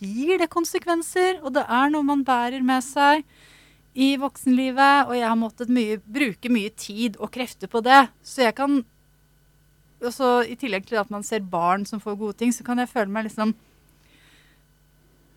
gir 0.00 0.40
det 0.40 0.48
konsekvenser. 0.50 1.38
Og 1.44 1.54
det 1.54 1.62
er 1.62 1.92
noe 1.92 2.06
man 2.06 2.24
bærer 2.26 2.64
med 2.66 2.82
seg 2.82 3.22
i 3.94 4.14
voksenlivet. 4.20 5.06
Og 5.06 5.14
jeg 5.18 5.28
har 5.28 5.38
måttet 5.38 5.72
mye, 5.72 6.00
bruke 6.02 6.50
mye 6.52 6.72
tid 6.74 7.20
og 7.20 7.30
krefter 7.36 7.70
på 7.70 7.84
det. 7.86 8.06
Så 8.26 8.42
jeg 8.46 8.56
kan 8.58 8.80
også, 10.02 10.40
I 10.50 10.58
tillegg 10.58 10.88
til 10.88 10.98
at 11.00 11.12
man 11.12 11.24
ser 11.24 11.46
barn 11.46 11.86
som 11.88 12.02
får 12.02 12.18
gode 12.20 12.40
ting, 12.42 12.52
så 12.52 12.66
kan 12.66 12.82
jeg 12.82 12.90
føle 12.90 13.12
meg 13.12 13.28
liksom 13.28 13.54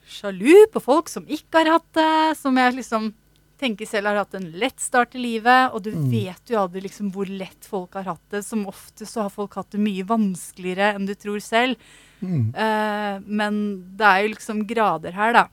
sjalu 0.09 0.65
på 0.73 0.82
folk 0.82 1.11
som 1.11 1.27
ikke 1.30 1.61
har 1.61 1.75
hatt 1.77 1.89
det. 1.99 2.38
Som 2.41 2.57
jeg 2.57 2.80
liksom 2.82 3.11
tenker 3.60 3.86
selv 3.89 4.07
har 4.07 4.22
hatt 4.22 4.34
en 4.39 4.47
lett 4.60 4.80
start 4.80 5.16
i 5.16 5.22
livet. 5.22 5.74
Og 5.76 5.84
du 5.84 5.91
Mm. 5.91 6.10
vet 6.12 6.49
jo 6.53 6.57
aldri 6.62 6.82
liksom 6.86 7.12
hvor 7.12 7.28
lett 7.28 7.66
folk 7.68 7.93
har 7.99 8.03
hatt 8.03 8.24
det. 8.32 8.43
Som 8.45 8.66
ofte 8.68 9.05
så 9.05 9.24
har 9.26 9.30
folk 9.30 9.53
hatt 9.60 9.70
det 9.72 9.80
mye 9.84 10.03
vanskeligere 10.07 10.95
enn 10.95 11.05
du 11.05 11.14
tror 11.16 11.39
selv. 11.43 11.76
Mm. 12.22 12.53
Uh, 12.55 13.20
men 13.26 13.60
det 13.97 14.05
er 14.05 14.24
jo 14.24 14.34
liksom 14.36 14.66
grader 14.68 15.12
her, 15.16 15.34
da. 15.34 15.47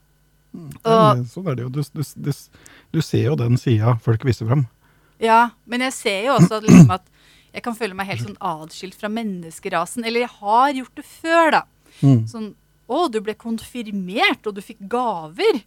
Mm. 0.55 0.71
Og- 0.85 1.25
sånn 1.27 1.47
er 1.51 1.55
det 1.55 1.63
jo. 1.63 1.69
Du, 1.69 1.81
du, 1.81 2.03
du, 2.15 2.31
du 2.91 3.01
ser 3.01 3.23
jo 3.29 3.35
den 3.35 3.57
sida 3.57 3.97
folk 4.01 4.23
viser 4.23 4.47
fram. 4.47 4.67
Ja, 5.19 5.49
men 5.65 5.81
jeg 5.81 5.93
ser 5.93 6.23
jo 6.27 6.37
også 6.37 6.57
at, 6.57 6.63
liksom 6.63 6.91
at 6.91 7.05
jeg 7.53 7.63
kan 7.63 7.73
føle 7.75 7.95
meg 7.97 8.05
helt 8.07 8.21
sånn 8.21 8.37
adskilt 8.39 8.93
fra 8.95 9.09
menneskerasen. 9.09 10.05
Eller 10.05 10.21
jeg 10.27 10.29
har 10.39 10.73
gjort 10.73 10.95
det 10.95 11.05
før, 11.05 11.51
da. 11.51 11.61
Mm. 12.01 12.23
Sånn 12.29 12.55
Å, 12.87 13.09
du 13.11 13.19
ble 13.19 13.33
konfirmert, 13.35 14.45
og 14.47 14.53
du 14.55 14.61
fikk 14.63 14.79
gaver. 14.87 15.57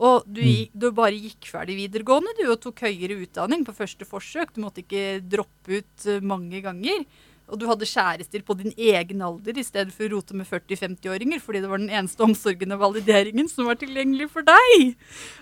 Og 0.00 0.24
du, 0.24 0.40
gikk, 0.40 0.70
du 0.72 0.88
bare 0.96 1.16
gikk 1.16 1.50
ferdig 1.52 1.76
videregående 1.82 2.32
du, 2.38 2.46
og 2.48 2.60
tok 2.62 2.86
høyere 2.86 3.18
utdanning 3.20 3.66
på 3.66 3.76
første 3.76 4.06
forsøk. 4.08 4.54
Du 4.56 4.62
måtte 4.64 4.80
ikke 4.84 5.20
droppe 5.20 5.82
ut 5.82 6.06
eh, 6.08 6.24
mange 6.24 6.62
ganger. 6.64 7.04
Og 7.50 7.58
du 7.58 7.66
hadde 7.66 7.88
kjærester 7.88 8.44
på 8.46 8.54
din 8.60 8.72
egen 8.78 9.22
alder 9.26 9.58
i 9.58 9.64
stedet 9.66 9.90
for 9.94 10.06
å 10.06 10.12
rote 10.14 10.36
med 10.38 10.46
40-50-åringer, 10.46 11.40
fordi 11.42 11.62
det 11.64 11.70
var 11.72 11.82
den 11.82 11.90
eneste 11.90 12.22
omsorgen 12.22 12.74
og 12.76 12.82
valideringen 12.84 13.50
som 13.50 13.66
var 13.66 13.80
tilgjengelig 13.80 14.28
for 14.30 14.46
deg. 14.46 14.94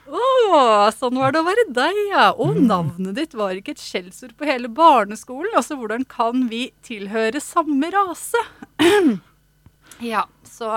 Å, 0.08 0.22
sånn 0.96 1.20
var 1.20 1.36
det 1.36 1.42
å 1.42 1.48
være 1.48 1.66
deg, 1.76 2.00
ja. 2.14 2.26
Og 2.32 2.56
navnet 2.64 3.12
ditt 3.18 3.36
var 3.36 3.58
ikke 3.58 3.76
et 3.76 3.84
skjellsord 3.84 4.34
på 4.40 4.48
hele 4.48 4.72
barneskolen. 4.72 5.52
Altså, 5.52 5.76
hvordan 5.76 6.08
kan 6.08 6.48
vi 6.48 6.70
tilhøre 6.86 7.44
samme 7.44 7.92
rase? 7.94 8.44
Ja, 9.98 10.28
så 10.46 10.68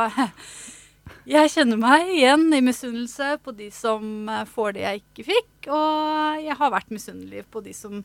jeg 1.32 1.52
kjenner 1.54 1.80
meg 1.80 2.10
igjen 2.12 2.50
i 2.54 2.62
misunnelse 2.64 3.38
på 3.44 3.54
de 3.56 3.70
som 3.74 4.30
eh, 4.30 4.48
får 4.50 4.76
det 4.76 4.84
jeg 4.84 5.02
ikke 5.02 5.28
fikk. 5.30 5.52
Og 5.72 6.44
jeg 6.44 6.58
har 6.60 6.74
vært 6.74 6.94
misunnelig 6.94 7.46
på 7.54 7.64
de 7.64 7.74
som 7.76 8.02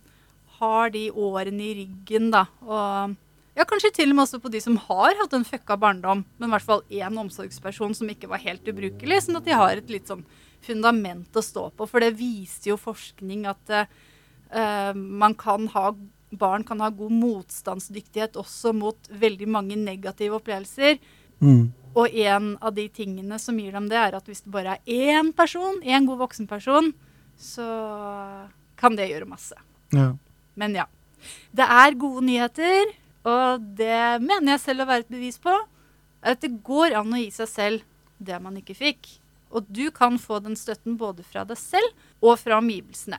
har 0.60 0.92
de 0.94 1.08
årene 1.10 1.64
i 1.64 1.74
ryggen, 1.82 2.30
da. 2.32 2.46
Og 2.64 3.16
ja, 3.56 3.64
kanskje 3.68 3.92
til 3.98 4.12
og 4.12 4.16
med 4.16 4.26
også 4.26 4.40
på 4.40 4.52
de 4.52 4.60
som 4.62 4.76
har 4.86 5.16
hatt 5.18 5.34
en 5.36 5.46
fucka 5.48 5.76
barndom, 5.80 6.24
men 6.36 6.48
i 6.48 6.54
hvert 6.54 6.64
fall 6.64 6.82
én 6.92 7.20
omsorgsperson 7.20 7.94
som 7.96 8.10
ikke 8.12 8.28
var 8.30 8.42
helt 8.44 8.68
ubrukelig, 8.68 9.22
sånn 9.24 9.40
at 9.40 9.48
de 9.48 9.56
har 9.56 9.80
et 9.80 9.92
litt 9.92 10.08
sånn 10.08 10.24
fundament 10.64 11.36
å 11.36 11.44
stå 11.44 11.70
på. 11.76 11.88
For 11.88 12.04
det 12.04 12.16
viste 12.18 12.70
jo 12.70 12.76
forskning 12.80 13.46
at 13.48 13.72
uh, 13.72 14.92
man 14.92 15.36
kan 15.38 15.70
ha 15.72 15.90
barn 16.36 16.64
kan 16.66 16.82
ha 16.82 16.90
god 16.92 17.14
motstandsdyktighet 17.16 18.36
også 18.36 18.72
mot 18.76 19.08
veldig 19.08 19.48
mange 19.48 19.78
negative 19.78 20.40
opplevelser. 20.40 20.98
Mm. 21.40 21.70
Og 21.96 22.12
en 22.12 22.52
av 22.60 22.74
de 22.76 22.86
tingene 22.92 23.38
som 23.40 23.56
gir 23.58 23.72
dem 23.72 23.88
det, 23.88 23.96
er 23.96 24.18
at 24.18 24.28
hvis 24.28 24.44
det 24.44 24.52
bare 24.52 24.76
er 24.76 25.16
én 25.16 25.32
person, 25.36 25.80
én 25.80 26.08
god 26.08 26.20
voksenperson, 26.26 26.92
så 27.40 27.66
kan 28.76 28.96
det 28.98 29.08
gjøre 29.10 29.28
masse. 29.28 29.56
Ja. 29.96 30.12
Men 30.60 30.76
ja. 30.76 30.86
Det 31.56 31.64
er 31.64 31.96
gode 31.98 32.26
nyheter, 32.28 32.92
og 33.26 33.64
det 33.78 34.20
mener 34.22 34.54
jeg 34.54 34.62
selv 34.62 34.84
å 34.84 34.90
være 34.90 35.06
et 35.06 35.14
bevis 35.14 35.40
på. 35.42 35.54
At 36.26 36.42
det 36.44 36.58
går 36.66 36.96
an 36.98 37.14
å 37.14 37.20
gi 37.20 37.30
seg 37.34 37.48
selv 37.50 37.86
det 38.18 38.36
man 38.42 38.58
ikke 38.60 38.76
fikk. 38.76 39.08
Og 39.56 39.66
du 39.72 39.88
kan 39.94 40.18
få 40.20 40.40
den 40.44 40.56
støtten 40.58 40.98
både 41.00 41.24
fra 41.24 41.44
deg 41.48 41.58
selv 41.60 42.24
og 42.24 42.36
fra 42.40 42.58
omgivelsene. 42.60 43.18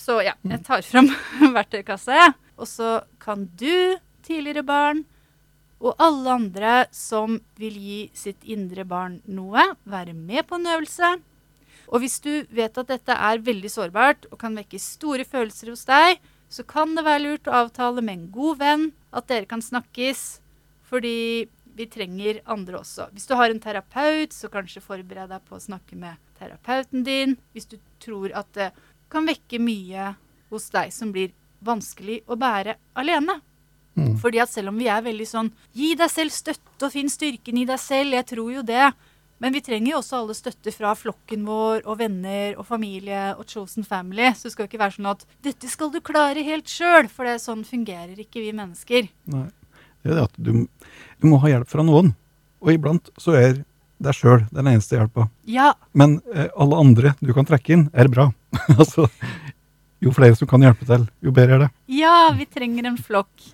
Så 0.00 0.18
ja, 0.24 0.34
jeg 0.44 0.62
tar 0.66 0.84
fram 0.86 1.10
verktøykassa. 1.56 2.32
Og 2.56 2.68
så 2.68 3.00
kan 3.22 3.46
du, 3.60 3.96
tidligere 4.26 4.64
barn, 4.66 5.04
og 5.82 5.98
alle 6.02 6.36
andre 6.38 6.74
som 6.94 7.38
vil 7.60 7.76
gi 7.76 7.98
sitt 8.16 8.46
indre 8.48 8.86
barn 8.88 9.20
noe, 9.28 9.62
være 9.84 10.14
med 10.16 10.46
på 10.48 10.58
en 10.58 10.70
øvelse. 10.72 11.10
Og 11.86 12.02
hvis 12.02 12.18
du 12.24 12.32
vet 12.54 12.78
at 12.80 12.88
dette 12.90 13.14
er 13.14 13.44
veldig 13.44 13.70
sårbart 13.70 14.26
og 14.32 14.40
kan 14.40 14.56
vekke 14.58 14.80
store 14.82 15.26
følelser 15.28 15.70
hos 15.70 15.84
deg, 15.88 16.18
så 16.48 16.62
kan 16.66 16.94
det 16.96 17.04
være 17.06 17.24
lurt 17.24 17.50
å 17.50 17.58
avtale 17.64 18.02
med 18.02 18.16
en 18.16 18.26
god 18.34 18.58
venn 18.62 18.88
at 19.14 19.28
dere 19.30 19.48
kan 19.50 19.62
snakkes, 19.62 20.40
fordi 20.86 21.46
vi 21.76 21.86
trenger 21.92 22.40
andre 22.48 22.80
også. 22.80 23.10
Hvis 23.12 23.28
du 23.28 23.34
har 23.36 23.52
en 23.52 23.60
terapeut, 23.60 24.32
så 24.32 24.48
kanskje 24.48 24.84
forbered 24.84 25.28
deg 25.30 25.42
på 25.44 25.58
å 25.58 25.62
snakke 25.62 25.98
med 25.98 26.16
terapeuten 26.38 27.04
din. 27.04 27.36
Hvis 27.52 27.68
du 27.68 27.76
tror 28.02 28.32
at 28.38 28.48
det 28.56 28.70
kan 29.12 29.28
vekke 29.28 29.60
mye 29.62 30.14
hos 30.50 30.70
deg 30.72 30.94
som 30.94 31.12
blir 31.12 31.34
vanskelig 31.66 32.22
å 32.30 32.38
bære 32.38 32.78
alene. 32.98 33.40
Mm. 33.96 34.14
Fordi 34.20 34.40
at 34.42 34.52
selv 34.52 34.68
om 34.72 34.78
vi 34.78 34.90
er 34.92 35.00
veldig 35.00 35.24
sånn 35.24 35.46
Gi 35.72 35.94
deg 35.96 36.10
selv 36.12 36.34
støtte 36.34 36.84
og 36.84 36.92
finn 36.92 37.08
styrken 37.08 37.56
i 37.56 37.64
deg 37.68 37.80
selv. 37.80 38.12
Jeg 38.12 38.28
tror 38.28 38.50
jo 38.52 38.64
det. 38.66 38.90
Men 39.40 39.52
vi 39.52 39.60
trenger 39.60 39.90
jo 39.90 39.98
også 40.00 40.20
alle 40.22 40.36
støtte 40.36 40.72
fra 40.72 40.94
flokken 40.96 41.44
vår 41.44 41.82
og 41.84 41.98
venner 42.00 42.56
og 42.56 42.64
familie 42.68 43.34
og 43.36 43.44
chosen 43.50 43.84
family. 43.84 44.30
Så 44.32 44.48
det 44.48 44.54
skal 44.54 44.64
jo 44.64 44.70
ikke 44.70 44.80
være 44.80 44.96
sånn 44.96 45.10
at 45.12 45.26
'dette 45.44 45.68
skal 45.68 45.92
du 45.92 46.00
klare 46.00 46.44
helt 46.44 46.68
sjøl', 46.72 47.10
for 47.12 47.28
det 47.28 47.40
sånn 47.44 47.64
fungerer 47.64 48.16
ikke 48.16 48.40
vi 48.40 48.52
mennesker. 48.56 49.08
Nei. 49.32 49.48
Det 50.02 50.12
er 50.12 50.20
det 50.20 50.28
at 50.28 50.36
du, 50.38 50.52
du 51.20 51.26
må 51.28 51.40
ha 51.42 51.50
hjelp 51.50 51.68
fra 51.68 51.84
noen. 51.84 52.14
Og 52.62 52.72
iblant 52.72 53.10
så 53.20 53.34
er 53.36 53.58
deg 54.02 54.16
sjøl 54.16 54.44
den 54.52 54.68
eneste 54.70 54.96
hjelpa. 54.96 55.28
Ja, 55.48 55.72
Men 55.92 56.20
eh, 56.32 56.48
alle 56.56 56.78
andre 56.80 57.14
du 57.20 57.32
kan 57.36 57.48
trekke 57.48 57.72
inn, 57.74 57.84
er 57.92 58.08
bra. 58.12 58.30
altså, 58.80 59.08
jo 60.00 60.12
flere 60.16 60.36
som 60.36 60.48
kan 60.48 60.64
hjelpe 60.64 60.86
til, 60.88 61.08
jo 61.24 61.32
bedre 61.32 61.56
er 61.56 61.64
det. 61.66 61.70
ja, 61.98 62.30
vi 62.36 62.46
trenger 62.46 62.86
en 62.86 62.98
flokk. 63.00 63.52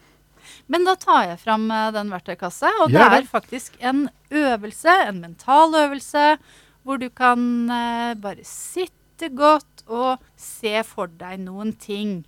Men 0.66 0.86
da 0.86 0.96
tar 0.96 1.26
jeg 1.32 1.40
fram 1.42 1.70
eh, 1.70 1.90
den 1.94 2.10
verktøykassa, 2.12 2.70
og 2.82 2.92
det 2.92 3.00
det. 3.00 3.20
er 3.20 3.30
faktisk 3.30 3.78
en 3.80 4.06
øvelse, 4.30 4.96
en 5.08 5.22
mental 5.24 5.74
øvelse, 5.82 6.36
hvor 6.82 6.98
du 6.98 7.08
kan 7.10 7.70
eh, 7.70 8.12
bare 8.18 8.44
sitte 8.46 9.30
godt 9.34 9.84
og 9.86 10.22
se 10.38 10.78
for 10.86 11.10
deg 11.20 11.42
noen 11.44 11.74
ting. 11.78 12.22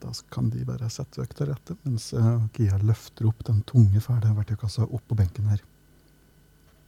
Da 0.00 0.12
kan 0.32 0.48
de 0.52 0.64
bare 0.64 0.88
sette 0.92 1.24
til 1.36 1.50
rette, 1.50 1.76
mens 1.84 2.12
eh, 2.16 2.46
Kia 2.56 2.78
løfter 2.84 3.28
opp 3.28 3.44
den 3.48 3.60
tunge, 3.68 4.00
fæle 4.00 4.32
verktøykassa 4.36 4.88
opp 4.88 5.04
på 5.08 5.18
benken 5.18 5.50
her. 5.52 5.64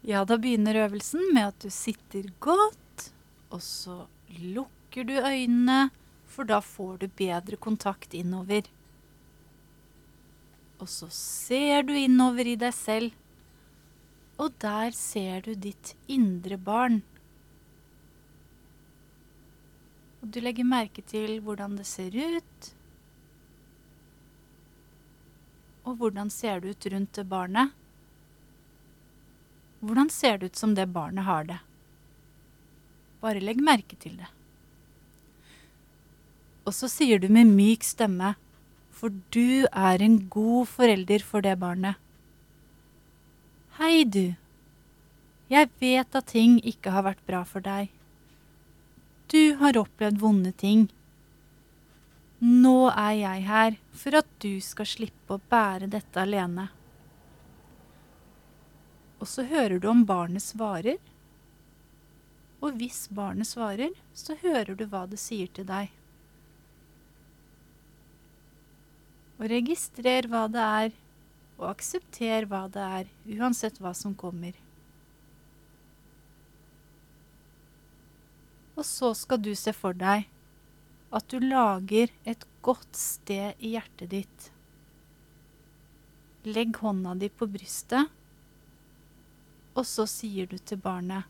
Ja, 0.03 0.25
da 0.27 0.39
begynner 0.41 0.81
øvelsen 0.87 1.29
med 1.35 1.53
at 1.53 1.63
du 1.63 1.71
sitter 1.71 2.25
godt, 2.43 3.11
og 3.53 3.61
så 3.63 4.07
lukker 4.41 5.05
du 5.07 5.13
øynene, 5.21 5.91
for 6.27 6.49
da 6.49 6.63
får 6.65 7.03
du 7.03 7.11
bedre 7.21 7.59
kontakt 7.61 8.17
innover. 8.17 8.65
Og 10.83 10.91
så 10.91 11.07
ser 11.15 11.85
du 11.87 11.93
innover 11.95 12.49
i 12.51 12.59
deg 12.59 12.75
selv, 12.75 13.15
og 14.43 14.55
der 14.65 14.91
ser 14.97 15.45
du 15.47 15.53
ditt 15.55 15.93
indre 16.11 16.59
barn. 16.59 17.03
Og 20.23 20.31
du 20.35 20.41
legger 20.43 20.67
merke 20.67 21.05
til 21.07 21.39
hvordan 21.45 21.77
det 21.79 21.87
ser 21.87 22.15
ut. 22.19 22.73
Og 25.87 25.99
hvordan 26.01 26.31
ser 26.31 26.63
det 26.63 26.75
ut 26.75 26.91
rundt 26.95 27.15
det 27.19 27.27
barnet? 27.31 27.79
Hvordan 29.83 30.11
ser 30.15 30.39
det 30.39 30.51
ut 30.51 30.59
som 30.59 30.75
det 30.79 30.91
barnet 30.95 31.27
har 31.27 31.47
det? 31.47 31.59
Bare 33.23 33.43
legg 33.43 33.63
merke 33.63 33.99
til 33.99 34.19
det. 34.19 34.31
Og 36.67 36.75
så 36.75 36.91
sier 36.91 37.19
du 37.23 37.27
med 37.31 37.51
myk 37.51 37.83
stemme, 37.87 38.35
for 39.03 39.11
du 39.35 39.67
er 39.67 39.99
en 39.99 40.21
god 40.31 40.69
forelder 40.71 41.25
for 41.27 41.43
det 41.43 41.57
barnet. 41.59 41.99
Hei, 43.81 44.05
du. 44.07 44.37
Jeg 45.51 45.71
vet 45.83 46.15
at 46.15 46.29
ting 46.31 46.61
ikke 46.63 46.93
har 46.95 47.03
vært 47.09 47.25
bra 47.27 47.41
for 47.43 47.65
deg. 47.65 47.89
Du 49.27 49.57
har 49.59 49.81
opplevd 49.81 50.21
vonde 50.23 50.53
ting. 50.55 50.85
Nå 52.39 52.93
er 52.93 53.17
jeg 53.19 53.43
her 53.49 53.75
for 54.05 54.21
at 54.21 54.29
du 54.45 54.53
skal 54.63 54.87
slippe 54.87 55.35
å 55.35 55.43
bære 55.51 55.89
dette 55.91 56.23
alene. 56.23 56.69
Og 59.19 59.27
så 59.33 59.49
hører 59.51 59.83
du 59.83 59.89
om 59.91 60.05
barnet 60.07 60.47
svarer. 60.47 61.03
Og 62.63 62.79
hvis 62.79 63.09
barnet 63.11 63.51
svarer, 63.51 63.99
så 64.15 64.39
hører 64.45 64.79
du 64.79 64.87
hva 64.87 65.09
det 65.11 65.19
sier 65.19 65.51
til 65.51 65.67
deg. 65.67 65.91
Og 69.43 69.49
registrer 69.51 70.29
hva 70.31 70.45
det 70.47 70.63
er, 70.63 70.93
og 71.59 71.73
aksepter 71.73 72.45
hva 72.47 72.69
det 72.71 72.83
er, 72.99 73.09
uansett 73.35 73.81
hva 73.83 73.91
som 73.91 74.13
kommer. 74.15 74.55
Og 78.79 78.87
så 78.87 79.11
skal 79.19 79.43
du 79.43 79.51
se 79.59 79.75
for 79.75 79.99
deg 79.99 80.29
at 81.13 81.27
du 81.27 81.43
lager 81.43 82.15
et 82.23 82.47
godt 82.63 82.95
sted 82.97 83.59
i 83.59 83.75
hjertet 83.75 84.13
ditt. 84.15 84.47
Legg 86.47 86.79
hånda 86.79 87.17
di 87.19 87.27
på 87.27 87.51
brystet, 87.51 88.15
og 89.75 89.85
så 89.91 90.07
sier 90.07 90.47
du 90.47 90.55
til 90.59 90.79
barnet 90.87 91.27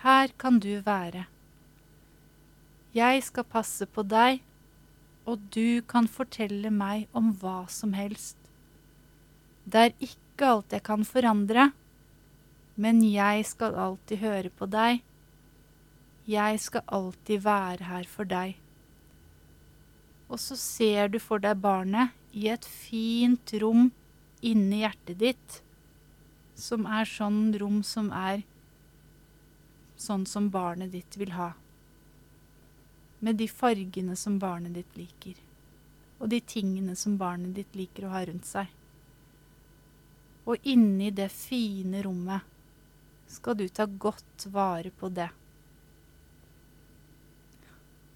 Her 0.00 0.32
kan 0.40 0.58
du 0.64 0.80
være. 0.80 1.26
Jeg 2.96 3.22
skal 3.28 3.52
passe 3.52 3.84
på 3.84 4.04
deg, 4.08 4.40
og 5.24 5.40
du 5.54 5.80
kan 5.88 6.08
fortelle 6.10 6.70
meg 6.72 7.08
om 7.16 7.32
hva 7.40 7.64
som 7.72 7.94
helst. 7.96 8.36
Det 9.64 9.80
er 9.80 9.96
ikke 10.04 10.50
alt 10.50 10.76
jeg 10.76 10.84
kan 10.84 11.06
forandre, 11.08 11.70
men 12.76 13.00
jeg 13.06 13.46
skal 13.48 13.78
alltid 13.78 14.20
høre 14.20 14.52
på 14.52 14.68
deg. 14.68 15.00
Jeg 16.28 16.60
skal 16.60 16.84
alltid 16.86 17.44
være 17.44 17.88
her 17.88 18.08
for 18.08 18.28
deg. 18.28 18.56
Og 20.28 20.40
så 20.40 20.56
ser 20.58 21.12
du 21.12 21.20
for 21.20 21.40
deg 21.40 21.60
barnet 21.62 22.12
i 22.34 22.48
et 22.52 22.64
fint 22.64 23.54
rom 23.62 23.90
inni 24.44 24.82
hjertet 24.82 25.20
ditt, 25.20 25.60
som 26.54 26.84
er 26.86 27.08
sånn 27.08 27.54
rom 27.60 27.82
som 27.86 28.10
er 28.12 28.44
sånn 30.00 30.26
som 30.28 30.50
barnet 30.52 30.92
ditt 30.92 31.16
vil 31.16 31.32
ha. 31.38 31.52
Med 33.24 33.38
de 33.40 33.48
fargene 33.48 34.16
som 34.20 34.36
barnet 34.38 34.74
ditt 34.76 34.96
liker, 34.98 35.38
og 36.20 36.28
de 36.32 36.40
tingene 36.44 36.96
som 36.98 37.16
barnet 37.16 37.54
ditt 37.56 37.78
liker 37.78 38.04
å 38.04 38.12
ha 38.12 38.24
rundt 38.28 38.48
seg. 38.48 38.68
Og 40.44 40.68
inni 40.68 41.08
det 41.14 41.30
fine 41.32 42.02
rommet 42.04 42.52
skal 43.32 43.56
du 43.56 43.64
ta 43.68 43.86
godt 43.86 44.44
vare 44.52 44.92
på 44.92 45.08
det. 45.08 45.30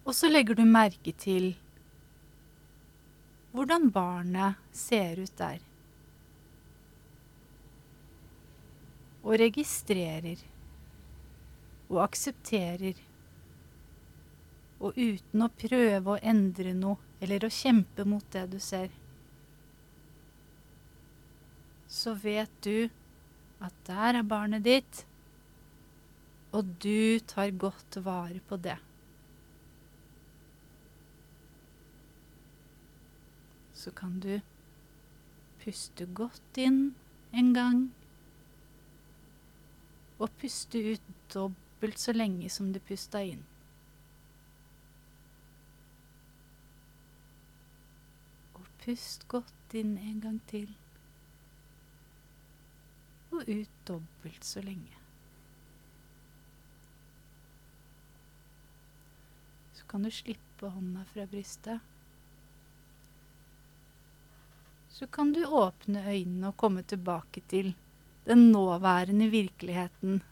Og 0.05 0.15
så 0.17 0.29
legger 0.29 0.57
du 0.57 0.65
merke 0.69 1.13
til 1.17 1.51
hvordan 3.53 3.89
barnet 3.93 4.61
ser 4.77 5.21
ut 5.21 5.35
der. 5.41 5.65
Og 9.25 9.35
registrerer 9.41 10.41
og 11.89 12.03
aksepterer. 12.05 13.08
Og 14.79 14.95
uten 14.95 15.43
å 15.43 15.51
prøve 15.59 16.15
å 16.15 16.23
endre 16.23 16.73
noe 16.77 17.03
eller 17.21 17.45
å 17.45 17.51
kjempe 17.51 18.05
mot 18.07 18.25
det 18.31 18.45
du 18.53 18.59
ser, 18.63 18.93
så 21.89 22.13
vet 22.15 22.53
du 22.63 22.89
at 23.65 23.75
der 23.89 24.21
er 24.21 24.27
barnet 24.29 24.63
ditt, 24.63 25.01
og 26.53 26.69
du 26.81 27.19
tar 27.27 27.51
godt 27.51 27.99
vare 28.05 28.41
på 28.49 28.57
det. 28.57 28.79
Så 33.75 33.91
kan 33.95 34.19
du 34.23 34.39
puste 35.63 36.07
godt 36.15 36.59
inn 36.61 36.95
en 37.33 37.53
gang, 37.55 37.83
og 40.19 40.33
puste 40.41 40.81
ut 40.95 41.13
dobbelt 41.35 42.01
så 42.01 42.15
lenge 42.17 42.49
som 42.51 42.73
du 42.75 42.81
pusta 42.83 43.23
inn. 43.23 43.45
Og 48.59 48.67
pust 48.89 49.27
godt 49.29 49.75
inn 49.77 49.99
en 50.01 50.21
gang 50.23 50.37
til. 50.49 50.69
Og 53.37 53.43
ut 53.45 53.75
dobbelt 53.85 54.47
så 54.49 54.63
lenge. 54.65 54.97
Så 59.77 59.85
kan 59.93 60.07
du 60.07 60.09
slippe 60.09 60.73
hånda 60.73 61.05
fra 61.13 61.29
brystet. 61.29 61.85
Så 64.89 65.11
kan 65.13 65.37
du 65.37 65.45
åpne 65.45 66.07
øynene 66.09 66.49
og 66.49 66.57
komme 66.57 66.81
tilbake 66.81 67.45
til 67.53 67.75
den 68.25 68.49
nåværende 68.57 69.29
virkeligheten 69.29 70.23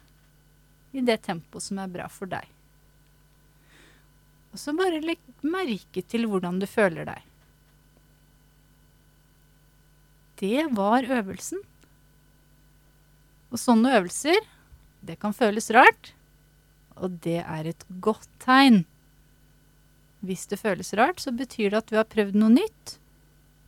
i 0.96 1.04
det 1.04 1.20
tempoet 1.28 1.68
som 1.68 1.84
er 1.84 1.92
bra 1.92 2.08
for 2.08 2.32
deg. 2.32 2.48
Og 4.56 4.58
så 4.64 4.72
bare 4.72 5.04
legg 5.04 5.20
merke 5.44 6.00
til 6.08 6.24
hvordan 6.24 6.56
du 6.56 6.64
føler 6.64 7.04
deg. 7.04 7.35
Det 10.40 10.66
var 10.76 11.06
øvelsen. 11.08 11.62
Og 13.52 13.60
sånne 13.60 13.94
øvelser, 13.96 14.38
det 15.06 15.18
kan 15.22 15.32
føles 15.36 15.70
rart, 15.72 16.12
og 16.96 17.20
det 17.24 17.40
er 17.44 17.70
et 17.70 17.84
godt 18.02 18.28
tegn. 18.42 18.84
Hvis 20.26 20.46
det 20.50 20.58
føles 20.60 20.92
rart, 20.98 21.20
så 21.22 21.32
betyr 21.32 21.70
det 21.70 21.82
at 21.82 21.90
du 21.90 21.96
har 22.00 22.08
prøvd 22.10 22.36
noe 22.40 22.52
nytt, 22.56 22.96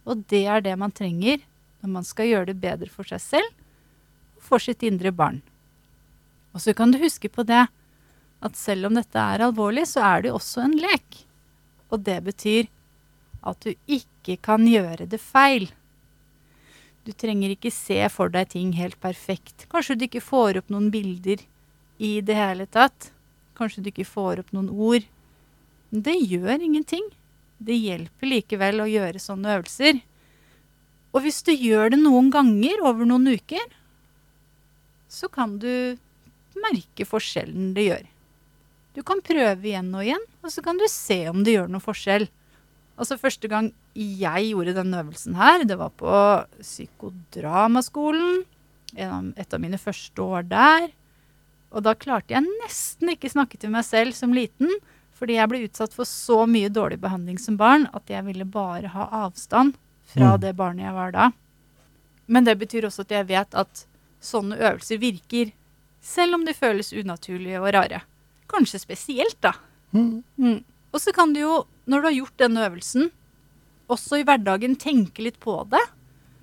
og 0.09 0.25
det 0.33 0.45
er 0.49 0.65
det 0.65 0.75
man 0.81 0.93
trenger 0.93 1.41
når 1.83 1.93
man 1.95 2.07
skal 2.07 2.31
gjøre 2.31 2.51
det 2.51 2.61
bedre 2.61 2.89
for 2.91 3.07
seg 3.07 3.23
selv 3.23 4.39
og 4.39 4.45
for 4.49 4.63
sitt 4.63 4.83
indre 4.87 5.13
barn. 5.15 5.43
Og 6.57 6.65
så 6.65 6.75
kan 6.75 6.91
du 6.91 6.99
huske 6.99 7.31
på 7.31 7.45
det 7.47 7.67
at 8.45 8.57
selv 8.59 8.89
om 8.89 8.97
dette 8.97 9.19
er 9.19 9.45
alvorlig, 9.45 9.85
så 9.91 10.03
er 10.07 10.25
det 10.25 10.35
også 10.35 10.65
en 10.65 10.77
lek. 10.79 11.23
Og 11.93 12.03
det 12.07 12.19
betyr 12.27 12.69
at 13.47 13.61
du 13.65 13.75
ikke 13.87 14.39
kan 14.43 14.65
gjøre 14.67 15.07
det 15.11 15.21
feil. 15.23 15.69
Du 17.09 17.15
trenger 17.17 17.55
ikke 17.55 17.71
se 17.73 18.03
for 18.13 18.29
deg 18.29 18.51
ting 18.53 18.75
helt 18.77 18.99
perfekt. 19.01 19.65
Kanskje 19.73 19.95
du 19.97 20.03
ikke 20.05 20.21
får 20.21 20.59
opp 20.61 20.67
noen 20.69 20.91
bilder 20.93 21.41
i 22.05 22.19
det 22.21 22.35
hele 22.37 22.67
tatt. 22.69 23.15
Kanskje 23.57 23.81
du 23.81 23.89
ikke 23.89 24.05
får 24.05 24.43
opp 24.43 24.51
noen 24.53 24.69
ord. 24.69 25.07
Men 25.89 26.05
det 26.05 26.19
gjør 26.21 26.61
ingenting. 26.61 27.07
Det 27.57 27.79
hjelper 27.81 28.29
likevel 28.29 28.85
å 28.85 28.91
gjøre 28.93 29.23
sånne 29.25 29.57
øvelser. 29.57 30.03
Og 31.17 31.25
hvis 31.25 31.41
du 31.49 31.55
gjør 31.55 31.95
det 31.95 32.03
noen 32.03 32.29
ganger 32.35 32.85
over 32.85 33.09
noen 33.09 33.33
uker, 33.41 33.65
så 35.09 35.33
kan 35.33 35.57
du 35.63 35.97
merke 36.61 37.09
forskjellen 37.09 37.73
det 37.73 37.89
gjør. 37.89 38.05
Du 38.93 39.01
kan 39.07 39.25
prøve 39.25 39.65
igjen 39.65 39.89
og 39.97 40.05
igjen, 40.05 40.29
og 40.45 40.53
så 40.53 40.61
kan 40.61 40.77
du 40.77 40.85
se 40.93 41.23
om 41.33 41.41
det 41.41 41.57
gjør 41.57 41.73
noen 41.73 41.89
forskjell. 41.89 42.29
Altså 42.99 43.17
Første 43.21 43.49
gang 43.49 43.73
jeg 43.95 44.49
gjorde 44.51 44.75
denne 44.75 45.01
øvelsen 45.05 45.37
her, 45.39 45.63
det 45.65 45.77
var 45.79 45.91
på 45.95 46.11
psykodramaskolen. 46.61 48.45
Et 48.99 49.55
av 49.55 49.61
mine 49.61 49.79
første 49.79 50.23
år 50.25 50.47
der. 50.49 50.89
Og 51.71 51.85
da 51.85 51.93
klarte 51.95 52.33
jeg 52.35 52.47
nesten 52.63 53.11
ikke 53.13 53.31
snakke 53.31 53.59
til 53.61 53.71
meg 53.75 53.85
selv 53.85 54.17
som 54.17 54.33
liten, 54.33 54.71
fordi 55.19 55.37
jeg 55.37 55.51
ble 55.51 55.61
utsatt 55.67 55.93
for 55.95 56.09
så 56.09 56.45
mye 56.49 56.71
dårlig 56.73 56.99
behandling 57.03 57.39
som 57.43 57.59
barn 57.61 57.89
at 57.93 58.09
jeg 58.11 58.25
ville 58.25 58.47
bare 58.49 58.89
ha 58.95 59.09
avstand 59.27 59.75
fra 60.09 60.37
Mm. 60.37 60.41
det 60.41 60.57
barnet 60.57 60.85
jeg 60.87 60.95
var 60.95 61.11
da. 61.13 61.31
Men 62.27 62.45
det 62.45 62.59
betyr 62.59 62.87
også 62.89 63.01
at 63.05 63.11
jeg 63.11 63.27
vet 63.29 63.55
at 63.55 63.85
sånne 64.23 64.57
øvelser 64.57 64.99
virker, 64.99 65.53
selv 66.01 66.35
om 66.35 66.45
de 66.47 66.55
føles 66.55 66.93
unaturlige 66.93 67.61
og 67.61 67.75
rare. 67.75 68.01
Kanskje 68.49 68.79
spesielt, 68.81 69.37
da. 69.43 69.53
Mm. 69.93 70.25
Mm. 70.39 70.65
Og 70.93 71.03
så 71.03 71.13
kan 71.15 71.35
du 71.35 71.43
jo, 71.43 71.55
når 71.89 72.01
du 72.01 72.09
har 72.09 72.17
gjort 72.17 72.43
denne 72.43 72.65
øvelsen, 72.69 73.11
også 73.89 74.21
i 74.21 74.27
hverdagen 74.29 74.77
tenke 74.81 75.25
litt 75.25 75.39
på 75.41 75.57
det. 75.73 75.83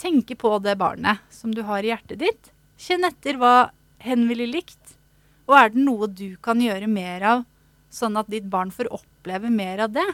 Tenke 0.01 0.37
på 0.37 0.51
det 0.63 0.75
barnet 0.81 1.21
som 1.33 1.53
du 1.53 1.63
har 1.67 1.85
i 1.85 1.91
hjertet 1.91 2.21
ditt. 2.21 2.51
Kjenn 2.81 3.05
etter 3.07 3.39
hva 3.39 3.69
hen 4.03 4.25
ville 4.29 4.47
likt. 4.49 4.97
Og 5.45 5.57
er 5.59 5.71
det 5.73 5.85
noe 5.85 6.09
du 6.09 6.35
kan 6.43 6.61
gjøre 6.61 6.89
mer 6.89 7.25
av, 7.25 7.45
sånn 7.93 8.17
at 8.19 8.29
ditt 8.33 8.47
barn 8.51 8.73
får 8.73 8.89
oppleve 8.93 9.51
mer 9.53 9.85
av 9.85 9.93
det? 9.95 10.07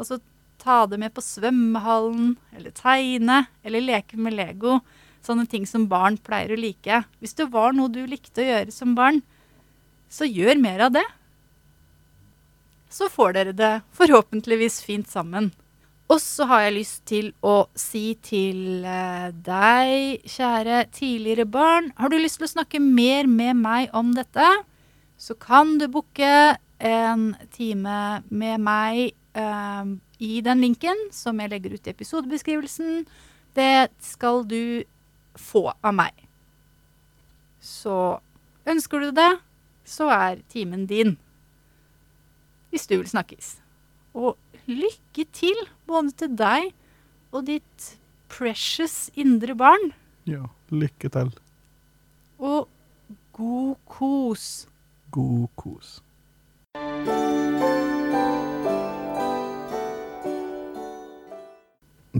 Altså 0.00 0.18
ta 0.60 0.82
det 0.88 0.98
med 1.00 1.12
på 1.16 1.24
svømmehallen, 1.24 2.34
eller 2.56 2.72
tegne, 2.76 3.44
eller 3.64 3.84
leke 3.84 4.18
med 4.20 4.36
Lego. 4.36 4.80
Sånne 5.24 5.46
ting 5.48 5.66
som 5.68 5.88
barn 5.88 6.16
pleier 6.20 6.52
å 6.52 6.60
like. 6.60 7.02
Hvis 7.20 7.36
det 7.36 7.50
var 7.52 7.76
noe 7.76 7.92
du 7.92 8.02
likte 8.08 8.42
å 8.42 8.48
gjøre 8.48 8.74
som 8.74 8.96
barn, 8.96 9.20
så 10.10 10.28
gjør 10.28 10.60
mer 10.60 10.88
av 10.88 10.96
det 10.96 11.06
så 12.90 13.08
får 13.08 13.36
dere 13.36 13.56
det 13.56 13.72
forhåpentligvis 13.96 14.80
fint 14.84 15.10
sammen. 15.10 15.50
Og 16.10 16.18
så 16.18 16.46
har 16.50 16.64
jeg 16.64 16.74
lyst 16.74 17.04
til 17.06 17.28
å 17.46 17.68
si 17.78 18.16
til 18.26 18.82
eh, 18.82 19.28
deg, 19.46 20.24
kjære 20.26 20.82
tidligere 20.90 21.46
barn, 21.46 21.92
har 21.96 22.10
du 22.10 22.18
lyst 22.18 22.40
til 22.40 22.48
å 22.48 22.54
snakke 22.56 22.82
mer 22.82 23.30
med 23.30 23.60
meg 23.60 23.94
om 23.94 24.10
dette, 24.16 24.48
så 25.20 25.36
kan 25.38 25.76
du 25.78 25.86
booke 25.92 26.56
en 26.80 27.24
time 27.54 27.98
med 28.26 28.64
meg 28.64 29.12
eh, 29.38 29.92
i 30.18 30.40
den 30.42 30.64
linken 30.64 31.06
som 31.14 31.38
jeg 31.38 31.52
legger 31.52 31.76
ut 31.76 31.86
i 31.86 31.94
episodebeskrivelsen. 31.94 33.04
Det 33.54 33.90
skal 34.02 34.42
du 34.50 34.82
få 35.38 35.68
av 35.78 35.94
meg. 35.94 36.26
Så 37.62 38.18
ønsker 38.66 39.06
du 39.06 39.10
det, 39.14 39.32
så 39.86 40.10
er 40.10 40.42
timen 40.50 40.88
din. 40.90 41.18
Hvis 42.70 42.86
du 42.86 42.96
vil 43.00 43.08
snakkes. 43.10 43.56
Og 44.14 44.36
lykke 44.70 45.26
til 45.34 45.56
både 45.90 46.14
til 46.18 46.36
deg 46.38 46.70
og 47.30 47.46
ditt 47.48 47.94
precious 48.30 49.10
indre 49.18 49.56
barn. 49.58 49.90
Ja, 50.30 50.46
lykke 50.70 51.10
til. 51.10 51.32
Og 52.38 52.68
god 53.34 53.74
kos. 53.90 54.46
God 55.10 55.48
kos. 55.58 55.98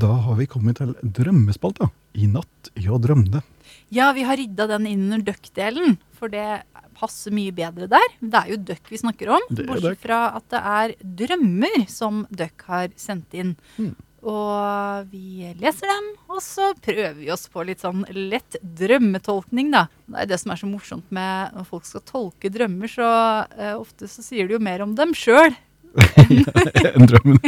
Da 0.00 0.10
har 0.24 0.36
vi 0.38 0.46
kommet 0.50 0.78
til 0.78 0.94
drømmespalta. 1.02 1.90
I 2.14 2.26
natt 2.30 2.70
jeg 2.78 2.98
drømte. 3.02 3.42
Ja, 3.90 4.12
vi 4.14 4.22
har 4.26 4.38
rydda 4.38 4.68
den 4.70 4.86
inn 4.86 5.08
under 5.08 5.32
duck-delen, 5.32 5.96
for 6.14 6.30
det 6.30 6.62
passer 6.98 7.34
mye 7.34 7.54
bedre 7.54 7.88
der. 7.90 8.12
Det 8.20 8.42
er 8.42 8.52
jo 8.52 8.60
duck 8.70 8.92
vi 8.92 9.00
snakker 9.00 9.32
om, 9.34 9.48
bortsett 9.50 9.98
fra 10.02 10.20
at 10.38 10.46
det 10.52 10.60
er 10.74 10.94
drømmer 11.24 11.88
som 11.90 12.22
duck 12.30 12.66
har 12.70 12.94
sendt 13.00 13.34
inn. 13.34 13.56
Mm. 13.80 13.96
Og 14.20 15.08
vi 15.08 15.48
leser 15.56 15.88
dem, 15.88 16.10
og 16.28 16.42
så 16.44 16.74
prøver 16.84 17.16
vi 17.16 17.30
oss 17.32 17.46
på 17.48 17.64
litt 17.64 17.80
sånn 17.80 18.04
lett 18.12 18.58
drømmetolkning, 18.60 19.72
da. 19.72 19.86
Det 20.06 20.22
er 20.22 20.28
det 20.28 20.40
som 20.42 20.52
er 20.52 20.60
så 20.60 20.68
morsomt 20.68 21.08
med 21.14 21.56
når 21.56 21.68
folk 21.70 21.88
skal 21.88 22.04
tolke 22.04 22.52
drømmer, 22.52 22.92
så 22.92 23.08
uh, 23.48 23.74
ofte 23.78 24.10
så 24.12 24.22
sier 24.24 24.46
de 24.46 24.58
jo 24.58 24.62
mer 24.62 24.84
om 24.84 24.92
dem 24.98 25.16
sjøl. 25.16 25.56
en 26.94 27.06
drømmen. 27.10 27.38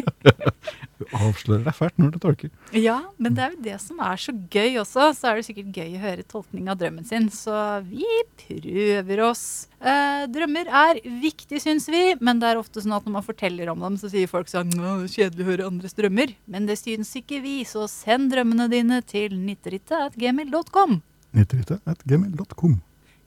Du 1.03 1.05
avslører 1.19 1.65
deg 1.67 1.75
fælt 1.77 1.99
når 2.01 2.13
du 2.15 2.19
tolker. 2.23 2.51
Ja, 2.77 2.99
men 3.23 3.35
det 3.37 3.45
er 3.45 3.55
jo 3.55 3.65
det 3.65 3.77
som 3.83 4.01
er 4.05 4.21
så 4.21 4.35
gøy 4.35 4.79
også. 4.83 5.09
Så 5.19 5.31
er 5.31 5.39
det 5.39 5.47
sikkert 5.49 5.77
gøy 5.77 5.97
å 5.99 6.03
høre 6.03 6.27
tolkning 6.29 6.71
av 6.71 6.79
drømmen 6.81 7.07
sin. 7.09 7.29
Så 7.35 7.55
vi 7.89 8.07
prøver 8.45 9.23
oss. 9.27 9.45
Eh, 9.83 10.25
drømmer 10.33 10.71
er 10.83 11.03
viktig, 11.23 11.61
syns 11.63 11.89
vi, 11.91 12.05
men 12.23 12.43
det 12.43 12.53
er 12.53 12.61
ofte 12.61 12.83
sånn 12.85 12.95
at 12.97 13.07
når 13.09 13.17
man 13.19 13.27
forteller 13.27 13.73
om 13.73 13.83
dem, 13.83 13.99
så 13.99 14.11
sier 14.13 14.31
folk 14.31 14.51
sånn 14.51 14.71
Nå, 14.79 14.95
Kjedelig 15.13 15.45
å 15.45 15.51
høre 15.51 15.69
andres 15.69 15.99
drømmer. 15.99 16.35
Men 16.51 16.71
det 16.71 16.79
syns 16.81 17.11
ikke 17.19 17.43
vi, 17.45 17.61
så 17.69 17.89
send 17.91 18.33
drømmene 18.35 18.71
dine 18.73 19.03
til 19.07 19.35
nitterittet.gmail.com. 19.43 21.01
98.gmail.com. 21.33 22.81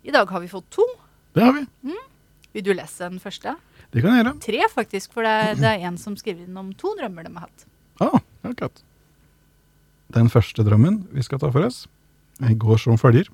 I 0.06 0.14
dag 0.14 0.30
har 0.30 0.44
vi 0.44 0.52
fått 0.52 0.70
to. 0.78 0.86
Det 1.36 1.44
har 1.44 1.58
vi. 1.60 1.66
Vil 2.56 2.64
du 2.64 2.72
lese 2.74 3.10
den 3.10 3.20
første? 3.20 3.56
Det 3.92 4.02
kan 4.04 4.16
jeg 4.16 4.24
gjøre. 4.24 4.34
Tre, 4.46 4.62
faktisk, 4.72 5.12
for 5.16 5.28
det 5.28 5.58
det 5.60 5.68
er 5.76 5.84
en 5.90 5.98
som 6.00 6.16
skriver 6.20 6.46
inn 6.48 6.58
om 6.58 6.70
to 6.80 6.94
drømmer 7.00 7.28
de 7.28 7.34
har 7.36 7.48
hatt. 7.50 7.66
Ah, 8.04 8.20
akkurat. 8.48 8.82
Den 10.16 10.30
første 10.32 10.64
drømmen 10.64 11.02
vi 11.12 11.24
skal 11.26 11.40
ta 11.42 11.50
for 11.52 11.68
oss, 11.68 11.84
går 12.40 12.80
som 12.80 12.98
følger. 13.02 13.28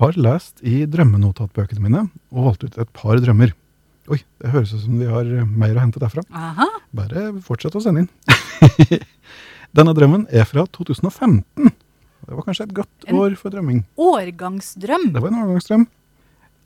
Har 0.00 0.14
lest 0.16 0.62
i 0.64 0.84
drømmenotatbøkene 0.88 1.82
mine 1.84 2.04
og 2.30 2.46
valgt 2.46 2.64
ut 2.68 2.78
et 2.80 2.92
par 2.96 3.18
drømmer. 3.20 3.52
Oi, 4.10 4.20
det 4.42 4.50
høres 4.54 4.72
ut 4.74 4.84
som 4.86 4.98
vi 4.98 5.06
har 5.10 5.28
mer 5.46 5.76
å 5.76 5.82
hente 5.82 6.00
derfra. 6.02 6.22
Aha. 6.34 6.66
Bare 6.96 7.28
fortsett 7.46 7.76
å 7.78 7.82
sende 7.84 8.06
inn. 8.06 9.00
Denne 9.76 9.92
drømmen 9.94 10.24
er 10.34 10.46
fra 10.48 10.64
2015. 10.66 11.42
Det 12.30 12.34
var 12.38 12.46
kanskje 12.46 12.66
et 12.68 12.74
godt 12.74 13.06
En- 13.06 13.18
år 13.18 13.36
for 13.38 13.50
drømming. 13.54 13.84
Årgangsdrøm. 13.98 15.10
Det 15.14 15.22
var 15.22 15.30
en 15.30 15.42
overgangsdrøm. 15.44 15.86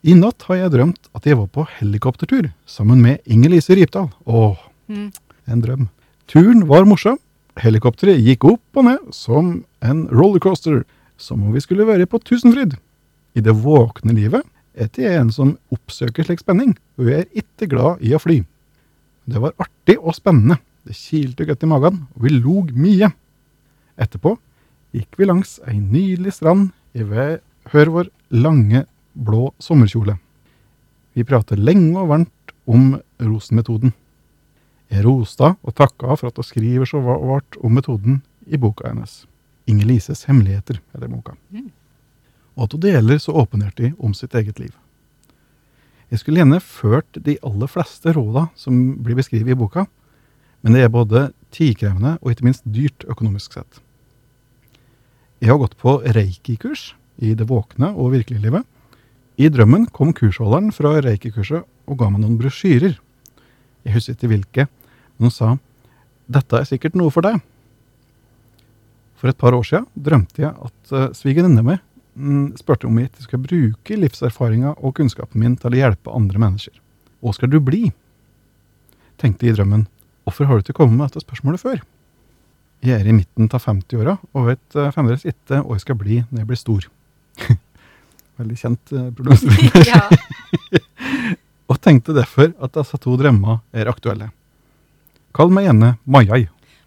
I 0.05 0.13
natt 0.13 0.43
har 0.45 0.59
jeg 0.59 0.73
drømt 0.75 1.07
at 1.17 1.25
jeg 1.25 1.37
var 1.39 1.47
på 1.49 1.63
helikoptertur 1.79 2.51
sammen 2.69 2.99
med 3.01 3.23
Inger-Lise 3.25 3.73
Rypdal. 3.77 4.11
Åh, 4.25 4.57
Mm. 4.87 5.11
en 5.47 5.61
drøm. 5.61 5.89
Turen 6.27 6.67
var 6.67 6.85
morsom. 6.85 7.17
Helikopteret 7.57 8.21
gikk 8.21 8.43
opp 8.43 8.61
og 8.77 8.83
ned 8.85 9.13
som 9.13 9.63
en 9.81 10.07
rollercoaster, 10.09 10.83
som 11.17 11.41
om 11.41 11.53
vi 11.53 11.59
skulle 11.59 11.87
være 11.87 12.05
på 12.05 12.19
Tusenfryd. 12.19 12.77
I 13.35 13.41
det 13.41 13.55
våkne 13.55 14.13
livet 14.13 14.43
er 14.75 14.85
ikke 14.85 15.01
jeg 15.01 15.21
en 15.21 15.31
som 15.31 15.57
oppsøker 15.71 16.23
slik 16.23 16.39
spenning, 16.39 16.77
og 16.99 17.05
jeg 17.07 17.19
er 17.19 17.41
ikke 17.41 17.69
glad 17.69 18.01
i 18.01 18.13
å 18.13 18.19
fly. 18.19 18.45
Det 19.27 19.41
var 19.41 19.53
artig 19.57 19.97
og 19.97 20.13
spennende. 20.13 20.59
Det 20.85 20.93
kilte 20.93 21.45
godt 21.47 21.63
i 21.63 21.65
magen, 21.65 22.07
og 22.15 22.21
vi 22.21 22.29
log 22.29 22.71
mye. 22.75 23.11
Etterpå 23.97 24.37
gikk 24.93 25.17
vi 25.17 25.25
langs 25.25 25.59
ei 25.65 25.79
nydelig 25.79 26.33
strand 26.33 26.71
i 26.93 27.01
hør 27.01 27.89
vår 27.89 28.09
lange, 28.29 28.85
blå 29.15 29.49
sommerkjole. 29.59 30.17
Vi 31.15 31.23
prater 31.23 31.59
lenge 31.59 31.95
og 31.99 32.11
varmt 32.11 32.55
om 32.67 32.97
Rosen-metoden. 33.23 33.93
Jeg 34.91 35.05
roste 35.05 35.55
og 35.55 35.75
takka 35.75 36.13
for 36.19 36.29
at 36.29 36.37
hun 36.37 36.45
skriver 36.45 36.89
så 36.89 37.01
vart 37.01 37.57
om 37.63 37.73
metoden 37.73 38.21
i 38.45 38.59
boka 38.61 38.89
hennes. 38.89 39.23
Inger-Lises 39.65 40.27
hemmeligheter 40.29 40.81
heter 40.93 41.09
boka. 41.09 41.33
Mm. 41.49 41.71
Og 42.55 42.67
at 42.67 42.75
hun 42.75 42.83
deler 42.83 43.21
så 43.21 43.33
åpenhjertig 43.33 43.93
om 43.97 44.13
sitt 44.13 44.35
eget 44.35 44.59
liv. 44.61 44.75
Jeg 46.11 46.21
skulle 46.21 46.43
gjerne 46.43 46.61
ført 46.61 47.17
de 47.25 47.37
aller 47.43 47.71
fleste 47.71 48.13
råda 48.13 48.47
som 48.59 48.75
blir 49.03 49.17
beskrevet 49.17 49.55
i 49.55 49.57
boka, 49.57 49.87
men 50.61 50.75
det 50.75 50.85
er 50.85 50.93
både 50.93 51.29
tidkrevende 51.55 52.17
og 52.21 52.31
ikke 52.31 52.45
minst 52.45 52.67
dyrt 52.69 53.07
økonomisk 53.09 53.57
sett. 53.57 53.81
Jeg 55.41 55.51
har 55.51 55.59
gått 55.61 55.75
på 55.81 55.97
reiki-kurs 56.15 56.93
i 57.21 57.33
det 57.37 57.47
våkne 57.49 57.91
og 57.93 58.13
virkelige 58.13 58.45
livet. 58.45 58.63
I 59.35 59.49
drømmen 59.51 59.89
kom 59.91 60.13
kursholderen 60.15 60.71
fra 60.71 60.93
reiki-kurset 61.03 61.65
og 61.89 61.97
ga 61.99 62.07
meg 62.11 62.21
noen 62.23 62.37
brosjyrer. 62.39 62.95
Jeg 63.85 63.95
husker 63.97 64.15
ikke 64.15 64.29
hvilke, 64.31 64.65
men 65.17 65.27
hun 65.27 65.33
sa 65.33 65.55
dette 66.31 66.57
er 66.57 66.69
sikkert 66.69 66.95
noe 66.97 67.11
for 67.13 67.25
deg. 67.25 67.41
For 69.19 69.29
et 69.29 69.39
par 69.39 69.55
år 69.57 69.65
siden 69.67 69.89
drømte 70.07 70.41
jeg 70.41 70.53
at 70.53 70.93
uh, 70.95 71.09
svigerinne 71.15 71.63
mi 71.65 71.75
mm, 71.75 72.55
spurte 72.59 72.87
om 72.87 72.97
jeg 72.99 73.11
ikke 73.11 73.27
skal 73.27 73.43
bruke 73.43 73.99
livserfaringa 73.99 74.73
og 74.77 74.95
kunnskapen 74.97 75.43
min 75.43 75.59
til 75.59 75.75
å 75.75 75.81
hjelpe 75.83 76.15
andre 76.15 76.41
mennesker. 76.41 76.79
Hva 77.19 77.35
skal 77.35 77.51
du 77.51 77.59
bli? 77.63 77.89
Tenkte 79.21 79.47
jeg 79.47 79.55
i 79.55 79.59
drømmen. 79.59 79.85
Hvorfor 80.25 80.49
har 80.49 80.57
du 80.57 80.65
ikke 80.65 80.79
kommet 80.79 80.97
med 80.97 81.11
dette 81.11 81.25
spørsmålet 81.27 81.61
før? 81.61 81.83
Jeg 82.85 83.01
er 83.01 83.07
i 83.07 83.15
midten 83.15 83.51
av 83.51 83.63
50-åra 83.67 84.17
og 84.31 84.49
vet 84.49 84.79
uh, 84.79 84.91
fremdeles 84.95 85.27
ikke 85.27 85.59
hva 85.61 85.75
jeg 85.75 85.85
skal 85.85 85.99
bli 85.99 86.23
når 86.23 86.41
jeg 86.41 86.51
blir 86.53 86.63
stor. 86.63 86.89
Veldig 88.41 88.57
kjent 88.59 88.95
uh, 88.95 89.07
problemstilling. 89.15 89.71
ja. 89.91 90.01
og 91.71 91.79
tenkte 91.81 92.15
derfor 92.15 92.51
at 92.61 92.75
disse 92.75 92.99
to 93.01 93.15
drømmene 93.19 93.61
er 93.75 93.89
aktuelle. 93.91 94.31
Kall 95.35 95.51
meg 95.51 95.67
gjerne 95.67 95.95
Majai. 96.07 96.45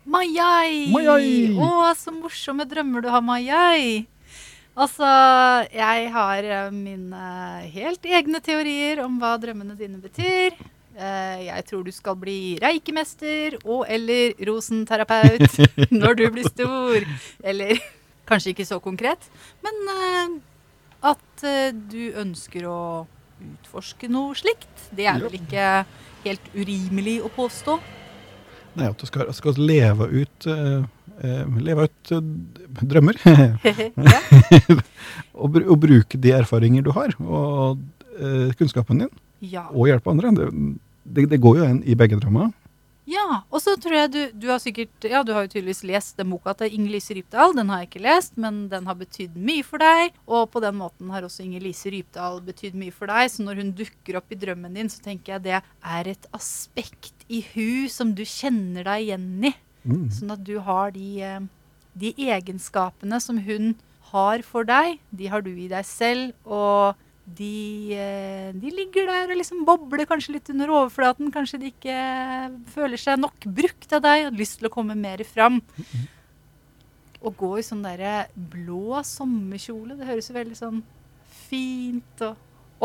Majai! 0.08 0.86
Majai! 0.88 1.32
Å, 1.60 1.90
så 1.98 2.14
morsomme 2.14 2.64
drømmer 2.68 3.04
du 3.04 3.10
har, 3.12 3.20
Majai. 3.24 4.06
Altså, 4.78 5.04
jeg 5.74 6.08
har 6.14 6.46
eh, 6.46 6.68
mine 6.72 7.22
helt 7.74 8.06
egne 8.06 8.40
teorier 8.44 9.02
om 9.02 9.16
hva 9.20 9.34
drømmene 9.42 9.74
dine 9.76 9.98
betyr. 10.00 10.54
Eh, 10.94 11.40
Jeg 11.48 11.64
tror 11.68 11.82
du 11.84 11.90
skal 11.92 12.16
bli 12.18 12.56
reikemester 12.62 13.58
og 13.64 13.84
eller 13.90 14.38
rosenterapeut 14.48 15.58
når 16.00 16.20
du 16.20 16.24
blir 16.30 16.46
stor. 16.46 17.08
Eller 17.42 17.76
kanskje 18.28 18.54
ikke 18.54 18.68
så 18.68 18.78
konkret, 18.80 19.28
men 19.66 19.82
eh, 19.96 20.38
at 21.38 21.46
eh, 21.46 21.72
du 21.72 22.10
ønsker 22.18 22.66
å 22.68 23.06
utforske 23.38 24.10
noe 24.10 24.34
slikt. 24.38 24.88
Det 24.90 25.06
er 25.06 25.20
vel 25.22 25.38
ikke 25.38 25.66
helt 26.24 26.50
urimelig 26.54 27.20
å 27.22 27.30
påstå. 27.30 27.78
Nei, 28.78 28.88
at 28.90 28.98
du 28.98 29.06
skal, 29.08 29.30
skal 29.34 29.58
leve 29.58 30.06
ut, 30.10 30.48
uh, 30.50 30.82
leve 31.58 31.88
ut 31.88 32.12
uh, 32.14 32.18
drømmer. 32.82 33.18
og, 35.40 35.46
br 35.54 35.66
og 35.66 35.78
bruke 35.82 36.18
de 36.18 36.34
erfaringer 36.36 36.86
du 36.86 36.92
har, 36.94 37.14
og 37.22 37.80
kunnskapen 38.58 39.04
din, 39.04 39.10
ja. 39.46 39.68
og 39.70 39.86
hjelpe 39.86 40.10
andre. 40.10 40.32
Det, 40.34 40.48
det, 41.06 41.28
det 41.30 41.42
går 41.42 41.60
jo 41.60 41.68
en 41.68 41.82
i 41.86 41.94
begge 41.98 42.18
drømmene. 42.18 42.50
Ja, 43.08 43.42
og 43.48 43.62
så 43.64 43.72
tror 43.80 43.94
jeg 43.96 44.10
du, 44.12 44.18
du 44.36 44.46
har 44.50 44.60
sikkert 44.60 45.06
Ja, 45.08 45.22
du 45.24 45.32
har 45.32 45.46
jo 45.46 45.52
tydeligvis 45.54 45.80
lest 45.88 46.18
den 46.18 46.28
boka 46.32 46.52
til 46.58 46.74
Inger-Lise 46.76 47.16
Rypdal. 47.16 47.54
Den 47.56 47.70
har 47.72 47.80
jeg 47.80 47.88
ikke 47.88 48.04
lest, 48.04 48.36
men 48.40 48.66
den 48.68 48.88
har 48.90 48.98
betydd 49.00 49.38
mye 49.40 49.64
for 49.64 49.80
deg. 49.80 50.16
Og 50.28 50.50
på 50.52 50.60
den 50.64 50.76
måten 50.76 51.12
har 51.14 51.24
også 51.24 51.46
Inger-Lise 51.46 51.92
Rypdal 51.94 52.42
betydd 52.44 52.76
mye 52.76 52.92
for 52.92 53.08
deg. 53.08 53.30
Så 53.32 53.46
når 53.46 53.62
hun 53.62 53.72
dukker 53.78 54.20
opp 54.20 54.34
i 54.34 54.40
drømmen 54.42 54.76
din, 54.76 54.92
så 54.92 55.00
tenker 55.06 55.36
jeg 55.36 55.46
det 55.46 55.56
er 55.62 56.12
et 56.12 56.28
aspekt 56.36 57.24
i 57.32 57.40
hun 57.54 57.88
som 57.92 58.12
du 58.12 58.24
kjenner 58.28 58.84
deg 58.90 59.08
igjen 59.08 59.28
i. 59.48 59.54
Mm. 59.88 60.06
Sånn 60.12 60.34
at 60.36 60.44
du 60.44 60.58
har 60.66 60.92
de, 60.92 61.08
eh, 61.24 61.40
de 61.96 62.12
egenskapene 62.28 63.22
som 63.24 63.40
hun 63.40 63.72
har 64.12 64.44
for 64.44 64.68
deg, 64.68 65.00
de 65.16 65.32
har 65.32 65.44
du 65.44 65.54
i 65.54 65.68
deg 65.70 65.86
selv. 65.88 66.36
Og 66.44 67.07
de, 67.36 67.94
eh, 67.94 68.52
de 68.56 68.70
ligger 68.72 69.08
der 69.10 69.32
og 69.32 69.38
liksom 69.38 69.64
bobler 69.68 70.08
kanskje 70.08 70.36
litt 70.36 70.50
under 70.52 70.70
overflaten. 70.72 71.32
Kanskje 71.34 71.60
de 71.60 71.72
ikke 71.72 71.98
føler 72.72 73.00
seg 73.00 73.20
nok 73.20 73.44
brukt 73.44 73.92
av 73.92 74.04
deg 74.06 74.24
og 74.24 74.30
har 74.30 74.38
lyst 74.38 74.58
til 74.60 74.68
å 74.70 74.72
komme 74.72 74.96
mer 74.98 75.22
fram. 75.28 75.60
Å 77.18 77.34
gå 77.34 77.52
i 77.58 77.66
sånn 77.66 77.84
derre 77.84 78.28
blå 78.34 79.02
sommerkjole, 79.04 79.98
det 79.98 80.08
høres 80.08 80.30
jo 80.30 80.38
veldig 80.38 80.58
sånn 80.58 80.82
fint 81.48 82.24
og 82.26 82.36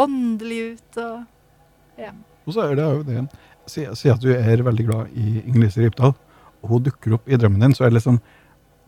åndelig 0.04 0.62
ut. 0.74 0.98
og 0.98 2.00
ja. 2.02 2.14
Og 2.46 2.56
så 2.56 2.68
er 2.68 2.78
det 2.78 2.88
jo 2.90 3.04
det 3.08 3.26
Si, 3.64 3.86
si 3.96 4.10
at 4.12 4.20
du 4.20 4.28
er 4.34 4.60
veldig 4.60 4.84
glad 4.90 5.12
i 5.16 5.38
Inger-Lise 5.46 5.86
Rypdal, 5.86 6.12
og 6.60 6.68
hun 6.68 6.82
dukker 6.84 7.14
opp 7.16 7.30
i 7.32 7.38
drømmen 7.40 7.62
din, 7.64 7.76
så 7.78 7.86
er 7.86 7.94
det 7.94 8.02
liksom 8.02 8.18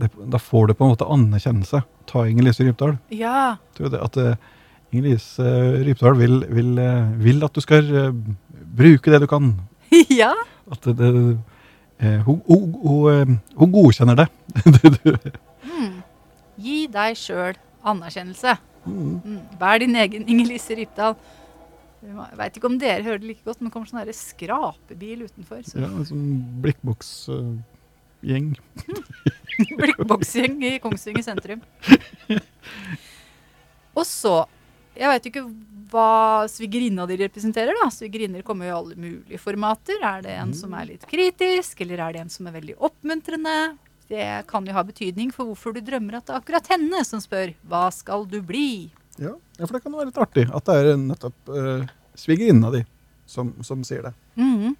det, 0.02 0.10
Da 0.27 0.36
får 0.36 0.68
du 0.68 0.73
på 0.73 0.84
en 0.84 0.91
måte 0.91 1.07
anerkjennelse. 1.07 1.80
Ta 2.11 2.26
Inger-Lise 2.27 2.65
Rypdal. 2.68 2.98
Ja. 3.15 3.56
Tror 3.77 3.88
jeg 3.88 3.94
det, 3.94 4.36
at 4.95 5.39
uh, 5.39 5.43
Inger-Lise 5.43 5.43
eh, 5.43 5.85
Rypdal 5.88 6.17
vil, 6.19 6.45
vil, 6.49 6.77
eh, 6.80 7.23
vil 7.23 7.43
at 7.43 7.55
du 7.55 7.61
skal 7.61 7.95
eh, 7.95 8.13
bruke 8.77 9.11
det 9.11 9.22
du 9.22 9.27
kan. 9.27 9.53
ja. 10.22 10.34
At 10.72 10.84
det, 10.85 10.97
det, 10.97 11.38
hun, 12.26 12.41
hun, 12.47 12.76
hun, 12.84 13.39
hun 13.55 13.72
godkjenner 13.72 14.15
det. 14.15 14.27
Mm. 15.76 15.95
Gi 16.61 16.85
deg 16.88 17.17
sjøl 17.19 17.57
anerkjennelse. 17.84 18.53
Mm. 18.85 19.17
Mm. 19.26 19.39
Vær 19.59 19.81
din 19.81 19.95
egen 19.99 20.27
Inger-Lise 20.30 20.77
Rypdal. 20.77 21.17
Jeg 22.05 22.38
veit 22.38 22.55
ikke 22.55 22.69
om 22.69 22.77
dere 22.80 23.03
hører 23.03 23.17
det 23.19 23.27
like 23.27 23.43
godt, 23.43 23.59
men 23.59 23.67
det 23.67 23.73
kommer 23.73 23.89
sånn 23.89 24.13
skrapebil 24.15 25.26
utenfor. 25.26 25.63
Så 25.65 25.81
Ja, 25.81 25.89
en 25.89 26.05
sånn 26.07 26.27
blikkboksgjeng. 26.63 28.53
Blikkboksgjeng 29.81 30.61
i 30.69 30.77
Kongsvinger 30.84 31.26
sentrum. 31.26 31.65
Og 33.95 34.05
så 34.07 34.45
Jeg 34.95 35.11
veit 35.11 35.30
ikke 35.30 35.45
hva 35.91 36.45
svigerinna 36.49 37.05
di 37.07 37.17
representerer. 37.19 37.76
da. 37.81 37.89
Svigerinner 37.91 38.41
kommer 38.41 38.67
jo 38.67 38.72
i 38.72 38.77
alle 38.80 38.95
mulige 38.95 39.39
formater. 39.41 39.99
Er 40.01 40.23
det 40.26 40.35
en 40.35 40.53
som 40.57 40.73
er 40.73 40.89
litt 40.91 41.05
kritisk, 41.09 41.81
eller 41.85 42.01
er 42.01 42.15
det 42.15 42.23
en 42.26 42.31
som 42.34 42.47
er 42.47 42.57
veldig 42.57 42.77
oppmuntrende? 42.80 43.76
Det 44.09 44.45
kan 44.47 44.65
jo 44.67 44.73
ha 44.76 44.84
betydning 44.85 45.31
for 45.34 45.49
hvorfor 45.49 45.73
du 45.73 45.81
drømmer 45.81 46.19
at 46.19 46.27
det 46.27 46.35
er 46.35 46.41
akkurat 46.41 46.67
henne 46.69 46.99
som 47.07 47.22
spør 47.22 47.55
'Hva 47.65 47.91
skal 47.91 48.26
du 48.30 48.41
bli?' 48.41 48.91
Ja, 49.17 49.34
ja, 49.57 49.65
for 49.65 49.73
det 49.73 49.84
kan 49.84 49.93
være 49.93 50.11
litt 50.11 50.19
artig 50.22 50.45
at 50.53 50.65
det 50.65 50.76
er 50.76 50.97
nettopp 50.99 51.49
uh, 51.49 51.88
svigerinna 52.13 52.69
di 52.69 52.84
som, 53.26 53.55
som 53.63 53.81
sier 53.84 54.03
det. 54.03 54.13
Mm. 54.35 54.76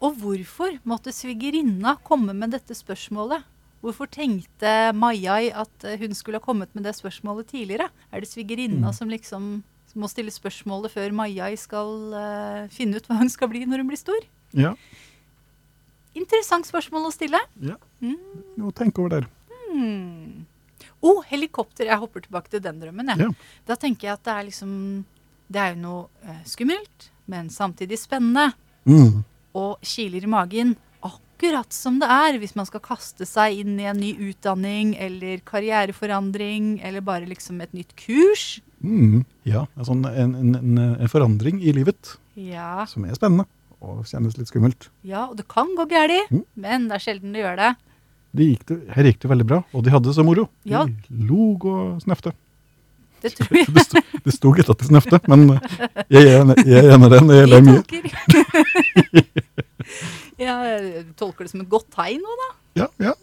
Og 0.00 0.16
hvorfor 0.18 0.78
måtte 0.88 1.12
svigerinna 1.12 1.98
komme 2.02 2.32
med 2.32 2.54
dette 2.54 2.74
spørsmålet? 2.74 3.42
Hvorfor 3.82 4.06
tenkte 4.10 4.92
Mayai 4.94 5.50
at 5.50 5.84
eh, 5.84 5.98
hun 5.98 6.14
skulle 6.14 6.38
ha 6.38 6.44
kommet 6.44 6.70
med 6.74 6.84
det 6.86 6.94
spørsmålet 6.94 7.48
tidligere? 7.50 7.88
Er 8.12 8.20
det 8.22 8.28
svigerinna 8.30 8.88
Mm. 8.92 8.94
som 8.94 9.08
liksom 9.10 9.62
må 9.96 10.08
stille 10.08 10.30
spørsmålet 10.32 10.90
før 10.94 11.10
Mayai 11.12 11.56
skal 11.60 12.14
uh, 12.14 12.68
finne 12.72 12.96
ut 12.96 13.06
hva 13.10 13.18
hun 13.18 13.28
skal 13.28 13.48
bli 13.52 13.64
når 13.66 13.82
hun 13.82 13.88
blir 13.90 13.98
stor? 14.00 14.22
Ja, 14.56 14.74
Interessant 16.14 16.66
spørsmål 16.68 17.06
å 17.08 17.12
stille. 17.12 17.38
ja. 17.60 17.76
Mm. 18.02 18.16
Jo, 18.58 18.70
tenk 18.76 18.98
over 18.98 19.20
det. 19.20 19.22
Å, 19.72 20.44
Oh, 21.02 21.22
helikopter. 21.26 21.86
Jeg 21.88 21.98
hopper 21.98 22.20
tilbake 22.22 22.48
til 22.52 22.60
den 22.62 22.78
drømmen. 22.78 23.08
jeg. 23.08 23.18
Ja. 23.18 23.28
Da 23.66 23.74
tenker 23.74 24.06
jeg 24.06 24.12
at 24.12 24.22
det 24.22 24.32
er 24.32 24.44
liksom 24.44 25.04
Det 25.50 25.60
er 25.60 25.74
jo 25.74 25.80
noe 25.82 26.08
eh, 26.24 26.42
skummelt, 26.44 27.08
men 27.26 27.48
samtidig 27.50 27.98
spennende. 27.98 28.52
Mm. 28.86 29.24
og 29.54 29.78
kiler 29.82 30.24
i 30.24 30.26
magen. 30.26 30.76
Akkurat 31.42 31.72
som 31.74 31.96
det 31.98 32.06
er 32.06 32.36
hvis 32.38 32.52
man 32.54 32.66
skal 32.68 32.78
kaste 32.84 33.26
seg 33.26 33.56
inn 33.64 33.72
i 33.82 33.86
en 33.90 33.98
ny 33.98 34.12
utdanning 34.30 34.92
eller 34.94 35.40
karriereforandring 35.48 36.76
eller 36.86 37.02
bare 37.02 37.26
liksom 37.26 37.58
et 37.64 37.72
nytt 37.74 37.90
kurs. 37.98 38.60
Mm. 38.82 39.24
Ja, 39.46 39.64
sånn, 39.82 40.04
en, 40.06 40.36
en, 40.38 40.54
en, 40.54 40.78
en 41.02 41.10
forandring 41.10 41.58
i 41.62 41.74
livet 41.74 42.12
Ja, 42.38 42.84
som 42.90 43.04
er 43.06 43.14
spennende 43.18 43.48
og 43.82 44.04
kjennes 44.06 44.36
litt 44.38 44.50
skummelt. 44.52 44.86
ja 45.02 45.24
og 45.28 45.36
det 45.40 45.48
kan 45.50 45.66
gå 45.78 45.88
galt, 45.90 46.30
Mm. 46.30 46.44
men 46.54 46.86
det 46.88 46.94
er 47.00 47.02
sjelden 47.02 47.32
det 47.34 47.42
gjør 47.42 47.56
det. 47.58 47.72
De 48.38 48.46
gikk 48.52 48.64
det, 48.70 48.78
her 48.94 49.04
gikk 49.10 49.18
det 49.20 49.30
veldig 49.34 49.46
bra, 49.50 49.58
og 49.74 49.82
de 49.84 49.90
hadde 49.90 50.06
det 50.08 50.14
så 50.16 50.24
moro. 50.24 50.46
Ja. 50.64 50.84
De 50.86 51.26
log 51.26 51.66
og 51.66 51.98
snøfte. 52.06 52.32
Det 53.22 53.32
tror 53.38 53.56
jeg. 53.56 53.68
Det 53.76 53.84
sto, 53.86 54.00
det 54.22 54.34
sto 54.34 54.52
at 54.72 54.82
de 54.82 55.18
men 55.30 55.44
jeg 56.12 56.22
er 56.28 56.40
enig 56.42 56.56
jeg 56.66 56.78
er 56.78 56.94
enig 56.94 57.08
i 57.08 57.12
det. 57.12 57.20
Jeg 57.38 57.50
ler 57.50 57.62
mye. 57.66 57.82
jeg 60.46 61.04
tolker 61.18 61.46
det 61.46 61.52
som 61.52 61.62
et 61.64 61.70
godt 61.70 61.88
tegn 61.94 62.22
nå, 62.22 62.36
da. 62.42 62.48
Ja, 62.82 62.88
ja. 63.10 63.14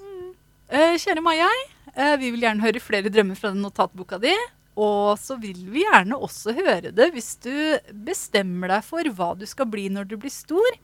Eh, 0.69 0.95
kjære 1.01 1.23
Maja, 1.25 1.47
eh, 1.95 2.15
vi 2.21 2.31
vil 2.33 2.43
gjerne 2.45 2.65
høre 2.65 2.81
flere 2.83 3.11
drømmer 3.11 3.39
fra 3.39 3.53
den 3.53 3.63
notatboka 3.63 4.19
di. 4.21 4.35
Og 4.79 5.17
så 5.19 5.35
vil 5.41 5.59
vi 5.73 5.83
gjerne 5.83 6.19
også 6.19 6.53
høre 6.55 6.93
det 6.95 7.09
hvis 7.15 7.33
du 7.43 7.53
bestemmer 8.05 8.71
deg 8.75 8.85
for 8.87 9.09
hva 9.17 9.33
du 9.35 9.45
skal 9.49 9.67
bli 9.71 9.89
når 9.91 10.07
du 10.11 10.15
blir 10.21 10.33
stor. 10.33 10.79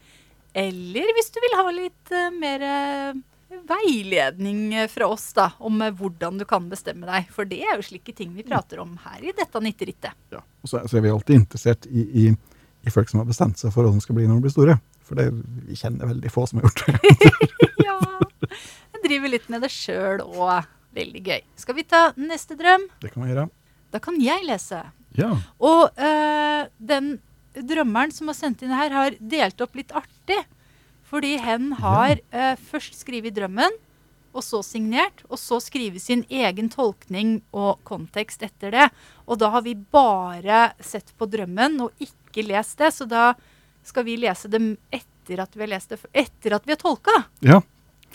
Eller 0.56 1.12
hvis 1.16 1.32
du 1.36 1.40
vil 1.44 1.58
ha 1.60 1.72
litt 1.76 2.16
eh, 2.16 2.32
mer 2.36 2.66
eh, 2.66 3.24
veiledning 3.68 4.74
eh, 4.74 4.88
fra 4.92 5.08
oss 5.08 5.30
da, 5.38 5.52
om 5.60 5.82
eh, 5.82 5.94
hvordan 5.94 6.40
du 6.42 6.46
kan 6.50 6.68
bestemme 6.72 7.08
deg. 7.10 7.30
For 7.34 7.48
det 7.50 7.62
er 7.64 7.78
jo 7.78 7.88
slike 7.88 8.16
ting 8.16 8.34
vi 8.36 8.46
prater 8.48 8.82
om 8.84 8.98
her 9.06 9.24
i 9.24 9.34
dette 9.36 9.62
nitterittet. 9.64 10.18
ja. 10.34 10.44
Og 10.66 10.72
så, 10.72 10.82
så 10.90 10.98
er 10.98 11.06
vi 11.06 11.14
alltid 11.14 11.42
interessert 11.44 11.88
i, 11.88 12.06
i, 12.26 12.28
i 12.86 12.94
folk 12.94 13.12
som 13.12 13.22
har 13.22 13.30
bestemt 13.30 13.62
seg 13.62 13.74
for 13.74 13.86
hva 13.86 13.94
de 13.94 14.04
skal 14.04 14.18
bli 14.18 14.28
når 14.30 14.40
de 14.40 14.48
blir 14.48 14.56
store. 14.56 14.78
For 15.06 15.20
det, 15.20 15.28
vi 15.68 15.78
kjenner 15.78 16.10
veldig 16.10 16.32
få 16.34 16.48
som 16.50 16.62
har 16.62 16.70
gjort 16.70 16.86
det. 16.88 17.28
ja, 17.88 18.00
jeg 18.50 19.04
driver 19.06 19.36
litt 19.36 19.52
med 19.54 19.66
det 19.66 19.72
sjøl 19.74 20.24
og 20.26 20.66
veldig 20.96 21.22
gøy. 21.28 21.46
Skal 21.60 21.78
vi 21.78 21.86
ta 21.88 22.08
neste 22.18 22.58
drøm? 22.58 22.88
Det 23.04 23.14
kan 23.14 23.26
vi 23.26 23.34
gjøre. 23.34 23.48
Da 23.94 24.02
kan 24.04 24.18
jeg 24.20 24.48
lese. 24.48 24.82
Ja. 25.16 25.32
Og 25.64 25.92
øh, 25.94 26.68
den 26.78 27.16
drømmeren 27.56 28.12
som 28.12 28.32
har 28.32 28.38
sendt 28.38 28.64
inn 28.66 28.74
her, 28.76 28.92
har 28.92 29.16
delt 29.20 29.62
opp 29.64 29.78
litt 29.78 29.94
artig. 29.96 30.42
Fordi 31.06 31.36
hen 31.42 31.74
har 31.80 32.18
eh, 32.34 32.56
først 32.70 32.98
skrevet 32.98 33.36
drømmen, 33.36 33.78
og 34.36 34.44
så 34.44 34.60
signert, 34.66 35.24
og 35.30 35.40
så 35.40 35.62
skrevet 35.64 36.04
sin 36.04 36.26
egen 36.28 36.68
tolkning 36.72 37.38
og 37.56 37.80
kontekst 37.88 38.44
etter 38.44 38.74
det. 38.74 38.88
Og 39.30 39.40
da 39.40 39.52
har 39.54 39.64
vi 39.64 39.78
bare 39.78 40.74
sett 40.84 41.14
på 41.16 41.28
drømmen 41.32 41.80
og 41.86 42.04
ikke 42.04 42.44
lest 42.50 42.82
det, 42.82 42.92
så 42.98 43.08
da 43.08 43.30
skal 43.86 44.08
vi 44.08 44.18
lese 44.20 44.52
dem 44.52 44.74
etter 44.92 45.40
at 45.46 45.56
vi 45.56 45.64
har 45.64 45.72
lest 45.72 45.94
det, 45.94 46.02
etter 46.12 46.58
at 46.58 46.68
vi 46.68 46.76
har 46.76 46.82
tolka. 46.82 47.16
ja. 47.46 47.62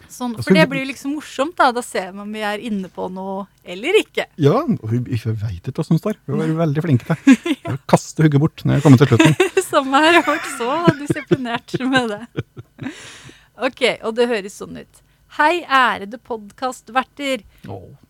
Sånn, 0.08 0.34
for 0.36 0.46
skal 0.46 0.56
det 0.58 0.64
blir 0.70 0.86
liksom 0.88 1.12
morsomt, 1.18 1.56
da. 1.58 1.70
Da 1.76 1.82
ser 1.84 2.10
man 2.12 2.24
om 2.26 2.32
vi 2.34 2.42
er 2.46 2.62
inne 2.66 2.88
på 2.92 3.08
noe 3.12 3.44
eller 3.64 3.98
ikke. 4.00 4.26
Ja, 4.40 4.62
og 4.64 4.86
vi 4.90 5.00
veit 5.02 5.60
ikke 5.68 5.76
hva 5.80 5.86
som 5.86 6.00
står. 6.00 6.18
Vi 6.26 6.38
var 6.38 6.54
veldig 6.62 6.84
flinke 6.86 7.16
til 7.20 7.74
å 7.74 7.76
kaste 7.90 8.24
hugget 8.26 8.42
bort 8.42 8.64
når 8.64 8.78
jeg 8.78 8.86
kommer 8.86 9.02
til 9.02 9.12
slutten. 9.12 9.36
Samme 9.70 10.02
her. 10.02 10.18
Jeg 10.18 10.24
har 10.26 10.34
vært 10.38 10.50
så 10.58 10.96
disiplinert 10.98 11.76
med 11.92 12.10
det. 12.14 12.22
Ok, 13.60 13.82
og 14.06 14.16
det 14.16 14.28
høres 14.30 14.56
sånn 14.58 14.80
ut. 14.80 15.02
Hei, 15.36 15.60
ærede 15.62 16.18
podkastverter. 16.26 17.44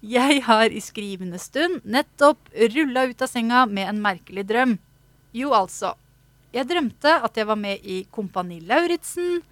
Jeg 0.01 0.39
har 0.47 0.73
i 0.73 0.81
skrivende 0.81 1.37
stund 1.43 1.83
nettopp 1.85 2.49
rulla 2.73 3.05
ut 3.11 3.21
av 3.21 3.29
senga 3.29 3.67
med 3.69 3.91
en 3.91 4.01
merkelig 4.01 4.47
drøm. 4.49 4.79
Jo, 5.37 5.53
altså. 5.59 5.93
Jeg 6.55 6.67
drømte 6.71 7.13
at 7.21 7.37
jeg 7.37 7.47
var 7.47 7.59
med 7.61 7.85
i 7.85 8.01
Kompani 8.11 8.63
Lauritzen. 8.67 9.43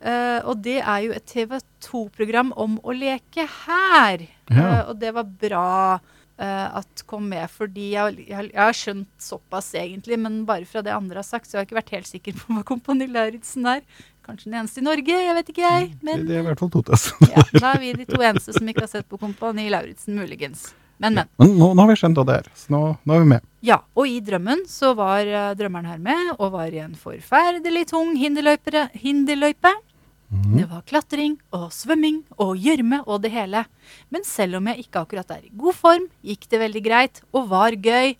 Eh, 0.00 0.38
og 0.44 0.62
det 0.64 0.78
er 0.80 1.00
jo 1.06 1.14
et 1.16 1.26
TV 1.28 1.58
2-program 1.84 2.52
om 2.58 2.78
å 2.82 2.94
leke 2.96 3.46
her. 3.64 4.24
Ja. 4.48 4.62
Uh, 4.62 4.82
og 4.92 5.00
det 5.02 5.12
var 5.16 5.26
bra 5.40 5.70
uh, 5.98 6.66
at 6.80 7.02
kom 7.08 7.28
med, 7.30 7.48
fordi 7.52 7.90
jeg, 7.94 8.28
jeg, 8.28 8.50
jeg 8.52 8.62
har 8.62 8.76
skjønt 8.76 9.10
såpass 9.22 9.72
egentlig, 9.78 10.18
men 10.20 10.42
bare 10.48 10.68
fra 10.68 10.82
det 10.84 10.94
andre 10.94 11.20
har 11.20 11.28
sagt, 11.28 11.48
så 11.48 11.56
jeg 11.56 11.62
har 11.62 11.68
ikke 11.68 11.80
vært 11.80 11.94
helt 11.98 12.10
sikker 12.10 12.38
på 12.38 12.56
hva 12.56 12.64
Kompani 12.68 13.08
Lauritzen 13.10 13.68
er. 13.68 13.84
Kanskje 14.28 14.50
den 14.50 14.58
eneste 14.60 14.82
i 14.82 14.84
Norge, 14.84 15.20
jeg 15.24 15.38
vet 15.38 15.54
ikke 15.54 15.64
jeg. 15.64 15.92
Det, 15.94 16.04
Men 16.04 16.26
det 16.28 16.36
er 16.36 16.42
i 16.42 16.48
hvert 16.50 16.60
fall 16.60 16.72
Totes. 16.72 17.08
ja, 17.32 17.46
da 17.56 17.72
er 17.72 17.80
vi 17.84 17.94
de 17.96 18.08
to 18.08 18.20
eneste 18.20 18.56
som 18.56 18.68
ikke 18.68 18.84
har 18.84 18.92
sett 18.92 19.08
på 19.08 19.20
Kompani 19.20 19.70
Lauritzen, 19.72 20.18
muligens. 20.18 20.70
Men, 20.98 21.14
men. 21.14 21.28
Men 21.38 21.52
nå, 21.54 21.70
nå 21.78 21.84
har 21.84 21.92
vi 21.92 22.00
skjønt 22.00 22.18
hva 22.18 22.24
det 22.26 22.40
er, 22.40 22.48
så 22.58 22.72
nå, 22.74 22.80
nå 23.06 23.14
er 23.14 23.22
vi 23.22 23.28
med. 23.36 23.44
Ja, 23.64 23.78
og 23.94 24.10
i 24.10 24.18
drømmen 24.24 24.64
så 24.70 24.92
var 24.98 25.28
drømmeren 25.58 25.86
her 25.86 26.00
med, 26.02 26.32
og 26.38 26.56
var 26.56 26.74
i 26.74 26.80
en 26.82 26.96
forferdelig 26.98 27.84
tung 27.92 28.16
hinderløype. 28.18 29.74
Mhm. 30.28 30.56
Det 30.58 30.66
var 30.68 30.82
klatring 30.84 31.38
og 31.56 31.70
svømming 31.72 32.22
og 32.38 32.56
gjørme 32.60 33.00
og 33.06 33.22
det 33.24 33.30
hele. 33.32 33.64
Men 34.12 34.24
selv 34.28 34.58
om 34.58 34.66
jeg 34.68 34.84
ikke 34.84 35.00
akkurat 35.00 35.30
er 35.30 35.46
i 35.46 35.52
god 35.56 35.74
form, 35.74 36.08
gikk 36.22 36.48
det 36.52 36.60
veldig 36.60 36.82
greit 36.84 37.22
og 37.32 37.48
var 37.48 37.72
gøy. 37.72 38.16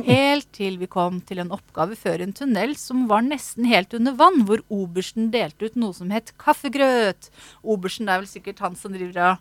Helt 0.00 0.48
til 0.56 0.78
vi 0.80 0.86
kom 0.88 1.18
til 1.20 1.42
en 1.42 1.50
oppgave 1.52 1.96
før 1.98 2.22
en 2.24 2.32
tunnel 2.32 2.72
som 2.80 3.04
var 3.10 3.20
nesten 3.20 3.66
helt 3.68 3.92
under 3.92 4.14
vann, 4.16 4.46
hvor 4.48 4.62
obersten 4.72 5.28
delte 5.34 5.68
ut 5.68 5.76
noe 5.76 5.92
som 5.92 6.08
het 6.14 6.32
kaffegrøt. 6.40 7.28
Obersten 7.62 8.08
er 8.08 8.22
vel 8.22 8.30
sikkert 8.30 8.62
han 8.64 8.78
som 8.80 8.96
driver 8.96 9.34
og 9.34 9.38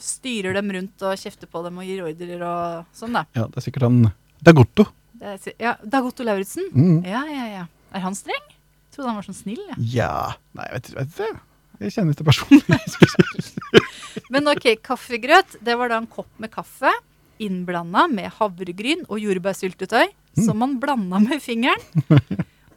styrer 0.00 0.56
dem 0.56 0.72
rundt 0.72 1.04
og 1.04 1.20
kjefter 1.20 1.48
på 1.50 1.62
dem 1.66 1.76
og 1.80 1.84
gir 1.88 2.04
ordrer 2.08 2.42
og 2.48 2.96
sånn, 2.96 3.16
da. 3.16 3.26
Ja, 3.36 3.46
det 3.48 3.60
er 3.60 3.68
sikkert 3.68 3.88
han 3.88 4.02
Dagotto. 4.44 4.88
Det 5.16 5.34
er, 5.34 5.54
ja, 5.60 5.76
Dagotto 5.84 6.24
Lauritzen? 6.24 6.68
Mm. 6.72 6.98
Ja, 7.04 7.24
ja, 7.28 7.46
ja. 7.52 7.64
Er 7.92 8.04
han 8.04 8.16
streng? 8.16 8.44
Trodde 8.96 9.10
han 9.12 9.18
var 9.20 9.26
sånn 9.28 9.36
snill. 9.36 9.60
Ja. 9.68 9.76
Ja 9.92 10.12
Nei, 10.56 10.70
vet, 10.72 10.88
ikke. 10.96 11.28
Jeg 11.84 11.92
kjenner 11.92 12.16
ikke 12.16 12.30
personlig. 12.30 12.78
Men 14.32 14.48
ok, 14.48 14.70
kaffegrøt, 14.80 15.58
det 15.60 15.76
var 15.76 15.92
da 15.92 16.00
en 16.00 16.08
kopp 16.08 16.30
med 16.40 16.50
kaffe 16.54 16.94
innblanda 17.42 18.06
med 18.08 18.32
havregryn 18.38 19.02
og 19.10 19.20
jordbærsyltetøy, 19.20 20.08
som 20.40 20.56
man 20.60 20.78
blanda 20.80 21.20
med 21.20 21.42
fingeren. 21.44 21.82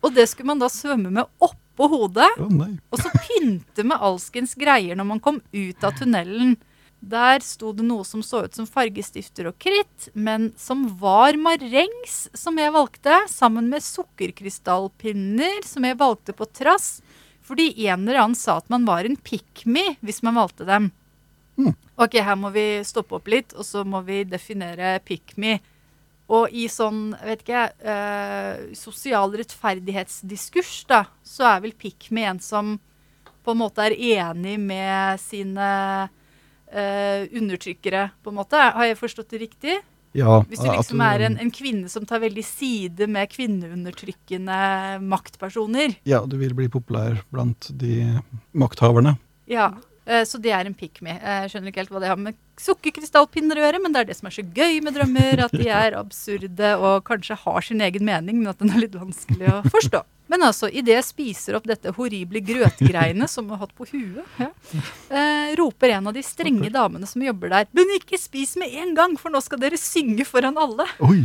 Og 0.04 0.12
det 0.16 0.26
skulle 0.32 0.52
man 0.52 0.60
da 0.60 0.68
svømme 0.72 1.12
med 1.12 1.28
oppå 1.44 1.88
hodet, 1.92 2.28
Oh, 2.44 2.52
og 2.92 3.00
så 3.00 3.12
pynte 3.24 3.86
med 3.88 4.04
alskens 4.04 4.52
greier 4.60 5.00
når 5.00 5.08
man 5.14 5.22
kom 5.24 5.40
ut 5.56 5.84
av 5.88 5.96
tunnelen. 5.96 6.58
Der 7.00 7.40
sto 7.40 7.72
det 7.72 7.86
noe 7.88 8.04
som 8.04 8.20
så 8.26 8.44
ut 8.44 8.56
som 8.56 8.68
fargestifter 8.68 9.48
og 9.48 9.56
kritt, 9.62 10.10
men 10.14 10.50
som 10.60 10.84
var 11.00 11.38
marengs, 11.40 12.28
som 12.36 12.60
jeg 12.60 12.74
valgte, 12.76 13.22
sammen 13.32 13.70
med 13.72 13.86
sukkerkrystallpinner, 13.86 15.64
som 15.64 15.88
jeg 15.88 16.00
valgte 16.00 16.36
på 16.36 16.50
trass, 16.52 17.00
fordi 17.40 17.72
en 17.88 18.04
eller 18.04 18.20
annen 18.26 18.38
sa 18.38 18.60
at 18.60 18.68
man 18.70 18.86
var 18.86 19.08
en 19.08 19.16
pick 19.16 19.64
me 19.66 19.96
hvis 20.06 20.22
man 20.28 20.38
valgte 20.38 20.68
dem. 20.68 20.92
Mm. 21.60 21.74
Ok, 22.00 22.20
her 22.24 22.38
må 22.40 22.52
vi 22.56 22.84
stoppe 22.88 23.18
opp 23.18 23.32
litt, 23.32 23.56
og 23.56 23.66
så 23.68 23.86
må 23.88 24.04
vi 24.08 24.22
definere 24.28 24.98
pick 25.04 25.38
me. 25.40 25.58
Og 26.30 26.52
i 26.54 26.68
sånn, 26.70 27.16
vet 27.26 27.42
ikke, 27.42 27.64
eh, 27.80 28.76
sosial 28.78 29.34
rettferdighetsdiskurs, 29.40 30.84
da, 30.92 31.06
så 31.26 31.48
er 31.56 31.64
vel 31.64 31.74
pick 31.80 32.12
me 32.14 32.28
en 32.30 32.44
som 32.44 32.76
på 33.44 33.56
en 33.56 33.64
måte 33.64 33.88
er 33.88 33.96
enig 33.98 34.60
med 34.62 35.20
sine 35.24 35.70
undertrykkere, 36.70 38.04
på 38.22 38.30
en 38.30 38.38
måte. 38.38 38.60
Har 38.76 38.86
jeg 38.86 38.98
forstått 39.00 39.32
det 39.34 39.40
riktig? 39.42 39.80
Ja, 40.18 40.40
Hvis 40.50 40.62
du 40.62 40.70
at 40.72 40.80
liksom 40.80 41.02
er 41.06 41.22
en, 41.28 41.36
en 41.38 41.52
kvinne 41.54 41.90
som 41.92 42.06
tar 42.10 42.22
veldig 42.24 42.44
side 42.46 43.08
med 43.12 43.30
kvinneundertrykkende 43.30 44.58
maktpersoner. 45.06 46.00
Ja, 46.10 46.24
du 46.26 46.40
vil 46.42 46.56
bli 46.58 46.70
populær 46.72 47.20
blant 47.30 47.70
de 47.78 48.18
makthaverne. 48.58 49.18
Ja, 49.50 49.70
eh, 50.10 50.24
så 50.26 50.42
det 50.42 50.54
er 50.56 50.66
en 50.66 50.78
pick 50.78 51.04
me. 51.06 51.14
Jeg 51.14 51.54
skjønner 51.54 51.70
ikke 51.70 51.84
helt 51.84 51.94
hva 51.94 52.02
det 52.02 52.10
har 52.10 52.22
med 52.22 52.40
sukkerkrystallpinner 52.60 53.62
å 53.62 53.68
gjøre, 53.68 53.84
men 53.84 53.94
det 53.94 54.02
er 54.02 54.10
det 54.10 54.18
som 54.18 54.32
er 54.32 54.38
så 54.40 54.46
gøy 54.46 54.82
med 54.86 54.98
drømmer, 54.98 55.46
at 55.46 55.54
de 55.54 55.70
er 55.84 56.00
absurde 56.00 56.74
og 56.80 57.06
kanskje 57.10 57.38
har 57.46 57.70
sin 57.70 57.86
egen 57.86 58.10
mening, 58.10 58.42
men 58.42 58.50
at 58.54 58.64
den 58.64 58.74
er 58.74 58.88
litt 58.88 58.98
vanskelig 58.98 59.60
å 59.60 59.62
forstå. 59.70 60.02
Men 60.30 60.46
altså, 60.46 60.70
idet 60.70 60.94
jeg 60.94 61.08
spiser 61.08 61.58
opp 61.58 61.66
dette 61.68 61.94
horrible 61.98 62.42
grøtgreiene 62.46 63.28
som 63.30 63.48
jeg 63.50 63.56
har 63.58 63.64
hatt 63.66 63.76
på 63.78 63.88
huet, 63.90 64.38
ja, 64.38 64.50
eh, 65.10 65.52
roper 65.58 65.96
en 65.96 66.12
av 66.12 66.16
de 66.16 66.24
strenge 66.26 66.70
damene 66.74 67.10
som 67.10 67.24
jobber 67.26 67.50
der, 67.56 67.70
men 67.74 67.96
ikke 67.98 68.20
spis 68.22 68.54
med 68.62 68.74
en 68.84 68.94
gang, 68.98 69.18
for 69.18 69.34
nå 69.34 69.42
skal 69.42 69.62
dere 69.62 69.80
synge 69.82 70.28
foran 70.30 70.60
alle. 70.62 70.86
Oi! 71.06 71.24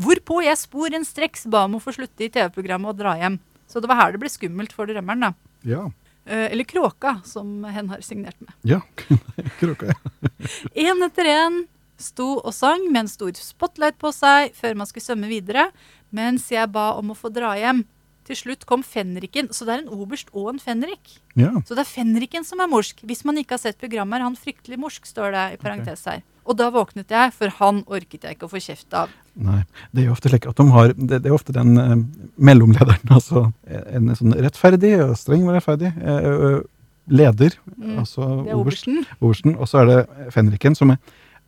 Hvorpå 0.00 0.42
jeg 0.44 0.60
sporenstreks 0.60 1.46
ba 1.52 1.66
om 1.68 1.78
å 1.78 1.82
få 1.82 1.94
slutte 1.96 2.24
i 2.24 2.30
TV-programmet 2.32 2.92
og 2.92 2.98
dra 2.98 3.14
hjem. 3.20 3.38
Så 3.68 3.80
det 3.80 3.88
var 3.88 4.00
her 4.02 4.12
det 4.12 4.20
ble 4.20 4.32
skummelt 4.32 4.72
for 4.76 4.88
drømmeren, 4.88 5.28
da. 5.28 5.32
Ja. 5.68 5.86
Eh, 6.24 6.48
eller 6.52 6.64
Kråka, 6.68 7.18
som 7.24 7.64
hen 7.64 7.88
har 7.88 8.02
signert 8.04 8.36
med. 8.40 8.52
Ja, 8.68 8.80
kråka, 9.60 9.92
ja. 9.92 10.32
Én 10.74 11.00
etter 11.08 11.28
én 11.32 11.62
sto 12.02 12.34
og 12.40 12.52
sang 12.54 12.84
med 12.90 13.04
en 13.04 13.10
stor 13.10 13.32
spotlight 13.38 13.98
på 14.00 14.12
seg 14.14 14.52
før 14.58 14.76
man 14.78 14.88
skulle 14.90 15.06
svømme 15.06 15.30
videre, 15.30 15.68
mens 16.12 16.48
jeg 16.52 16.68
ba 16.72 16.92
om 16.98 17.12
å 17.14 17.18
få 17.18 17.30
dra 17.32 17.54
hjem. 17.58 17.84
Til 18.28 18.36
slutt 18.38 18.66
kom 18.70 18.84
fenriken, 18.86 19.48
så 19.50 19.66
det 19.66 19.74
er 19.74 19.80
en 19.82 19.88
oberst 19.96 20.28
og 20.32 20.52
en 20.52 20.60
fenrik. 20.62 21.16
ja. 21.34 21.50
Så 21.66 21.74
det 21.74 21.82
er 21.82 21.88
fenriken 21.90 22.44
som 22.46 22.60
er 22.62 22.68
morsk. 22.70 23.00
Hvis 23.02 23.24
man 23.26 23.36
ikke 23.40 23.56
har 23.56 23.62
sett 23.64 23.78
programmet, 23.80 24.20
er 24.20 24.26
han 24.28 24.36
fryktelig 24.38 24.78
morsk, 24.78 25.06
står 25.10 25.32
det 25.34 25.46
i 25.54 25.56
parentes 25.62 26.04
her. 26.06 26.22
Og 26.46 26.56
da 26.58 26.68
våknet 26.74 27.10
jeg, 27.10 27.32
for 27.34 27.50
han 27.58 27.82
orket 27.86 28.24
jeg 28.26 28.34
ikke 28.36 28.46
å 28.48 28.50
få 28.50 28.58
kjeft 28.62 28.94
av. 28.98 29.10
Nei, 29.38 29.60
det 29.94 30.02
er 30.02 30.06
jo 30.08 30.14
ofte 30.16 30.28
slik 30.30 30.46
at 30.50 30.58
de 30.58 30.64
har 30.74 30.90
Det, 30.92 31.18
det 31.22 31.30
er 31.30 31.34
ofte 31.34 31.54
den 31.54 31.76
eh, 31.78 31.92
mellomlederen, 32.36 33.10
altså 33.16 33.52
en 33.66 34.10
sånn 34.18 34.34
rettferdig 34.38 34.94
og 35.04 35.14
streng, 35.18 35.44
men 35.46 35.56
rettferdig 35.58 35.92
eh, 35.98 36.62
leder, 37.10 37.58
Mm, 37.82 37.98
altså 37.98 38.22
er 38.46 38.54
obersten. 38.54 39.00
obersten, 39.20 39.56
og 39.58 39.66
så 39.66 39.80
er 39.82 39.86
det 39.88 40.30
fenriken, 40.34 40.76
som 40.78 40.92
er, 40.94 40.98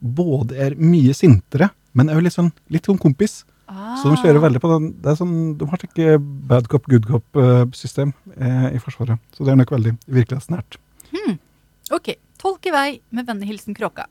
både 0.02 0.56
er 0.58 0.74
mye 0.74 1.14
sintere, 1.14 1.68
men 1.94 2.08
er 2.10 2.18
jo 2.18 2.24
litt 2.26 2.34
sånn, 2.34 2.50
litt 2.74 2.86
sånn 2.90 2.98
kompis. 2.98 3.44
Ah. 3.74 3.96
Så 3.98 4.12
de 4.12 4.20
kjører 4.22 4.38
veldig 4.44 4.60
på 4.62 4.70
den. 4.70 4.88
Det 5.02 5.10
er 5.10 5.18
sånn, 5.18 5.34
de 5.58 5.66
har 5.70 5.84
ikke 5.88 6.16
bad 6.50 6.68
cop, 6.70 6.86
good 6.90 7.08
cop-system 7.10 8.14
eh, 8.38 8.68
i 8.76 8.80
Forsvaret. 8.82 9.18
Så 9.34 9.46
det 9.46 9.54
er 9.54 9.58
nok 9.58 9.74
veldig 9.74 9.96
virkelighetsnært. 10.06 10.78
Ok, 11.92 12.14
tolk 12.40 12.64
i 12.66 12.72
vei 12.72 12.88
med 13.14 13.26
vennlig 13.28 13.50
hilsen 13.50 13.76
Kråka. 13.76 14.06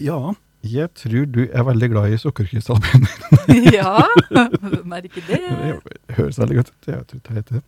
Ja, 0.00 0.18
jeg 0.62 0.92
tror 0.96 1.26
du 1.32 1.40
er 1.48 1.64
veldig 1.66 1.88
glad 1.90 2.12
i 2.14 2.18
sukkerkrystallpinner. 2.20 3.16
ja, 3.78 3.96
hvem 4.30 4.94
er 4.94 5.08
ikke 5.08 5.24
det? 5.26 5.40
Det 5.40 6.18
høres 6.20 6.38
veldig 6.40 6.60
godt 6.60 6.70
ut. 6.70 6.90
Jeg 6.92 7.08
tror 7.10 7.24
det 7.26 7.36
heter 7.40 7.58
det. 7.58 7.64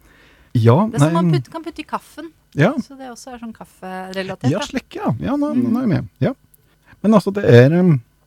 Ja, 0.53 0.77
Det 0.93 1.01
er 1.01 1.07
som 1.07 1.16
man 1.16 1.33
putt, 1.33 1.49
kan 1.49 1.65
putte 1.65 1.81
i 1.81 1.89
kaffen, 1.89 2.29
ja, 2.53 2.74
så 2.85 2.93
det 2.99 3.09
også 3.09 3.33
er 3.33 3.39
sånn 3.41 3.55
kafferelatert. 3.57 4.51
ja, 4.53 4.61
slik, 4.69 4.99
ja. 4.99 5.15
Ja, 5.24 5.39
nå, 5.41 5.55
nå 5.57 5.81
er 5.81 5.87
jeg 5.87 5.93
med. 5.95 6.11
Ja. 6.20 6.35
Men 7.01 7.16
altså, 7.16 7.33
det 7.33 7.47
er, 7.49 7.73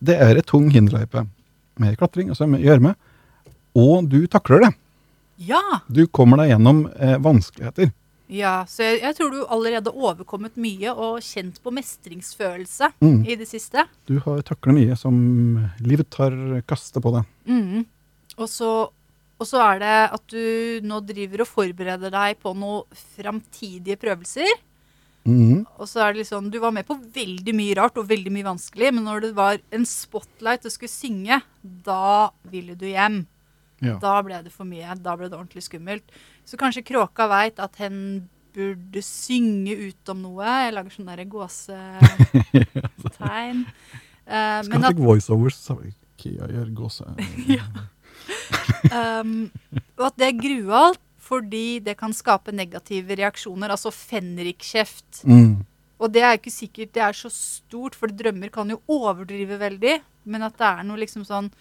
det 0.02 0.16
er 0.26 0.42
et 0.42 0.48
tung 0.50 0.72
hinderløype 0.74 1.28
med 1.80 1.98
klatring, 2.00 2.30
altså 2.34 2.48
med 2.50 2.62
gjørme. 2.64 2.96
Og 3.76 4.08
du 4.10 4.22
takler 4.32 4.66
det. 4.68 4.74
Ja, 5.50 5.62
Du 5.92 6.06
kommer 6.08 6.38
deg 6.40 6.54
gjennom 6.54 6.86
eh, 6.96 7.18
vanskeligheter. 7.20 7.90
ja, 8.32 8.64
så 8.66 8.82
jeg, 8.88 9.02
jeg 9.04 9.16
tror 9.18 9.32
du 9.34 9.42
allerede 9.52 9.92
har 9.92 10.06
overkommet 10.14 10.56
mye 10.58 10.94
og 10.96 11.20
kjent 11.22 11.60
på 11.62 11.74
mestringsfølelse 11.76 12.94
Mm. 13.04 13.26
i 13.28 13.36
det 13.36 13.48
siste. 13.48 13.84
Du 14.08 14.20
har 14.24 14.40
taklet 14.48 14.76
mye 14.80 14.96
som 14.98 15.18
livet 15.84 16.14
har 16.18 16.32
kastet 16.68 17.04
på 17.04 17.12
deg. 17.18 17.26
Mm. 17.46 17.84
Og, 18.38 18.48
så, 18.50 18.72
og 19.40 19.46
så 19.48 19.60
er 19.74 19.80
det 19.84 19.94
at 20.16 20.24
du 20.32 20.80
nå 20.88 21.02
driver 21.06 21.44
og 21.44 21.48
forbereder 21.52 22.12
deg 22.16 22.40
på 22.42 22.56
noen 22.56 22.84
framtidige 23.18 24.00
prøvelser. 24.00 24.48
Mhm. 25.26 25.64
Og 25.82 25.88
så 25.90 26.04
er 26.06 26.14
det 26.14 26.22
liksom, 26.22 26.52
Du 26.54 26.60
var 26.62 26.70
med 26.72 26.86
på 26.86 26.94
veldig 27.02 27.54
mye 27.58 27.76
rart 27.80 27.98
og 27.98 28.10
veldig 28.10 28.32
mye 28.32 28.46
vanskelig, 28.46 28.92
men 28.94 29.04
når 29.08 29.22
det 29.22 29.34
var 29.38 29.58
en 29.74 29.86
spotlight 29.86 30.66
og 30.66 30.72
skulle 30.72 30.94
synge, 30.94 31.42
da 31.64 32.30
ville 32.52 32.76
du 32.78 32.86
hjem. 32.86 33.26
Ja. 33.82 33.98
Da 34.02 34.22
ble 34.24 34.44
det 34.46 34.54
for 34.54 34.66
mye. 34.70 34.96
Da 35.02 35.16
ble 35.18 35.30
det 35.30 35.38
ordentlig 35.38 35.64
skummelt. 35.66 36.04
Så 36.46 36.58
kanskje 36.62 36.86
kråka 36.86 37.28
veit 37.28 37.60
at 37.60 37.76
hen 37.82 38.30
burde 38.56 39.02
synge 39.04 39.76
ut 39.90 40.10
om 40.14 40.22
noe. 40.24 40.46
Jeg 40.46 40.74
lager 40.78 40.92
sånn 40.94 41.10
derre 41.10 41.26
gåsetegn. 41.28 43.66
uh, 43.66 43.70
Skal 44.64 44.72
men 44.72 44.86
ha 44.86 44.90
at, 44.94 45.02
voiceovers. 45.02 45.58
Kia 46.22 46.46
gjør 46.48 46.70
gåse... 46.78 47.06
um, 48.96 49.52
og 49.98 50.04
at 50.08 50.16
det 50.22 50.28
er 50.30 50.40
grualt 50.40 51.05
fordi 51.26 51.80
det 51.86 51.98
kan 52.00 52.14
skape 52.14 52.54
negative 52.54 53.18
reaksjoner. 53.18 53.74
Altså 53.74 53.94
fenrikkjeft. 53.94 55.24
Mm. 55.26 55.64
Og 55.96 56.12
det 56.12 56.26
er 56.26 56.38
ikke 56.38 56.54
sikkert 56.54 56.94
det 56.96 57.04
er 57.06 57.16
så 57.16 57.32
stort, 57.32 57.96
for 57.98 58.12
drømmer 58.12 58.52
kan 58.54 58.70
jo 58.70 58.82
overdrive 58.92 59.58
veldig. 59.62 59.98
Men 60.30 60.46
at 60.48 60.58
det 60.60 60.68
er 60.68 60.86
noe 60.86 61.02
liksom 61.02 61.26
sånn 61.28 61.52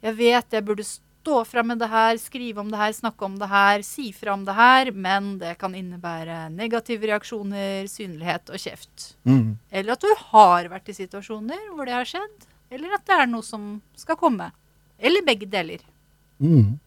Jeg 0.00 0.16
vet 0.16 0.54
jeg 0.54 0.64
burde 0.64 0.86
stå 0.86 1.42
fram 1.44 1.68
med 1.68 1.82
det 1.82 1.90
her, 1.92 2.16
skrive 2.16 2.62
om 2.62 2.70
det 2.72 2.78
her, 2.80 2.94
snakke 2.96 3.26
om 3.26 3.34
det 3.36 3.48
her, 3.50 3.82
si 3.84 4.06
fra 4.16 4.32
om 4.32 4.46
det 4.46 4.54
her, 4.56 4.90
men 4.96 5.34
det 5.42 5.58
kan 5.60 5.74
innebære 5.76 6.46
negative 6.54 7.10
reaksjoner, 7.10 7.84
synlighet 7.90 8.48
og 8.48 8.62
kjeft. 8.62 9.10
Mm. 9.28 9.58
Eller 9.68 9.92
at 9.92 10.06
du 10.06 10.14
har 10.30 10.70
vært 10.72 10.88
i 10.88 10.96
situasjoner 10.96 11.68
hvor 11.74 11.84
det 11.84 11.98
har 11.98 12.08
skjedd. 12.08 12.48
Eller 12.72 12.96
at 12.96 13.04
det 13.04 13.18
er 13.18 13.28
noe 13.28 13.44
som 13.44 13.74
skal 13.98 14.16
komme. 14.16 14.48
Eller 14.96 15.26
begge 15.26 15.48
deler. 15.50 15.84
Mm. 16.40 16.78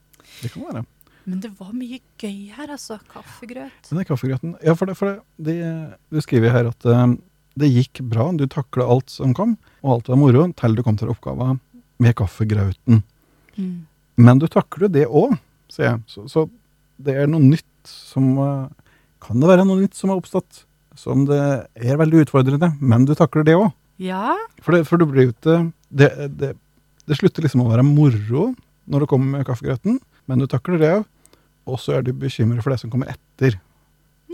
Det 0.42 0.50
kan 0.50 0.66
være. 0.66 0.86
Men 1.30 1.40
det 1.44 1.54
var 1.56 1.72
mye 1.76 2.00
gøy 2.20 2.52
her, 2.52 2.72
altså. 2.74 2.98
Kaffegrøt. 3.12 3.86
Den 3.90 4.02
er 4.02 4.08
kaffegrøten. 4.08 4.58
Ja, 4.64 4.76
for 4.76 4.90
det, 4.90 4.98
for 5.00 5.12
det, 5.12 5.22
de, 5.48 5.56
du 6.12 6.20
skriver 6.24 6.52
her 6.52 6.68
at 6.72 6.88
uh, 6.90 7.14
det 7.60 7.70
gikk 7.72 8.02
bra, 8.12 8.28
du 8.36 8.44
takla 8.52 8.88
alt 8.96 9.14
som 9.14 9.36
kom, 9.38 9.56
og 9.84 9.98
alt 9.98 10.12
var 10.12 10.20
moro, 10.20 10.46
til 10.60 10.76
du 10.76 10.84
kom 10.84 10.98
til 11.00 11.14
oppgaven 11.14 11.62
med 12.04 12.16
kaffegrauten. 12.20 13.04
Mm. 13.56 13.86
Men 14.20 14.42
du 14.42 14.50
takler 14.52 14.92
det 14.92 15.06
òg, 15.08 15.38
sier 15.72 15.94
jeg. 15.94 16.02
Så, 16.12 16.26
så 16.32 16.48
det 17.04 17.16
er 17.22 17.32
noe 17.32 17.44
nytt 17.44 17.70
som 17.90 18.36
uh, 18.40 18.72
Kan 19.24 19.40
det 19.40 19.48
være 19.48 19.64
noe 19.68 19.80
nytt 19.80 19.96
som 19.96 20.12
har 20.12 20.20
oppstått? 20.20 20.66
Som 21.00 21.24
det 21.30 21.40
er 21.40 21.98
veldig 21.98 22.26
utfordrende, 22.26 22.74
men 22.84 23.08
du 23.08 23.16
takler 23.18 23.48
det 23.48 23.56
òg. 23.58 23.72
Ja. 24.04 24.36
For, 24.60 24.76
det, 24.76 24.84
for 24.90 25.00
du 25.00 25.08
blir 25.08 25.30
jo 25.30 25.34
ikke 25.34 25.56
det, 25.94 26.10
det, 26.36 26.52
det 27.08 27.18
slutter 27.18 27.46
liksom 27.46 27.64
å 27.64 27.70
være 27.70 27.86
moro 27.88 28.52
når 28.92 29.04
du 29.04 29.10
kommer 29.10 29.38
med 29.38 29.48
kaffegrøten, 29.48 30.02
men 30.28 30.42
du 30.42 30.48
takler 30.52 30.82
det 30.82 30.92
òg. 30.98 31.08
Og 31.66 31.80
så 31.80 31.98
er 31.98 32.02
du 32.04 32.12
bekymret 32.14 32.64
for 32.64 32.74
det 32.74 32.80
som 32.82 32.90
kommer 32.92 33.08
etter. 33.14 33.60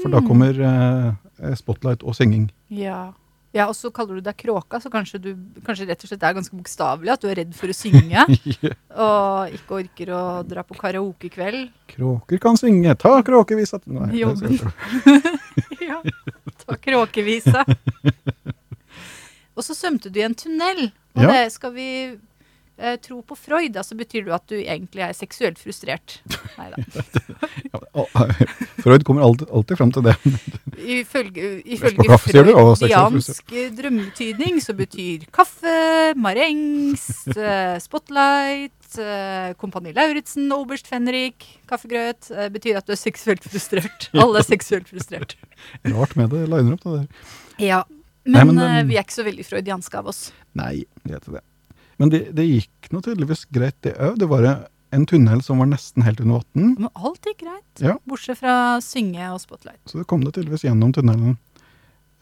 For 0.01 0.09
da 0.09 0.19
Mm. 0.21 0.27
kommer 0.27 0.59
eh, 0.63 1.55
spotlight 1.55 2.03
og 2.03 2.15
synging. 2.15 2.49
Ja. 2.69 3.11
ja, 3.53 3.65
og 3.67 3.75
så 3.75 3.91
kaller 3.91 4.15
du 4.15 4.21
deg 4.21 4.37
kråka, 4.37 4.79
så 4.79 4.89
kanskje 4.89 5.19
du 5.21 5.29
kanskje 5.65 5.87
rett 5.89 6.03
og 6.05 6.09
slett 6.09 6.23
er 6.23 6.33
ganske 6.37 6.55
bokstavelig 6.55 7.11
at 7.11 7.21
du 7.21 7.27
er 7.27 7.35
redd 7.41 7.53
for 7.57 7.67
å 7.67 7.75
synge. 7.75 8.23
og 9.05 9.53
ikke 9.57 9.75
orker 9.81 10.13
å 10.15 10.21
dra 10.47 10.63
på 10.63 10.77
karaokekveld. 10.79 11.69
Kråker 11.91 12.39
kan 12.39 12.55
synge, 12.57 12.95
ta 13.01 13.17
kråkevisa 13.25 13.81
Nei, 13.85 14.23
ikke. 14.23 14.71
ja, 15.89 15.99
ta 16.63 16.77
kråkevisa. 16.79 17.65
og 19.55 19.65
så 19.65 19.75
svømte 19.75 20.09
du 20.13 20.19
i 20.21 20.25
en 20.27 20.35
tunnel. 20.37 20.91
Og 21.17 21.23
Ja. 21.25 21.31
det 21.33 21.51
skal 21.51 21.73
vi 21.75 21.87
eh, 22.79 22.95
tro 23.03 23.19
på 23.21 23.35
Freud, 23.37 23.73
da, 23.75 23.83
så 23.85 23.97
betyr 23.99 24.25
det 24.25 24.31
jo 24.31 24.37
at 24.37 24.47
du 24.49 24.55
egentlig 24.59 25.03
er 25.05 25.15
seksuelt 25.17 25.59
frustrert. 25.61 26.19
Nei 26.57 26.69
da. 26.73 26.79
Freud 28.83 29.03
kommer 29.07 29.25
alltid, 29.27 29.49
alltid 29.51 29.77
fram 29.77 29.91
til 29.95 30.07
det. 30.07 30.15
Ifølge, 30.99 31.49
ifølge 31.67 32.17
freudiansk 32.23 33.51
drømmetydning 33.75 34.61
så 34.63 34.73
betyr 34.77 35.25
kaffe, 35.35 35.75
marengs, 36.15 37.27
eh, 37.35 37.75
spotlight, 37.83 38.95
eh, 38.95 39.51
Kompani 39.59 39.91
Lauritzen, 39.95 40.47
oberst 40.55 40.87
Fenrik, 40.87 41.45
kaffegrøt 41.69 42.31
eh, 42.31 42.47
betyr 42.53 42.79
at 42.79 42.87
du 42.87 42.95
er 42.95 43.01
seksuelt 43.01 43.43
frustrert. 43.43 44.09
Alle 44.15 44.39
er 44.39 44.47
seksuelt 44.47 44.89
frustrert. 44.89 45.35
Rart 45.91 46.15
med 46.19 46.31
det, 46.33 46.47
liner 46.47 46.77
opp 46.77 46.87
det 46.87 46.97
der. 47.01 47.31
Ja, 47.59 47.83
Nei, 48.29 48.43
men, 48.45 48.55
men, 48.55 48.65
eh, 48.65 48.81
um, 48.83 48.89
vi 48.89 48.97
er 48.99 49.05
ikke 49.05 49.19
så 49.19 49.25
veldig 49.27 49.45
freudianske 49.47 49.99
av 49.99 50.09
oss. 50.11 50.25
Nei, 50.59 50.83
det 51.05 51.17
heter 51.17 51.39
det. 51.39 51.45
Men 51.99 52.11
det, 52.13 52.21
det 52.35 52.45
gikk 52.47 52.89
nå 52.95 53.01
tydeligvis 53.05 53.45
greit, 53.53 53.75
det 53.85 53.95
òg. 53.99 54.17
Det 54.21 54.27
var 54.31 54.45
en 54.95 55.05
tunnel 55.05 55.41
som 55.45 55.59
var 55.61 55.67
nesten 55.69 56.05
helt 56.05 56.21
under 56.23 56.39
vann. 56.41 56.73
Men 56.79 56.89
alt 56.95 57.27
gikk 57.27 57.43
greit, 57.43 57.83
Ja. 57.83 57.97
bortsett 58.07 58.39
fra 58.39 58.79
synge 58.81 59.27
og 59.33 59.41
spotlight. 59.43 59.81
Så 59.85 59.99
det 59.99 60.07
kom 60.09 60.23
det 60.25 60.33
tydeligvis 60.37 60.63
gjennom 60.65 60.93
tunnelen 60.95 61.35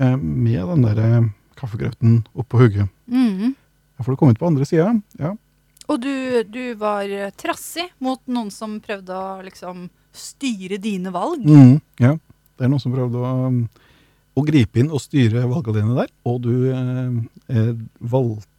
eh, 0.02 0.18
med 0.18 0.66
den 0.74 0.84
der 0.88 1.04
eh, 1.06 1.30
kaffegrøten 1.60 2.24
oppå 2.36 2.60
hugget. 2.66 2.90
Mm. 3.08 3.54
Ja, 3.54 4.04
for 4.04 4.12
du 4.14 4.20
kom 4.20 4.34
ut 4.34 4.40
på 4.42 4.50
andre 4.50 4.66
sida. 4.68 4.92
Ja. 5.22 5.36
Og 5.88 6.02
du, 6.04 6.44
du 6.52 6.64
var 6.82 7.08
eh, 7.08 7.32
trassig 7.40 7.88
mot 8.04 8.20
noen 8.28 8.52
som 8.52 8.80
prøvde 8.84 9.16
å 9.16 9.38
liksom 9.46 9.88
styre 10.18 10.80
dine 10.82 11.14
valg. 11.14 11.46
Mm, 11.48 11.78
ja, 12.02 12.16
det 12.58 12.66
er 12.66 12.72
noen 12.74 12.82
som 12.84 12.92
prøvde 12.92 13.22
å, 13.22 13.48
å 14.38 14.44
gripe 14.46 14.82
inn 14.82 14.92
og 14.92 15.00
styre 15.02 15.46
valgene 15.48 15.80
dine 15.80 15.96
der, 16.02 16.12
og 16.28 16.42
du 16.44 16.52
eh, 16.74 17.18
eh, 17.54 17.72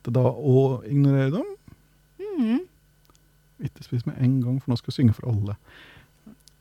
valgte 0.09 0.15
da 0.17 0.31
å 0.33 0.83
ignorere 0.89 1.31
dem. 1.33 1.49
Mm. 2.39 2.61
Ikke 3.65 3.85
spis 3.85 4.07
med 4.07 4.17
en 4.23 4.41
gang, 4.43 4.59
for 4.63 4.71
nå 4.73 4.79
skal 4.79 4.93
jeg 4.93 5.03
synge 5.03 5.15
for 5.17 5.29
alle. 5.31 5.57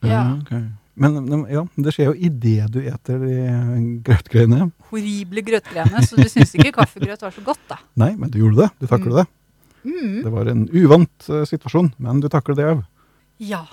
Ja. 0.03 0.21
Eh, 0.21 0.41
okay. 0.41 0.63
Men, 0.97 1.45
ja, 1.51 1.61
det 1.77 1.93
skjer 1.93 2.09
jo 2.09 2.15
idet 2.17 2.71
du 2.73 2.79
eter 2.81 3.19
de 3.21 4.01
grøtgreiene. 4.05 4.71
Horrible 4.89 5.43
grøtgreiene, 5.45 6.01
så 6.01 6.17
du 6.17 6.25
syns 6.29 6.55
ikke 6.57 6.73
kaffegrøt 6.79 7.21
var 7.21 7.31
så 7.35 7.43
godt, 7.45 7.61
da. 7.69 7.77
Nei, 8.01 8.15
men 8.17 8.31
du 8.33 8.39
gjorde 8.41 8.63
det. 8.65 8.69
Du 8.81 8.87
taklet 8.89 9.19
det. 9.21 9.27
Mm. 9.87 10.23
Det 10.25 10.31
var 10.33 10.49
en 10.51 10.63
uvant 10.73 11.29
uh, 11.29 11.43
situasjon, 11.47 11.91
men 12.01 12.23
du 12.23 12.27
takler 12.33 12.57
det 12.57 12.65
òg. 12.71 12.81
Ja. 13.45 13.67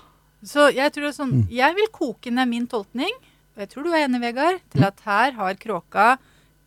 Så 0.45 0.69
jeg 0.77 0.93
tror 0.93 1.07
det 1.09 1.15
er 1.15 1.17
sånn 1.17 1.33
Mm. 1.39 1.47
Jeg 1.49 1.75
vil 1.79 1.89
koke 1.89 2.31
ned 2.31 2.51
min 2.51 2.67
tolkning, 2.69 3.15
og 3.57 3.65
jeg 3.65 3.71
tror 3.73 3.87
du 3.87 3.95
er 3.95 4.05
enig, 4.05 4.21
Vegard, 4.21 4.61
til 4.71 4.83
Mm. 4.85 4.87
at 4.91 5.01
her 5.09 5.33
har 5.39 5.55
kråka 5.57 6.19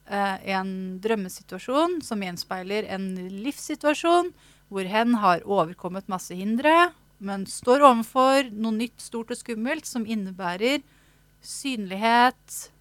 en 0.07 0.69
drømmesituasjon 1.03 1.97
som 2.05 2.21
gjenspeiler 2.23 2.85
en 2.95 3.09
livssituasjon 3.43 4.29
hvor 4.71 4.87
hen 4.87 5.17
har 5.19 5.43
overkommet 5.43 6.07
masse 6.11 6.35
hindre, 6.35 6.91
men 7.23 7.45
står 7.49 7.83
overfor 7.87 8.49
noe 8.53 8.75
nytt, 8.75 8.99
stort 9.01 9.31
og 9.33 9.39
skummelt 9.39 9.87
som 9.89 10.05
innebærer 10.07 10.83
synlighet, 11.43 12.71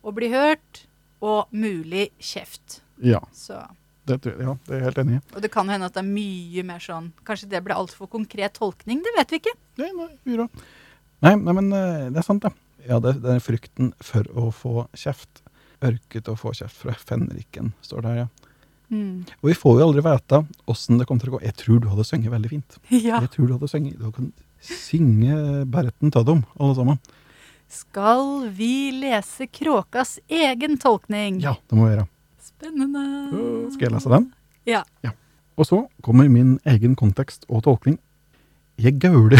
å 0.00 0.12
bli 0.16 0.30
hørt 0.32 0.84
og 1.20 1.50
mulig 1.52 2.08
kjeft. 2.18 2.80
Ja, 3.04 3.20
Så 3.32 3.60
det, 4.08 4.18
ja, 4.24 4.56
det 4.66 4.72
er 4.74 4.80
jeg 4.80 4.86
helt 4.88 5.00
enig 5.02 5.18
i. 5.18 5.20
Og 5.36 5.44
det 5.44 5.50
kan 5.52 5.68
hende 5.70 5.86
at 5.88 5.94
det 5.94 6.02
er 6.02 6.08
mye 6.08 6.64
mer 6.66 6.80
sånn 6.82 7.10
Kanskje 7.28 7.50
det 7.52 7.60
ble 7.62 7.76
altfor 7.76 8.08
konkret 8.10 8.56
tolkning? 8.56 9.02
Det 9.04 9.12
vet 9.16 9.34
vi 9.34 9.40
ikke. 9.42 9.54
Nei, 9.80 9.90
nei. 9.94 10.48
Nei, 11.20 11.34
nei, 11.36 11.54
men 11.54 11.68
eh, 11.76 12.08
det 12.08 12.22
er 12.22 12.26
sant, 12.26 12.42
det. 12.42 12.52
Ja, 12.88 12.98
det, 13.04 13.18
det 13.20 13.36
er 13.36 13.44
frykten 13.44 13.92
for 14.02 14.26
å 14.32 14.48
få 14.56 14.86
kjeft. 14.96 15.42
Ørket 15.80 16.28
å 16.28 16.36
få 16.36 16.52
kjeft 16.56 16.76
fra 16.76 16.92
fenriken, 16.98 17.72
står 17.84 18.04
det 18.04 18.10
her, 18.12 18.22
ja. 18.24 18.28
Og 18.90 19.46
vi 19.46 19.54
får 19.54 19.76
jo 19.78 19.86
aldri 19.86 20.02
vite 20.02 20.40
åssen 20.70 20.98
det 20.98 21.06
kommer 21.06 21.22
til 21.22 21.30
å 21.30 21.36
gå. 21.36 21.42
Jeg 21.46 21.54
tror 21.60 21.78
du 21.78 21.86
hadde 21.92 22.06
sunget 22.08 22.32
veldig 22.32 22.50
fint. 22.50 22.78
Ja. 22.90 23.20
Jeg 23.22 23.30
tror 23.36 23.46
du 23.46 23.54
hadde 23.54 23.70
sunget. 23.70 24.00
Du 24.00 24.10
kan 24.14 24.32
synge 24.66 25.64
Berten 25.70 26.10
ta 26.12 26.24
dem, 26.26 26.42
alle 26.58 26.74
sammen. 26.76 26.98
Skal 27.70 28.48
vi 28.56 28.90
lese 28.98 29.46
Kråkas 29.46 30.18
egen 30.26 30.74
tolkning? 30.82 31.38
Ja, 31.44 31.54
det 31.70 31.78
må 31.78 31.86
vi 31.86 31.94
gjøre. 31.94 32.08
Spennende. 32.42 33.04
Skal 33.76 33.86
jeg 33.86 33.94
lese 33.94 34.10
den? 34.10 34.30
Ja. 34.68 34.82
Og 35.54 35.68
så 35.68 35.84
kommer 36.02 36.28
min 36.32 36.56
egen 36.68 36.96
kontekst 36.98 37.46
og 37.48 37.62
tolkning. 37.68 38.00
Jeg 38.80 38.96
gauler 39.02 39.36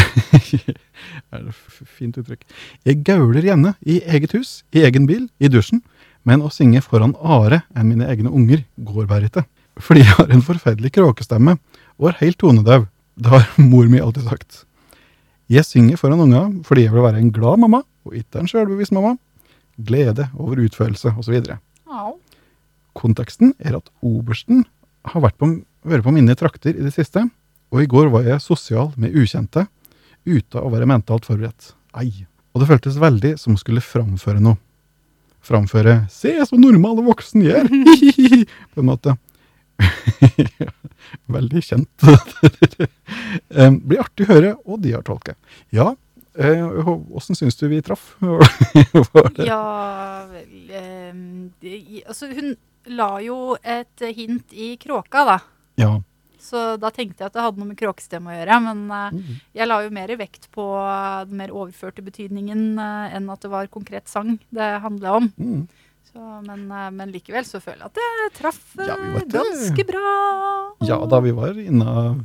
Er 1.33 1.47
det 1.47 1.55
fint 1.97 2.19
uttrykk? 2.21 2.43
Jeg 2.85 3.01
gauler 3.09 3.45
gjerne 3.45 3.73
i 3.89 3.99
eget 4.05 4.35
hus, 4.37 4.61
i 4.77 4.85
egen 4.85 5.07
bil, 5.09 5.31
i 5.41 5.49
dusjen, 5.49 5.81
men 6.29 6.43
å 6.45 6.51
synge 6.53 6.83
foran 6.85 7.15
Are 7.21 7.63
enn 7.75 7.89
mine 7.89 8.09
egne 8.11 8.33
unger 8.33 8.65
går 8.77 9.09
bare 9.11 9.31
ikke. 9.31 9.45
Fordi 9.81 10.03
jeg 10.05 10.17
har 10.19 10.33
en 10.35 10.45
forferdelig 10.45 10.93
kråkestemme 10.97 11.57
og 11.99 12.11
er 12.11 12.21
helt 12.21 12.39
tonedau. 12.41 12.87
Det 13.17 13.33
har 13.33 13.47
mor 13.71 13.89
mi 13.89 14.03
alltid 14.03 14.29
sagt. 14.29 14.65
Jeg 15.51 15.67
synger 15.67 15.99
foran 16.01 16.23
unga 16.27 16.45
fordi 16.67 16.87
jeg 16.87 16.95
vil 16.95 17.07
være 17.07 17.23
en 17.23 17.33
glad 17.35 17.65
mamma, 17.65 17.83
og 18.07 18.15
ikke 18.17 18.43
en 18.43 18.51
sjølbevisst 18.51 18.95
mamma. 18.95 19.17
Glede 19.81 20.29
over 20.39 20.61
utførelse, 20.61 21.15
osv. 21.19 21.41
Konteksten 22.97 23.55
er 23.59 23.79
at 23.79 23.91
obersten 24.05 24.65
har 25.09 25.25
vært 25.25 25.39
på, 25.41 25.49
vært 25.89 26.05
på 26.05 26.15
mine 26.15 26.37
trakter 26.37 26.77
i 26.77 26.85
det 26.85 26.93
siste, 26.95 27.25
og 27.71 27.83
i 27.83 27.89
går 27.89 28.11
var 28.13 28.27
jeg 28.27 28.43
sosial 28.45 28.91
med 29.01 29.15
ukjente, 29.17 29.65
uten 30.27 30.61
å 30.61 30.71
være 30.73 30.89
mentalt 30.91 31.27
forberedt. 31.27 31.73
Ei. 31.97 32.27
Og 32.53 32.63
det 32.63 32.69
føltes 32.69 32.99
veldig 33.01 33.37
som 33.41 33.55
å 33.55 33.61
skulle 33.61 33.83
framføre 33.83 34.43
noe. 34.43 34.59
Framføre 35.43 36.07
'se 36.11 36.35
så 36.47 36.57
normale 36.61 37.03
voksen 37.07 37.43
gjør', 37.43 37.69
på 38.75 38.81
en 38.83 38.87
måte. 38.91 39.17
veldig 41.29 41.62
kjent. 41.65 41.91
Eh, 43.51 43.71
Blir 43.71 43.99
artig 44.05 44.27
å 44.29 44.33
høre, 44.33 44.51
og 44.65 44.79
de 44.85 44.93
har 44.95 45.03
tolket. 45.03 45.35
Ja, 45.75 45.89
eh, 46.39 46.62
åssen 47.11 47.35
syns 47.37 47.57
du 47.59 47.67
vi 47.69 47.81
traff? 47.83 48.12
Ja 49.43 50.27
vel 50.31 50.71
ehm, 50.71 51.51
det- 51.61 52.05
Altså, 52.07 52.29
hun 52.33 52.55
la 52.87 53.19
jo 53.25 53.57
et 53.65 54.05
hint 54.17 54.53
i 54.55 54.77
kråka, 54.81 55.25
da. 55.27 55.39
Ja. 55.77 56.01
Så 56.41 56.77
da 56.81 56.91
tenkte 56.95 57.23
jeg 57.25 57.31
at 57.31 57.37
det 57.37 57.43
hadde 57.45 57.61
noe 57.61 57.69
med 57.71 57.79
kråkestemme 57.81 58.33
å 58.33 58.37
gjøre. 58.39 58.61
Men 58.65 58.81
Mm. 58.91 59.37
jeg 59.55 59.69
la 59.69 59.81
jo 59.85 59.91
mer 59.95 60.09
vekt 60.17 60.49
på 60.55 60.65
den 61.29 61.37
mer 61.37 61.51
overførte 61.53 62.03
betydningen 62.03 62.79
uh, 62.79 63.15
enn 63.15 63.29
at 63.31 63.41
det 63.45 63.51
var 63.53 63.67
konkret 63.73 64.09
sang 64.09 64.39
det 64.51 64.69
handla 64.83 65.17
om. 65.21 65.29
Mm. 65.39 65.69
Så, 66.11 66.19
men, 66.47 66.65
uh, 66.73 66.89
men 66.91 67.12
likevel 67.12 67.45
så 67.47 67.61
føler 67.62 67.85
jeg 67.85 67.91
at 67.93 68.01
jeg 68.03 68.33
traff 68.41 68.62
Ja, 68.79 68.97
ganske 69.31 69.85
bra. 69.87 70.07
Ja, 70.89 70.99
da 71.07 71.21
vi 71.23 71.31
var 71.37 71.55
inne 71.61 72.25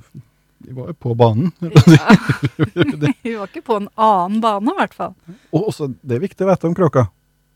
Vi 0.65 0.73
var 0.73 0.87
jo 0.89 0.93
på 0.97 1.13
banen. 1.13 1.51
Ja. 1.61 2.15
Vi 3.23 3.35
var 3.35 3.47
ikke 3.51 3.61
på 3.67 3.75
en 3.77 3.89
annen 3.99 4.39
bane, 4.41 4.71
i 4.71 4.79
hvert 4.79 4.95
fall. 4.97 5.13
Og 5.51 5.67
også, 5.69 5.91
det 6.01 6.15
er 6.17 6.23
viktig 6.23 6.45
å 6.45 6.49
vite 6.49 6.65
om 6.69 6.73
kråka. 6.77 7.03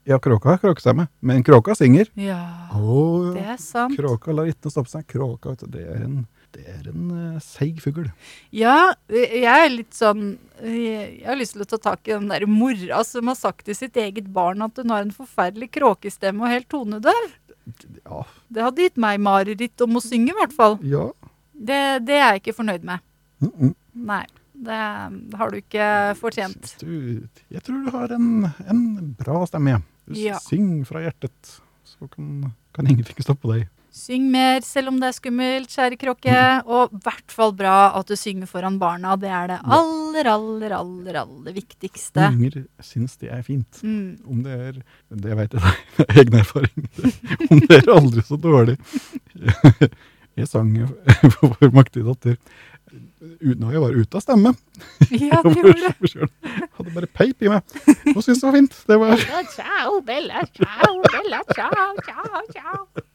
Ja, 0.09 0.17
kråka 0.21 0.49
har 0.49 0.57
kråkestemme, 0.61 1.07
men 1.21 1.43
kråka 1.45 1.75
synger. 1.77 2.07
Ja, 2.17 2.39
Å, 2.73 3.33
det 3.35 3.43
er 3.55 3.57
sant. 3.61 3.97
kråka 3.97 4.33
lar 4.33 4.47
ikke 4.49 4.71
stoppe 4.73 4.89
seg. 4.89 5.05
Kråka, 5.09 5.53
vet 5.53 5.65
du, 5.65 5.73
det 5.77 5.83
er 5.85 6.05
en, 6.05 6.15
det 6.55 6.65
er 6.67 6.89
en 6.91 7.11
uh, 7.11 7.41
seig 7.43 7.81
fugl. 7.83 8.07
Ja, 8.55 8.93
jeg 9.11 9.45
er 9.45 9.69
litt 9.71 9.93
sånn 9.95 10.37
Jeg 10.63 11.21
har 11.25 11.37
lyst 11.39 11.55
til 11.55 11.63
å 11.63 11.69
ta 11.69 11.79
tak 11.91 12.07
i 12.09 12.15
den 12.15 12.29
der 12.31 12.45
mora 12.49 13.03
som 13.07 13.29
har 13.31 13.37
sagt 13.39 13.67
til 13.67 13.77
sitt 13.77 13.97
eget 13.99 14.27
barn 14.33 14.65
at 14.65 14.79
hun 14.81 14.91
har 14.93 15.05
en 15.05 15.13
forferdelig 15.15 15.71
kråkestemme 15.77 16.43
og 16.43 16.53
helt 16.53 16.69
tonedøv. 16.71 17.29
Ja. 18.03 18.25
Det 18.49 18.65
hadde 18.65 18.87
gitt 18.87 18.99
meg 18.99 19.21
mareritt 19.21 19.85
om 19.85 19.99
å 19.99 20.03
synge, 20.03 20.33
i 20.33 20.39
hvert 20.41 20.55
fall. 20.55 20.79
ja. 20.83 21.09
Det, 21.59 21.79
det 22.07 22.15
er 22.15 22.29
jeg 22.31 22.39
ikke 22.39 22.53
fornøyd 22.61 22.85
med. 22.87 23.01
Mm 23.43 23.51
-mm. 23.51 23.73
Nei. 24.07 24.25
Det 24.59 24.77
har 25.39 25.51
du 25.51 25.57
ikke 25.57 26.15
fortjent. 26.19 26.75
Du, 26.79 27.27
jeg 27.51 27.63
tror 27.63 27.83
du 27.83 27.91
har 27.91 28.11
en, 28.11 28.49
en 28.67 29.15
bra 29.19 29.45
stemme. 29.47 29.81
Du 30.05 30.13
Ja. 30.19 30.39
Syng 30.39 30.85
fra 30.85 31.01
hjertet, 31.01 31.61
så 31.83 32.07
kan, 32.07 32.53
kan 32.73 32.87
ingenting 32.87 33.23
stoppe 33.23 33.47
deg. 33.53 33.67
Syng 33.89 34.27
mer 34.29 34.61
selv 34.61 34.91
om 34.91 34.99
det 35.01 35.07
er 35.09 35.15
skummelt, 35.17 35.71
kjære 35.73 35.97
kråke. 35.99 36.35
Og 36.69 36.93
i 36.93 37.01
hvert 37.05 37.33
fall 37.33 37.53
bra 37.57 37.77
at 37.97 38.09
du 38.09 38.15
synger 38.19 38.49
foran 38.49 38.77
barna. 38.81 39.15
Det 39.19 39.31
er 39.33 39.49
det 39.49 39.57
aller, 39.65 40.29
aller, 40.29 40.75
aller, 40.77 41.19
aller 41.23 41.55
viktigste. 41.55 42.29
Unger 42.29 42.63
syns 42.85 43.17
det 43.21 43.31
er 43.33 43.41
fint. 43.45 43.81
Mm. 43.81 44.19
Om 44.29 44.45
det 44.45 44.59
er 44.69 44.79
Det 45.09 45.37
vet 45.41 45.57
jeg, 45.57 45.73
av 46.05 46.15
egen 46.21 46.39
erfaring. 46.43 46.89
Om 47.51 47.65
det 47.65 47.81
er 47.81 47.93
aldri 47.95 48.25
så 48.27 48.37
dårlig. 48.37 48.77
Jeg 50.39 50.47
sang 50.47 50.69
for 51.33 51.51
vår 51.59 51.73
maktige 51.75 52.05
datter 52.07 52.37
uten 53.41 53.65
at 53.67 53.73
jeg 53.75 53.81
var 53.83 53.97
ute 53.97 54.17
av 54.17 54.23
stemme. 54.23 54.53
Ja, 55.11 55.41
du 55.43 55.51
gjorde 55.51 55.75
det. 55.81 55.91
Jeg 55.99 56.13
selv. 56.13 56.31
Hadde 56.77 56.95
bare 56.95 57.11
peip 57.19 57.43
i 57.43 57.51
meg. 57.51 57.75
Hun 58.07 58.21
syntes 58.23 58.39
det 58.39 58.47
var 58.47 58.55
fint. 58.55 58.79
Det 58.87 58.99
var 59.03 59.27
Ciao, 59.51 59.99
bella, 60.07 60.45
ciao, 60.55 60.95
bella, 61.11 61.43
ciao, 61.51 61.91
ciao, 62.07 62.43
ciao. 62.55 63.08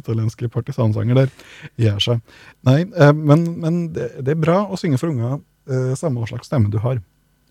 Italienske 0.00 0.48
partisansanger 0.52 1.22
der. 1.22 1.36
Gjør 1.80 2.02
seg. 2.04 2.24
Nei, 2.68 2.80
eh, 2.86 3.14
men, 3.14 3.46
men 3.62 3.84
det, 3.96 4.10
det 4.24 4.34
er 4.34 4.42
bra 4.42 4.62
å 4.66 4.80
synge 4.80 5.00
for 5.00 5.12
unger 5.12 5.38
eh, 5.68 5.94
samme 5.98 6.20
hva 6.22 6.28
slags 6.30 6.50
stemme 6.50 6.72
du 6.72 6.80
har. 6.82 7.00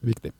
Viktig. 0.05 0.33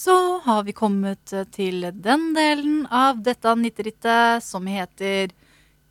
Så 0.00 0.40
har 0.44 0.62
vi 0.64 0.72
kommet 0.72 1.32
til 1.52 1.84
den 1.92 2.32
delen 2.36 2.86
av 2.88 3.20
dette 3.24 3.52
nitterittet 3.60 4.40
som 4.44 4.66
heter 4.70 5.28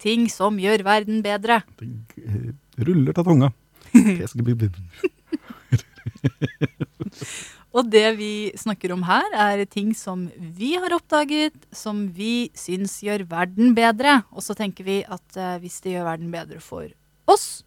Ting 0.04 0.30
som 0.32 0.60
gjør 0.60 0.84
verden 0.88 1.22
bedre. 1.24 1.62
Det 1.80 1.88
eh, 2.24 2.54
ruller 2.88 3.14
til 3.16 3.24
tunga. 3.28 3.52
Og 7.74 7.88
det 7.90 8.06
vi 8.20 8.52
snakker 8.60 8.92
om 8.94 9.02
her, 9.08 9.26
er 9.34 9.64
ting 9.66 9.94
som 9.98 10.28
vi 10.38 10.76
har 10.78 10.94
oppdaget, 10.94 11.56
som 11.74 12.04
vi 12.14 12.50
syns 12.58 13.00
gjør 13.02 13.24
verden 13.32 13.74
bedre. 13.78 14.20
Og 14.30 14.46
så 14.46 14.54
tenker 14.58 14.86
vi 14.86 15.00
at 15.10 15.38
eh, 15.40 15.56
hvis 15.64 15.80
det 15.82 15.96
gjør 15.96 16.06
verden 16.12 16.30
bedre 16.34 16.60
for 16.62 16.86
oss, 17.34 17.64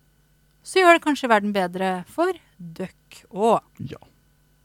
så 0.66 0.78
gjør 0.82 0.98
det 0.98 1.02
kanskje 1.06 1.30
verden 1.30 1.52
bedre 1.54 1.90
for 2.10 2.30
døkk 2.58 3.24
òg. 3.34 3.66
Ja. 3.90 3.98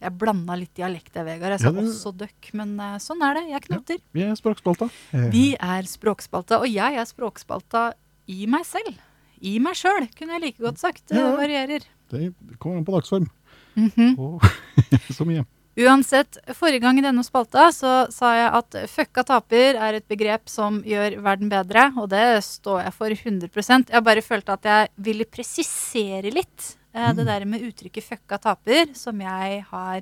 Jeg 0.02 0.16
blanda 0.18 0.56
litt 0.58 0.74
dialekt 0.78 1.14
der, 1.14 1.26
Vegard. 1.28 1.54
Jeg 1.58 1.62
Ja, 1.62 1.68
sa 1.68 1.72
det- 1.74 1.90
også 1.90 2.14
døkk, 2.22 2.52
men 2.58 2.70
uh, 2.82 2.96
sånn 3.02 3.22
er 3.26 3.34
det. 3.38 3.44
Jeg 3.52 3.62
knoter. 3.68 3.98
Vi 4.18 4.22
er 4.26 4.34
språkspalta. 4.38 4.88
Vi 5.34 5.46
er 5.58 5.90
språkspalta, 5.90 6.58
og 6.62 6.70
jeg 6.70 6.98
er 7.02 7.06
språkspalta 7.10 7.82
i 8.30 8.46
meg 8.50 8.66
selv. 8.66 8.94
I 9.42 9.58
meg 9.64 9.78
sjøl, 9.80 10.08
kunne 10.18 10.38
jeg 10.38 10.42
like 10.46 10.62
godt 10.62 10.80
sagt. 10.82 11.04
Det 11.10 11.18
Ja. 11.18 11.32
varierer. 11.36 11.82
Det 12.12 12.34
kommer 12.60 12.78
an 12.78 12.86
på 12.86 12.94
dagsform. 12.98 13.28
Mhm. 13.76 14.16
Og 14.20 14.42
så 15.18 15.26
mye. 15.26 15.46
Uansett, 15.80 16.36
forrige 16.58 16.82
gang 16.84 16.98
i 17.00 17.04
denne 17.06 17.24
spalta 17.24 17.70
så 17.72 17.92
sa 18.12 18.34
jeg 18.36 18.50
at 18.60 18.76
fucka 18.92 19.24
taper 19.24 19.78
er 19.80 19.94
et 20.02 20.08
begrep 20.12 20.50
som 20.52 20.82
gjør 20.84 21.16
verden 21.24 21.48
bedre, 21.50 21.94
og 21.96 22.10
det 22.12 22.44
står 22.44 22.84
jeg 22.84 22.94
for 22.98 23.16
100 23.16 23.88
Jeg 23.90 24.04
bare 24.04 24.22
følte 24.22 24.52
at 24.58 24.68
jeg 24.68 24.90
ville 24.98 25.24
presisere 25.26 26.30
litt 26.30 26.76
eh, 26.94 27.14
det 27.14 27.26
der 27.26 27.46
med 27.46 27.64
uttrykket 27.64 28.04
fucka 28.04 28.38
taper, 28.38 28.92
som 28.94 29.18
jeg 29.24 29.64
har 29.72 30.02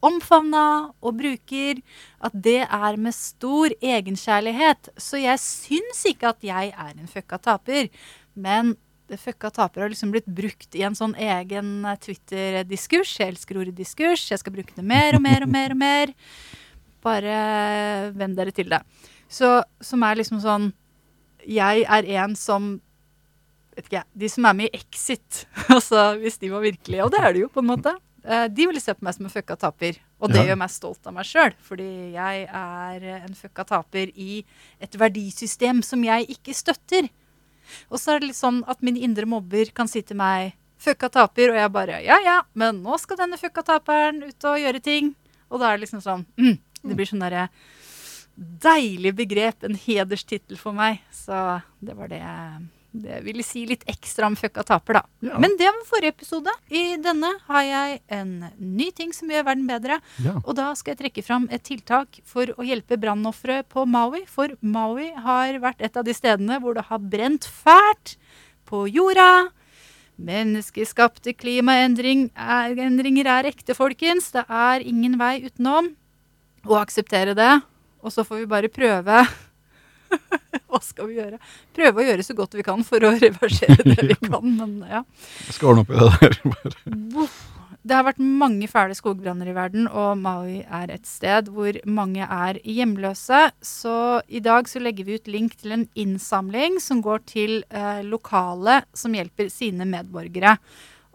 omfavna 0.00 0.92
og 1.02 1.16
bruker, 1.18 1.80
at 2.22 2.32
det 2.32 2.60
er 2.70 2.96
med 2.96 3.14
stor 3.16 3.74
egenkjærlighet. 3.82 4.92
Så 4.94 5.18
jeg 5.18 5.38
syns 5.42 6.04
ikke 6.06 6.30
at 6.30 6.44
jeg 6.46 6.70
er 6.70 6.92
en 6.94 7.10
fucka 7.10 7.40
taper, 7.42 7.88
men 8.38 8.76
det 9.08 9.16
fucka 9.22 9.48
taper 9.56 9.80
har 9.86 9.88
liksom 9.92 10.10
blitt 10.12 10.26
brukt 10.28 10.74
i 10.76 10.82
en 10.84 10.96
sånn 10.98 11.14
egen 11.16 11.84
eh, 11.88 11.96
Twitter-diskurs. 12.04 13.14
Jeg 13.18 13.32
elsker 13.34 13.56
ordet 13.60 13.76
diskurs. 13.78 14.26
Jeg 14.30 14.40
skal 14.42 14.52
bruke 14.52 14.74
det 14.76 14.84
mer 14.84 15.16
og 15.16 15.22
mer 15.24 15.46
og 15.46 15.52
mer 15.52 15.72
og 15.72 15.80
mer. 15.80 16.12
Bare 17.04 17.38
venn 18.16 18.34
dere 18.36 18.52
til 18.54 18.68
det. 18.72 18.82
Så 19.32 19.62
som 19.84 20.02
er 20.08 20.18
liksom 20.20 20.40
sånn 20.42 20.70
Jeg 21.48 21.84
er 21.88 22.06
en 22.18 22.34
som 22.36 22.74
vet 23.76 23.86
ikke 23.86 24.00
jeg, 24.00 24.08
De 24.18 24.28
som 24.32 24.46
er 24.48 24.56
med 24.58 24.68
i 24.72 24.80
Exit, 24.80 25.44
altså 25.76 26.08
hvis 26.20 26.36
de 26.42 26.50
var 26.52 26.64
virkelige, 26.64 27.04
og 27.04 27.12
det 27.14 27.20
er 27.22 27.32
de 27.36 27.44
jo 27.44 27.48
på 27.54 27.62
en 27.62 27.68
måte, 27.70 27.92
eh, 28.26 28.48
de 28.50 28.66
ville 28.66 28.82
se 28.82 28.92
på 28.92 29.06
meg 29.06 29.14
som 29.14 29.28
en 29.28 29.32
fucka 29.32 29.56
taper. 29.56 30.00
Og 30.18 30.32
det 30.34 30.40
Ja. 30.42 30.48
gjør 30.50 30.58
meg 30.64 30.72
stolt 30.74 31.06
av 31.06 31.14
meg 31.14 31.24
sjøl, 31.28 31.54
fordi 31.62 31.86
jeg 32.16 32.48
er 32.50 33.06
en 33.22 33.36
fucka 33.38 33.64
taper 33.70 34.10
i 34.18 34.42
et 34.82 34.98
verdisystem 34.98 35.80
som 35.86 36.02
jeg 36.02 36.26
ikke 36.34 36.56
støtter. 36.58 37.08
Og 37.90 38.00
så 38.00 38.14
er 38.14 38.22
det 38.22 38.30
litt 38.30 38.40
sånn 38.40 38.62
at 38.70 38.82
min 38.84 38.96
indre 38.96 39.28
mobber 39.28 39.72
kan 39.74 39.90
si 39.90 40.02
til 40.02 40.18
meg 40.20 40.54
fucka 40.78 41.10
taper, 41.10 41.52
og 41.52 41.58
jeg 41.58 41.74
bare 41.74 41.98
ja 42.06 42.20
ja, 42.22 42.38
men 42.54 42.82
nå 42.84 42.98
skal 43.02 43.18
denne 43.18 43.38
fucka 43.40 43.64
taperen 43.66 44.22
ut 44.22 44.46
og 44.46 44.60
gjøre 44.62 44.82
ting. 44.84 45.12
Og 45.50 45.60
da 45.60 45.70
er 45.70 45.78
det 45.78 45.86
liksom 45.86 46.02
sånn 46.04 46.26
mm, 46.38 46.56
Det 46.84 46.96
blir 46.96 47.08
sånn 47.08 47.24
derre 47.24 47.48
deilig 48.38 49.16
begrep, 49.18 49.64
en 49.66 49.74
hederstittel 49.74 50.60
for 50.60 50.76
meg. 50.76 51.00
Så 51.10 51.58
det 51.82 51.96
var 51.98 52.10
det 52.12 52.20
jeg 52.22 52.68
det 53.02 53.20
vil 53.26 53.42
si 53.46 53.64
litt 53.68 53.84
ekstra 53.90 54.28
om 54.28 54.36
fucka 54.38 54.64
taper, 54.66 54.98
da. 54.98 55.02
Ja. 55.24 55.38
Men 55.42 55.54
det 55.60 55.68
var 55.70 55.84
forrige 55.88 56.14
episode. 56.16 56.52
I 56.70 56.96
denne 57.02 57.30
har 57.48 57.64
jeg 57.66 58.00
en 58.18 58.32
ny 58.58 58.90
ting 58.96 59.12
som 59.16 59.30
gjør 59.32 59.46
verden 59.48 59.68
bedre. 59.68 60.00
Ja. 60.24 60.36
Og 60.44 60.56
da 60.58 60.70
skal 60.78 60.94
jeg 60.94 61.02
trekke 61.02 61.24
fram 61.26 61.48
et 61.54 61.64
tiltak 61.68 62.20
for 62.28 62.50
å 62.56 62.66
hjelpe 62.66 62.98
brannofre 63.00 63.62
på 63.70 63.86
Maui. 63.88 64.24
For 64.30 64.56
Maui 64.60 65.10
har 65.14 65.60
vært 65.62 65.84
et 65.84 65.96
av 65.98 66.06
de 66.06 66.16
stedene 66.16 66.60
hvor 66.62 66.78
det 66.78 66.88
har 66.90 67.02
brent 67.02 67.48
fælt 67.48 68.16
på 68.68 68.84
jorda. 68.90 69.48
Menneskeskapte 70.18 71.36
klimaendringer 71.38 72.30
er, 72.34 73.34
er 73.38 73.50
ekte, 73.52 73.76
folkens. 73.78 74.32
Det 74.34 74.42
er 74.48 74.82
ingen 74.82 75.14
vei 75.20 75.36
utenom 75.46 75.92
å 76.66 76.80
akseptere 76.80 77.36
det. 77.38 77.52
Og 78.02 78.14
så 78.14 78.24
får 78.26 78.42
vi 78.42 78.50
bare 78.50 78.70
prøve 78.70 79.22
Hva 80.68 80.80
skal 80.84 81.10
vi 81.10 81.18
gjøre? 81.18 81.38
Prøve 81.76 82.02
å 82.02 82.08
gjøre 82.10 82.24
så 82.26 82.36
godt 82.38 82.56
vi 82.58 82.66
kan 82.66 82.82
for 82.86 83.04
å 83.04 83.14
reversere 83.24 83.84
det 83.84 84.10
vi 84.12 84.18
kan. 84.24 84.44
Men 84.58 84.80
ja. 84.88 85.04
Jeg 85.46 85.58
skal 85.58 85.72
ordne 85.72 85.86
opp 85.86 85.94
i 85.94 86.00
det 86.00 86.10
der. 86.18 86.42
Bare. 87.14 87.30
Det 87.88 87.96
har 87.96 88.04
vært 88.04 88.18
mange 88.20 88.66
fæle 88.68 88.96
skogbranner 88.96 89.48
i 89.48 89.54
verden, 89.56 89.86
og 89.88 90.18
Maui 90.20 90.58
er 90.60 90.90
et 90.92 91.06
sted 91.08 91.46
hvor 91.54 91.78
mange 91.88 92.26
er 92.26 92.58
hjemløse. 92.66 93.46
Så 93.64 93.94
i 94.28 94.42
dag 94.44 94.68
så 94.68 94.82
legger 94.82 95.06
vi 95.06 95.16
ut 95.16 95.30
link 95.30 95.54
til 95.60 95.76
en 95.76 95.86
innsamling 95.96 96.76
som 96.84 97.00
går 97.04 97.22
til 97.30 97.54
eh, 97.70 98.02
lokale 98.04 98.82
som 98.92 99.14
hjelper 99.16 99.48
sine 99.52 99.86
medborgere. 99.88 100.58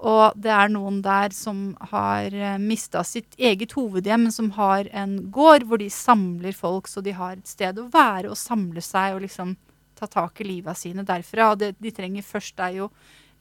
Og 0.04 0.36
det 0.36 0.52
er 0.52 0.72
noen 0.72 1.00
der 1.04 1.32
som 1.36 1.74
har 1.94 2.34
eh, 2.36 2.58
mista 2.60 3.06
sitt 3.08 3.38
eget 3.40 3.72
hovedhjem, 3.78 4.26
men 4.28 4.36
som 4.36 4.50
har 4.58 4.90
en 4.92 5.16
gård 5.32 5.64
hvor 5.70 5.80
de 5.80 5.88
samler 5.94 6.56
folk, 6.58 6.90
så 6.92 7.04
de 7.06 7.14
har 7.16 7.38
et 7.38 7.48
sted 7.48 7.80
å 7.80 7.88
være 7.94 8.34
og 8.34 8.40
samle 8.40 8.84
seg 8.84 9.16
og 9.16 9.24
liksom 9.24 9.56
ta 10.00 10.10
tak 10.12 10.42
i 10.44 10.50
livet 10.50 10.80
sine 10.80 11.06
derfra. 11.08 11.54
Og 11.54 11.62
det 11.62 11.74
de 11.80 11.94
trenger 11.96 12.26
først, 12.28 12.60
er 12.60 12.82
jo 12.82 12.90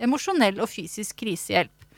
emosjonell 0.03 0.63
og 0.63 0.71
fysisk 0.71 1.19
krisehjelp. 1.25 1.89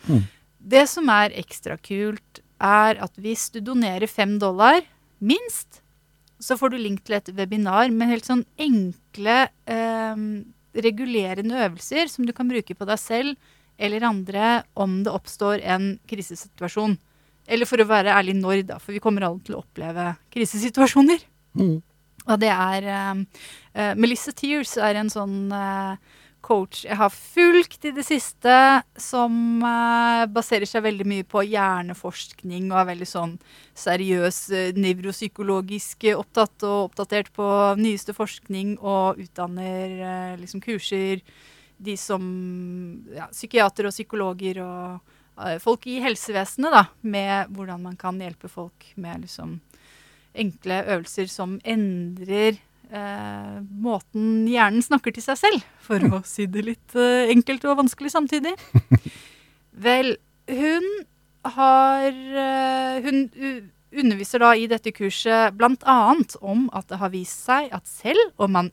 Det 0.58 0.86
som 0.88 1.10
er 1.12 1.36
ekstra 1.36 1.76
kult, 1.76 2.40
er 2.64 2.96
at 3.04 3.18
hvis 3.20 3.50
du 3.52 3.60
donerer 3.60 4.08
fem 4.08 4.38
dollar, 4.40 4.80
minst, 5.20 5.82
så 6.40 6.56
får 6.56 6.72
du 6.72 6.78
link 6.80 7.02
til 7.04 7.18
et 7.18 7.28
webinar 7.36 7.92
med 7.92 8.08
helt 8.08 8.28
sånn 8.28 8.46
enkle, 8.60 9.48
eh, 9.68 10.24
regulerende 10.74 11.60
øvelser 11.66 12.08
som 12.08 12.24
du 12.24 12.32
kan 12.32 12.48
bruke 12.48 12.74
på 12.74 12.88
deg 12.88 12.98
selv 12.98 13.52
eller 13.78 14.06
andre 14.06 14.62
om 14.78 15.02
det 15.04 15.12
oppstår 15.12 15.62
en 15.62 15.94
krisesituasjon. 16.10 16.96
Eller 17.46 17.68
for 17.68 17.80
å 17.82 17.88
være 17.88 18.14
ærlig 18.14 18.36
når, 18.38 18.62
da, 18.68 18.78
for 18.80 18.96
vi 18.96 19.02
kommer 19.04 19.26
alle 19.26 19.42
til 19.44 19.58
å 19.58 19.62
oppleve 19.64 20.14
krisesituasjoner. 20.32 21.24
Mm. 21.58 21.78
Og 22.24 22.36
det 22.40 22.50
er 22.50 22.86
eh, 22.88 23.94
Melissa 24.00 24.32
Tears 24.32 24.78
er 24.80 24.96
en 24.96 25.10
sånn 25.12 25.52
uh, 25.52 25.98
coach 26.44 26.84
jeg 26.86 26.96
har 26.96 27.12
fulgt 27.12 27.84
i 27.88 27.92
det 27.96 28.04
siste, 28.06 28.54
som 28.96 29.60
uh, 29.60 30.24
baserer 30.32 30.68
seg 30.68 30.86
veldig 30.86 31.06
mye 31.08 31.26
på 31.28 31.44
hjerneforskning 31.50 32.70
og 32.70 32.80
er 32.80 32.90
veldig 32.94 33.08
sånn 33.10 33.34
seriøs 33.76 34.40
nevropsykologisk 34.80 36.08
opptatt 36.14 36.64
og 36.64 36.78
oppdatert 36.88 37.28
på 37.36 37.48
nyeste 37.80 38.16
forskning 38.16 38.78
og 38.80 39.20
utdanner 39.20 40.38
liksom 40.40 40.64
kurser 40.64 41.20
de 41.76 41.96
som 41.98 42.24
ja, 43.14 43.28
psykiatere 43.32 43.90
og 43.90 43.94
psykologer 43.94 44.60
og 44.64 45.14
uh, 45.38 45.56
folk 45.62 45.86
i 45.90 46.00
helsevesenet, 46.04 46.74
da, 46.74 46.84
med 47.02 47.54
hvordan 47.54 47.82
man 47.88 47.96
kan 48.00 48.20
hjelpe 48.22 48.50
folk 48.50 48.92
med 49.00 49.24
liksom 49.26 49.58
enkle 50.34 50.80
øvelser 50.90 51.30
som 51.30 51.58
endrer 51.62 52.58
uh, 52.90 53.58
måten 53.62 54.46
hjernen 54.50 54.82
snakker 54.84 55.14
til 55.14 55.26
seg 55.26 55.40
selv, 55.40 55.66
for 55.82 56.02
å 56.10 56.22
si 56.34 56.48
det 56.50 56.66
litt 56.66 56.98
uh, 56.98 57.26
enkelt 57.32 57.66
og 57.70 57.80
vanskelig 57.84 58.14
samtidig. 58.14 58.54
Vel, 59.86 60.16
hun 60.50 60.86
har 61.44 62.14
Hun 63.04 63.18
underviser 63.92 64.40
da 64.40 64.54
i 64.56 64.64
dette 64.70 64.94
kurset 64.96 65.52
bl.a. 65.58 65.96
om 66.40 66.62
at 66.72 66.88
det 66.88 66.98
har 67.02 67.12
vist 67.12 67.44
seg 67.44 67.68
at 67.74 67.84
selv 67.84 68.32
om 68.40 68.54
man 68.56 68.70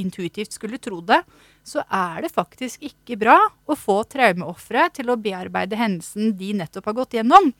intuitivt 0.00 0.56
skulle 0.56 0.80
tro 0.82 1.02
det, 1.04 1.20
så 1.66 1.82
er 1.90 2.22
det 2.22 2.34
faktisk 2.34 2.84
ikke 2.86 3.18
bra 3.18 3.36
å 3.66 3.74
få 3.78 4.02
traumeofre 4.06 4.86
til 4.94 5.10
å 5.10 5.18
bearbeide 5.18 5.78
hendelsen 5.78 6.36
de 6.38 6.52
nettopp 6.60 6.86
har 6.92 6.96
gått 7.00 7.16
gjennom. 7.18 7.50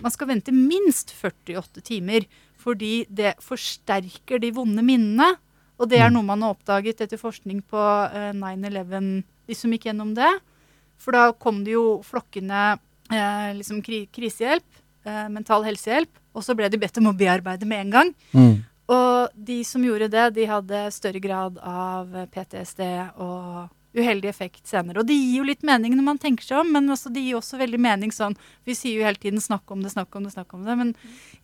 Man 0.00 0.14
skal 0.14 0.30
vente 0.30 0.54
minst 0.56 1.12
48 1.12 1.84
timer, 1.84 2.24
fordi 2.62 3.02
det 3.12 3.34
forsterker 3.44 4.40
de 4.40 4.52
vonde 4.56 4.84
minnene. 4.86 5.34
Og 5.76 5.90
det 5.90 6.00
er 6.00 6.12
noe 6.14 6.24
man 6.24 6.44
har 6.44 6.54
oppdaget 6.54 7.04
etter 7.04 7.20
forskning 7.20 7.60
på 7.68 7.82
eh, 8.14 8.32
9-11, 8.38 9.22
de 9.50 9.58
som 9.58 9.72
gikk 9.74 9.88
gjennom 9.90 10.14
det. 10.16 10.30
For 11.02 11.16
da 11.16 11.32
kom 11.34 11.60
det 11.66 11.74
jo 11.74 12.00
flokkende 12.06 12.76
eh, 13.12 13.52
liksom 13.58 13.82
krisehjelp, 13.82 14.82
eh, 15.04 15.26
mental 15.32 15.66
helsehjelp, 15.66 16.12
og 16.32 16.46
så 16.46 16.56
ble 16.56 16.70
de 16.72 16.80
bedt 16.80 17.00
om 17.02 17.10
å 17.10 17.16
bearbeide 17.16 17.68
med 17.68 17.86
en 17.86 17.96
gang. 17.96 18.12
Mm. 18.32 18.54
Og 18.92 19.36
de 19.48 19.60
som 19.64 19.84
gjorde 19.84 20.10
det, 20.12 20.26
de 20.36 20.48
hadde 20.50 20.82
større 20.92 21.22
grad 21.22 21.60
av 21.62 22.10
PTSD 22.34 22.82
og 23.22 23.70
uheldig 23.92 24.28
effekt 24.28 24.66
senere. 24.68 25.02
Og 25.02 25.08
det 25.08 25.16
gir 25.16 25.40
jo 25.40 25.46
litt 25.46 25.64
mening 25.66 25.94
når 25.96 26.06
man 26.06 26.20
tenker 26.20 26.46
seg 26.46 26.62
om, 26.62 26.72
men 26.74 26.88
altså 26.92 27.12
det 27.12 27.24
gir 27.24 27.38
også 27.38 27.60
veldig 27.60 27.80
mening 27.82 28.12
sånn 28.14 28.36
Vi 28.64 28.76
sier 28.76 28.98
jo 28.98 29.06
hele 29.06 29.20
tiden 29.20 29.40
'snakk 29.40 29.70
om 29.70 29.82
det, 29.82 29.92
snakk 29.92 30.16
om 30.16 30.24
det', 30.24 30.32
snakk 30.32 30.54
om 30.54 30.64
det, 30.64 30.76
men 30.76 30.94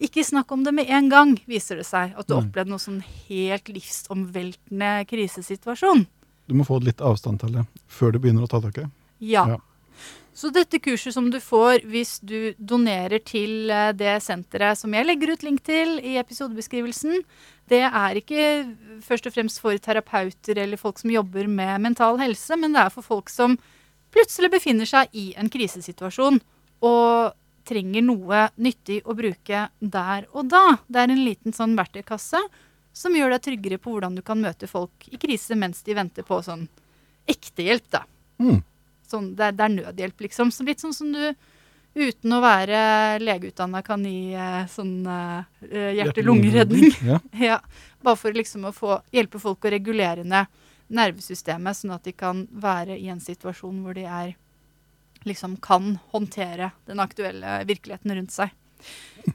ikke 0.00 0.24
snakk 0.24 0.52
om 0.52 0.64
det 0.64 0.72
med 0.72 0.88
en 0.88 1.08
gang, 1.08 1.36
viser 1.46 1.76
det 1.76 1.86
seg. 1.86 2.14
At 2.16 2.26
du 2.26 2.34
Nei. 2.34 2.42
opplevde 2.44 2.70
noe 2.70 2.78
sånn 2.78 3.02
helt 3.28 3.68
livsomveltende 3.68 5.04
krisesituasjon. 5.06 6.06
Du 6.48 6.54
må 6.54 6.64
få 6.64 6.80
litt 6.82 7.00
avstand 7.00 7.40
til 7.40 7.52
det 7.52 7.66
før 7.86 8.12
du 8.12 8.18
begynner 8.18 8.42
å 8.44 8.48
ta 8.48 8.60
tak 8.60 8.78
i. 8.78 8.86
Ja. 9.20 9.46
Ja. 9.46 9.58
Så 10.38 10.52
dette 10.54 10.78
kurset 10.78 11.16
som 11.16 11.26
du 11.32 11.40
får 11.42 11.82
hvis 11.90 12.18
du 12.22 12.52
donerer 12.58 13.18
til 13.26 13.72
eh, 13.74 13.90
det 13.96 14.20
senteret 14.22 14.78
som 14.78 14.92
jeg 14.94 15.08
legger 15.08 15.32
ut 15.34 15.42
link 15.42 15.64
til 15.66 15.96
i 15.98 16.14
episodebeskrivelsen, 16.20 17.24
det 17.68 17.82
er 17.88 18.20
ikke 18.20 18.44
først 19.04 19.26
og 19.26 19.34
fremst 19.34 19.58
for 19.64 19.74
terapeuter 19.82 20.60
eller 20.62 20.78
folk 20.78 21.02
som 21.02 21.10
jobber 21.10 21.50
med 21.50 21.82
mental 21.82 22.20
helse, 22.22 22.54
men 22.54 22.76
det 22.76 22.84
er 22.84 22.94
for 22.94 23.06
folk 23.06 23.32
som 23.34 23.58
plutselig 24.14 24.52
befinner 24.54 24.88
seg 24.88 25.10
i 25.18 25.32
en 25.40 25.50
krisesituasjon 25.52 26.38
og 26.86 27.34
trenger 27.68 28.06
noe 28.06 28.46
nyttig 28.62 29.02
å 29.04 29.18
bruke 29.18 29.66
der 29.80 30.30
og 30.30 30.48
da. 30.54 30.78
Det 30.86 31.02
er 31.02 31.12
en 31.12 31.26
liten 31.26 31.56
sånn 31.56 31.76
verktøykasse 31.76 32.40
som 32.94 33.14
gjør 33.14 33.34
deg 33.34 33.44
tryggere 33.44 33.82
på 33.82 33.90
hvordan 33.92 34.14
du 34.16 34.22
kan 34.24 34.38
møte 34.40 34.70
folk 34.70 35.10
i 35.10 35.18
krise 35.20 35.58
mens 35.58 35.82
de 35.82 35.98
venter 35.98 36.24
på 36.26 36.38
sånn 36.46 36.68
ekte 37.28 37.66
hjelp, 37.66 37.90
da. 37.90 38.06
Mm. 38.38 38.62
Sånn, 39.08 39.32
det, 39.36 39.50
er, 39.50 39.56
det 39.56 39.64
er 39.64 39.74
nødhjelp, 39.76 40.26
liksom. 40.26 40.52
Så 40.54 40.66
litt 40.66 40.82
sånn 40.84 40.96
som 40.96 41.12
du 41.14 41.22
uten 41.98 42.34
å 42.36 42.40
være 42.44 42.80
legeutdanna 43.22 43.80
kan 43.82 44.04
gi 44.06 44.34
eh, 44.36 44.66
sånn 44.70 45.06
uh, 45.08 45.40
hjerte-lungeredning. 45.64 46.92
Ja. 47.06 47.20
ja, 47.48 47.58
bare 48.04 48.20
for 48.20 48.36
liksom 48.36 48.68
å 48.68 48.74
få 48.76 49.00
hjelpe 49.14 49.40
folk 49.42 49.64
å 49.64 49.72
regulere 49.74 50.26
ned 50.26 50.52
nervesystemet, 50.88 51.76
sånn 51.76 51.96
at 51.96 52.06
de 52.06 52.14
kan 52.16 52.46
være 52.52 52.96
i 52.96 53.10
en 53.12 53.20
situasjon 53.20 53.82
hvor 53.84 53.96
de 53.98 54.06
er 54.08 54.36
liksom 55.28 55.58
kan 55.60 55.96
håndtere 56.14 56.70
den 56.88 57.02
aktuelle 57.02 57.58
virkeligheten 57.68 58.14
rundt 58.16 58.32
seg. 58.32 58.54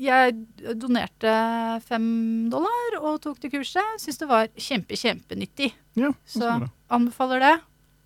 jeg 0.00 0.34
donerte 0.76 1.32
fem 1.86 2.06
dollar 2.52 2.98
og 3.00 3.20
tok 3.24 3.40
det 3.42 3.52
kurset. 3.54 3.96
Syns 4.02 4.20
det 4.20 4.28
var 4.30 4.50
kjempe, 4.56 4.98
kjempenyttig. 4.98 5.72
Ja, 5.98 6.12
Så 6.24 6.42
så 6.42 6.70
anbefaler 6.92 7.44
det. 7.44 7.56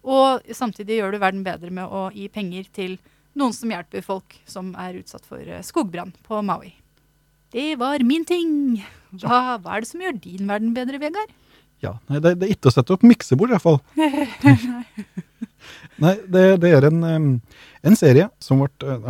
Og 0.04 0.44
samtidig 0.52 0.98
gjør 1.00 1.14
du 1.16 1.20
verden 1.22 1.44
bedre 1.46 1.70
med 1.72 1.88
å 1.88 2.06
gi 2.12 2.28
penger 2.32 2.66
til 2.76 2.98
noen 3.34 3.54
som 3.56 3.70
hjelper 3.72 4.04
folk 4.04 4.36
som 4.46 4.72
er 4.78 4.98
utsatt 5.00 5.24
for 5.26 5.40
eh, 5.40 5.62
skogbrann 5.64 6.12
på 6.26 6.42
Maui. 6.44 6.74
Det 7.54 7.72
var 7.80 8.02
min 8.06 8.24
ting. 8.26 8.82
Hva, 9.22 9.56
hva 9.62 9.76
er 9.76 9.84
det 9.84 9.88
som 9.90 10.02
gjør 10.02 10.18
din 10.22 10.48
verden 10.50 10.74
bedre, 10.76 11.00
Vegard? 11.02 11.32
Ja, 11.82 11.96
nei, 12.08 12.20
det, 12.22 12.34
det 12.40 12.46
er 12.48 12.54
ikke 12.56 12.70
å 12.70 12.74
sette 12.74 12.94
opp 12.94 13.04
miksebord, 13.06 13.50
i 13.52 13.56
hvert 13.56 13.64
fall. 13.64 13.80
Nei, 16.02 16.14
det, 16.28 16.42
det 16.60 16.70
er 16.76 16.84
en, 16.88 16.98
en 17.86 17.96
serie 17.96 18.26
som 18.42 18.60
ble, 18.60 18.68
eh, 18.84 19.04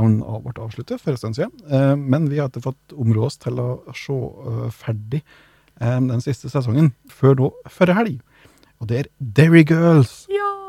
ble 0.44 0.62
avsluttet 0.62 1.00
for 1.02 1.14
en 1.14 1.20
stund 1.20 1.38
siden. 1.38 1.54
eh, 1.66 1.94
Men 1.98 2.28
vi 2.30 2.38
har 2.38 2.50
ikke 2.50 2.62
fått 2.68 2.94
områ 2.94 3.24
oss 3.28 3.38
til 3.42 3.58
å 3.62 3.68
se 3.96 4.18
ferdig 4.78 5.22
den 5.80 6.20
siste 6.22 6.46
sesongen 6.52 6.92
før 7.10 7.34
nå 7.40 7.48
forrige 7.66 7.96
helg. 7.98 8.20
Og 8.78 8.86
det 8.90 8.98
er 9.00 9.08
Derry 9.18 9.64
Girls. 9.66 10.20
Ja! 10.30 10.64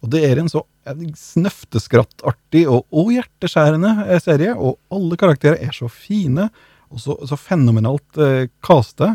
Og 0.00 0.12
det 0.14 0.22
er 0.24 0.40
en 0.40 0.48
så 0.48 0.64
snøfteskrattartig 0.88 2.64
og, 2.70 2.86
og 2.88 3.12
hjerteskjærende 3.14 3.94
eh, 4.06 4.20
serie, 4.22 4.54
og 4.56 4.78
alle 4.94 5.18
karakterer 5.20 5.60
er 5.60 5.74
så 5.76 5.90
fine 5.92 6.48
og 6.90 7.02
så, 7.02 7.14
så 7.28 7.36
fenomenalt 7.38 8.18
eh, 8.18 8.48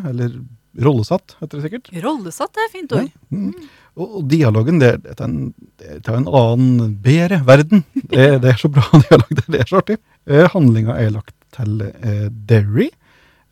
eller 0.07 0.37
rollesatt, 0.83 1.37
heter 1.39 1.57
det 1.57 1.65
sikkert. 1.65 1.89
Rollesatt 2.03 2.59
er 2.59 2.71
fint 2.71 2.93
ord. 2.95 3.09
Mm. 3.31 3.51
Og, 3.95 4.17
og 4.19 4.27
dialogen, 4.31 4.79
det, 4.81 4.91
det, 5.05 5.15
er 5.15 5.27
en, 5.27 5.53
det 5.79 6.01
er 6.03 6.17
en 6.17 6.27
annen, 6.27 6.95
bedre 7.03 7.39
verden. 7.47 7.85
Det, 7.95 8.27
det 8.43 8.51
er 8.51 8.59
så 8.59 8.71
bra 8.71 8.85
dialog, 9.07 9.31
det, 9.31 9.45
det 9.47 9.61
er 9.63 9.71
så 9.71 9.79
artig. 9.81 9.99
Eh, 10.27 10.47
handlinga 10.51 10.97
er 10.99 11.13
lagt 11.15 11.35
til 11.55 11.79
eh, 11.85 12.27
Derry, 12.49 12.89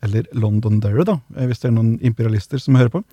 eller 0.04 0.28
London 0.36 0.82
Derry, 0.84 1.06
da, 1.08 1.18
eh, 1.36 1.48
hvis 1.48 1.64
det 1.64 1.70
er 1.70 1.78
noen 1.78 1.96
imperialister 2.04 2.60
som 2.60 2.76
hører 2.80 2.92
på. 2.92 3.04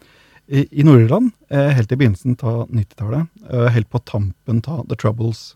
I, 0.52 0.84
Nord-Irland, 0.84 1.32
eh, 1.48 1.70
helt 1.78 1.92
i 1.92 1.96
begynnelsen 1.96 2.36
av 2.44 2.66
90-tallet, 2.68 3.28
eh, 3.50 3.68
helt 3.72 3.90
på 3.90 4.02
tampen 4.04 4.60
av 4.68 4.84
The 4.90 4.98
Troubles. 5.00 5.56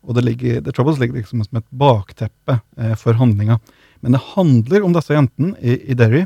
Og 0.00 0.16
ligger, 0.16 0.62
The 0.64 0.72
Troubles 0.72 0.96
ligger 0.98 1.18
liksom 1.18 1.42
som 1.44 1.58
et 1.60 1.68
bakteppe 1.68 2.56
eh, 2.78 2.94
for 2.96 3.18
handlinga. 3.20 3.58
Men 4.00 4.16
det 4.16 4.22
handler 4.32 4.86
om 4.86 4.96
disse 4.96 5.12
jentene 5.12 5.52
i, 5.60 5.76
i 5.92 5.96
Derry, 5.98 6.24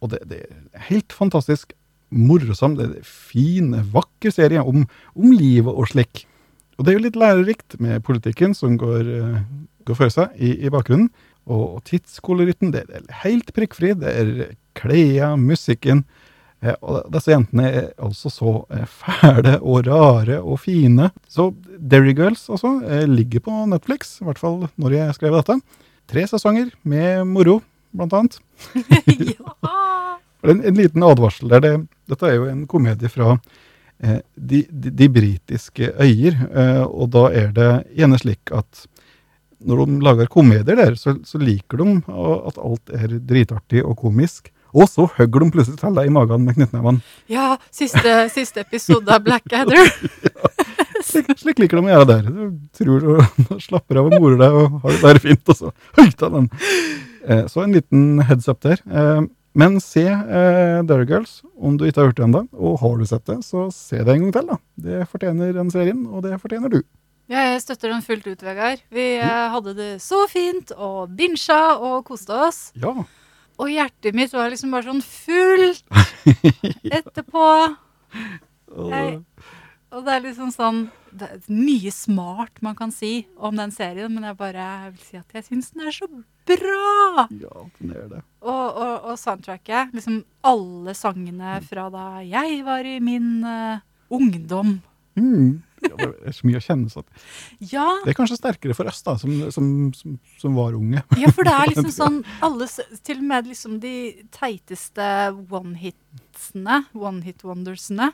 og 0.00 0.14
det, 0.14 0.22
det 0.30 0.38
er 0.46 0.86
helt 0.88 1.12
fantastisk 1.12 1.76
morsom, 2.08 2.78
det 2.78 2.88
er 2.88 3.04
fin, 3.04 3.74
vakker 3.92 4.32
serie 4.32 4.64
om, 4.64 4.86
om 5.12 5.36
livet 5.36 5.76
og 5.76 5.92
slik. 5.92 6.24
Og 6.78 6.86
det 6.86 6.92
er 6.92 6.98
jo 6.98 7.04
litt 7.04 7.20
lærerikt 7.20 7.76
med 7.84 8.00
politikken 8.06 8.56
som 8.56 8.80
går, 8.80 9.12
går 9.84 10.00
for 10.00 10.12
seg 10.12 10.32
i, 10.40 10.54
i 10.56 10.72
bakgrunnen. 10.72 11.12
Og 11.52 11.82
tidskoloritten, 11.84 12.72
det 12.72 12.86
er 12.88 13.06
helt 13.26 13.52
prikkfri. 13.52 13.92
Det 13.98 14.08
er 14.08 14.34
klærne, 14.78 15.36
musikken. 15.42 16.06
Eh, 16.62 16.76
og 16.80 17.08
disse 17.12 17.32
jentene 17.34 17.68
er 17.68 17.88
altså 18.02 18.30
så 18.32 18.54
eh, 18.70 18.86
fæle 18.86 19.56
og 19.60 19.86
rare 19.88 20.40
og 20.40 20.60
fine. 20.62 21.10
Så 21.28 21.50
Derry 21.78 22.14
Girls 22.18 22.48
altså, 22.50 22.78
ligger 23.10 23.42
på 23.48 23.64
Netflix, 23.70 24.20
i 24.20 24.28
hvert 24.28 24.40
fall 24.42 24.62
når 24.80 24.98
jeg 24.98 25.18
skrev 25.18 25.38
dette. 25.40 25.58
Tre 26.12 26.26
sesonger 26.28 26.70
med 26.88 27.26
moro, 27.30 27.60
blant 27.94 28.14
annet. 28.18 28.38
ja! 29.34 29.56
En, 30.42 30.62
en 30.64 30.74
liten 30.74 31.04
advarsel 31.06 31.52
der. 31.52 31.62
Det, 31.62 31.74
dette 32.10 32.28
er 32.28 32.38
jo 32.38 32.48
en 32.50 32.64
komedie 32.70 33.10
fra 33.12 33.36
eh, 34.02 34.18
de, 34.34 34.64
de, 34.68 34.94
de 35.02 35.08
britiske 35.12 35.92
øyer. 36.02 36.38
Eh, 36.50 36.82
og 36.86 37.12
da 37.14 37.28
er 37.30 37.52
det 37.56 37.70
gjerne 37.98 38.18
slik 38.20 38.54
at 38.54 38.86
når 39.62 39.84
de 39.86 40.00
lager 40.02 40.30
komedier 40.30 40.78
der, 40.78 40.96
så, 40.98 41.14
så 41.24 41.38
liker 41.38 41.78
de 41.78 41.92
at 42.50 42.58
alt 42.58 42.92
er 42.98 43.14
dritartig 43.22 43.84
og 43.86 43.94
komisk. 44.00 44.50
Og 44.72 44.88
så 44.88 45.06
hogger 45.18 45.44
de 45.44 45.50
plutselig 45.54 45.80
til 45.80 45.96
deg 45.98 46.08
i 46.08 46.14
magen 46.14 46.46
med 46.46 46.56
knyttnevene. 46.56 47.02
Ja, 47.30 47.56
siste, 47.74 48.14
siste 48.32 48.64
episode 48.64 49.12
av 49.12 49.24
Blackadder. 49.26 49.92
Slik, 51.02 51.32
slik 51.34 51.58
liker 51.58 51.80
de 51.80 51.88
å 51.88 51.90
gjøre 51.90 52.06
der. 52.08 52.26
Du 52.30 52.58
tror 52.78 53.02
du 53.48 53.54
slapper 53.60 53.98
av 54.00 54.08
og 54.08 54.16
morer 54.22 54.38
deg 54.38 54.54
og 54.54 54.76
har 54.84 54.94
det 54.94 55.00
bare 55.02 55.22
fint, 55.22 55.42
og 55.50 55.58
så 55.58 55.72
høyt 55.98 56.22
den. 56.22 56.46
Eh, 57.26 57.42
så 57.50 57.64
en 57.64 57.74
liten 57.74 58.22
heads 58.28 58.46
up 58.48 58.62
der. 58.62 58.78
Eh, 58.86 59.24
men 59.58 59.80
se 59.84 60.04
eh, 60.08 60.78
Derry 60.88 61.04
Girls 61.10 61.40
om 61.58 61.76
du 61.76 61.84
ikke 61.84 62.00
har 62.00 62.12
hørt 62.12 62.20
det 62.20 62.26
ennå. 62.28 62.44
Og 62.54 62.78
har 62.80 62.98
du 63.00 63.06
sett 63.08 63.26
det, 63.28 63.40
så 63.44 63.66
se 63.74 64.00
det 64.00 64.14
en 64.14 64.26
gang 64.26 64.34
til. 64.36 64.52
da. 64.52 64.58
Det 64.86 65.00
fortjener 65.10 65.56
den 65.58 65.72
serien, 65.74 66.04
og 66.06 66.24
det 66.24 66.38
fortjener 66.40 66.72
du. 66.72 66.80
Jeg 67.32 67.60
støtter 67.62 67.92
den 67.92 68.02
fullt 68.04 68.26
ut, 68.28 68.42
Vegard. 68.44 68.82
Vi 68.92 69.08
eh, 69.18 69.42
hadde 69.52 69.74
det 69.78 69.90
så 70.04 70.24
fint 70.30 70.72
og 70.76 71.12
binsja 71.16 71.78
og 71.78 72.02
koste 72.08 72.36
oss. 72.48 72.62
Ja. 72.78 72.94
Og 73.60 73.68
hjertet 73.70 74.14
mitt 74.16 74.32
var 74.32 74.50
liksom 74.50 74.72
bare 74.72 74.88
sånn 74.88 75.02
fullt 75.04 75.84
etterpå. 76.98 77.46
Jeg- 78.92 79.22
Og 79.92 80.04
det 80.06 80.12
er 80.14 80.20
liksom 80.24 80.48
sånn 80.54 80.90
Det 81.12 81.26
er 81.28 81.40
mye 81.52 81.90
smart 81.92 82.62
man 82.64 82.74
kan 82.74 82.90
si 82.90 83.26
om 83.36 83.54
den 83.56 83.70
serien, 83.70 84.08
men 84.14 84.24
jeg 84.24 84.36
bare 84.38 84.90
vil 84.94 85.02
si 85.04 85.16
at 85.18 85.28
jeg 85.36 85.44
syns 85.44 85.70
den 85.74 85.82
er 85.86 85.92
så 85.92 86.06
bra! 86.48 87.26
ja, 87.28 87.64
den 87.78 87.90
er 87.92 88.06
det. 88.08 88.22
Og, 88.40 88.76
og, 88.80 89.04
og 89.12 89.18
soundtracket. 89.20 89.92
Liksom 89.92 90.22
alle 90.48 90.94
sangene 90.96 91.58
fra 91.68 91.90
da 91.92 92.06
jeg 92.24 92.62
var 92.64 92.88
i 92.88 92.96
min 93.04 93.44
uh, 93.44 93.76
ungdom. 94.10 94.78
Mm. 95.20 95.60
Det 95.82 96.08
er 96.30 96.36
så 96.36 96.46
mye 96.48 96.60
å 96.60 96.64
kjenne 96.64 96.92
sånn. 96.92 97.06
Ja, 97.72 97.86
Det 98.04 98.12
er 98.12 98.18
kanskje 98.18 98.38
sterkere 98.38 98.76
for 98.78 98.88
oss, 98.90 99.02
da, 99.06 99.16
som, 99.20 99.34
som, 99.54 99.66
som, 99.96 100.18
som 100.40 100.56
var 100.58 100.76
unge. 100.78 101.02
ja, 101.20 101.32
for 101.34 101.48
det 101.48 101.54
er 101.54 101.72
liksom 101.72 101.90
sånn 102.00 102.20
alle, 102.44 102.68
Til 103.02 103.18
og 103.20 103.26
med 103.32 103.50
liksom 103.50 103.78
de 103.82 103.94
teiteste 104.34 105.08
one-hitsene, 105.50 106.82
one-hit-wondersene, 106.94 108.12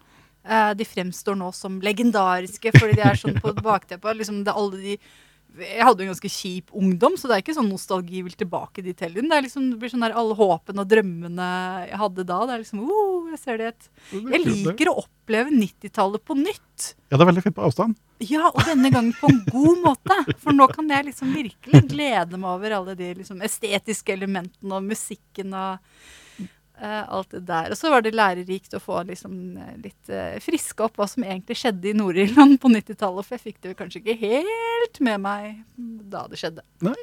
eh, 0.48 0.72
de 0.78 0.88
fremstår 0.88 1.38
nå 1.38 1.52
som 1.56 1.80
legendariske 1.84 2.74
fordi 2.78 2.98
de 2.98 3.06
er 3.06 3.20
sånn 3.20 3.40
på 3.42 3.54
bakteppet. 3.70 4.20
Liksom 4.22 4.42
det 4.44 4.54
er 4.54 4.62
alle 4.64 4.82
de 4.84 4.98
jeg 5.62 5.84
hadde 5.84 6.02
jo 6.02 6.06
en 6.06 6.12
ganske 6.12 6.30
kjip 6.32 6.72
ungdom, 6.76 7.16
så 7.18 7.28
det 7.28 7.36
er 7.36 7.42
ikke 7.42 7.56
sånn 7.56 7.70
nostalgi 7.70 8.22
vil 8.26 8.34
tilbake 8.38 8.84
dit 8.84 9.00
heller. 9.04 9.26
Det, 9.28 9.40
liksom, 9.46 9.70
det 9.72 9.78
blir 9.80 9.92
sånn 9.92 10.04
der 10.06 10.16
alle 10.18 10.36
håpene 10.38 10.84
og 10.84 10.90
drømmene 10.90 11.48
jeg 11.88 12.00
hadde 12.02 12.26
da. 12.28 12.38
Det 12.44 12.54
er 12.54 12.62
liksom, 12.64 12.84
oh, 12.84 13.30
jeg 13.32 13.40
ser 13.42 13.60
det 13.60 13.70
et 13.72 13.88
Jeg 14.14 14.42
liker 14.44 14.92
å 14.92 14.98
oppleve 15.04 15.54
90-tallet 15.54 16.24
på 16.24 16.38
nytt. 16.38 16.92
Ja, 17.08 17.16
det 17.16 17.22
er 17.22 17.30
veldig 17.32 17.44
fint 17.46 17.58
på 17.58 17.66
avstand. 17.68 17.98
Ja, 18.24 18.48
og 18.48 18.62
denne 18.66 18.90
gangen 18.94 19.14
på 19.18 19.30
en 19.30 19.42
god 19.46 19.82
måte. 19.84 20.16
For 20.42 20.56
nå 20.56 20.66
kan 20.72 20.88
jeg 20.90 21.10
liksom 21.10 21.34
virkelig 21.36 21.84
glede 21.92 22.40
meg 22.40 22.50
over 22.50 22.78
alle 22.80 22.96
de 22.98 23.12
liksom 23.20 23.44
estetiske 23.46 24.14
elementene 24.16 24.80
og 24.80 24.88
musikken 24.88 25.54
og 25.54 25.84
alt 26.86 27.30
det 27.34 27.42
der. 27.48 27.72
Og 27.72 27.78
så 27.78 27.90
var 27.92 28.04
det 28.04 28.14
lærerikt 28.16 28.76
å 28.76 28.82
få 28.82 29.02
liksom 29.08 29.34
eh, 29.58 29.76
litt 29.84 30.12
uh, 30.12 30.38
friske 30.44 30.84
opp 30.84 30.98
hva 31.00 31.08
som 31.10 31.26
egentlig 31.26 31.58
skjedde 31.60 31.90
i 31.90 31.96
Nord-Irland 31.98 32.58
på 32.62 32.70
90-tallet. 32.72 33.26
For 33.26 33.36
jeg 33.36 33.44
fikk 33.44 33.60
det 33.66 33.76
kanskje 33.78 34.02
ikke 34.02 34.18
helt 34.22 35.00
med 35.04 35.22
meg 35.24 35.62
da 36.12 36.26
det 36.30 36.40
skjedde. 36.40 36.66
Nei. 36.86 36.96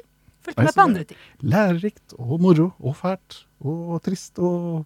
Fulgte 0.46 0.62
meg 0.62 0.68
med 0.68 0.78
på 0.78 0.86
andre 0.88 1.06
ting. 1.10 1.22
Lærerikt 1.54 2.18
og 2.22 2.36
moro 2.42 2.68
og 2.78 2.98
fælt 3.00 3.40
og 3.66 3.96
trist 4.06 4.38
og 4.38 4.84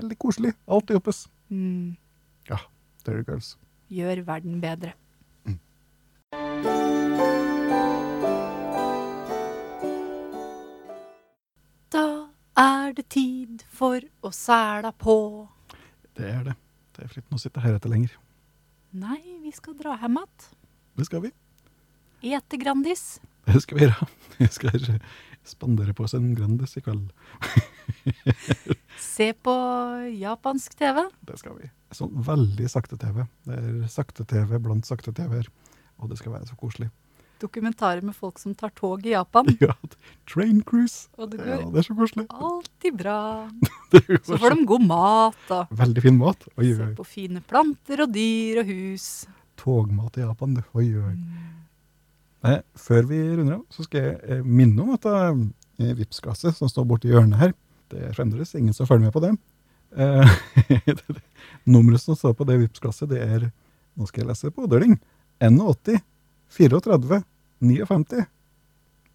veldig 0.00 0.20
koselig. 0.22 0.54
Alt 0.70 0.92
i 0.92 0.98
oppes. 1.00 1.24
Mm, 1.50 1.96
Derry 3.06 3.24
Girls. 3.26 3.56
gjør 3.90 4.22
verden 4.26 4.60
bedre. 4.62 4.92
Da 6.32 6.79
er 12.60 12.92
det 12.96 13.06
tid 13.12 13.64
for 13.72 14.02
å 14.22 14.32
sæla 14.34 14.92
på. 14.92 15.16
Det 16.16 16.28
er 16.28 16.44
det. 16.50 16.56
Det 16.96 17.06
er 17.06 17.12
fritt 17.14 17.32
å 17.32 17.40
sitte 17.40 17.62
her 17.64 17.78
etter 17.78 17.92
lenger. 17.92 18.12
Nei, 18.90 19.20
vi 19.40 19.52
skal 19.54 19.76
dra 19.78 19.96
hjem 20.00 20.18
igjen. 20.20 20.48
Det 20.98 21.06
skal 21.08 21.24
vi. 21.24 21.30
Ete 22.34 22.58
Grandis. 22.60 23.20
Det 23.46 23.62
skal 23.64 23.78
vi 23.78 23.86
gjøre. 23.86 24.08
Vi 24.40 24.46
skal 24.48 24.80
spandere 25.44 25.92
på 25.96 26.04
oss 26.04 26.14
en 26.16 26.30
Grandis 26.36 26.76
i 26.76 26.82
kveld. 26.84 27.10
Se 29.00 29.30
på 29.32 29.54
japansk 30.16 30.76
TV. 30.78 31.02
Det 31.28 31.36
skal 31.40 31.56
vi. 31.58 31.68
Sånn 31.96 32.12
veldig 32.24 32.68
sakte 32.70 32.96
TV. 33.00 33.24
Det 33.48 33.56
er 33.56 33.88
sakte 33.92 34.24
TV 34.28 34.58
blant 34.62 34.88
sakte 34.88 35.12
TV-er. 35.16 35.48
Og 36.00 36.12
det 36.12 36.20
skal 36.20 36.36
være 36.36 36.48
så 36.48 36.56
koselig. 36.60 36.90
Dokumentarer 37.40 38.02
med 38.04 38.14
folk 38.16 38.38
som 38.38 38.54
tar 38.54 38.70
tog 38.76 39.04
i 39.06 39.14
Japan. 39.14 39.48
Ja, 39.62 39.74
Train 40.30 40.60
cruise. 40.66 41.08
Og 41.18 41.30
det 41.32 41.40
Ja, 41.46 41.58
det 41.64 41.82
er 41.82 41.86
så 41.88 41.96
koselig. 41.98 42.26
alltid 42.30 42.96
bra. 43.00 43.16
Så 44.26 44.38
får 44.38 44.54
de 44.54 44.64
god 44.70 44.84
mat 44.86 45.50
og 45.56 45.72
Veldig 45.80 46.02
fin 46.04 46.18
mat. 46.20 46.44
Oi, 46.56 46.68
oi, 46.70 46.76
se 46.78 46.90
på 46.98 47.06
fine 47.08 47.40
planter 47.42 48.04
og 48.04 48.12
dyr 48.14 48.60
og 48.62 48.68
hus. 48.70 49.06
Togmat 49.58 50.16
i 50.20 50.22
Japan. 50.22 50.54
du. 50.54 50.62
Oi, 50.78 50.86
oi. 50.96 51.14
Nei, 52.46 52.54
før 52.78 53.08
vi 53.10 53.18
runder 53.36 53.58
av, 53.58 53.64
så 53.74 53.84
skal 53.84 54.00
jeg 54.06 54.14
eh, 54.24 54.44
minne 54.46 54.80
om 54.84 54.94
dette 54.94 55.10
eh, 55.84 55.90
Vipps-glasset 55.98 56.56
som 56.56 56.70
står 56.70 56.86
borti 56.88 57.10
hjørnet 57.12 57.36
her. 57.40 57.52
Det 57.90 58.04
er 58.06 58.14
fremdeles 58.16 58.54
ingen 58.56 58.72
som 58.76 58.86
følger 58.88 59.08
med 59.08 59.12
på 59.16 59.20
det. 59.26 59.34
Eh, 59.98 61.04
Nummeret 61.68 62.00
som 62.00 62.16
står 62.16 62.32
på 62.38 62.46
det 62.48 62.60
Vipps-glasset, 62.62 63.10
det 63.10 63.20
er 63.26 63.50
Nå 63.98 64.06
skal 64.08 64.22
jeg 64.22 64.30
lese 64.30 64.52
på 64.54 64.64
Odøling. 64.64 64.94
81 65.42 65.98
34 66.50 67.22
59. 67.60 68.26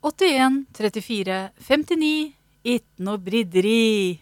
81 0.05 0.65
34 0.77 1.39
59 1.67 2.33
Ikke 2.65 3.03
noe 3.05 3.17
bridderi. 3.21 4.21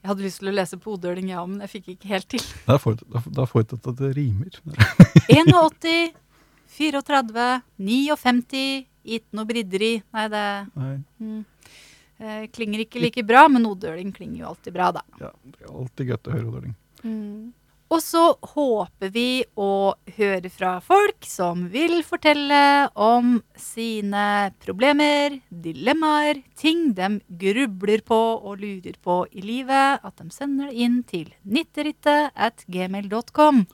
Jeg 0.00 0.08
hadde 0.08 0.24
lyst 0.24 0.40
til 0.40 0.48
å 0.48 0.54
lese 0.56 0.78
på 0.80 0.94
odøling, 0.96 1.28
ja, 1.32 1.42
men 1.48 1.60
jeg 1.64 1.70
fikk 1.74 1.88
ikke 1.94 2.08
helt 2.08 2.28
til. 2.32 2.44
Da 2.66 2.76
får 2.80 2.96
jeg- 2.96 3.32
jeg 3.60 3.68
til 3.68 3.90
at 3.90 3.96
det 3.96 4.10
rimer. 4.16 4.50
81, 5.28 6.12
34, 6.68 7.62
59, 7.78 8.86
ikke 9.04 9.32
noe 9.36 9.44
bridderi. 9.48 10.02
Nei, 10.12 10.28
det 10.28 10.44
Nei, 10.76 10.96
mm, 11.20 11.44
eh, 12.20 12.46
klinger 12.48 12.80
ikke 12.86 13.00
like 13.00 13.22
bra, 13.26 13.46
men 13.48 13.64
odøling 13.66 14.12
klinger 14.12 14.38
jo 14.40 14.46
alltid 14.54 14.72
bra, 14.72 14.90
da. 14.92 15.02
ja, 15.20 15.30
det 15.44 15.60
er 15.64 15.72
alltid 15.72 16.08
godt 16.08 16.22
å 16.28 16.32
høre 16.32 16.48
odøling. 16.48 16.74
Og 17.90 18.00
så 18.00 18.36
håper 18.54 19.10
vi 19.10 19.44
å 19.56 19.94
høre 20.16 20.50
fra 20.52 20.74
folk 20.84 21.26
som 21.28 21.66
vil 21.72 22.00
fortelle 22.06 22.88
om 22.98 23.38
sine 23.58 24.50
problemer, 24.62 25.38
dilemmaer, 25.50 26.42
ting 26.58 26.90
de 26.98 27.08
grubler 27.40 28.02
på 28.06 28.18
og 28.18 28.60
lurer 28.62 28.96
på 29.02 29.22
i 29.32 29.44
livet. 29.44 30.00
At 30.04 30.20
de 30.20 30.30
sender 30.34 30.70
det 30.70 30.86
inn 30.86 31.00
til 31.08 31.32
nitterittet 31.44 32.30
at 32.34 32.64
gmail.com. 32.68 33.64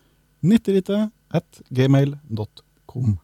Nitterittet 0.46 1.12
at 1.34 1.62
gmail.com. 1.74 3.16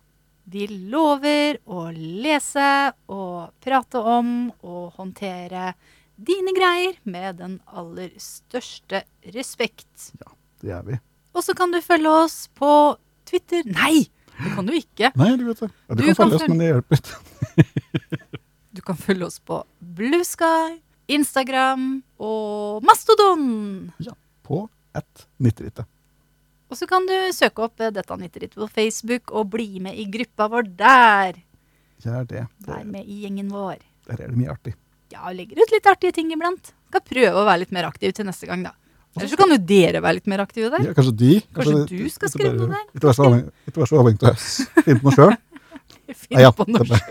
Vi 0.52 0.66
lover 0.92 1.60
å 1.64 1.86
lese 1.94 2.92
og 3.08 3.54
prate 3.62 4.00
om 4.00 4.50
og 4.60 4.98
håndtere 4.98 5.72
dine 6.16 6.52
greier 6.54 6.98
med 7.08 7.38
den 7.40 7.54
aller 7.66 8.12
største 8.20 9.04
respekt. 9.34 10.12
Ja, 10.20 10.34
Det 10.60 10.68
gjør 10.70 10.84
vi. 10.90 10.98
Og 11.32 11.44
så 11.44 11.54
kan 11.56 11.72
du 11.72 11.80
følge 11.84 12.10
oss 12.12 12.36
på 12.58 12.70
Twitter 13.28 13.64
Nei, 13.72 14.04
det 14.36 14.52
kan 14.56 14.66
du 14.68 14.72
ikke. 14.76 15.12
Nei, 15.16 15.30
du 15.40 15.46
vet 15.48 15.62
det. 15.64 15.70
Ja, 15.88 15.94
du, 15.94 16.02
Du 16.02 16.04
kan 16.04 16.14
kan 16.14 16.20
følge 16.24 16.38
oss, 16.40 16.48
men 16.50 16.58
det 16.62 16.70
hjelper 16.72 17.00
ikke. 17.00 17.20
Du 18.72 18.80
kan 18.80 18.96
følge 18.96 19.26
oss 19.28 19.36
på 19.44 19.58
Blue 19.98 20.24
Sky, 20.24 20.78
Instagram 21.12 22.02
og 22.24 22.84
Mastodon. 22.88 23.92
Ja, 24.00 24.14
På 24.42 24.62
ett 24.96 25.26
Nitterittet. 25.44 25.84
Og 26.72 26.78
så 26.80 26.88
kan 26.88 27.04
du 27.04 27.12
søke 27.36 27.66
opp 27.66 27.82
eh, 27.84 27.90
dette 27.92 28.16
nitterittet 28.16 28.56
på 28.56 28.68
Facebook 28.72 29.28
og 29.36 29.50
bli 29.52 29.76
med 29.84 29.98
i 30.00 30.06
gruppa 30.08 30.46
vår 30.54 30.70
der. 30.80 31.42
Gjør 32.00 32.24
det. 32.30 32.46
Vær 32.64 32.86
med 32.88 33.04
i 33.04 33.18
gjengen 33.26 33.52
vår. 33.52 33.76
der 34.08 34.22
er 34.24 34.32
det 34.32 34.40
mye 34.40 34.54
artig. 34.54 34.72
Ja, 35.12 35.26
og 35.28 35.36
legger 35.36 35.60
ut 35.60 35.74
litt 35.74 35.86
artige 35.92 36.16
ting 36.16 36.32
iblant. 36.32 36.72
Skal 36.88 37.04
prøve 37.04 37.42
å 37.42 37.44
være 37.44 37.66
litt 37.66 37.76
mer 37.76 37.90
aktiv 37.90 38.14
til 38.16 38.24
neste 38.24 38.48
gang, 38.48 38.64
da. 38.64 38.72
Eller 39.16 39.28
så 39.28 39.36
kan 39.36 39.50
jo 39.52 39.58
dere 39.68 40.00
være 40.00 40.16
litt 40.20 40.28
mer 40.32 40.40
aktive 40.44 40.70
der. 40.72 40.86
Ja, 40.88 40.94
kanskje 40.96 41.12
de. 41.20 41.32
Kanskje 41.52 41.72
kanskje 41.76 41.98
du 42.00 42.12
skal 42.14 42.30
skrive 42.32 42.52
noe 42.56 42.70
der? 42.72 42.84
Ikke 42.96 43.08
vær 43.10 43.16
så 43.18 43.26
avhengig, 43.28 43.50
ikke 43.68 43.82
vær 43.82 43.90
så 43.90 44.00
avhengig 44.00 44.22
av 44.24 44.36
oss. 44.36 44.50
Finn 44.86 45.00
på 45.02 45.08
noe 45.10 45.16
sjøl. 45.18 45.34
Finn 46.22 46.40
Ja, 46.40 46.52
på 46.56 46.66
noe 46.68 46.86
sjøl. 46.88 47.02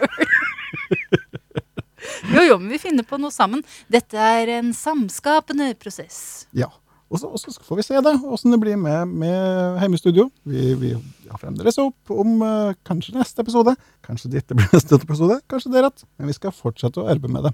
jo, 2.36 2.42
jo, 2.48 2.56
men 2.62 2.70
vi 2.74 2.80
finner 2.82 3.06
på 3.08 3.20
noe 3.22 3.34
sammen. 3.34 3.62
Dette 3.92 4.18
er 4.18 4.50
en 4.58 4.72
samskapende 4.78 5.72
prosess. 5.82 6.22
Ja. 6.58 6.72
Og 7.12 7.20
så, 7.20 7.28
og 7.28 7.42
så 7.42 7.52
får 7.68 7.82
vi 7.82 7.84
se 7.84 8.00
det, 8.06 8.14
åssen 8.24 8.54
det 8.56 8.60
blir 8.62 8.78
med, 8.80 9.10
med 9.20 9.82
hjemmestudio. 9.84 10.30
Vi, 10.48 10.70
vi 10.80 10.94
har 11.28 11.42
fremdeles 11.42 11.76
opp 11.84 12.14
om 12.16 12.38
uh, 12.40 12.72
kanskje 12.88 13.18
neste 13.18 13.44
episode. 13.44 13.74
Kanskje 14.08 14.32
dette 14.32 14.56
blir 14.56 14.70
neste 14.78 14.96
episode. 14.96 15.42
Kanskje 15.52 15.74
det 15.74 15.82
er 15.82 15.88
rett. 15.90 16.06
Men 16.18 16.32
vi 16.32 16.38
skal 16.40 16.56
fortsette 16.56 17.04
å 17.04 17.10
arbeide 17.12 17.36
med 17.36 17.50
det. 17.50 17.54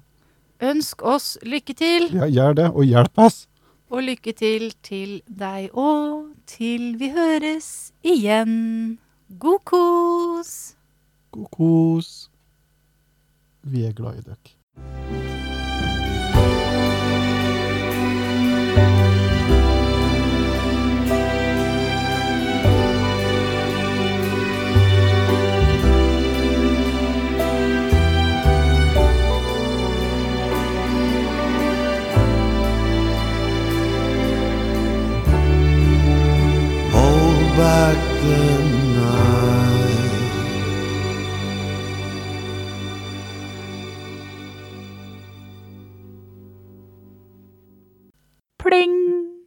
Ønsk 0.72 1.02
oss 1.06 1.36
lykke 1.46 1.74
til, 1.78 2.08
Ja, 2.18 2.30
gjør 2.30 2.56
det, 2.58 2.68
og 2.74 2.86
hjelp 2.86 3.20
oss. 3.28 3.44
Og 3.90 4.04
lykke 4.04 4.34
til 4.36 4.72
til 4.84 5.22
deg 5.28 5.70
òg, 5.72 6.34
til 6.48 6.96
vi 7.00 7.12
høres 7.16 7.92
igjen. 8.04 9.00
God 9.40 9.60
kos! 9.66 10.76
God 11.32 11.52
kos. 11.52 12.30
Vi 13.64 13.84
er 13.84 13.94
glad 13.94 14.20
i 14.20 14.26
dere. 14.28 15.57
Back 37.58 37.98
the 38.22 38.42
night. 38.94 40.04
Pling! 48.62 48.94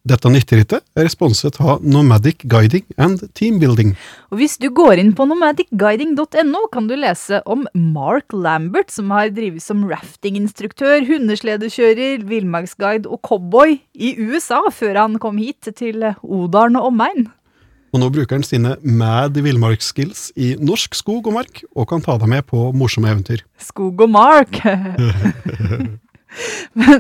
Dette 0.03 0.27
nytterittet 0.33 0.83
er 0.99 1.07
responset 1.07 1.61
av 1.63 1.85
Nomadic 1.87 2.43
Guiding 2.51 2.83
and 2.99 3.23
Teambuilding. 3.39 3.95
Og 4.35 4.41
hvis 4.43 4.59
du 4.59 4.73
går 4.75 4.99
inn 4.99 5.15
på 5.15 5.29
nomadicguiding.no, 5.31 6.67
kan 6.75 6.91
du 6.91 6.97
lese 6.99 7.45
om 7.47 7.67
Mark 7.79 8.35
Lambert, 8.35 8.91
som 8.91 9.13
har 9.15 9.31
drevet 9.37 9.63
som 9.63 9.87
raftinginstruktør, 9.87 11.05
hundesledekjører, 11.07 12.25
villmarksguide 12.27 13.07
og 13.07 13.23
cowboy 13.23 13.79
i 13.95 14.17
USA 14.19 14.65
før 14.75 15.05
han 15.05 15.21
kom 15.23 15.39
hit 15.39 15.71
til 15.79 16.11
Odalen 16.25 16.81
og 16.81 16.91
omegn. 16.91 17.31
Og 17.91 17.99
nå 18.03 18.11
bruker 18.15 18.39
han 18.39 18.47
sine 18.47 18.77
mad 18.83 19.39
villmarksskills 19.43 20.31
i 20.39 20.53
norsk 20.63 20.95
skog 20.95 21.27
og 21.27 21.41
mark, 21.41 21.65
og 21.75 21.89
kan 21.91 22.05
ta 22.05 22.15
deg 22.21 22.31
med 22.31 22.47
på 22.47 22.69
morsomme 22.77 23.11
eventyr. 23.11 23.43
Skog 23.59 24.07
og 24.07 24.13
Mark. 24.15 24.61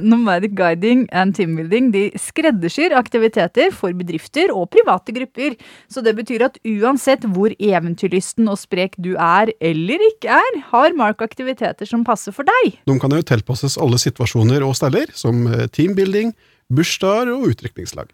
Nomadic 0.03 0.57
Guiding 0.59 1.05
and 1.15 1.37
Teambuilding 1.37 1.93
de 1.95 2.03
skreddersyr 2.19 2.97
aktiviteter 2.99 3.71
for 3.71 3.95
bedrifter 3.95 4.51
og 4.51 4.71
private 4.75 5.15
grupper. 5.15 5.55
Så 5.87 6.03
det 6.03 6.17
betyr 6.19 6.49
at 6.49 6.59
uansett 6.67 7.23
hvor 7.31 7.55
eventyrlysten 7.55 8.51
og 8.51 8.59
sprek 8.59 8.99
du 8.99 9.12
er 9.15 9.55
eller 9.62 10.07
ikke 10.11 10.35
er, 10.35 10.62
har 10.73 10.97
Mark 10.99 11.23
aktiviteter 11.23 11.87
som 11.87 12.03
passer 12.07 12.35
for 12.35 12.49
deg. 12.49 12.81
De 12.91 12.99
kan 12.99 13.15
jo 13.15 13.23
tilpasses 13.23 13.79
alle 13.79 14.01
situasjoner 14.03 14.67
og 14.67 14.75
steller, 14.79 15.12
som 15.15 15.47
teambuilding, 15.71 16.35
bursdager 16.71 17.31
og 17.37 17.53
utdrikningslag. 17.53 18.11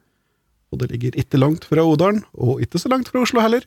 Og 0.73 0.81
det 0.83 0.91
ligger 0.93 1.19
ikke 1.19 1.41
langt 1.41 1.67
fra 1.69 1.85
Odalen, 1.87 2.25
og 2.35 2.63
ikke 2.65 2.81
så 2.83 2.91
langt 2.93 3.11
fra 3.13 3.23
Oslo 3.23 3.43
heller. 3.45 3.67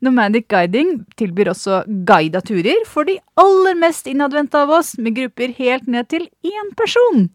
Nomadic 0.00 0.46
Guiding 0.48 1.02
tilbyr 1.18 1.50
også 1.52 1.82
guida 2.08 2.40
turer 2.40 2.84
for 2.88 3.08
de 3.08 3.18
aller 3.40 3.76
mest 3.78 4.06
innadvendte 4.10 4.60
av 4.62 4.72
oss, 4.78 4.94
med 4.98 5.16
grupper 5.18 5.54
helt 5.58 5.88
ned 5.90 6.08
til 6.12 6.28
én 6.46 6.70
person. 6.78 7.26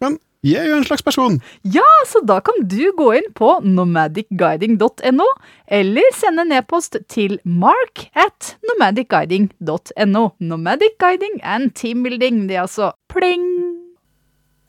Men 0.00 0.18
jeg 0.46 0.62
er 0.62 0.70
jo 0.70 0.78
en 0.80 0.86
slags 0.88 1.04
person. 1.04 1.34
Ja, 1.68 1.84
så 2.08 2.22
da 2.24 2.38
kan 2.44 2.62
du 2.64 2.92
gå 2.96 3.10
inn 3.18 3.28
på 3.36 3.58
nomadicguiding.no, 3.64 5.26
eller 5.68 6.14
sende 6.16 6.46
en 6.46 6.54
e-post 6.56 6.96
til 7.12 7.36
mark 7.44 8.06
at 8.16 8.54
nomadicguiding.no. 8.70 10.24
Nomadic 10.40 10.96
Guiding 11.02 11.42
and 11.44 11.74
Teambuilding, 11.76 12.46
det 12.48 12.56
er 12.56 12.64
altså 12.64 12.94
pling! 13.12 13.59